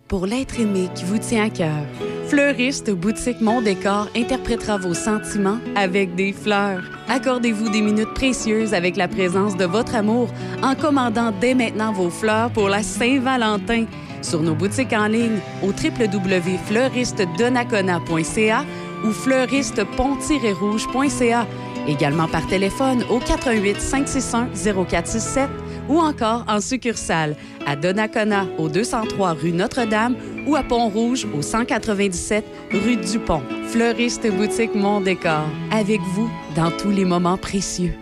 Pour 0.09 0.27
l'être 0.27 0.61
aimé 0.61 0.89
qui 0.95 1.05
vous 1.05 1.19
tient 1.19 1.47
à 1.47 1.51
cœur, 1.51 1.85
Fleuriste 2.29 2.91
Boutique 2.91 3.41
Mon 3.41 3.61
Décor 3.61 4.09
interprétera 4.15 4.79
vos 4.79 4.95
sentiments 4.95 5.59
avec 5.75 6.15
des 6.15 6.33
fleurs. 6.33 6.83
Accordez-vous 7.09 7.71
des 7.71 7.81
minutes 7.81 8.15
précieuses 8.15 8.73
avec 8.73 8.97
la 8.97 9.09
présence 9.09 9.57
de 9.57 9.65
votre 9.65 9.97
amour 9.97 10.29
en 10.63 10.75
commandant 10.75 11.33
dès 11.41 11.55
maintenant 11.55 11.93
vos 11.93 12.11
fleurs 12.11 12.51
pour 12.51 12.69
la 12.69 12.83
Saint-Valentin 12.83 13.87
sur 14.23 14.43
nos 14.43 14.55
boutiques 14.55 14.93
en 14.93 15.07
ligne 15.09 15.41
au 15.63 15.69
www.fleuristedonacona.ca 15.69 18.65
ou 19.05 19.11
fleuristepont-rouge.ca. 19.11 21.47
Également 21.89 22.29
par 22.29 22.47
téléphone 22.47 23.03
au 23.11 23.19
88 23.19 23.81
561 23.81 24.85
0467 24.87 25.51
ou 25.93 25.99
encore 25.99 26.45
en 26.49 26.61
succursale 26.61 27.37
à 27.67 27.77
Donnacona 27.77 28.47
au 28.59 28.69
203 28.69 29.35
rue 29.35 29.53
Notre-Dame 29.53 30.17
ou 30.47 30.57
à 30.57 30.63
Pont-Rouge 30.63 31.27
au 31.37 31.43
197 31.43 32.45
rue 32.73 32.97
Dupont. 32.97 33.43
Fleuriste 33.69 34.27
boutique 34.35 34.75
Mon 34.75 35.03
Décor, 35.03 35.45
avec 35.71 36.01
vous 36.15 36.31
dans 36.57 36.71
tous 36.71 36.91
les 36.91 37.05
moments 37.05 37.37
précieux. 37.37 38.02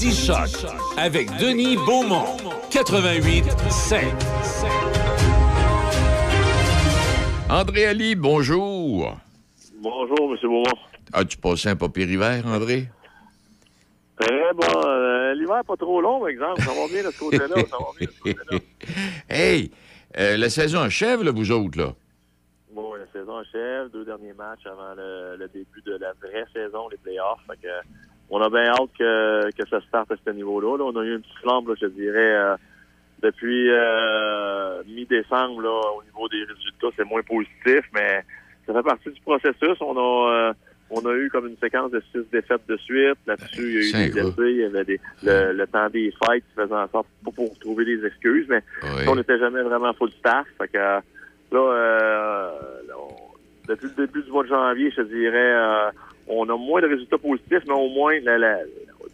Midi 0.00 0.14
Choc 0.14 0.64
avec 0.96 1.28
Denis 1.38 1.74
Beaumont. 1.74 2.36
88 2.70 3.44
5. 3.68 4.04
André 7.50 7.86
Ali, 7.86 8.14
bonjour. 8.14 9.16
Bonjour, 9.82 10.30
M. 10.30 10.38
Beaumont. 10.40 10.78
As-tu 11.12 11.36
passé 11.38 11.70
un 11.70 11.74
pas 11.74 11.88
pire 11.88 12.08
hiver, 12.08 12.46
André? 12.46 12.86
Eh 14.22 14.54
bon, 14.54 14.86
euh, 14.86 15.34
l'hiver 15.34 15.64
pas 15.66 15.76
trop 15.76 16.00
long, 16.00 16.20
par 16.20 16.28
exemple. 16.28 16.62
Ça 16.62 16.70
va 16.70 16.86
bien 16.86 17.02
de 17.02 17.10
ce 17.10 17.18
côté-là. 17.18 17.48
Ça 17.48 17.54
va 17.56 17.86
bien 17.98 18.06
de 18.06 18.12
ce 18.12 18.20
côté-là. 18.20 18.58
hey, 19.28 19.72
euh, 20.16 20.36
la 20.36 20.48
saison 20.48 20.78
achève, 20.78 21.24
là, 21.24 21.32
vous 21.32 21.50
autres, 21.50 21.76
là. 21.76 21.92
Bon, 22.72 22.94
la 22.94 23.06
saison 23.12 23.38
achève. 23.38 23.88
Deux 23.92 24.04
derniers 24.04 24.34
matchs 24.34 24.64
avant 24.64 24.94
le, 24.96 25.34
le 25.38 25.48
début 25.48 25.82
de 25.84 25.96
la 25.96 26.12
vraie 26.12 26.46
saison, 26.52 26.88
les 26.88 26.98
playoffs. 26.98 27.40
Fait 27.48 27.56
que, 27.60 27.68
on 28.30 28.40
a 28.40 28.48
bien 28.50 28.68
hâte 28.70 28.90
que, 28.98 29.50
que 29.52 29.68
ça 29.68 29.80
starte 29.82 30.12
à 30.12 30.16
ce 30.24 30.30
niveau-là. 30.30 30.76
Là, 30.78 30.84
on 30.84 30.96
a 30.96 31.04
eu 31.04 31.14
une 31.14 31.20
petite 31.22 31.38
flamme, 31.42 31.66
là, 31.68 31.74
je 31.80 31.86
dirais, 31.86 32.34
euh, 32.34 32.56
depuis 33.22 33.68
euh, 33.70 34.82
mi-décembre, 34.86 35.62
là, 35.62 35.80
au 35.96 36.02
niveau 36.04 36.28
des 36.28 36.44
résultats. 36.44 36.88
C'est 36.96 37.04
moins 37.04 37.22
positif, 37.22 37.80
mais 37.94 38.24
ça 38.66 38.74
fait 38.74 38.82
partie 38.82 39.10
du 39.10 39.20
processus. 39.20 39.76
On 39.80 39.96
a... 39.96 40.32
euh, 40.32 40.52
on 40.90 41.04
a 41.04 41.12
eu 41.16 41.28
comme 41.28 41.46
une 41.46 41.56
séquence 41.58 41.90
de 41.90 42.02
six 42.12 42.22
défaites 42.32 42.66
de 42.66 42.78
suite. 42.78 43.18
Là-dessus, 43.26 43.58
il 43.58 43.90
y 43.90 43.94
a 43.94 44.06
eu 44.06 44.10
des 44.10 44.20
blessés, 44.22 44.50
il 44.52 44.56
y 44.56 44.64
avait 44.64 44.84
des, 44.84 44.98
le, 45.22 45.52
le 45.52 45.66
temps 45.66 45.90
des 45.90 46.10
fêtes 46.12 46.42
qui 46.48 46.54
faisait 46.56 46.74
en 46.74 46.88
sorte, 46.88 47.06
pas 47.22 47.30
pour 47.30 47.58
trouver 47.58 47.84
des 47.84 48.06
excuses, 48.06 48.46
mais 48.48 48.62
Oui. 48.82 49.02
on 49.06 49.16
n'était 49.16 49.38
jamais 49.38 49.60
vraiment 49.60 49.92
full 49.92 50.10
staff. 50.12 50.46
Fait 50.56 50.68
que, 50.68 50.78
là, 50.78 51.02
euh, 51.52 52.50
là, 52.88 52.94
on- 52.98 53.68
depuis 53.68 53.88
le 53.98 54.06
début 54.06 54.22
du 54.22 54.30
mois 54.30 54.44
de 54.44 54.48
janvier, 54.48 54.90
je 54.96 55.02
dirais, 55.02 55.52
euh, 55.52 55.90
on 56.28 56.48
a 56.48 56.56
moins 56.56 56.80
de 56.80 56.86
résultats 56.88 57.18
positifs, 57.18 57.62
mais 57.66 57.74
au 57.74 57.88
moins, 57.88 58.14
la, 58.22 58.38
la, 58.38 58.58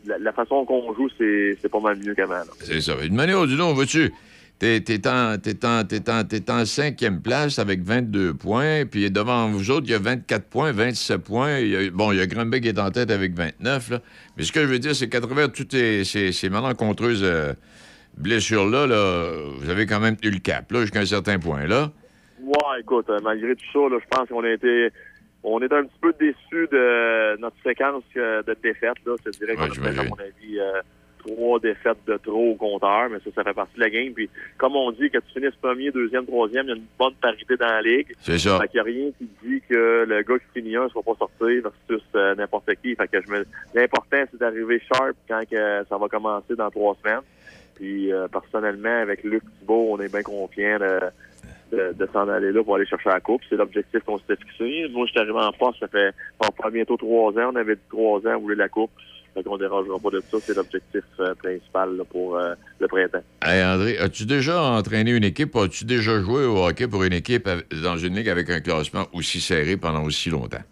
la, 0.06 0.18
la 0.18 0.32
façon 0.32 0.64
qu'on 0.64 0.94
joue, 0.94 1.08
c'est 1.18 1.68
pas 1.70 1.80
mal 1.80 1.98
mieux 1.98 2.14
qu'avant. 2.14 2.42
C'est 2.60 2.80
ça. 2.80 2.94
Une 3.04 3.14
manière 3.14 3.40
ou 3.40 3.46
d'une 3.46 3.60
autre, 3.60 3.74
vois-tu, 3.74 4.12
t'es 4.58 5.06
en, 5.06 5.36
en, 5.36 6.64
cinquième 6.64 7.20
place 7.20 7.58
avec 7.58 7.82
22 7.82 8.34
points, 8.34 8.84
puis 8.86 9.10
devant 9.10 9.48
vous 9.48 9.70
autres, 9.70 9.86
il 9.86 9.92
y 9.92 9.94
a 9.94 9.98
24 9.98 10.44
points, 10.44 10.72
27 10.72 11.18
points. 11.22 11.58
Il 11.58 11.68
y 11.68 11.76
a- 11.76 11.90
bon, 11.90 12.12
il 12.12 12.18
y 12.18 12.20
a 12.20 12.26
Grumbeck 12.26 12.62
qui 12.62 12.68
est 12.68 12.78
en 12.78 12.90
tête 12.90 13.10
avec 13.10 13.34
29, 13.34 13.90
là. 13.90 14.00
Mais 14.36 14.44
ce 14.44 14.52
que 14.52 14.60
je 14.60 14.66
veux 14.66 14.78
dire, 14.78 14.94
c'est 14.94 15.08
qu'à 15.08 15.20
travers 15.20 15.50
toutes 15.52 15.72
ces, 15.72 16.04
ces, 16.04 16.48
malencontreuses 16.48 17.22
euh, 17.22 17.52
blessures-là, 18.18 18.86
là, 18.86 19.32
vous 19.58 19.70
avez 19.70 19.86
quand 19.86 20.00
même 20.00 20.16
tenu 20.16 20.34
le 20.34 20.40
cap, 20.40 20.70
là, 20.72 20.80
jusqu'à 20.82 21.00
un 21.00 21.06
certain 21.06 21.38
point, 21.38 21.66
là. 21.66 21.90
Ouais, 22.42 22.80
écoute, 22.80 23.06
euh, 23.08 23.18
malgré 23.22 23.54
tout 23.56 23.64
ça, 23.72 23.78
là, 23.90 23.98
je 24.02 24.16
pense 24.16 24.28
qu'on 24.28 24.44
a 24.44 24.50
été 24.50 24.88
on 25.44 25.60
est 25.60 25.72
un 25.72 25.84
petit 25.84 25.98
peu 26.00 26.12
déçus 26.18 26.68
de 26.72 27.36
notre 27.38 27.56
séquence 27.62 28.02
euh, 28.16 28.42
de 28.42 28.56
défaites. 28.62 28.96
Là. 29.06 29.14
Je 29.24 29.30
dirais 29.30 29.54
qu'on 29.54 29.64
a 29.64 29.74
fait, 29.74 29.98
à 29.98 30.04
mon 30.04 30.16
avis, 30.16 30.58
euh, 30.58 30.80
trois 31.18 31.60
défaites 31.60 31.98
de 32.06 32.16
trop 32.16 32.52
au 32.52 32.54
compteur, 32.54 33.08
mais 33.10 33.18
ça, 33.18 33.30
ça 33.34 33.44
fait 33.44 33.52
partie 33.52 33.74
de 33.76 33.80
la 33.80 33.90
game. 33.90 34.12
Puis, 34.14 34.30
comme 34.56 34.74
on 34.74 34.90
dit, 34.90 35.10
que 35.10 35.18
tu 35.18 35.34
finisses 35.34 35.54
premier, 35.56 35.90
deuxième, 35.90 36.24
troisième, 36.26 36.64
il 36.66 36.68
y 36.68 36.72
a 36.72 36.76
une 36.76 36.86
bonne 36.98 37.14
parité 37.20 37.56
dans 37.56 37.66
la 37.66 37.82
ligue. 37.82 38.14
C'est 38.20 38.38
ça. 38.38 38.58
Fait 38.58 38.68
qu'il 38.68 38.82
n'y 38.82 38.88
a 38.88 38.92
rien 38.92 39.10
qui 39.18 39.28
dit 39.42 39.62
que 39.68 40.04
le 40.08 40.22
gars 40.22 40.38
qui 40.38 40.60
finit 40.60 40.76
un 40.76 40.84
ne 40.84 40.88
va 40.88 41.02
pas 41.02 41.14
sortir 41.18 41.62
versus 41.62 42.04
euh, 42.14 42.34
n'importe 42.34 42.70
qui. 42.82 42.94
Fait 42.94 43.08
que 43.08 43.20
je 43.20 43.30
me... 43.30 43.44
L'important, 43.74 44.24
c'est 44.30 44.38
d'arriver 44.38 44.80
sharp 44.92 45.16
quand 45.28 45.42
que 45.50 45.84
ça 45.88 45.98
va 45.98 46.08
commencer 46.08 46.54
dans 46.56 46.70
trois 46.70 46.96
semaines. 47.02 47.22
Puis, 47.74 48.12
euh, 48.12 48.28
personnellement, 48.28 49.02
avec 49.02 49.24
Luc 49.24 49.42
Thibault, 49.58 49.88
on 49.90 50.00
est 50.00 50.10
bien 50.10 50.22
confiant 50.22 50.78
de, 50.78 51.00
de, 51.74 51.92
de 51.98 52.08
s'en 52.12 52.28
aller 52.28 52.52
là 52.52 52.62
pour 52.62 52.76
aller 52.76 52.86
chercher 52.86 53.08
la 53.10 53.20
coupe. 53.20 53.42
C'est 53.48 53.56
l'objectif 53.56 54.00
qu'on 54.04 54.18
s'était 54.18 54.36
fixé. 54.36 54.88
Moi, 54.92 55.06
je 55.06 55.10
suis 55.12 55.20
arrivé 55.20 55.38
en 55.38 55.52
force, 55.52 55.78
ça 55.80 55.88
fait 55.88 56.10
on 56.40 56.48
prend 56.50 56.70
bientôt 56.70 56.96
trois 56.96 57.32
ans. 57.32 57.50
On 57.52 57.56
avait 57.56 57.76
trois 57.90 58.20
ans 58.20 58.30
à 58.34 58.36
vouloir 58.36 58.58
la 58.58 58.68
coupe. 58.68 58.90
Fait 59.34 59.42
qu'on 59.42 59.56
dérangera 59.58 59.98
pas 59.98 60.10
de 60.10 60.20
ça. 60.30 60.38
C'est 60.40 60.56
l'objectif 60.56 61.02
euh, 61.18 61.34
principal 61.34 61.96
là, 61.96 62.04
pour 62.04 62.36
euh, 62.36 62.54
le 62.78 62.86
printemps. 62.86 63.22
Hey, 63.44 63.64
André, 63.64 63.98
as-tu 63.98 64.26
déjà 64.26 64.62
entraîné 64.62 65.10
une 65.10 65.24
équipe, 65.24 65.56
as-tu 65.56 65.84
déjà 65.84 66.20
joué 66.20 66.44
au 66.44 66.64
hockey 66.64 66.86
pour 66.86 67.02
une 67.02 67.12
équipe 67.12 67.48
dans 67.82 67.96
une 67.96 68.14
ligue 68.14 68.28
avec 68.28 68.48
un 68.50 68.60
classement 68.60 69.06
aussi 69.12 69.40
serré 69.40 69.76
pendant 69.76 70.04
aussi 70.04 70.30
longtemps? 70.30 70.62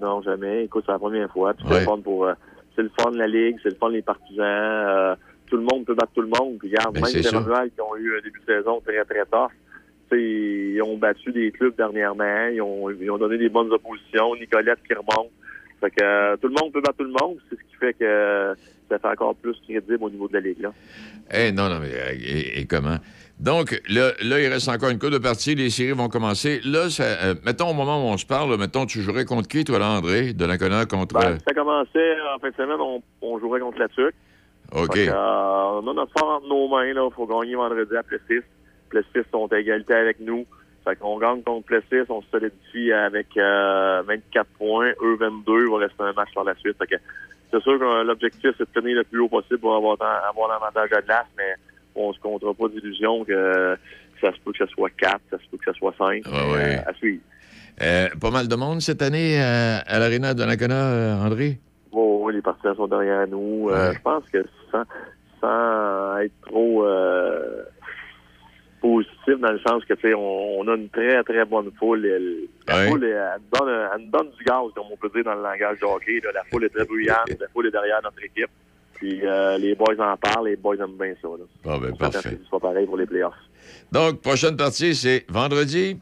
Non, 0.00 0.22
jamais. 0.22 0.64
Écoute, 0.64 0.84
c'est 0.86 0.92
la 0.92 0.98
première 1.00 1.28
fois. 1.32 1.54
Puis 1.54 1.64
C'est 1.66 1.74
Ouais. 1.74 1.80
le 1.80 1.86
fun 1.86 1.98
pour. 1.98 2.26
euh, 2.26 2.34
c'est 2.76 2.82
le 2.84 2.90
fun 3.00 3.10
de 3.10 3.18
la 3.18 3.26
ligue, 3.26 3.56
c'est 3.64 3.70
le 3.70 3.74
fun 3.74 3.90
des 3.90 4.02
partisans. 4.02 5.16
tout 5.50 5.56
le 5.56 5.62
monde 5.64 5.84
peut 5.84 5.94
battre 5.94 6.12
tout 6.14 6.20
le 6.22 6.28
monde. 6.28 6.58
Puis 6.60 6.68
regarde, 6.68 6.94
Ben, 6.94 7.00
même 7.02 7.12
les 7.12 7.20
qui 7.22 7.80
ont 7.80 7.96
eu 7.96 8.16
un 8.18 8.20
début 8.22 8.38
de 8.40 8.44
saison 8.46 8.80
très, 8.86 9.02
très 9.06 9.24
tough. 9.26 9.50
Ils 10.12 10.80
ont 10.82 10.96
battu 10.96 11.32
des 11.32 11.50
clubs 11.50 11.76
dernièrement. 11.76 12.46
Ils 12.52 12.62
ont, 12.62 12.90
ils 12.90 13.10
ont 13.10 13.18
donné 13.18 13.38
des 13.38 13.48
bonnes 13.48 13.72
oppositions. 13.72 14.34
Nicolette 14.36 14.78
qui 14.86 14.94
remonte. 14.94 15.30
Fait 15.80 15.90
que 15.90 16.02
euh, 16.02 16.36
tout 16.36 16.48
le 16.48 16.54
monde 16.60 16.72
peut 16.72 16.80
battre 16.80 16.98
tout 16.98 17.04
le 17.04 17.10
monde. 17.10 17.38
C'est 17.48 17.56
ce 17.56 17.62
qui 17.62 17.76
fait 17.78 17.92
que 17.94 18.04
euh, 18.04 18.54
ça 18.88 18.98
fait 18.98 19.08
encore 19.08 19.34
plus 19.36 19.54
crédible 19.64 19.98
au 20.00 20.10
niveau 20.10 20.28
de 20.28 20.34
la 20.34 20.40
Ligue. 20.40 20.60
Là. 20.60 20.72
Eh 21.32 21.52
non, 21.52 21.68
non, 21.68 21.78
mais 21.80 21.92
euh, 21.92 22.14
et, 22.20 22.60
et 22.60 22.66
comment? 22.66 22.96
Donc, 23.38 23.80
là, 23.88 24.10
là, 24.24 24.40
il 24.40 24.48
reste 24.48 24.68
encore 24.68 24.88
une 24.88 24.98
couple 24.98 25.12
de 25.12 25.18
parties. 25.18 25.54
Les 25.54 25.70
séries 25.70 25.92
vont 25.92 26.08
commencer. 26.08 26.60
Là, 26.64 26.90
ça, 26.90 27.04
euh, 27.04 27.34
mettons, 27.44 27.70
au 27.70 27.74
moment 27.74 28.04
où 28.04 28.08
on 28.08 28.16
se 28.16 28.26
parle, 28.26 28.50
là, 28.50 28.56
mettons, 28.56 28.84
tu 28.84 29.00
jouerais 29.00 29.24
contre 29.24 29.46
qui, 29.46 29.62
toi, 29.62 29.78
là, 29.78 29.90
André? 29.90 30.32
De 30.32 30.44
la 30.44 30.58
contre... 30.58 31.14
Ben, 31.14 31.38
ça 31.46 31.54
commençait 31.54 32.16
en 32.34 32.40
fin 32.40 32.50
de 32.50 32.54
semaine, 32.56 32.80
on, 32.80 33.00
on 33.22 33.38
jouerait 33.38 33.60
contre 33.60 33.78
la 33.78 33.88
Tuque. 33.88 34.14
OK. 34.72 34.92
Que, 34.92 35.10
on 35.10 35.88
a 35.88 35.94
notre 35.94 36.12
fort 36.18 36.30
entre 36.30 36.48
nos 36.48 36.66
mains. 36.66 36.88
Il 36.88 37.14
faut 37.14 37.26
gagner 37.26 37.54
vendredi 37.54 37.96
à 37.96 38.02
Plessis. 38.02 38.44
Plessis 38.88 39.28
sont 39.30 39.52
à 39.52 39.58
égalité 39.58 39.94
avec 39.94 40.20
nous. 40.20 40.46
Fait 40.84 40.96
qu'on 40.96 41.18
gagne 41.18 41.42
contre 41.42 41.66
Plessis, 41.66 42.08
on 42.08 42.22
se 42.22 42.28
solidifie 42.30 42.92
avec 42.92 43.36
euh, 43.36 44.02
24 44.06 44.46
points. 44.58 44.92
Eux, 45.02 45.16
22. 45.18 45.64
Il 45.64 45.70
va 45.70 45.78
rester 45.78 46.02
un 46.02 46.12
match 46.12 46.32
par 46.34 46.44
la 46.44 46.54
suite. 46.56 46.76
Fait 46.78 46.86
que 46.86 47.00
c'est 47.50 47.62
sûr 47.62 47.78
que 47.78 47.84
euh, 47.84 48.04
l'objectif, 48.04 48.50
c'est 48.56 48.68
de 48.68 48.80
tenir 48.80 48.96
le 48.96 49.04
plus 49.04 49.20
haut 49.20 49.28
possible 49.28 49.58
pour 49.58 49.74
avoir, 49.74 49.96
avoir 50.28 50.48
l'avantage 50.48 50.90
de 50.90 51.06
glace, 51.06 51.26
mais 51.36 51.54
on 51.94 52.12
se 52.12 52.20
comptera 52.20 52.54
pas 52.54 52.68
d'illusion 52.68 53.24
que 53.24 53.76
ça 54.20 54.32
se 54.32 54.38
peut 54.40 54.52
que 54.52 54.66
ce 54.66 54.72
soit 54.72 54.90
4, 54.90 55.20
ça 55.30 55.38
se 55.38 55.48
peut 55.50 55.58
que 55.58 55.72
ce 55.72 55.78
soit 55.78 55.94
5. 55.98 56.24
ouais. 56.26 56.78
à 56.86 56.92
suivre. 56.94 57.22
Euh, 57.80 58.08
pas 58.20 58.30
mal 58.30 58.48
de 58.48 58.56
monde 58.56 58.80
cette 58.80 59.02
année 59.02 59.40
euh, 59.40 59.78
à 59.86 59.98
l'Arena 59.98 60.34
de 60.34 60.44
Nakona, 60.44 60.74
euh, 60.74 61.24
André? 61.24 61.58
Oh, 61.92 62.22
oui, 62.24 62.34
les 62.34 62.42
partisans 62.42 62.74
sont 62.74 62.88
derrière 62.88 63.26
nous. 63.28 63.68
Euh, 63.70 63.92
je 63.92 64.00
pense 64.00 64.24
que 64.32 64.44
sans, 64.72 64.82
sans 65.40 66.18
être 66.18 66.34
trop 66.46 66.84
euh, 66.84 67.62
positif 68.80 69.38
dans 69.40 69.52
le 69.52 69.58
sens 69.66 69.84
que 69.84 69.94
tu 69.94 70.00
sais, 70.02 70.14
on, 70.14 70.60
on 70.60 70.68
a 70.68 70.74
une 70.76 70.88
très 70.88 71.22
très 71.24 71.44
bonne 71.44 71.70
foule. 71.78 72.04
Elle- 72.06 72.48
La 72.66 72.76
Ouais. 72.80 72.88
foule, 72.88 73.04
elle, 73.04 73.40
nous 73.40 73.58
donne, 73.58 73.88
elle 73.94 74.02
nous 74.04 74.10
donne 74.10 74.30
du 74.36 74.44
gaz, 74.44 74.66
comme 74.74 74.86
on 74.92 74.96
peut 74.96 75.10
dire 75.14 75.24
dans 75.24 75.34
le 75.34 75.42
langage 75.42 75.78
de 75.80 75.84
hockey. 75.86 76.20
là. 76.24 76.30
La 76.34 76.44
foule 76.44 76.64
est 76.64 76.68
très 76.70 76.84
bruyante, 76.84 77.28
la 77.40 77.48
foule 77.48 77.66
est 77.66 77.70
derrière 77.70 78.00
notre 78.02 78.22
équipe. 78.22 78.50
Puis 78.94 79.20
euh, 79.24 79.56
les 79.58 79.74
boys 79.76 79.94
en 80.00 80.16
parlent, 80.16 80.46
les 80.48 80.56
boys 80.56 80.74
aiment 80.76 80.96
bien 80.98 81.14
ça. 81.22 81.28
Là. 81.28 81.44
Bon, 81.64 81.78
ben, 81.78 81.90
On 81.92 81.96
parfait. 81.96 82.30
que 82.30 82.42
ce 82.42 82.48
soit 82.48 82.60
pareil 82.60 82.84
pour 82.86 82.96
les 82.96 83.06
playoffs. 83.06 83.34
Donc, 83.92 84.20
prochaine 84.22 84.56
partie, 84.56 84.94
c'est 84.94 85.24
vendredi. 85.28 85.98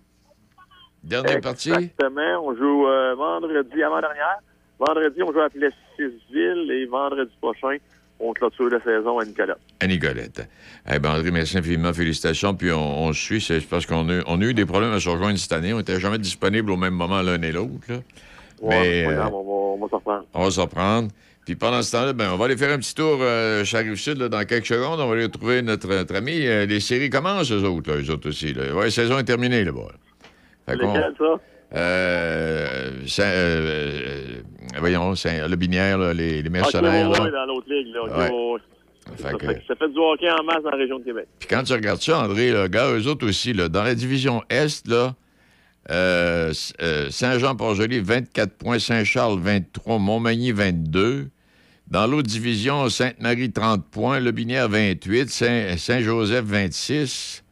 Dernière 1.04 1.40
partie. 1.40 1.70
Exactement. 1.70 2.42
On 2.46 2.56
joue 2.56 2.86
euh, 2.88 3.14
vendredi 3.14 3.82
avant-dernière. 3.82 4.38
Vendredi, 4.78 5.22
on 5.22 5.32
joue 5.32 5.40
à 5.40 5.48
Plessisville 5.50 6.70
et 6.70 6.86
vendredi 6.86 7.32
prochain, 7.40 7.76
on 8.20 8.32
clôture 8.32 8.68
la 8.70 8.80
saison 8.82 9.18
à 9.18 9.24
Nicolas. 9.24 9.56
À 9.80 9.86
Nicolette. 9.86 10.48
Eh 10.90 10.98
ben, 10.98 11.10
André, 11.10 11.30
merci 11.30 11.58
infiniment. 11.58 11.92
Félicitations. 11.92 12.54
Puis 12.54 12.72
on, 12.72 13.04
on 13.04 13.12
suit. 13.12 13.40
C'est 13.40 13.60
parce 13.66 13.86
qu'on 13.86 14.08
a, 14.08 14.22
on 14.26 14.40
a 14.40 14.44
eu 14.44 14.54
des 14.54 14.64
problèmes 14.66 14.92
à 14.92 15.00
se 15.00 15.08
rejoindre 15.08 15.38
cette 15.38 15.52
année. 15.52 15.72
On 15.72 15.78
n'était 15.78 16.00
jamais 16.00 16.18
disponibles 16.18 16.70
au 16.70 16.76
même 16.76 16.94
moment 16.94 17.20
l'un 17.22 17.40
et 17.42 17.52
l'autre. 17.52 17.72
là. 17.88 17.96
Ouais, 18.62 18.80
Mais 18.80 19.06
euh, 19.06 19.24
on 19.30 19.76
va, 19.78 19.88
s'en 19.88 19.96
reprendre. 19.98 20.24
on 20.32 20.44
va 20.44 20.50
s'en 20.50 20.66
prendre. 20.66 21.08
Puis 21.44 21.54
pendant 21.56 21.82
ce 21.82 21.92
temps-là, 21.92 22.12
ben, 22.12 22.30
on 22.32 22.36
va 22.36 22.46
aller 22.46 22.56
faire 22.56 22.72
un 22.72 22.78
petit 22.78 22.94
tour 22.94 23.18
euh, 23.20 23.64
chez 23.64 23.78
Rive-Sud 23.78 24.18
là, 24.18 24.28
dans 24.28 24.44
quelques 24.44 24.66
secondes. 24.66 24.98
On 24.98 25.06
va 25.06 25.12
aller 25.14 25.24
retrouver 25.24 25.62
notre, 25.62 25.86
notre 25.88 26.14
ami. 26.16 26.46
Euh, 26.46 26.66
les 26.66 26.80
séries 26.80 27.10
commencent, 27.10 27.52
eux 27.52 27.62
autres, 27.64 27.92
là, 27.92 27.98
eux 28.00 28.10
autres 28.10 28.30
aussi. 28.30 28.52
Là. 28.52 28.74
Ouais, 28.74 28.84
la 28.86 28.90
saison 28.90 29.18
est 29.18 29.24
terminée, 29.24 29.62
là-bas. 29.62 29.92
Ça? 30.66 30.74
Euh, 31.74 32.90
Saint- 33.06 33.24
euh, 33.24 34.40
euh, 34.74 34.78
voyons, 34.78 35.14
Saint, 35.14 35.48
le 35.48 35.56
Binière, 35.56 35.98
là, 35.98 36.12
les, 36.14 36.42
mercenaires. 36.48 37.08
dans 37.10 37.46
l'autre 37.46 37.66
ligue. 37.68 37.92
Là, 37.94 38.04
Ouais. 38.04 38.60
ça, 39.18 39.30
fait, 39.38 39.62
ça 39.66 39.74
fait 39.76 39.88
du 39.88 39.98
hockey 39.98 40.30
en 40.30 40.42
masse 40.44 40.62
dans 40.62 40.70
la 40.70 40.76
région 40.76 40.98
de 40.98 41.04
Québec. 41.04 41.26
Puis 41.38 41.48
quand 41.48 41.62
tu 41.62 41.72
regardes 41.72 42.00
ça, 42.00 42.20
André, 42.20 42.52
là, 42.52 42.68
gars, 42.68 42.90
eux 42.92 43.06
autres 43.08 43.26
aussi, 43.26 43.52
là, 43.52 43.68
dans 43.68 43.82
la 43.82 43.94
division 43.94 44.42
Est, 44.48 44.86
là, 44.88 45.14
euh, 45.90 46.52
Saint-Jean-Port-Joli, 47.10 48.00
24 48.00 48.54
points, 48.56 48.78
Saint-Charles, 48.78 49.38
23, 49.40 49.98
Montmagny, 49.98 50.52
22. 50.52 51.28
Dans 51.88 52.06
l'autre 52.08 52.26
division, 52.28 52.88
Sainte-Marie, 52.88 53.52
30 53.52 53.88
points, 53.88 54.18
Le 54.18 54.32
Binière, 54.32 54.68
28, 54.68 55.30
Saint- 55.30 55.76
Saint-Joseph, 55.76 56.44
26. 56.44 57.44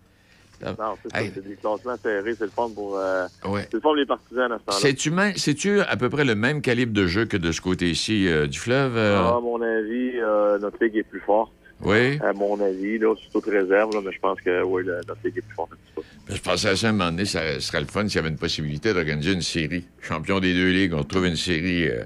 Non, 0.78 0.94
c'est 1.04 1.44
des 1.46 1.54
classements 1.56 1.96
serrés, 2.02 2.34
c'est 2.38 2.44
le 2.44 2.50
fun 2.50 2.70
pour, 2.74 2.96
euh, 2.98 3.26
Ouais. 3.46 3.62
c'est 3.62 3.74
le 3.74 3.80
fun 3.80 3.88
pour 3.90 3.94
les 3.96 4.06
partisans 4.06 4.50
à 4.52 4.58
ce 4.58 4.64
temps-là. 4.64 5.32
C'est-tu 5.36 5.80
à 5.80 5.96
peu 5.96 6.08
près 6.08 6.24
le 6.24 6.34
même 6.34 6.60
calibre 6.62 6.92
de 6.92 7.06
jeu 7.06 7.24
que 7.26 7.36
de 7.36 7.52
ce 7.52 7.60
côté-ci 7.60 8.28
euh, 8.28 8.46
du 8.46 8.58
fleuve? 8.58 8.96
euh? 8.96 9.18
Ah, 9.20 9.36
à 9.36 9.40
mon 9.40 9.60
avis, 9.62 10.12
notre 10.60 10.82
ligue 10.84 10.96
est 10.96 11.02
plus 11.02 11.20
forte. 11.20 11.52
Oui. 11.82 12.18
À 12.22 12.32
mon 12.32 12.58
avis, 12.60 12.98
là, 12.98 13.14
c'est 13.20 13.30
toute 13.32 13.46
réserve, 13.46 13.92
là, 13.94 14.00
mais 14.04 14.12
je 14.12 14.20
pense 14.20 14.40
que 14.40 14.62
oui, 14.62 14.84
la- 14.86 15.00
notre 15.08 15.18
ligue 15.24 15.38
est 15.38 15.42
plus 15.42 15.54
forte 15.54 15.72
un 15.72 15.76
petit 15.76 15.92
peu. 16.28 16.34
Je 16.34 16.40
pensais 16.40 16.68
à 16.68 16.76
ça 16.76 16.86
à 16.86 16.90
un 16.90 16.92
moment 16.92 17.10
donné, 17.10 17.24
ça 17.26 17.60
serait 17.60 17.80
le 17.80 17.86
fun 17.86 18.06
s'il 18.08 18.16
y 18.16 18.18
avait 18.20 18.28
une 18.30 18.38
possibilité 18.38 18.94
d'organiser 18.94 19.32
une 19.32 19.42
série. 19.42 19.84
Champion 20.00 20.38
des 20.40 20.54
deux 20.54 20.70
ligues, 20.70 20.94
on 20.94 21.02
trouve 21.02 21.26
une 21.26 21.36
série. 21.36 21.88
euh, 21.88 22.04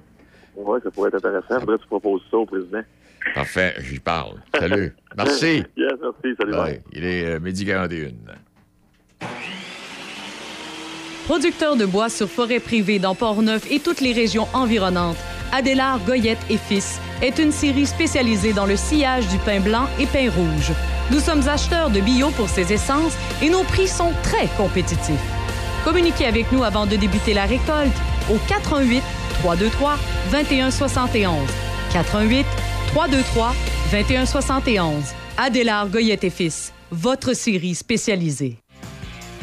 Oui, 0.56 0.80
ça 0.82 0.90
pourrait 0.90 1.08
être 1.08 1.16
intéressant. 1.16 1.60
Faudrait 1.60 1.76
que 1.76 1.82
tu 1.82 1.88
proposes 1.88 2.22
ça 2.30 2.38
au 2.38 2.46
président. 2.46 2.80
Parfait, 3.34 3.74
j'y 3.80 3.98
parle. 4.00 4.36
Salut. 4.58 4.92
Merci. 5.16 5.62
Yes, 5.76 5.92
merci. 6.00 6.36
Salut. 6.40 6.52
bye. 6.52 6.80
Il 6.92 7.04
est 7.04 7.26
euh, 7.26 7.38
midi 7.40 7.66
41. 7.66 8.08
Producteur 11.28 11.76
de 11.76 11.84
bois 11.84 12.08
sur 12.08 12.26
forêt 12.30 12.58
privée 12.58 12.98
dans 12.98 13.14
Port-Neuf 13.14 13.70
et 13.70 13.80
toutes 13.80 14.00
les 14.00 14.12
régions 14.12 14.48
environnantes, 14.54 15.18
Adélard 15.52 16.00
Goyette 16.06 16.38
et 16.48 16.56
Fils 16.56 16.98
est 17.20 17.38
une 17.38 17.52
série 17.52 17.84
spécialisée 17.84 18.54
dans 18.54 18.64
le 18.64 18.76
sillage 18.76 19.28
du 19.28 19.36
pain 19.38 19.60
blanc 19.60 19.86
et 19.98 20.06
pain 20.06 20.30
rouge. 20.30 20.72
Nous 21.10 21.20
sommes 21.20 21.46
acheteurs 21.46 21.90
de 21.90 22.00
bio 22.00 22.30
pour 22.30 22.48
ces 22.48 22.72
essences 22.72 23.12
et 23.42 23.50
nos 23.50 23.62
prix 23.64 23.88
sont 23.88 24.12
très 24.22 24.46
compétitifs. 24.56 25.20
Communiquez 25.84 26.26
avec 26.26 26.50
nous 26.50 26.64
avant 26.64 26.86
de 26.86 26.96
débuter 26.96 27.34
la 27.34 27.44
récolte 27.44 27.96
au 28.30 28.38
88 28.48 29.02
323 29.40 29.96
2171. 30.32 31.34
88 31.92 32.46
323 32.88 33.54
2171. 33.90 34.94
Adélard 35.36 35.88
Goyette 35.88 36.24
et 36.24 36.30
Fils, 36.30 36.72
votre 36.90 37.34
série 37.34 37.74
spécialisée. 37.74 38.56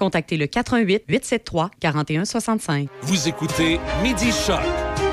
contactez 0.00 0.36
le 0.36 0.46
88 0.46 1.04
873 1.08 1.68
4165. 1.78 2.88
Vous 3.02 3.28
écoutez 3.28 3.78
Midi 4.02 4.32
Choc 4.32 4.58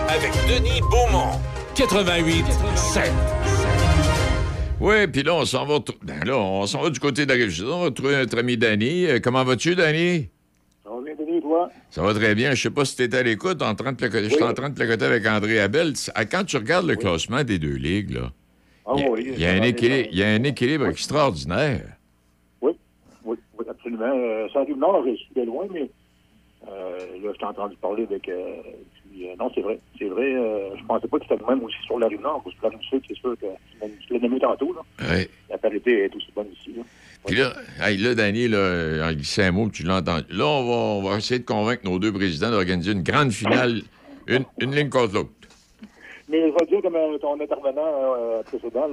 avec 0.09 0.31
Denis 0.49 0.79
Beaumont. 0.89 1.37
88 1.75 2.45
7. 2.75 3.11
Oui, 4.79 5.07
puis 5.07 5.23
là, 5.23 5.33
on 5.35 5.45
s'en 5.45 5.65
va, 5.65 5.75
retr- 5.75 5.95
ben 6.03 6.23
là, 6.23 6.37
on 6.37 6.65
s'en 6.65 6.81
va 6.81 6.89
du 6.89 6.99
côté 6.99 7.25
de 7.25 7.33
la 7.33 7.49
sud. 7.49 7.65
On 7.65 7.79
va 7.79 7.85
retrouver 7.85 8.15
notre 8.15 8.37
ami 8.39 8.57
Danny. 8.57 9.05
Euh, 9.05 9.19
comment 9.21 9.43
vas-tu, 9.43 9.75
Danny? 9.75 10.29
Ça 10.83 10.89
va 10.91 11.01
bien, 11.03 11.13
Denis, 11.19 11.41
toi? 11.41 11.69
Ça 11.89 12.01
va 12.03 12.13
très 12.13 12.33
bien. 12.35 12.53
Je 12.55 12.61
sais 12.61 12.69
pas 12.69 12.85
si 12.85 12.95
tu 12.95 13.03
étais 13.03 13.17
à 13.17 13.23
l'écoute. 13.23 13.61
En 13.61 13.75
train 13.75 13.91
de 13.91 13.97
placoter- 13.97 14.29
Je 14.29 14.35
suis 14.35 14.43
en 14.43 14.53
train 14.53 14.69
de 14.69 14.75
placoter 14.75 15.05
avec 15.05 15.25
André 15.27 15.59
Abel. 15.59 15.93
Ah, 16.15 16.25
Quand 16.25 16.43
tu 16.45 16.57
regardes 16.57 16.85
le 16.87 16.95
classement 16.95 17.43
des 17.43 17.59
deux 17.59 17.75
ligues, 17.75 18.11
là, 18.11 18.31
Ah 18.85 18.91
il 18.95 19.01
y 19.01 19.05
a- 19.05 19.09
oui, 19.09 19.27
il 19.35 19.39
y, 19.41 19.45
a 19.45 19.49
un 19.49 19.53
ça 19.55 19.59
va 19.59 19.67
équilibre, 19.67 20.09
il 20.11 20.17
y 20.19 20.23
a 20.23 20.27
un 20.27 20.43
équilibre 20.43 20.87
extraordinaire. 20.87 21.96
Oui, 23.59 23.65
absolument. 23.69 24.13
Euh, 24.13 24.47
ça 24.53 24.59
arrive 24.59 24.77
nord, 24.77 25.03
je 25.05 25.15
suis 25.15 25.33
de 25.35 25.43
loin, 25.43 25.65
mais 25.71 25.89
euh, 26.67 26.97
là, 27.23 27.31
je 27.33 27.37
t'ai 27.37 27.45
entendu 27.45 27.75
parler 27.77 28.03
avec. 28.03 28.27
euh, 28.29 28.61
puis, 29.11 29.29
euh, 29.29 29.35
non, 29.39 29.51
c'est 29.53 29.61
vrai. 29.61 29.79
C'est 29.97 30.07
vrai. 30.09 30.31
je 30.77 30.83
pensais 30.85 31.07
pas 31.07 31.19
que 31.19 31.25
c'était 31.29 31.43
même 31.47 31.63
aussi 31.63 31.77
sur 31.85 31.99
la 31.99 32.07
rive 32.07 32.21
nord. 32.21 32.41
Parce 32.43 32.55
que 32.55 32.63
la 32.63 32.69
rive 32.69 32.81
sud, 32.89 33.01
c'est 33.07 33.17
sûr 33.17 33.35
que 33.39 33.45
tu 34.05 34.13
l'as 34.13 34.19
nommé 34.19 34.39
tantôt. 34.39 34.73
Là. 34.73 35.07
Ouais. 35.09 35.29
La 35.49 35.57
parité 35.57 36.03
est 36.05 36.15
aussi 36.15 36.27
bonne 36.35 36.47
ici. 36.51 36.73
Là. 36.75 36.83
Puis 37.25 37.35
là, 37.35 37.53
hey, 37.81 37.97
là, 37.97 38.15
Danny, 38.15 38.47
là, 38.47 39.07
en 39.09 39.13
glissant 39.13 39.43
un 39.43 39.51
mot, 39.51 39.69
tu 39.69 39.83
l'entends. 39.83 40.19
Là, 40.29 40.45
on 40.45 40.65
va, 40.67 40.75
on 40.75 41.01
va 41.09 41.17
essayer 41.17 41.39
de 41.39 41.45
convaincre 41.45 41.83
nos 41.85 41.99
deux 41.99 42.13
présidents 42.13 42.51
d'organiser 42.51 42.91
une 42.91 43.03
grande 43.03 43.31
finale, 43.31 43.81
une, 44.27 44.45
une 44.61 44.75
ligne 44.75 44.89
contre 44.89 45.13
l'autre. 45.15 45.29
Mais 46.29 46.41
je 46.41 46.53
vais 46.53 46.65
dire, 46.65 46.81
comme 46.81 46.97
ton 47.21 47.39
intervenant 47.39 47.81
euh, 47.85 48.43
précédent, 48.43 48.87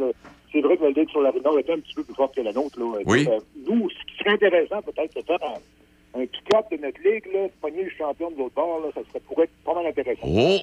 c'est 0.52 0.60
vrai 0.60 0.76
que 0.76 0.84
la 0.84 0.90
Ligue 0.90 1.10
sur 1.10 1.20
la 1.20 1.30
rive 1.32 1.42
nord 1.42 1.58
était 1.58 1.72
un 1.72 1.80
petit 1.80 1.94
peu 1.94 2.04
plus 2.04 2.14
forte 2.14 2.34
que 2.36 2.42
la 2.42 2.52
nôtre. 2.52 2.78
Là. 2.78 2.86
Oui. 3.06 3.26
Euh, 3.28 3.40
nous, 3.68 3.90
ce 3.90 4.06
qui 4.06 4.18
serait 4.18 4.34
intéressant, 4.34 4.80
peut-être, 4.82 5.10
c'est 5.12 5.26
faire 5.26 5.40
un, 5.42 6.20
un 6.20 6.26
pick-up 6.26 6.66
de 6.70 6.76
notre 6.76 7.00
ligue, 7.02 7.26
là, 7.32 7.48
pogner 7.60 7.82
le 7.82 7.90
champion 7.90 8.30
de 8.30 8.38
l'autre 8.38 8.54
bord, 8.54 8.80
là, 8.84 8.90
ça 8.94 9.00
serait, 9.08 9.20
pourrait 9.26 9.44
être 9.44 9.64
pas 9.64 9.74
mal 9.74 9.86
intéressant. 9.86 10.20
Oh, 10.24 10.58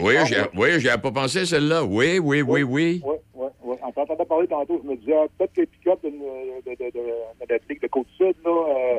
oui, 0.00 0.14
j'ai 0.26 0.42
oui, 0.56 0.80
j'y 0.80 0.88
avais 0.88 1.00
pas 1.00 1.12
pensé, 1.12 1.46
celle-là. 1.46 1.84
Oui, 1.84 2.18
oui, 2.18 2.42
oui, 2.42 2.64
oui. 2.64 3.00
Oui, 3.04 3.14
oui, 3.34 3.48
oui. 3.62 3.76
En 3.82 3.92
t'entendant 3.92 4.24
parler 4.24 4.48
tantôt, 4.48 4.80
je 4.82 4.88
me 4.90 4.96
disais, 4.96 5.14
ah, 5.16 5.26
peut-être 5.38 5.52
que 5.52 5.60
le 5.60 5.66
pick-up 5.68 6.00
de, 6.02 6.08
de, 6.10 6.70
de, 6.74 6.90
de, 6.90 6.90
de 6.90 7.52
notre 7.52 7.64
ligue 7.70 7.82
de 7.82 7.86
Côte-Sud, 7.86 8.34
là, 8.44 8.50
euh, 8.50 8.98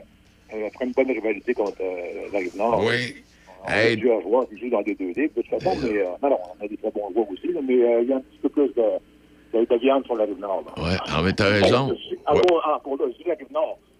euh, 0.54 0.70
ferait 0.70 0.86
une 0.86 0.92
bonne 0.94 1.12
rivalité 1.12 1.54
contre 1.54 1.82
euh, 1.82 2.30
la 2.32 2.40
Rive-Nord. 2.40 2.86
Oui. 2.86 3.16
On 3.68 4.42
a 4.42 4.70
dans 4.70 4.82
de 4.82 5.28
toute 5.28 5.48
façon, 5.48 5.78
mais 5.84 5.98
euh, 6.00 6.06
non, 6.24 6.30
non, 6.30 6.38
on 6.60 6.66
a 6.66 6.68
des 6.68 6.78
très 6.78 6.92
bons 6.92 7.12
joueurs 7.14 7.30
aussi, 7.32 7.48
mais 7.66 7.84
euh, 7.84 8.02
il 8.02 8.10
y 8.10 8.14
a 8.14 8.18
un 8.18 8.22
petit 8.22 8.40
peu 8.42 8.50
plus 8.50 8.68
de, 8.70 9.60
de, 9.60 9.66
de 9.66 9.80
viande 9.80 10.06
sur 10.06 10.16
la 10.16 10.26
là. 10.26 10.34
Oui, 10.78 10.96
ah, 11.08 11.22
mais 11.24 11.34
t'as 11.34 11.50
raison. 11.50 11.96
Ah, 12.26 12.34
ah, 12.64 12.80
pour. 12.84 12.98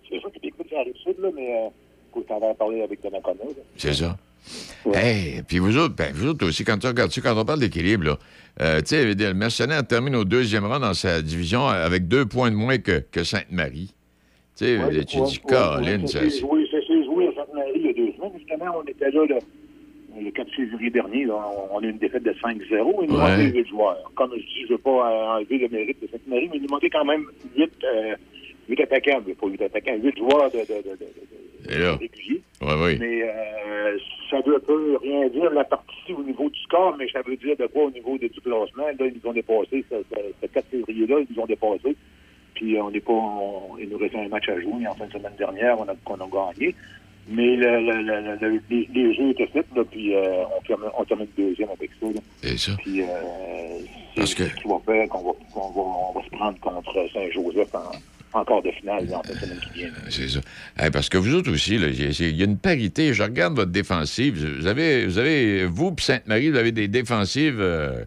C'est 0.10 0.20
sûr 0.20 0.32
des 0.42 0.52
coups 0.52 0.72
la 0.72 0.84
Rive-Sud, 0.84 1.16
là, 1.20 1.30
mais 1.36 1.66
euh, 1.66 1.70
faut 2.14 2.22
t'en 2.22 2.40
parler 2.56 2.82
avec. 2.82 3.00
C'est 3.76 3.94
ça. 3.94 4.18
Hey, 4.94 5.42
puis 5.44 5.60
vous 5.60 5.78
autres, 5.78 5.96
ben, 5.96 6.14
vous 6.14 6.28
autres 6.28 6.48
aussi, 6.48 6.64
quand 6.64 6.78
tu 6.78 6.88
regardes 6.88 7.12
ça, 7.12 7.20
quand 7.22 7.38
on 7.38 7.44
parle 7.44 7.60
d'équilibre, 7.60 8.18
euh, 8.62 8.80
tu 8.80 8.88
sais, 8.88 9.14
le 9.14 9.34
mercenaire 9.34 9.86
termine 9.86 10.16
au 10.16 10.24
deuxième 10.24 10.66
rang 10.66 10.80
dans 10.80 10.94
sa 10.94 11.22
division 11.22 11.68
avec 11.68 12.08
deux 12.08 12.26
points 12.26 12.50
de 12.50 12.56
moins 12.56 12.78
que, 12.78 13.00
que 13.12 13.24
Sainte-Marie. 13.24 13.94
Tu 14.58 14.66
sais, 14.66 14.78
Ouais, 14.78 14.90
tu 15.06 15.20
ouais, 15.20 15.26
dis, 15.26 15.40
ouais, 15.44 15.50
Caroline, 15.52 16.02
ouais, 16.02 16.08
ça. 16.08 16.20
ça 16.20 16.30
s'est 16.30 16.40
joué, 16.40 16.66
ça 16.72 16.78
s'est 16.88 17.04
joué 17.04 17.28
à 17.28 17.34
Sainte-Marie 17.36 17.72
il 17.76 17.86
y 17.86 17.90
a 17.90 17.94
deux 17.94 18.14
semaines. 18.14 18.32
Justement, 18.38 18.66
on 18.78 18.88
était 18.88 19.12
là 19.12 19.26
le, 19.26 19.36
le 20.22 20.32
4 20.32 20.50
février 20.56 20.90
dernier. 20.90 21.28
on, 21.30 21.76
on 21.76 21.80
a 21.80 21.84
eu 21.86 21.90
une 21.90 21.98
défaite 21.98 22.24
de 22.24 22.32
5-0. 22.34 22.60
Il 23.04 23.10
nous 23.10 23.16
Ouais. 23.16 23.22
manquait 23.30 23.52
8 23.52 23.68
joueurs. 23.68 24.12
Comme 24.16 24.32
je 24.36 24.40
dis, 24.42 24.62
je 24.62 24.66
ne 24.66 24.70
veux 24.72 24.78
pas 24.78 25.36
enlever 25.38 25.58
le 25.60 25.70
mérite 25.70 26.02
de 26.02 26.08
Sainte-Marie, 26.08 26.50
mais 26.52 26.58
il 26.58 26.64
nous 26.64 26.70
manquait 26.70 26.90
quand 26.90 27.06
même 27.06 27.26
8, 27.56 27.72
euh, 27.84 28.16
attaquants. 28.84 29.22
mais 29.26 29.34
Pas 29.34 29.48
8 29.48 29.62
attaquants, 29.62 29.96
8 30.02 30.18
joueurs 30.18 30.52
de, 30.52 30.60
de, 30.60 30.66
Et. 32.92 32.98
Mais 33.00 33.22
euh, 33.24 33.98
ça 34.30 34.38
ne 34.38 34.58
peut 34.60 34.98
rien 35.02 35.28
dire 35.30 35.52
la 35.52 35.64
partie 35.64 36.14
au 36.18 36.24
niveau 36.24 36.50
du 36.50 36.60
score, 36.62 36.96
mais 36.98 37.08
ça 37.12 37.22
veut 37.26 37.36
dire 37.38 37.56
de 37.58 37.68
quoi 37.68 37.86
au 37.86 37.92
niveau 37.92 38.18
du 38.18 38.30
classement. 38.30 38.88
Là, 38.88 38.94
ils 39.08 39.14
nous 39.22 39.30
ont 39.30 39.34
dépassé, 39.34 39.84
ce, 39.90 39.96
ce, 40.10 40.16
ce 40.42 40.48
4 40.48 40.66
février-là, 40.68 41.18
ils 41.20 41.36
nous 41.36 41.42
ont 41.42 41.46
dépassé. 41.46 41.96
Puis 42.56 42.80
on 42.80 42.90
n'est 42.90 43.00
pas. 43.02 43.12
on- 43.14 43.78
il 43.80 43.90
nous 43.90 43.98
restait 43.98 44.18
un 44.18 44.28
match 44.30 44.50
à 44.50 44.60
jouer 44.60 44.88
en 44.88 44.94
fin 44.96 45.06
de 45.06 45.12
semaine 45.12 45.34
dernière, 45.38 45.80
on 45.80 45.84
a, 45.88 45.94
qu'on 46.04 46.16
a 46.16 46.28
gagné. 46.28 46.74
Mais 47.30 47.56
le, 47.58 47.82
le, 47.82 48.02
le, 48.04 48.38
le- 48.42 48.62
les, 48.70 48.88
les 48.94 49.14
jeux 49.16 49.30
étaient 49.32 49.48
faits, 49.48 49.66
là, 49.76 49.84
puis 49.90 50.16
euh, 50.16 50.44
on, 50.58 50.62
termine, 50.66 50.90
on 50.98 51.04
termine 51.04 51.28
deuxième 51.38 51.70
avec 51.70 51.90
ça. 52.00 52.08
là. 52.08 52.22
C'est 52.42 52.58
ça. 52.58 52.72
Puis 52.78 53.02
euh, 53.02 53.06
c'est 54.16 54.26
ce 54.26 54.36
qui 54.36 54.44
va 54.68 54.80
faire 54.86 55.10
qu'on 55.10 55.24
va, 55.24 55.32
on 55.56 56.14
va 56.20 56.24
se 56.24 56.30
prendre 56.30 56.60
contre 56.60 56.94
Saint-Joseph 57.14 57.74
en, 57.76 58.40
en 58.40 58.46
quart 58.46 58.62
de 58.62 58.72
finale 58.72 59.08
fin 59.08 59.22
de 59.34 59.38
semaine 59.40 59.60
qui 59.74 59.80
vient. 59.80 59.90
C'est 60.10 60.28
ça. 60.30 60.40
Hey, 60.78 60.90
parce 60.90 61.10
que 61.10 61.18
vous 61.18 61.34
autres 61.36 61.52
aussi, 61.52 61.76
il 61.76 61.82
y 61.82 62.06
a- 62.06 62.28
il 62.30 62.38
y 62.38 62.42
a 62.42 62.46
une 62.46 62.58
parité. 62.58 63.14
Je 63.14 63.24
regarde 63.24 63.56
votre 63.56 63.72
défensive. 63.72 64.38
Vous 64.60 64.68
avez, 64.68 65.06
vous, 65.06 65.18
avez, 65.18 65.66
vous 65.66 65.92
puis 65.92 66.06
Sainte-Marie, 66.06 66.50
vous 66.52 66.58
avez 66.58 66.72
des 66.72 66.88
défensives 66.88 67.58
euh, 67.60 68.04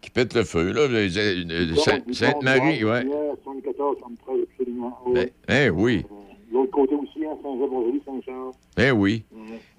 qui 0.00 0.10
pètent 0.10 0.34
le 0.34 0.44
feu. 0.44 0.72
Là. 0.72 0.80
Euh, 0.82 1.74
Saint- 1.76 2.00
Sainte-Marie, 2.12 2.84
ouais. 2.84 3.02
74, 3.44 3.98
73, 3.98 4.36
absolument. 4.58 4.98
Ben, 5.14 5.28
eh 5.48 5.68
oui. 5.70 6.04
L'autre 6.52 6.70
côté 6.70 6.94
aussi, 6.94 7.24
hein, 7.24 7.36
Saint-Jean-Rosalie, 7.42 8.02
Saint-Charles. 8.04 8.52
Eh 8.78 8.90
oui. 8.90 9.22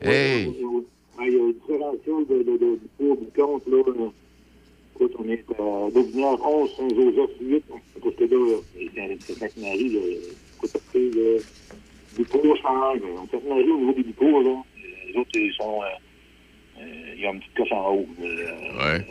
Hey. 0.02 0.48
Ouais, 0.48 1.28
Il 1.28 1.34
y 1.34 1.40
a 1.40 1.44
un 1.44 1.52
différentiel 1.52 2.26
de, 2.28 2.44
de, 2.44 2.58
de, 2.58 2.76
du 2.76 2.88
pour 2.98 3.16
du 3.18 3.26
contre. 3.36 3.70
Là. 3.70 3.78
euh, 3.88 4.10
Écoute, 4.96 5.14
on 5.20 5.28
est 5.30 5.44
à 5.60 5.90
Daubignan 5.92 6.38
11, 6.44 6.76
Saint-Joseph 6.78 7.30
8. 7.42 7.64
Parce 8.02 8.16
que 8.16 8.24
là, 8.24 8.58
c'est- 8.74 9.34
Sainte-Marie. 9.34 9.90
là. 9.90 10.00
Écoute, 10.58 10.72
après, 10.76 11.00
là, 11.00 11.40
Ducour 12.18 12.58
change. 12.58 13.00
Sainte-Marie, 13.32 13.70
au 13.72 13.78
niveau 13.80 13.94
des 13.94 14.04
Ducours, 14.04 14.42
là, 14.42 14.56
les 15.08 15.20
autres, 15.20 15.30
ils 15.36 15.54
sont. 15.54 15.82
Euh, 15.82 16.82
euh, 16.82 17.14
il 17.16 17.22
y 17.22 17.26
a 17.28 17.32
une 17.32 17.40
petite 17.40 17.54
coche 17.56 17.72
en 17.72 17.94
haut. 17.96 18.06
mais, 18.20 18.26
euh, 18.28 18.78
Ouais. 18.78 19.06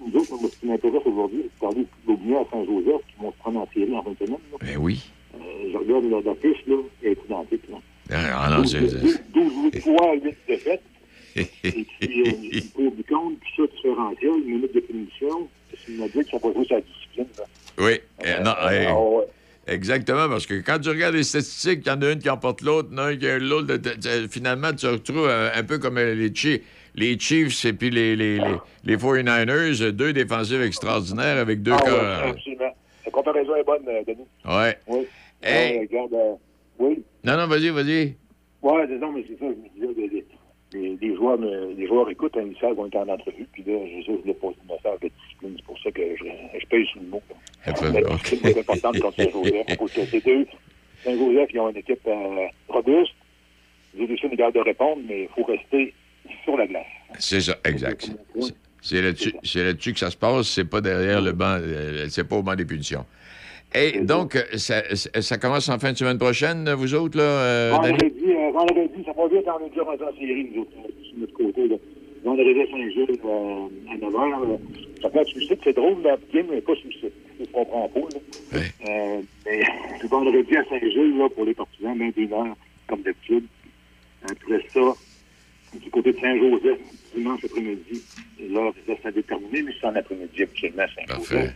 nous 0.00 0.20
autres, 0.20 0.36
moi, 0.40 0.50
ce 0.50 0.58
qui 0.60 0.66
m'intéresse 0.66 1.02
aujourd'hui, 1.06 1.42
c'est 1.42 1.48
de 1.54 1.60
parler 1.72 1.86
Daubignan 2.06 2.42
à 2.42 2.50
Saint-Joseph 2.50 3.02
qui 3.08 3.22
vont 3.22 3.32
se 3.32 3.36
prendre 3.38 3.60
en 3.60 3.68
série 3.74 3.94
en 3.94 4.02
fin 4.02 4.10
de 4.12 4.16
semaine. 4.26 4.38
Ben 4.60 4.76
oui. 4.78 5.00
Euh, 5.34 5.38
je 5.72 5.76
regarde 5.78 6.04
la, 6.10 6.20
la 6.30 6.34
fiche, 6.36 6.62
là, 6.66 6.76
elle 7.02 7.10
est. 7.12 7.18
Là. 7.28 7.78
Ah, 8.34 8.50
non, 8.58 8.64
c'est. 8.66 8.80
12 8.80 9.72
victoires, 9.72 10.14
8 10.22 10.34
défaites. 10.48 10.82
Et 11.36 11.46
puis, 12.00 12.22
euh, 12.26 12.60
pour 12.74 12.92
du 12.92 13.04
compte, 13.04 13.38
puis 13.40 13.50
ça, 13.56 13.62
différentiel, 13.74 14.30
une 14.46 14.54
minute 14.56 14.74
de 14.74 14.80
punition. 14.80 15.48
C'est 15.70 15.92
une 15.92 16.02
adultes 16.02 16.24
qui 16.26 16.30
sont 16.32 16.38
pas 16.40 16.52
joués 16.52 16.64
sur 16.66 16.74
la 16.76 16.82
discipline. 16.82 17.26
là. 17.38 17.44
Oui. 17.78 17.92
Eh, 18.24 18.42
non, 18.42 18.52
hey. 18.70 18.86
ah 18.88 18.98
ouais. 19.00 19.24
Exactement, 19.66 20.28
parce 20.28 20.44
que 20.44 20.54
quand 20.60 20.78
tu 20.80 20.88
regardes 20.88 21.14
les 21.14 21.22
statistiques, 21.22 21.80
il 21.86 21.88
y 21.88 21.92
en 21.92 22.02
a 22.02 22.10
une 22.10 22.18
qui 22.18 22.28
emporte 22.28 22.62
l'autre, 22.62 22.88
il 22.90 22.96
y 22.96 23.00
en 23.00 23.04
a 23.04 23.06
un 23.10 23.16
qui 23.16 23.26
a 23.28 23.38
l'autre. 23.38 23.72
Finalement, 24.28 24.70
tu 24.70 24.78
te 24.78 24.86
retrouves 24.88 25.28
euh, 25.28 25.50
un 25.54 25.62
peu 25.62 25.78
comme 25.78 25.98
euh, 25.98 26.14
les, 26.14 26.34
Chi- 26.34 26.60
les 26.96 27.16
Chiefs 27.18 27.64
et 27.64 27.72
puis 27.72 27.88
les, 27.90 28.16
les, 28.16 28.38
les, 28.38 28.56
les 28.84 28.96
49ers, 28.96 29.80
euh, 29.82 29.92
deux 29.92 30.12
défensives 30.12 30.60
extraordinaires 30.62 31.38
avec 31.38 31.62
deux 31.62 31.72
Ah, 31.72 31.84
ouais, 31.84 31.90
cas. 31.90 32.28
absolument. 32.30 32.76
La 33.06 33.10
comparaison 33.12 33.54
est 33.56 33.64
bonne, 33.64 33.82
euh, 33.88 34.02
Denis. 34.06 34.26
Ouais. 34.44 34.78
Oui. 34.88 35.06
Hey. 35.42 35.78
Ouais, 35.78 35.88
regarde, 35.90 36.14
euh, 36.14 36.34
oui. 36.78 37.02
Non, 37.24 37.36
non, 37.36 37.46
vas-y, 37.46 37.70
vas-y. 37.70 38.14
Ouais, 38.62 38.86
c'est- 38.88 38.98
non, 38.98 39.12
mais 39.12 39.24
c'est 39.28 39.38
ça, 39.38 39.46
je 39.46 39.80
me 39.84 39.94
disais, 39.94 40.24
les, 41.00 41.16
joueurs, 41.16 41.38
me- 41.38 41.74
les 41.74 41.86
joueurs 41.86 42.08
écoutent, 42.10 42.36
hein, 42.36 42.44
ils 42.50 42.58
savent 42.60 42.74
qu'on 42.76 42.88
est 42.88 42.96
en 42.96 43.08
entrevue, 43.08 43.46
puis 43.52 43.62
là, 43.66 43.74
je 43.86 44.06
sais, 44.06 44.12
je 44.16 44.20
voulais 44.22 44.34
poser 44.34 44.56
un 44.68 44.72
message 44.74 45.00
de 45.02 45.08
discipline, 45.08 45.52
c'est 45.56 45.64
pour 45.64 45.78
ça 45.80 45.90
que 45.90 46.00
je, 46.16 46.24
je 46.60 46.66
paye 46.66 46.86
sur 46.86 47.00
le 47.00 47.08
mot. 47.08 47.22
Un 47.66 47.72
peu, 47.72 47.90
La 47.92 48.00
ok. 48.00 48.22
discipline 48.22 48.50
est 48.56 48.58
importante 48.60 49.00
contre 49.00 49.16
Saint-Joseph, 49.16 49.66
parce 49.78 49.92
que 49.92 50.00
c'est 50.10 50.24
deux. 50.24 50.46
Saint-Joseph, 51.04 51.50
ils 51.52 51.60
ont 51.60 51.68
une 51.70 51.76
équipe 51.76 52.06
euh, 52.06 52.46
robuste, 52.68 53.12
les 53.94 54.06
deux 54.06 54.16
sont 54.16 54.28
de 54.28 54.60
répondre, 54.64 55.02
mais 55.06 55.22
il 55.24 55.28
faut 55.28 55.44
rester 55.44 55.92
sur 56.44 56.56
la 56.56 56.66
glace. 56.66 56.86
C'est 57.18 57.40
ça, 57.40 57.56
exact. 57.64 58.10
C'est- 58.40 58.54
C'est 58.84 59.00
là-dessus 59.00 59.32
c'est 59.44 59.62
là-dessus 59.62 59.92
que 59.92 60.00
ça 60.00 60.10
se 60.10 60.16
passe, 60.16 60.48
c'est 60.48 60.64
pas 60.68 60.80
derrière 60.80 61.20
le 61.20 61.30
banc, 61.30 61.56
euh, 61.60 62.06
c'est 62.08 62.26
pas 62.26 62.34
au 62.36 62.42
banc 62.42 62.56
des 62.56 62.64
punitions. 62.64 63.04
Et 63.74 64.00
donc, 64.00 64.36
euh, 64.36 64.56
ça, 64.56 65.38
commence 65.38 65.68
en 65.68 65.78
fin 65.78 65.92
de 65.92 65.96
semaine 65.98 66.18
prochaine, 66.18 66.70
vous 66.74 66.94
autres, 66.94 67.16
là? 67.16 67.24
euh? 67.24 67.70
Vendredi, 67.72 68.24
euh, 68.28 68.50
vendredi, 68.52 69.04
ça 69.04 69.12
va 69.12 69.28
vite, 69.28 69.46
on 69.48 69.66
est 69.66 69.70
déjà 69.70 69.82
rendu 69.82 70.02
en 70.02 70.12
série, 70.18 70.50
nous 70.54 70.62
autres, 70.62 70.70
euh, 70.78 70.90
sur 71.08 71.18
notre 71.18 71.32
côté. 71.32 71.68
Là. 71.68 71.76
Vendredi 72.24 72.60
à 72.60 72.66
Saint-Gilles, 72.70 73.18
euh, 73.24 73.90
à 73.90 73.96
9h. 73.96 74.30
là. 74.48 74.58
Ça 75.02 75.10
fait 75.10 75.34
le 75.34 75.40
site, 75.40 75.60
c'est 75.64 75.72
drôle, 75.76 76.02
la 76.04 76.16
game 76.32 76.46
n'est 76.50 76.60
pas 76.60 76.74
site. 76.76 77.12
Je 77.40 77.44
comprends 77.46 77.88
pas. 77.88 78.00
Là. 78.00 78.60
Euh, 78.88 79.20
mais 79.46 79.62
le 80.02 80.08
vendredi 80.10 80.56
à 80.56 80.64
Saint-Gilles, 80.64 81.16
là, 81.18 81.28
pour 81.34 81.44
les 81.44 81.54
partisans, 81.54 81.96
21h, 81.98 82.52
comme 82.88 83.02
d'habitude. 83.02 83.44
Après 84.30 84.64
ça, 84.72 84.80
du 85.82 85.90
côté 85.90 86.12
de 86.12 86.18
Saint-Joseph, 86.20 86.78
dimanche 87.16 87.44
après-midi, 87.44 88.02
là, 88.50 88.70
ça 88.86 88.92
c'est 89.02 89.14
déterminé, 89.14 89.62
mais 89.62 89.72
c'est 89.80 89.86
en 89.86 89.96
après-midi 89.96 90.42
habituellement 90.42 90.82
à 90.82 90.88
Saint-Joseph. 90.88 91.54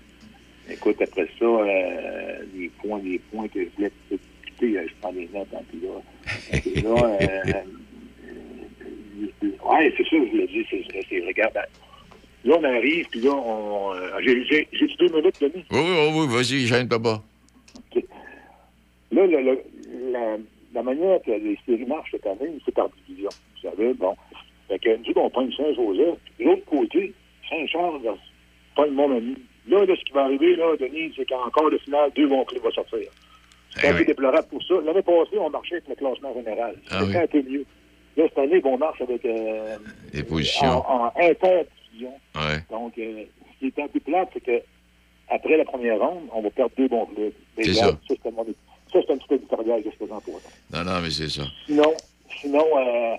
Écoute, 0.71 1.01
après 1.01 1.29
ça, 1.39 1.45
euh, 1.45 2.45
les 2.55 2.69
points, 2.83 3.01
les 3.03 3.19
points 3.31 3.49
que 3.49 3.65
je 3.65 3.69
voulais 3.77 3.91
te 4.11 4.15
discuter, 4.15 4.79
euh, 4.79 4.87
je 4.89 4.95
prends 5.01 5.13
les 5.13 5.29
notes, 5.33 5.49
puis 5.69 5.81
là, 5.81 6.01
puis 6.63 6.81
là 6.83 7.05
euh, 7.05 7.63
euh, 9.43 9.49
ouais, 9.65 9.93
c'est 9.97 10.03
ça 10.05 10.11
je 10.13 10.31
voulais 10.31 10.47
dire, 10.49 10.67
c'est, 10.71 10.83
c'est, 10.93 11.07
c'est- 11.09 11.25
regarde, 11.27 11.55
ben, 11.55 11.65
là, 12.45 12.57
on 12.59 12.65
arrive, 12.65 13.07
puis 13.11 13.21
là, 13.21 13.31
on, 13.33 13.93
euh, 13.95 14.11
j'ai, 14.23 14.45
j'ai, 14.45 14.69
j'ai 14.73 14.87
deux 14.99 15.09
minutes, 15.09 15.37
Denis? 15.41 15.65
Oui, 15.71 15.81
oui, 15.81 16.11
oui, 16.15 16.27
vas-y, 16.29 16.67
gêne 16.67 16.89
pas 16.89 16.99
pas. 16.99 17.23
Là, 19.13 19.25
le- 19.27 19.41
le- 19.41 19.63
la, 20.11 20.37
la 20.75 20.83
manière 20.83 21.23
que 21.23 21.31
les 21.31 21.57
séries 21.65 21.87
marchent 21.87 22.11
cette 22.11 22.27
année, 22.27 22.59
c'est 22.65 22.75
par 22.75 22.89
division. 23.07 23.31
Vous 23.55 23.71
savez, 23.71 23.95
bon. 23.95 24.17
Fait 24.69 24.81
que 24.81 24.97
nous, 24.97 25.13
on 25.15 25.31
prend 25.31 25.49
Saint-Joseph. 25.53 26.19
De 26.41 26.45
l'autre 26.45 26.65
côté, 26.65 27.15
Saint-Charles, 27.49 28.01
pas 28.75 28.87
le 28.87 28.93
monde 28.93 29.13
ami. 29.13 29.37
Là, 29.69 29.85
là, 29.85 29.95
ce 29.99 30.05
qui 30.05 30.13
va 30.13 30.25
arriver, 30.25 30.55
là, 30.57 30.77
Denis, 30.79 31.13
c'est 31.17 31.27
qu'en 31.29 31.49
quart 31.51 31.71
de 31.71 31.79
finale, 31.79 32.11
deux 32.15 32.27
vont 32.27 32.45
clés 32.45 32.61
vont 32.61 32.71
sortir. 32.71 33.01
C'est 33.75 33.87
Eh 33.87 33.89
un 33.91 33.95
peu 33.95 34.05
déplorable 34.05 34.47
pour 34.49 34.63
ça. 34.63 34.75
L'année 34.85 35.03
passée, 35.03 35.39
on 35.39 35.51
marchait 35.51 35.75
avec 35.77 35.89
le 35.89 35.95
classement 35.97 36.33
général. 36.35 36.77
Ah 36.91 37.01
C'était 37.01 37.11
oui. 37.19 37.23
un 37.23 37.27
peu 37.27 37.43
mieux. 37.43 37.65
Là, 38.17 38.25
cette 38.29 38.39
année, 38.39 38.61
on 38.65 38.79
marche 38.79 39.01
avec 39.03 39.25
euh, 39.25 39.77
Les 40.15 40.23
positions. 40.23 40.67
en, 40.89 41.07
en 41.07 41.13
interdivision. 41.21 42.13
Ouais. 42.35 42.59
Donc, 42.71 42.97
euh, 42.99 43.25
ce 43.55 43.59
qui 43.59 43.67
est 43.67 43.83
un 43.83 43.89
peu 43.89 44.01
plate, 44.01 44.29
c'est 44.33 44.41
que 44.45 44.63
après 45.29 45.57
la 45.57 45.65
première 45.65 45.99
ronde, 45.99 46.29
on 46.33 46.41
va 46.41 46.51
perdre 46.51 46.73
deux 46.79 46.89
bons 46.89 47.07
clubs. 47.07 47.33
C'est 47.59 47.75
ça. 47.75 47.91
c'est 48.09 48.27
un, 48.27 48.31
monde- 48.31 48.55
ça, 48.93 48.99
c'est 49.05 49.13
un 49.13 49.17
petit 49.19 49.29
peu 49.29 49.35
éditorial 49.35 49.83
que 49.83 49.91
je 49.91 49.97
présente 49.97 50.25
pour 50.25 50.41
ça. 50.41 50.49
Non, 50.73 50.91
non, 50.91 51.01
mais 51.03 51.11
c'est 51.11 51.29
ça. 51.29 51.43
Sinon, 51.67 51.93
sinon 52.41 52.65
euh, 52.79 53.17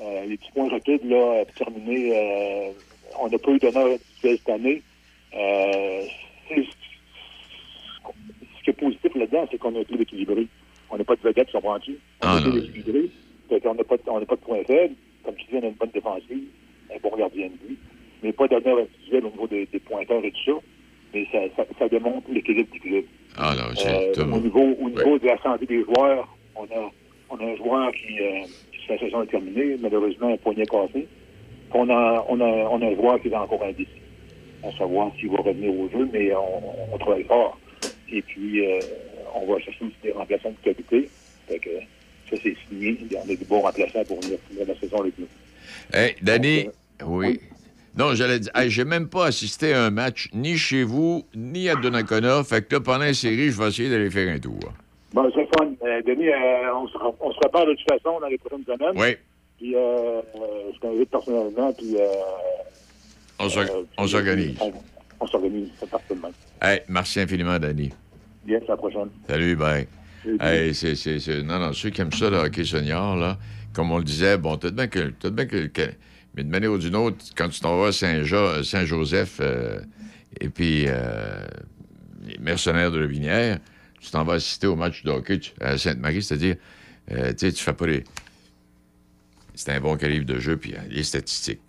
euh, 0.00 0.24
les 0.26 0.36
petits 0.38 0.52
points 0.52 0.68
rapides, 0.70 1.04
là, 1.04 1.44
pour 1.44 1.54
terminer, 1.66 2.12
euh, 2.16 2.70
on 3.20 3.28
n'a 3.28 3.38
pas 3.38 3.50
eu 3.50 3.58
d'honneur 3.58 3.98
cette 4.22 4.48
année. 4.48 4.80
Euh, 5.36 6.02
ce 6.50 6.54
qui 8.64 8.70
est 8.70 8.74
positif 8.74 9.14
là-dedans, 9.14 9.46
c'est 9.50 9.58
qu'on 9.58 9.74
a 9.74 9.80
un 9.80 9.84
club 9.84 10.00
équilibré. 10.00 10.46
On 10.90 10.98
n'a 10.98 11.04
pas 11.04 11.14
de 11.16 11.50
sont 11.50 11.60
vendues. 11.60 11.98
On 12.22 12.26
Ah, 12.26 12.40
non. 12.40 12.50
club 12.50 12.64
équilibré. 12.64 13.10
Qu'on 13.62 13.74
n'a 13.74 13.84
pas, 13.84 13.96
on 14.06 14.24
pas 14.24 14.36
de 14.36 14.40
points 14.40 14.64
faibles. 14.66 14.94
Comme 15.24 15.34
tu 15.36 15.44
dis, 15.46 15.56
on 15.56 15.62
a 15.62 15.66
une 15.68 15.74
bonne 15.74 15.90
défensive, 15.90 16.44
un 16.94 16.98
bon 17.02 17.16
gardien 17.16 17.46
de 17.48 17.66
but, 17.66 17.78
mais 18.22 18.32
pas 18.32 18.48
d'honneur 18.48 18.78
individuel 18.78 19.26
au 19.26 19.30
niveau 19.30 19.46
des, 19.46 19.66
des 19.66 19.78
pointeurs 19.78 20.24
et 20.24 20.32
tout 20.32 20.44
ça. 20.46 20.52
Mais 21.14 21.26
ça, 21.30 21.38
ça, 21.56 21.64
ça 21.78 21.88
démontre 21.88 22.28
l'équilibre 22.30 22.70
du 22.72 22.80
club. 22.80 23.04
Ah. 23.36 23.54
Euh, 23.86 24.14
tout 24.14 24.20
au 24.22 24.40
niveau, 24.40 24.74
au 24.80 24.88
niveau 24.88 25.18
de 25.18 25.26
la 25.26 25.38
santé 25.42 25.66
des 25.66 25.82
joueurs, 25.84 26.26
on 26.56 26.64
a, 26.64 26.90
on 27.30 27.36
a 27.36 27.44
un 27.44 27.56
joueur 27.56 27.92
qui, 27.92 28.18
euh, 28.20 28.40
sa 28.88 28.98
saison 28.98 29.22
est 29.22 29.26
terminée, 29.26 29.76
malheureusement, 29.80 30.32
un 30.32 30.36
poignet 30.38 30.66
cassé. 30.66 31.06
On 31.74 31.88
a, 31.88 32.24
on, 32.28 32.40
a, 32.40 32.44
on 32.44 32.82
a 32.82 32.86
un 32.86 32.94
joueur 32.94 33.20
qui 33.20 33.28
est 33.28 33.34
encore 33.36 33.62
indécis. 33.62 33.88
À 34.64 34.70
savoir 34.78 35.10
s'il 35.18 35.30
va 35.30 35.38
revenir 35.38 35.70
au 35.72 35.88
jeu, 35.90 36.08
mais 36.12 36.32
on, 36.34 36.94
on 36.94 36.98
travaille 36.98 37.24
fort. 37.24 37.58
Et 38.10 38.22
puis, 38.22 38.64
euh, 38.64 38.78
on 39.34 39.52
va 39.52 39.58
chercher 39.60 39.84
aussi 39.84 39.96
des 40.02 40.12
remplaçants 40.12 40.50
de 40.50 40.56
qualité. 40.62 41.08
Fait 41.48 41.58
que 41.58 41.70
ça, 42.30 42.36
c'est 42.42 42.56
signé. 42.68 42.96
On 43.16 43.22
a 43.22 43.26
des 43.26 43.44
bons 43.44 43.60
remplaçants 43.60 44.04
pour 44.04 44.20
venir 44.20 44.38
finir 44.48 44.66
la 44.68 44.78
saison 44.78 45.00
avec 45.00 45.18
nous. 45.18 45.26
Hey, 45.92 46.14
Danny, 46.22 46.68
oui. 47.04 47.40
Non, 47.98 48.14
j'allais 48.14 48.38
dire, 48.38 48.52
hey, 48.54 48.70
j'ai 48.70 48.84
même 48.84 49.08
pas 49.08 49.26
assisté 49.26 49.74
à 49.74 49.84
un 49.84 49.90
match 49.90 50.28
ni 50.32 50.56
chez 50.56 50.84
vous, 50.84 51.24
ni 51.34 51.68
à 51.68 51.74
Donnacona. 51.74 52.42
Fait 52.44 52.66
que 52.66 52.76
là, 52.76 52.80
pendant 52.80 53.04
la 53.04 53.14
série, 53.14 53.50
je 53.50 53.58
vais 53.60 53.68
essayer 53.68 53.90
d'aller 53.90 54.10
faire 54.10 54.32
un 54.32 54.38
tour. 54.38 54.60
Bon, 55.12 55.30
c'est 55.34 55.46
fun. 55.58 55.72
Euh, 55.84 56.00
Denis, 56.06 56.28
euh, 56.28 56.74
on, 56.74 56.88
se, 56.88 56.96
re- 56.96 57.14
on 57.20 57.32
se 57.32 57.38
repart 57.44 57.66
de 57.66 57.74
toute 57.74 57.90
façon 57.90 58.18
dans 58.20 58.28
les 58.28 58.38
prochaines 58.38 58.64
semaines. 58.64 58.94
Oui. 58.96 59.16
Puis, 59.58 59.74
euh, 59.74 59.78
euh, 60.36 60.70
je 60.74 60.78
t'invite 60.80 61.10
personnellement, 61.10 61.72
puis 61.72 61.96
euh, 61.98 62.06
On 63.42 63.46
on 63.98 64.06
s'organise. 64.06 64.56
on, 65.20 65.26
s'organise. 65.26 65.68
C'est 65.78 65.90
parfait 65.90 66.14
de 66.14 66.20
même. 66.20 66.32
Hey, 66.60 66.80
merci 66.88 67.20
infiniment, 67.20 67.58
Danny. 67.58 67.90
Bien, 68.44 68.58
c'est 68.60 68.68
la 68.68 68.76
prochaine. 68.76 69.08
Salut, 69.28 69.56
bye. 69.56 69.86
Hey, 70.40 70.74
c'est, 70.74 70.94
c'est, 70.94 71.18
c'est- 71.18 71.42
Non, 71.42 71.58
non, 71.58 71.72
ceux 71.72 71.90
qui 71.90 72.00
aiment 72.00 72.12
ça, 72.12 72.30
le 72.30 72.36
hockey 72.36 72.64
senior, 72.64 73.16
là, 73.16 73.38
comme 73.72 73.90
on 73.90 73.98
le 73.98 74.04
disait, 74.04 74.38
bon, 74.38 74.56
peut-être 74.58 74.74
bien 74.76 74.86
que. 74.86 75.00
Peut-être 75.10 75.34
bien 75.34 75.46
que, 75.46 75.66
que- 75.66 75.90
Mais 76.36 76.44
de 76.44 76.48
manière 76.48 76.70
ou 76.72 76.78
d'une 76.78 76.94
autre, 76.96 77.16
quand 77.36 77.48
tu 77.48 77.60
t'en 77.60 77.76
vas 77.76 77.88
à 77.88 77.92
Saint-Jo- 77.92 78.62
Saint-Joseph, 78.62 79.38
euh, 79.40 79.80
et 80.40 80.48
puis 80.48 80.84
euh, 80.86 81.44
les 82.26 82.38
mercenaires 82.38 82.90
de 82.92 82.98
la 83.00 83.06
Vinière, 83.06 83.58
tu 84.00 84.10
t'en 84.10 84.24
vas 84.24 84.34
assister 84.34 84.66
au 84.68 84.76
match 84.76 85.02
de 85.02 85.10
hockey 85.10 85.38
tu- 85.40 85.52
à 85.60 85.76
Sainte-Marie, 85.76 86.22
c'est-à-dire, 86.22 86.56
euh, 87.10 87.30
tu 87.32 87.38
sais, 87.46 87.52
tu 87.52 87.62
fais 87.62 87.72
pas 87.72 87.86
les. 87.86 88.04
C'est 89.54 89.70
un 89.72 89.80
bon 89.80 89.96
calibre 89.96 90.24
de 90.26 90.38
jeu, 90.38 90.56
puis 90.56 90.74
euh, 90.74 90.78
les 90.88 91.02
statistiques. 91.02 91.60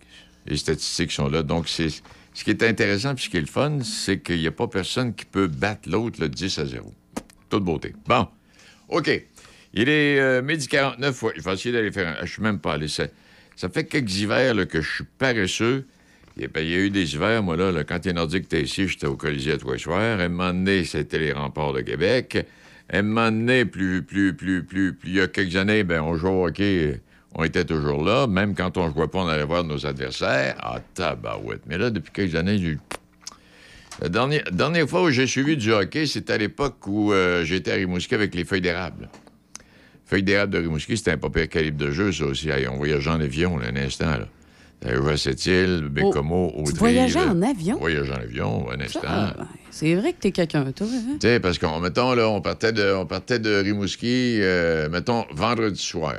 Les 0.45 0.57
statistiques 0.57 1.11
sont 1.11 1.29
là. 1.29 1.43
Donc, 1.43 1.67
c'est. 1.67 1.89
Ce 2.35 2.43
qui 2.43 2.49
est 2.49 2.63
intéressant, 2.63 3.13
puis 3.13 3.25
ce 3.25 3.29
qui 3.29 3.37
est 3.37 3.41
le 3.41 3.45
fun, 3.45 3.79
c'est 3.83 4.19
qu'il 4.19 4.39
n'y 4.39 4.47
a 4.47 4.51
pas 4.51 4.67
personne 4.67 5.13
qui 5.13 5.23
peut 5.23 5.45
battre 5.45 5.87
l'autre 5.87 6.19
le 6.19 6.29
10 6.29 6.57
à 6.57 6.65
0. 6.65 6.91
Toute 7.49 7.63
beauté. 7.63 7.93
Bon. 8.07 8.27
OK. 8.89 9.09
Il 9.75 9.89
est 9.89 10.19
euh, 10.19 10.41
midi 10.41 10.67
49. 10.67 11.23
Ouais, 11.23 11.33
je 11.35 11.43
vais 11.43 11.53
essayer 11.53 11.71
d'aller 11.71 11.91
faire 11.91 12.17
un... 12.19 12.25
Je 12.25 12.31
suis 12.31 12.41
même 12.41 12.59
pas 12.59 12.73
allé. 12.73 12.87
Ça, 12.87 13.07
fait 13.71 13.85
quelques 13.85 14.15
hivers 14.15 14.67
que 14.67 14.81
je 14.81 14.95
suis 14.95 15.03
paresseux. 15.19 15.85
Ben, 16.37 16.61
il 16.61 16.69
y 16.69 16.73
a 16.73 16.79
eu 16.79 16.89
des 16.89 17.13
hivers, 17.13 17.43
moi, 17.43 17.55
là, 17.55 17.71
là, 17.71 17.83
quand 17.83 18.03
les 18.05 18.13
Nordiques 18.13 18.45
étaient 18.45 18.63
ici, 18.63 18.87
j'étais 18.87 19.05
au 19.05 19.15
Colisée 19.15 19.51
à 19.51 19.57
les 19.71 19.77
soirs. 19.77 20.19
À 20.19 20.23
un 20.23 20.29
moment 20.29 20.53
donné, 20.53 20.83
c'était 20.85 21.19
les 21.19 21.31
remparts 21.31 21.73
de 21.73 21.81
Québec. 21.81 22.47
À 22.89 22.97
un 22.97 23.01
moment 23.03 23.31
donné, 23.31 23.65
plus, 23.65 24.01
plus, 24.01 24.33
plus, 24.33 24.63
plus, 24.63 24.93
plus, 24.93 25.09
il 25.09 25.15
y 25.15 25.21
a 25.21 25.27
quelques 25.27 25.55
années, 25.55 25.83
ben, 25.83 26.01
on 26.01 26.15
jouait 26.15 26.31
au 26.31 26.47
hockey, 26.47 26.99
on 27.35 27.43
était 27.43 27.65
toujours 27.65 28.03
là. 28.03 28.27
Même 28.27 28.55
quand 28.55 28.77
on 28.77 28.91
jouait 28.93 29.07
pas, 29.07 29.19
on 29.19 29.27
allait 29.27 29.43
voir 29.45 29.63
nos 29.63 29.85
adversaires. 29.85 30.55
Ah, 30.59 30.79
tabarouette. 30.93 31.61
Mais 31.67 31.77
là, 31.77 31.89
depuis 31.89 32.11
quelques 32.11 32.35
années, 32.35 32.57
j'ai... 32.57 32.77
La 34.01 34.09
dernière, 34.09 34.43
dernière 34.51 34.87
fois 34.89 35.03
où 35.03 35.09
j'ai 35.11 35.27
suivi 35.27 35.55
du 35.55 35.71
hockey, 35.71 36.07
c'était 36.07 36.33
à 36.33 36.37
l'époque 36.37 36.85
où 36.87 37.13
euh, 37.13 37.43
j'étais 37.45 37.71
à 37.71 37.75
Rimouski 37.75 38.15
avec 38.15 38.33
les 38.33 38.43
feuilles 38.43 38.61
d'érable. 38.61 39.07
Feuilles 40.05 40.23
d'érable 40.23 40.53
de 40.53 40.57
Rimouski, 40.59 40.97
c'était 40.97 41.11
un 41.11 41.17
pas 41.17 41.29
pire 41.29 41.47
calibre 41.47 41.77
de 41.77 41.91
jeu, 41.91 42.11
ça 42.11 42.25
aussi. 42.25 42.49
On 42.69 42.77
voyageait 42.77 43.09
en 43.11 43.21
avion, 43.21 43.57
là, 43.57 43.67
un 43.71 43.75
instant. 43.75 44.17
Là. 44.17 44.27
Joué 44.95 45.13
à 45.13 45.17
Sept-Îles, 45.17 45.87
Bécomo, 45.89 46.51
Oh, 46.55 46.63
tu 46.65 46.71
Audrey. 46.71 46.79
voyageais 46.79 47.23
là. 47.25 47.31
en 47.31 47.41
avion? 47.41 47.77
Voyageais 47.77 48.11
en 48.11 48.15
avion, 48.15 48.69
un 48.71 48.81
instant. 48.81 48.99
Ah, 49.05 49.33
ben, 49.37 49.47
c'est 49.71 49.95
vrai 49.95 50.11
que 50.11 50.19
t'es 50.19 50.31
quelqu'un, 50.31 50.69
toi. 50.73 50.87
hein? 50.89 51.17
Tu 51.21 51.27
sais, 51.27 51.39
parce 51.39 51.57
qu'on, 51.57 51.79
mettons, 51.79 52.13
là, 52.15 52.27
on 52.27 52.41
partait 52.41 52.73
de, 52.73 52.93
on 52.93 53.05
partait 53.05 53.39
de 53.39 53.61
Rimouski, 53.63 54.39
euh, 54.41 54.89
mettons, 54.89 55.23
vendredi 55.31 55.79
soir. 55.81 56.15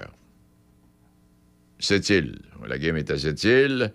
Sept-Îles. 1.85 2.39
La 2.67 2.79
game 2.79 2.97
était 2.97 3.13
à 3.13 3.19
Sept-Îles. 3.19 3.93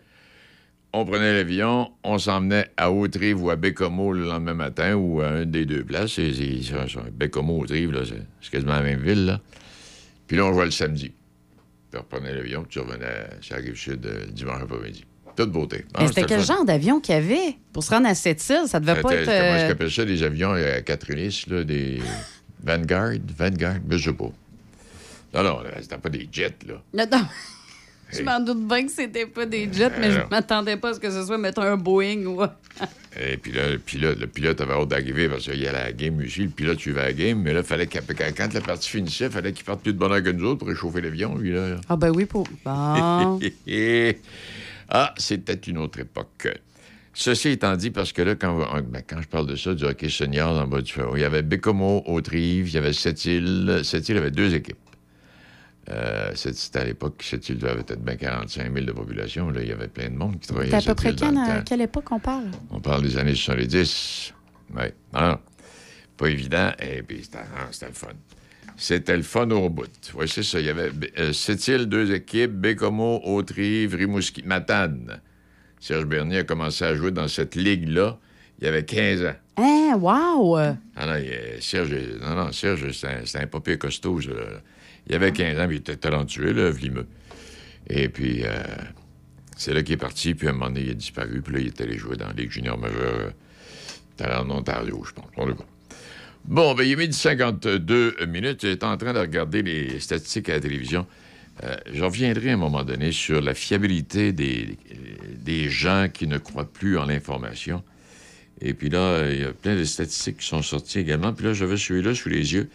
On 0.92 1.06
prenait 1.06 1.34
l'avion, 1.34 1.92
on 2.04 2.18
s'emmenait 2.18 2.72
à 2.76 2.92
Haute-Rive 2.92 3.44
ou 3.44 3.52
à 3.52 3.56
Bécomo 3.56 4.12
le 4.12 4.26
lendemain 4.26 4.56
matin 4.56 4.96
ou 4.96 5.22
à 5.22 5.42
une 5.42 5.52
des 5.52 5.66
deux 5.66 5.84
places. 5.84 6.20
Bécomo, 7.14 7.60
Haute-Rive, 7.62 7.92
là, 7.92 8.02
c'est, 8.06 8.50
quasiment 8.50 8.74
la 8.74 8.82
même 8.82 9.02
ville, 9.02 9.26
là. 9.26 9.42
Puis 10.26 10.38
là, 10.38 10.46
on 10.46 10.54
jouait 10.54 10.66
le 10.66 10.72
samedi. 10.72 11.12
Puis 11.92 12.00
on 12.00 12.00
reprenait 12.00 12.34
l'avion, 12.34 12.64
puis 12.64 12.72
tu 12.72 12.80
revenais 12.80 13.28
sur 13.42 13.56
la 13.56 13.62
rive 13.62 13.76
sud 13.76 14.06
euh, 14.06 14.26
le 14.26 14.32
dimanche 14.32 14.62
après-midi. 14.64 15.06
Toute 15.36 15.52
beauté. 15.52 15.86
Mais 15.98 16.08
c'était 16.08 16.24
quel 16.24 16.44
genre 16.44 16.66
d'avion 16.66 17.00
qu'il 17.00 17.16
y 17.16 17.18
avait? 17.18 17.56
Pour 17.72 17.84
se 17.84 17.92
rendre 17.92 18.08
à 18.08 18.16
cette 18.16 18.48
île, 18.50 18.68
ça 18.68 18.80
devait 18.80 19.02
pas 19.02 19.14
être. 19.14 19.26
Comment 19.26 19.56
est-ce 19.56 19.66
euh, 19.66 19.72
appellent 19.72 19.92
ça, 19.92 20.06
des 20.06 20.22
avions 20.24 20.52
à 20.52 20.82
quatre 20.82 21.10
hélices, 21.10 21.48
là, 21.48 21.64
des 21.64 22.00
Vanguard? 22.64 23.14
Vanguard? 23.38 23.78
Je 23.90 23.98
sais 23.98 24.14
pas. 24.14 24.32
Non, 25.34 25.44
non, 25.44 25.60
c'était 25.82 25.98
pas 25.98 26.10
des 26.10 26.28
jets, 26.32 26.58
là. 26.68 26.82
Non, 26.94 27.06
non. 27.12 27.26
Je 28.12 28.22
m'en 28.24 28.40
doute 28.40 28.68
bien 28.68 28.86
que 28.86 28.92
c'était 28.92 29.26
pas 29.28 29.46
des 29.46 29.72
jets, 29.72 29.92
mais 30.00 30.12
je 30.12 30.18
Alors. 30.18 30.30
m'attendais 30.32 30.78
pas 30.78 30.90
à 30.90 30.94
ce 30.96 31.00
que 31.00 31.12
ce 31.12 31.24
soit, 31.26 31.38
mettons, 31.38 31.62
un 31.62 31.78
Boeing 31.78 32.26
ou. 32.26 32.42
Et 33.20 33.38
puis 33.38 33.52
là, 33.52 33.70
le 33.72 33.78
pilote, 33.80 34.20
le 34.20 34.28
pilote 34.28 34.62
avait 34.62 34.74
hâte 34.74 34.88
d'arriver 34.88 35.28
parce 35.28 35.44
qu'il 35.44 35.60
y 35.60 35.68
a 35.68 35.72
la 35.72 35.92
game 35.92 36.18
aussi. 36.20 36.44
Le 36.44 36.50
pilote 36.50 36.80
suivait 36.80 37.02
la 37.04 37.14
game, 37.14 37.42
mais 37.42 37.54
là, 37.54 37.64
fallait 37.64 37.88
qu'il- 37.88 38.02
quand, 38.02 38.32
quand 38.36 38.54
la 38.54 38.62
partie 38.62 38.90
finissait, 38.90 39.26
il 39.26 39.32
fallait 39.32 39.52
qu'il 39.52 39.66
parte 39.66 39.82
plus 39.82 39.94
de 39.94 39.98
bonne 39.98 40.12
heure 40.12 40.24
que 40.24 40.30
nous 40.30 40.46
autres 40.46 40.60
pour 40.60 40.68
réchauffer 40.70 41.02
l'avion, 41.02 41.36
lui, 41.38 41.52
là. 41.52 41.76
Ah, 41.90 41.96
ben 41.98 42.12
oui, 42.12 42.26
pour. 42.26 42.48
Bon. 42.64 43.40
ah, 44.90 45.14
c'était 45.18 45.54
une 45.70 45.78
autre 45.80 46.00
époque. 46.00 46.48
Ceci 47.14 47.50
étant 47.50 47.76
dit, 47.76 47.90
parce 47.92 48.14
que 48.14 48.22
là, 48.22 48.36
quand, 48.36 48.58
ben, 48.82 49.02
quand 49.08 49.22
je 49.22 49.28
parle 49.28 49.48
de 49.48 49.56
ça, 49.56 49.74
du 49.74 49.84
hockey 49.84 50.10
senior 50.10 50.54
dans 50.54 50.62
le 50.64 50.70
bas 50.70 50.82
du 50.82 50.92
feu, 50.92 51.04
il 51.16 51.22
y 51.22 51.26
avait 51.26 51.42
Bécomo, 51.42 52.04
Haute-Rive, 52.06 52.70
il 52.70 52.74
y 52.74 52.78
avait 52.78 52.94
Sept-Îles. 52.94 53.82
Sept-Îles 53.84 54.18
avait 54.18 54.32
deux 54.32 54.54
équipes. 54.56 54.78
Euh, 55.92 56.32
c'était 56.36 56.80
à 56.80 56.84
l'époque, 56.84 57.24
Sept-Îles 57.24 57.66
avait 57.66 57.84
peut-être 57.84 58.04
bien 58.04 58.16
45 58.16 58.72
000 58.72 58.86
de 58.86 58.92
population. 58.92 59.50
Là, 59.50 59.62
il 59.62 59.70
y 59.70 59.72
avait 59.72 59.88
plein 59.88 60.10
de 60.10 60.16
monde 60.16 60.40
qui 60.40 60.48
travaillait 60.48 60.74
à 60.74 60.82
peu 60.82 60.94
près 60.94 61.16
quand, 61.16 61.36
à 61.36 61.58
temps. 61.58 61.64
quelle 61.66 61.82
époque 61.82 62.12
on 62.12 62.20
parle? 62.20 62.46
On 62.70 62.80
parle 62.80 63.02
des 63.04 63.18
années 63.18 63.36
70. 63.36 64.34
Oui. 64.76 64.84
Alors, 65.14 65.40
pas 66.16 66.30
évident. 66.30 66.72
Et 66.80 67.02
puis, 67.02 67.24
c'était 67.24 67.88
le 67.88 67.94
fun. 67.94 68.08
C'était 68.78 69.18
le 69.18 69.24
fun 69.24 69.50
au 69.50 69.70
bout. 69.70 69.90
Oui, 70.16 70.28
c'est 70.28 70.44
ça. 70.44 70.60
Il 70.60 70.68
y 70.68 70.70
avait 70.70 70.92
euh, 71.18 71.34
Sept-Îles, 71.34 71.88
deux 71.88 72.14
équipes, 72.14 72.52
Bécomo, 72.52 73.22
Haute-Rive, 73.24 73.96
Rimouski, 73.96 74.44
Matane. 74.44 75.20
Serge 75.80 76.06
Bernier 76.06 76.40
a 76.40 76.44
commencé 76.44 76.86
à 76.86 76.96
jouer 76.96 77.12
dans 77.12 77.28
cette 77.28 77.56
ligue-là. 77.56 78.18
Il 78.60 78.66
y 78.66 78.68
avait 78.68 78.86
15 78.86 79.26
ans. 79.26 79.36
Hein, 79.58 79.98
wow! 79.98 80.58
Ah 80.58 81.06
non, 81.06 81.16
il, 81.16 81.32
euh, 81.32 81.60
Serge, 81.62 81.96
non, 82.22 82.36
non, 82.36 82.52
Serge, 82.52 82.92
c'est 82.92 83.38
un, 83.38 83.60
pire 83.60 83.80
costaud. 83.80 84.22
ça, 84.22 84.30
là. 84.30 84.62
Il 85.10 85.16
avait 85.16 85.32
15 85.32 85.60
ans, 85.60 85.68
puis 85.68 85.78
il 85.78 85.80
était 85.80 85.98
talentueux, 85.98 86.54
là, 86.54 86.70
vlimeux. 86.70 87.08
Et 87.90 88.10
puis, 88.10 88.44
euh, 88.44 88.64
c'est 89.58 89.74
là 89.74 89.82
qu'il 89.82 89.94
est 89.94 89.98
parti, 89.98 90.36
puis 90.36 90.48
à 90.48 90.52
un 90.52 90.54
moment 90.54 90.68
donné, 90.68 90.82
il 90.82 90.92
a 90.92 90.94
disparu, 90.94 91.42
puis 91.42 91.54
là, 91.54 91.60
il 91.60 91.68
est 91.68 91.82
allé 91.82 91.98
jouer 91.98 92.16
dans 92.16 92.28
la 92.28 92.34
Ligue 92.34 92.52
junior 92.52 92.78
majeure, 92.78 93.32
euh, 94.22 94.40
en 94.40 94.50
Ontario, 94.52 95.04
je 95.06 95.14
pense. 95.14 95.26
Cas. 95.36 95.64
Bon, 96.46 96.76
ben, 96.76 96.84
il 96.84 96.92
est 96.92 96.96
midi 96.96 97.18
52 97.18 98.26
minutes. 98.28 98.62
J'étais 98.62 98.86
en 98.86 98.98
train 98.98 99.14
de 99.14 99.20
regarder 99.20 99.62
les 99.62 100.00
statistiques 100.00 100.50
à 100.50 100.54
la 100.54 100.60
télévision. 100.60 101.08
Euh, 101.64 101.76
je 101.92 102.04
reviendrai 102.04 102.52
à 102.52 102.54
un 102.54 102.58
moment 102.58 102.84
donné 102.84 103.12
sur 103.12 103.42
la 103.42 103.54
fiabilité 103.54 104.32
des, 104.32 104.78
des 105.36 105.70
gens 105.70 106.08
qui 106.14 106.28
ne 106.28 106.38
croient 106.38 106.72
plus 106.72 106.98
en 106.98 107.06
l'information. 107.06 107.84
Et 108.62 108.74
puis 108.74 108.90
là, 108.90 109.30
il 109.32 109.42
y 109.42 109.46
a 109.46 109.54
plein 109.54 109.76
de 109.76 109.84
statistiques 109.84 110.38
qui 110.38 110.48
sont 110.48 110.62
sorties 110.62 111.00
également. 111.00 111.34
Puis 111.34 111.46
là, 111.46 111.54
j'avais 111.54 111.78
celui-là 111.78 112.14
sous 112.14 112.30
les 112.30 112.54
yeux. 112.54 112.70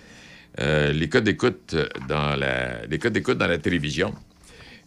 Euh, 0.61 0.93
les 0.93 1.09
codes 1.09 1.25
d'écoute 1.25 1.75
dans 2.09 2.37
la 2.37 2.87
les 2.87 2.99
codes 2.99 3.13
d'écoute 3.13 3.39
dans 3.39 3.47
la 3.47 3.59
télévision. 3.59 4.15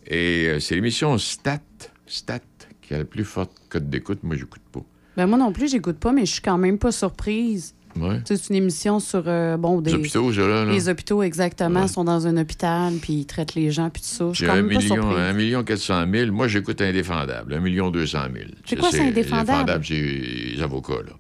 Et 0.08 0.46
euh, 0.48 0.60
c'est 0.60 0.76
l'émission 0.76 1.18
Stat, 1.18 1.60
Stat 2.06 2.40
qui 2.82 2.94
a 2.94 3.00
le 3.00 3.06
plus 3.06 3.26
fort 3.26 3.50
code 3.70 3.90
d'écoute. 3.90 4.20
Moi, 4.24 4.38
j'écoute 4.38 4.62
pas. 4.72 4.82
Ben 5.18 5.26
moi 5.26 5.38
non 5.38 5.52
plus, 5.52 5.70
j'écoute 5.70 5.98
pas, 5.98 6.14
mais 6.14 6.26
je 6.26 6.34
suis 6.34 6.42
quand 6.42 6.58
même 6.58 6.78
pas 6.78 6.92
surprise. 6.92 7.74
Ouais. 8.00 8.22
C'est 8.26 8.50
une 8.50 8.56
émission 8.56 9.00
sur 9.00 9.24
euh, 9.26 9.58
bon, 9.58 9.82
des. 9.82 9.92
Les 9.92 9.98
hôpitaux, 9.98 10.32
ça, 10.32 10.42
là, 10.42 10.66
là. 10.66 10.72
Les 10.72 10.88
hôpitaux, 10.88 11.24
exactement, 11.24 11.88
sont 11.88 12.04
dans 12.04 12.28
un 12.28 12.38
hôpital, 12.38 12.94
puis 13.02 13.14
ils 13.14 13.26
traitent 13.26 13.56
les 13.56 13.72
gens, 13.72 13.90
puis 13.90 14.04
tout 14.04 14.08
ça. 14.08 14.30
Je 14.32 14.38
suis 14.38 14.46
J'ai 14.46 14.52
un 14.52 14.62
million, 14.62 15.10
un 15.10 15.34
million 15.34 15.64
400 15.64 16.06
000. 16.12 16.32
Moi, 16.32 16.48
j'écoute 16.48 16.80
Indéfendable. 16.82 17.54
Un 17.54 17.60
million 17.60 17.90
200 17.90 18.20
000. 18.34 18.46
C'est 18.66 18.76
quoi, 18.76 18.92
ça, 18.92 19.02
Indéfendable? 19.02 19.52
Indéfendable, 19.52 19.86
c'est 19.86 19.96
les 19.96 20.62
avocats, 20.62 21.02
là. 21.06 21.14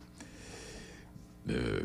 Euh, 1.49 1.79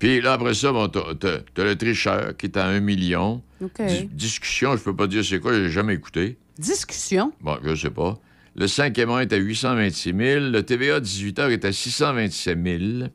Puis 0.00 0.20
là, 0.20 0.32
après 0.32 0.54
ça, 0.54 0.72
bon, 0.72 0.88
t'as, 0.88 1.38
le 1.64 1.74
tricheur 1.76 2.36
qui 2.36 2.46
est 2.46 2.56
à 2.56 2.66
un 2.66 2.80
million. 2.80 3.42
OK. 3.62 3.82
Dis- 3.86 4.08
discussion, 4.10 4.76
je 4.76 4.82
peux 4.82 4.96
pas 4.96 5.06
dire 5.06 5.24
c'est 5.24 5.38
quoi, 5.38 5.52
j'ai 5.54 5.68
jamais 5.70 5.94
écouté. 5.94 6.38
Discussion? 6.58 7.32
Bon, 7.40 7.58
je 7.62 7.74
sais 7.74 7.90
pas. 7.90 8.18
Le 8.56 8.66
cinquième 8.66 9.10
est 9.10 9.32
à 9.32 9.36
826 9.36 10.14
000. 10.16 10.40
Le 10.50 10.62
TVA 10.62 11.00
18 11.00 11.38
heures 11.38 11.50
est 11.50 11.64
à 11.64 11.72
627 11.72 12.58
000. 12.64 13.08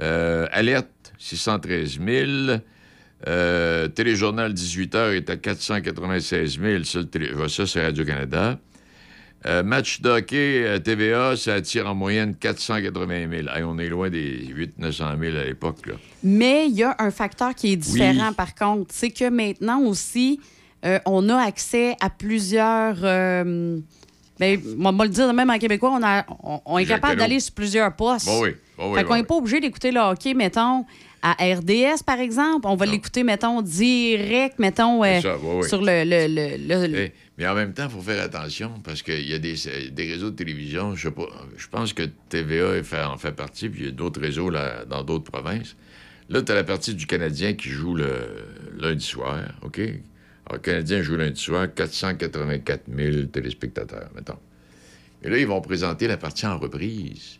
Euh, 0.00 0.46
Alerte, 0.52 1.12
613 1.18 1.98
000. 2.00 2.58
Euh, 3.26 3.88
Téléjournal 3.88 4.54
18 4.54 4.94
heures 4.94 5.12
est 5.12 5.28
à 5.28 5.36
496 5.36 6.60
000. 6.60 6.84
Ça, 6.84 7.00
ça, 7.48 7.66
c'est 7.66 7.84
Radio-Canada. 7.84 8.60
Euh, 9.46 9.62
match 9.62 10.00
d'hockey 10.00 10.64
euh, 10.66 10.78
TVA, 10.80 11.36
ça 11.36 11.54
attire 11.54 11.86
en 11.88 11.94
moyenne 11.94 12.34
480 12.34 13.30
000. 13.30 13.48
Hey, 13.54 13.62
on 13.62 13.78
est 13.78 13.88
loin 13.88 14.10
des 14.10 14.48
800-900 14.80 15.18
000 15.20 15.36
à 15.36 15.44
l'époque. 15.44 15.86
là. 15.86 15.94
Mais 16.24 16.66
il 16.66 16.74
y 16.74 16.82
a 16.82 16.96
un 16.98 17.12
facteur 17.12 17.54
qui 17.54 17.72
est 17.72 17.76
différent, 17.76 18.30
Oui. 18.30 18.34
par 18.36 18.54
contre. 18.56 18.86
C'est 18.92 19.10
que 19.10 19.28
maintenant 19.30 19.80
aussi, 19.82 20.40
euh, 20.84 20.98
on 21.06 21.28
a 21.28 21.36
accès 21.36 21.94
à 22.00 22.10
plusieurs. 22.10 22.96
Euh, 23.04 23.78
ben, 24.40 24.60
on 24.80 24.92
va 24.92 25.04
le 25.04 25.10
dire 25.10 25.32
même 25.32 25.50
en 25.50 25.58
québécois, 25.58 25.90
on, 25.92 26.02
a- 26.04 26.24
on- 26.42 26.60
on 26.64 26.78
est 26.78 26.86
capable 26.86 27.16
d'aller 27.16 27.38
sur 27.40 27.54
plusieurs 27.54 27.94
postes. 27.94 28.26
Bon, 28.26 28.42
oui. 28.42 28.50
Bon, 28.76 28.90
oui, 28.92 28.98
fait 28.98 29.04
qu'on 29.04 29.14
n'est 29.14 29.20
oui. 29.20 29.26
pas 29.26 29.34
obligé 29.36 29.60
d'écouter 29.60 29.90
le 29.92 30.00
hockey, 30.00 30.34
mettons, 30.34 30.84
à 31.22 31.32
RDS, 31.32 32.02
par 32.06 32.18
exemple. 32.20 32.66
On 32.68 32.76
va 32.76 32.86
l'écouter, 32.86 33.22
mettons, 33.24 33.60
direct, 33.62 34.58
mettons, 34.58 35.02
euh, 35.04 35.16
C'est 35.16 35.22
ça, 35.28 35.36
oui, 35.42 35.60
oui. 35.62 35.68
sur 35.68 35.80
le. 35.82 36.04
le- 36.04 36.86
le- 36.88 36.98
Eh, 36.98 37.12
mais 37.36 37.46
en 37.46 37.54
même 37.54 37.72
temps, 37.72 37.84
il 37.84 37.90
faut 37.90 38.00
faire 38.02 38.22
attention 38.22 38.72
parce 38.84 39.02
qu'il 39.02 39.28
y 39.28 39.34
a 39.34 39.38
des, 39.38 39.54
des 39.90 40.12
réseaux 40.12 40.30
de 40.30 40.36
télévision. 40.36 40.94
Je 40.94 41.08
sais 41.08 41.14
pas. 41.14 41.28
Je 41.56 41.66
pense 41.68 41.92
que 41.92 42.02
TVA 42.28 42.80
en 43.10 43.16
fait 43.18 43.32
partie, 43.32 43.68
puis 43.68 43.80
il 43.80 43.86
y 43.86 43.88
a 43.88 43.92
d'autres 43.92 44.20
réseaux 44.20 44.50
là, 44.50 44.84
dans 44.84 45.02
d'autres 45.04 45.30
provinces. 45.30 45.76
Là, 46.28 46.42
tu 46.42 46.52
as 46.52 46.54
la 46.54 46.64
partie 46.64 46.94
du 46.94 47.06
Canadien 47.06 47.54
qui 47.54 47.68
joue 47.70 47.94
le 47.94 48.10
lundi 48.78 49.04
soir, 49.04 49.38
OK? 49.62 49.78
Alors, 49.78 50.54
le 50.54 50.58
Canadien 50.58 51.00
joue 51.02 51.16
lundi 51.16 51.40
soir, 51.40 51.66
484 51.74 52.82
000 52.94 53.26
téléspectateurs, 53.26 54.10
mettons. 54.14 54.38
Et 55.22 55.30
là, 55.30 55.38
ils 55.38 55.46
vont 55.46 55.60
présenter 55.60 56.06
la 56.06 56.16
partie 56.16 56.46
en 56.46 56.58
reprise. 56.58 57.38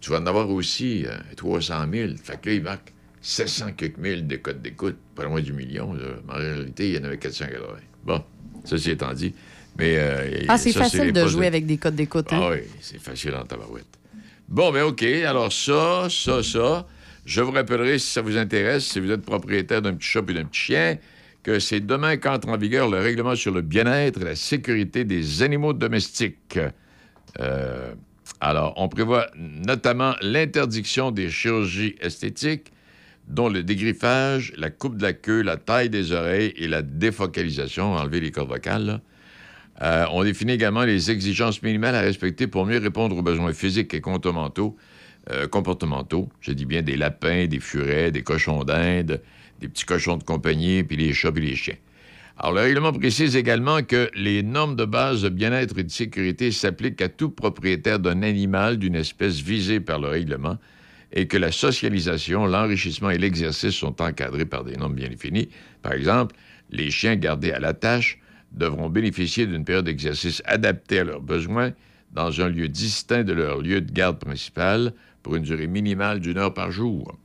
Tu 0.00 0.10
vas 0.10 0.20
en 0.20 0.26
avoir 0.26 0.48
aussi 0.50 1.04
euh, 1.06 1.16
300 1.36 1.86
000. 1.92 2.12
Fait 2.22 2.40
que 2.40 2.48
là, 2.50 2.54
ils 2.54 2.62
marquent 2.62 2.92
700 3.20 3.72
quelques 3.76 3.98
mille 3.98 4.26
de 4.26 4.36
codes 4.36 4.62
d'écoute, 4.62 4.96
pas 5.14 5.24
loin 5.24 5.40
du 5.40 5.52
million. 5.52 5.92
là. 5.92 6.04
Mais 6.26 6.32
en 6.34 6.36
réalité, 6.36 6.88
il 6.90 6.94
y 6.94 6.98
en 6.98 7.04
avait 7.04 7.18
480. 7.18 7.66
Bon, 8.04 8.22
ceci 8.64 8.90
étant 8.92 9.12
dit. 9.12 9.34
Mais, 9.78 9.96
euh, 9.98 10.44
Ah, 10.48 10.58
c'est 10.58 10.72
facile 10.72 11.12
de 11.12 11.26
jouer 11.26 11.46
avec 11.46 11.66
des 11.66 11.76
codes 11.78 11.94
d'écoute. 11.96 12.32
hein? 12.32 12.40
Ah 12.42 12.50
oui, 12.52 12.60
c'est 12.80 13.00
facile 13.00 13.34
en 13.34 13.44
tabarouette. 13.44 13.86
Bon, 14.48 14.72
ben 14.72 14.82
OK. 14.84 15.02
Alors 15.02 15.52
ça, 15.52 16.08
ça, 16.10 16.42
ça. 16.42 16.86
Je 17.26 17.42
vous 17.42 17.52
rappellerai, 17.52 17.98
si 17.98 18.06
ça 18.10 18.22
vous 18.22 18.36
intéresse, 18.38 18.86
si 18.86 18.98
vous 19.00 19.10
êtes 19.10 19.22
propriétaire 19.22 19.82
d'un 19.82 19.94
petit 19.94 20.08
chat 20.08 20.20
et 20.28 20.32
d'un 20.32 20.44
petit 20.46 20.60
chien, 20.60 20.96
que 21.42 21.58
c'est 21.58 21.80
demain 21.80 22.16
qu'entre 22.16 22.48
en 22.48 22.56
vigueur 22.56 22.88
le 22.88 22.98
règlement 22.98 23.36
sur 23.36 23.52
le 23.52 23.60
bien-être 23.60 24.22
et 24.22 24.24
la 24.24 24.34
sécurité 24.36 25.04
des 25.04 25.42
animaux 25.42 25.74
domestiques. 25.74 26.58
Euh, 27.40 27.92
alors, 28.40 28.72
on 28.76 28.88
prévoit 28.88 29.26
notamment 29.36 30.14
l'interdiction 30.22 31.10
des 31.10 31.30
chirurgies 31.30 31.94
esthétiques, 32.00 32.72
dont 33.28 33.48
le 33.48 33.62
dégriffage, 33.62 34.52
la 34.56 34.70
coupe 34.70 34.96
de 34.96 35.02
la 35.02 35.12
queue, 35.12 35.42
la 35.42 35.56
taille 35.56 35.90
des 35.90 36.12
oreilles 36.12 36.54
et 36.56 36.66
la 36.66 36.82
défocalisation, 36.82 37.92
enlever 37.92 38.20
les 38.20 38.30
cordes 38.30 38.48
vocales. 38.48 39.00
Euh, 39.82 40.06
on 40.12 40.24
définit 40.24 40.52
également 40.52 40.84
les 40.84 41.10
exigences 41.10 41.62
minimales 41.62 41.94
à 41.94 42.00
respecter 42.00 42.46
pour 42.46 42.66
mieux 42.66 42.78
répondre 42.78 43.16
aux 43.16 43.22
besoins 43.22 43.52
physiques 43.52 43.94
et 43.94 44.00
comportementaux, 44.00 44.76
euh, 45.30 45.46
comportementaux. 45.46 46.28
Je 46.40 46.52
dis 46.52 46.64
bien 46.64 46.82
des 46.82 46.96
lapins, 46.96 47.46
des 47.46 47.60
furets, 47.60 48.10
des 48.10 48.22
cochons 48.22 48.64
d'Inde, 48.64 49.20
des 49.60 49.68
petits 49.68 49.84
cochons 49.84 50.16
de 50.16 50.24
compagnie, 50.24 50.82
puis 50.82 50.96
les 50.96 51.12
chats, 51.12 51.30
puis 51.30 51.46
les 51.46 51.54
chiens. 51.54 51.76
Alors, 52.38 52.54
le 52.54 52.60
règlement 52.62 52.92
précise 52.92 53.36
également 53.36 53.82
que 53.82 54.10
les 54.14 54.42
normes 54.42 54.76
de 54.76 54.84
base 54.84 55.22
de 55.22 55.28
bien-être 55.28 55.78
et 55.78 55.84
de 55.84 55.90
sécurité 55.90 56.50
s'appliquent 56.50 57.02
à 57.02 57.08
tout 57.08 57.30
propriétaire 57.30 57.98
d'un 57.98 58.22
animal 58.22 58.78
d'une 58.78 58.94
espèce 58.94 59.40
visée 59.40 59.80
par 59.80 59.98
le 59.98 60.08
règlement 60.08 60.56
et 61.12 61.26
que 61.26 61.36
la 61.36 61.52
socialisation, 61.52 62.46
l'enrichissement 62.46 63.10
et 63.10 63.18
l'exercice 63.18 63.74
sont 63.74 64.00
encadrés 64.02 64.44
par 64.44 64.64
des 64.64 64.76
normes 64.76 64.94
bien 64.94 65.08
définies. 65.08 65.48
Par 65.82 65.92
exemple, 65.92 66.36
les 66.70 66.90
chiens 66.90 67.16
gardés 67.16 67.52
à 67.52 67.60
la 67.60 67.72
tâche 67.72 68.18
devront 68.52 68.88
bénéficier 68.88 69.46
d'une 69.46 69.64
période 69.64 69.86
d'exercice 69.86 70.42
adaptée 70.44 71.00
à 71.00 71.04
leurs 71.04 71.22
besoins 71.22 71.72
dans 72.12 72.40
un 72.40 72.48
lieu 72.48 72.68
distinct 72.68 73.24
de 73.24 73.32
leur 73.32 73.60
lieu 73.60 73.80
de 73.80 73.92
garde 73.92 74.18
principal 74.18 74.92
pour 75.22 75.36
une 75.36 75.42
durée 75.42 75.66
minimale 75.66 76.20
d'une 76.20 76.38
heure 76.38 76.54
par 76.54 76.70
jour. 76.70 77.16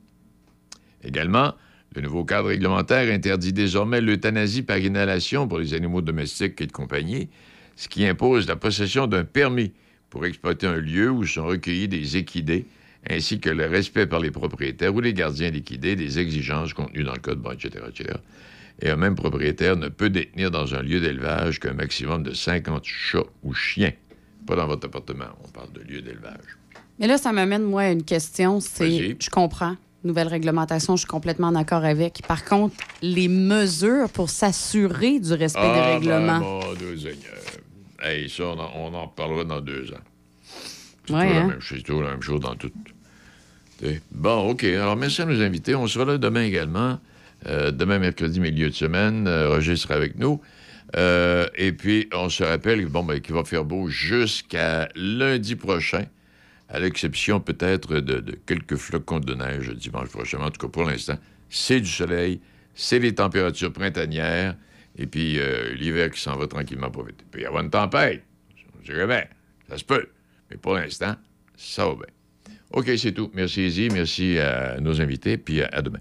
Également, 1.02 1.54
le 1.94 2.02
nouveau 2.02 2.24
cadre 2.24 2.48
réglementaire 2.48 3.12
interdit 3.12 3.52
désormais 3.52 4.00
l'euthanasie 4.00 4.62
par 4.62 4.78
inhalation 4.78 5.46
pour 5.46 5.58
les 5.58 5.74
animaux 5.74 6.02
domestiques 6.02 6.60
et 6.60 6.66
de 6.66 6.72
compagnie, 6.72 7.28
ce 7.76 7.88
qui 7.88 8.06
impose 8.06 8.48
la 8.48 8.56
possession 8.56 9.06
d'un 9.06 9.24
permis 9.24 9.72
pour 10.10 10.26
exploiter 10.26 10.66
un 10.66 10.76
lieu 10.76 11.10
où 11.10 11.24
sont 11.24 11.46
recueillis 11.46 11.88
des 11.88 12.16
équidés, 12.16 12.66
ainsi 13.10 13.40
que 13.40 13.50
le 13.50 13.66
respect 13.66 14.06
par 14.06 14.20
les 14.20 14.30
propriétaires 14.30 14.94
ou 14.94 15.00
les 15.00 15.12
gardiens 15.14 15.50
d'équidés 15.50 15.96
des 15.96 16.18
exigences 16.18 16.72
contenues 16.72 17.04
dans 17.04 17.12
le 17.14 17.20
code, 17.20 17.38
bon, 17.40 17.50
etc., 17.52 17.84
etc. 17.88 18.14
Et 18.82 18.90
un 18.90 18.96
même 18.96 19.14
propriétaire 19.14 19.76
ne 19.76 19.88
peut 19.88 20.10
détenir 20.10 20.50
dans 20.50 20.74
un 20.74 20.82
lieu 20.82 21.00
d'élevage 21.00 21.60
qu'un 21.60 21.74
maximum 21.74 22.22
de 22.22 22.32
50 22.32 22.84
chats 22.84 23.22
ou 23.42 23.52
chiens. 23.54 23.92
Pas 24.46 24.56
dans 24.56 24.66
votre 24.66 24.86
appartement, 24.86 25.26
on 25.44 25.48
parle 25.48 25.72
de 25.72 25.80
lieu 25.80 26.02
d'élevage. 26.02 26.58
Mais 26.98 27.06
là, 27.06 27.16
ça 27.18 27.32
m'amène, 27.32 27.62
moi, 27.62 27.82
à 27.82 27.90
une 27.90 28.02
question. 28.04 28.60
C'est, 28.60 29.16
je 29.20 29.30
comprends, 29.30 29.76
nouvelle 30.02 30.28
réglementation, 30.28 30.96
je 30.96 31.00
suis 31.00 31.08
complètement 31.08 31.52
d'accord 31.52 31.84
avec. 31.84 32.22
Par 32.26 32.44
contre, 32.44 32.76
les 33.02 33.28
mesures 33.28 34.08
pour 34.10 34.28
s'assurer 34.30 35.18
du 35.20 35.32
respect 35.32 35.60
des 35.60 35.66
Ah, 35.66 35.94
règlements. 35.98 36.60
ben, 36.60 36.74
Dieu 36.78 36.96
Seigneur. 36.98 37.42
Hey, 38.02 38.28
ça, 38.28 38.44
on 38.44 38.58
en, 38.58 38.70
on 38.76 38.94
en 38.94 39.06
reparlera 39.06 39.44
dans 39.44 39.60
deux 39.60 39.92
ans. 39.92 39.96
C'est 41.06 41.14
Ouais, 41.14 41.26
toujours, 41.28 41.50
hein? 41.50 41.80
toujours 41.84 42.02
la 42.02 42.10
même 42.10 42.22
chose 42.22 42.40
dans 42.40 42.54
tout. 42.54 42.70
Bon, 44.10 44.50
OK. 44.50 44.64
Alors, 44.64 44.96
merci 44.96 45.22
à 45.22 45.26
nos 45.26 45.40
invités. 45.40 45.74
On 45.74 45.86
sera 45.86 46.04
là 46.04 46.18
demain 46.18 46.42
également. 46.42 46.98
Euh, 47.46 47.70
demain, 47.70 47.98
mercredi, 47.98 48.40
milieu 48.40 48.70
de 48.70 48.74
semaine. 48.74 49.26
Euh, 49.26 49.48
Roger 49.48 49.76
sera 49.76 49.94
avec 49.94 50.18
nous. 50.18 50.40
Euh, 50.96 51.48
et 51.56 51.72
puis, 51.72 52.08
on 52.12 52.28
se 52.28 52.44
rappelle 52.44 52.86
bon, 52.86 53.02
ben, 53.02 53.20
qu'il 53.20 53.34
va 53.34 53.44
faire 53.44 53.64
beau 53.64 53.88
jusqu'à 53.88 54.88
lundi 54.94 55.56
prochain, 55.56 56.04
à 56.68 56.78
l'exception 56.78 57.40
peut-être 57.40 57.96
de, 58.00 58.38
quelques 58.46 58.76
flocons 58.76 59.20
de 59.20 59.34
neige 59.34 59.70
dimanche 59.70 60.08
prochain. 60.08 60.38
En 60.38 60.50
tout 60.50 60.66
cas, 60.66 60.68
pour 60.68 60.84
l'instant, 60.84 61.18
c'est 61.50 61.80
du 61.80 61.90
soleil, 61.90 62.40
c'est 62.74 62.98
les 62.98 63.14
températures 63.14 63.72
printanières, 63.72 64.56
et 64.96 65.06
puis 65.06 65.38
euh, 65.38 65.74
l'hiver 65.74 66.10
qui 66.10 66.20
s'en 66.20 66.36
va 66.36 66.46
tranquillement 66.46 66.90
pour 66.90 67.04
vite. 67.04 67.24
Il 67.34 67.40
y 67.40 67.46
avoir 67.46 67.62
une 67.62 67.70
tempête. 67.70 68.22
Je 68.82 68.92
dirais 68.92 69.06
bien, 69.06 69.24
ça 69.68 69.78
se 69.78 69.84
peut. 69.84 70.08
Mais 70.50 70.56
pour 70.56 70.74
l'instant, 70.74 71.16
ça 71.56 71.86
va 71.86 71.94
bien. 71.94 72.13
OK, 72.74 72.90
c'est 72.96 73.12
tout. 73.12 73.30
Merci, 73.34 73.66
Izzy. 73.66 73.88
Merci 73.92 74.38
à 74.38 74.78
nos 74.80 75.00
invités. 75.00 75.38
Puis 75.38 75.62
à 75.62 75.68
à 75.72 75.80
demain. 75.82 76.00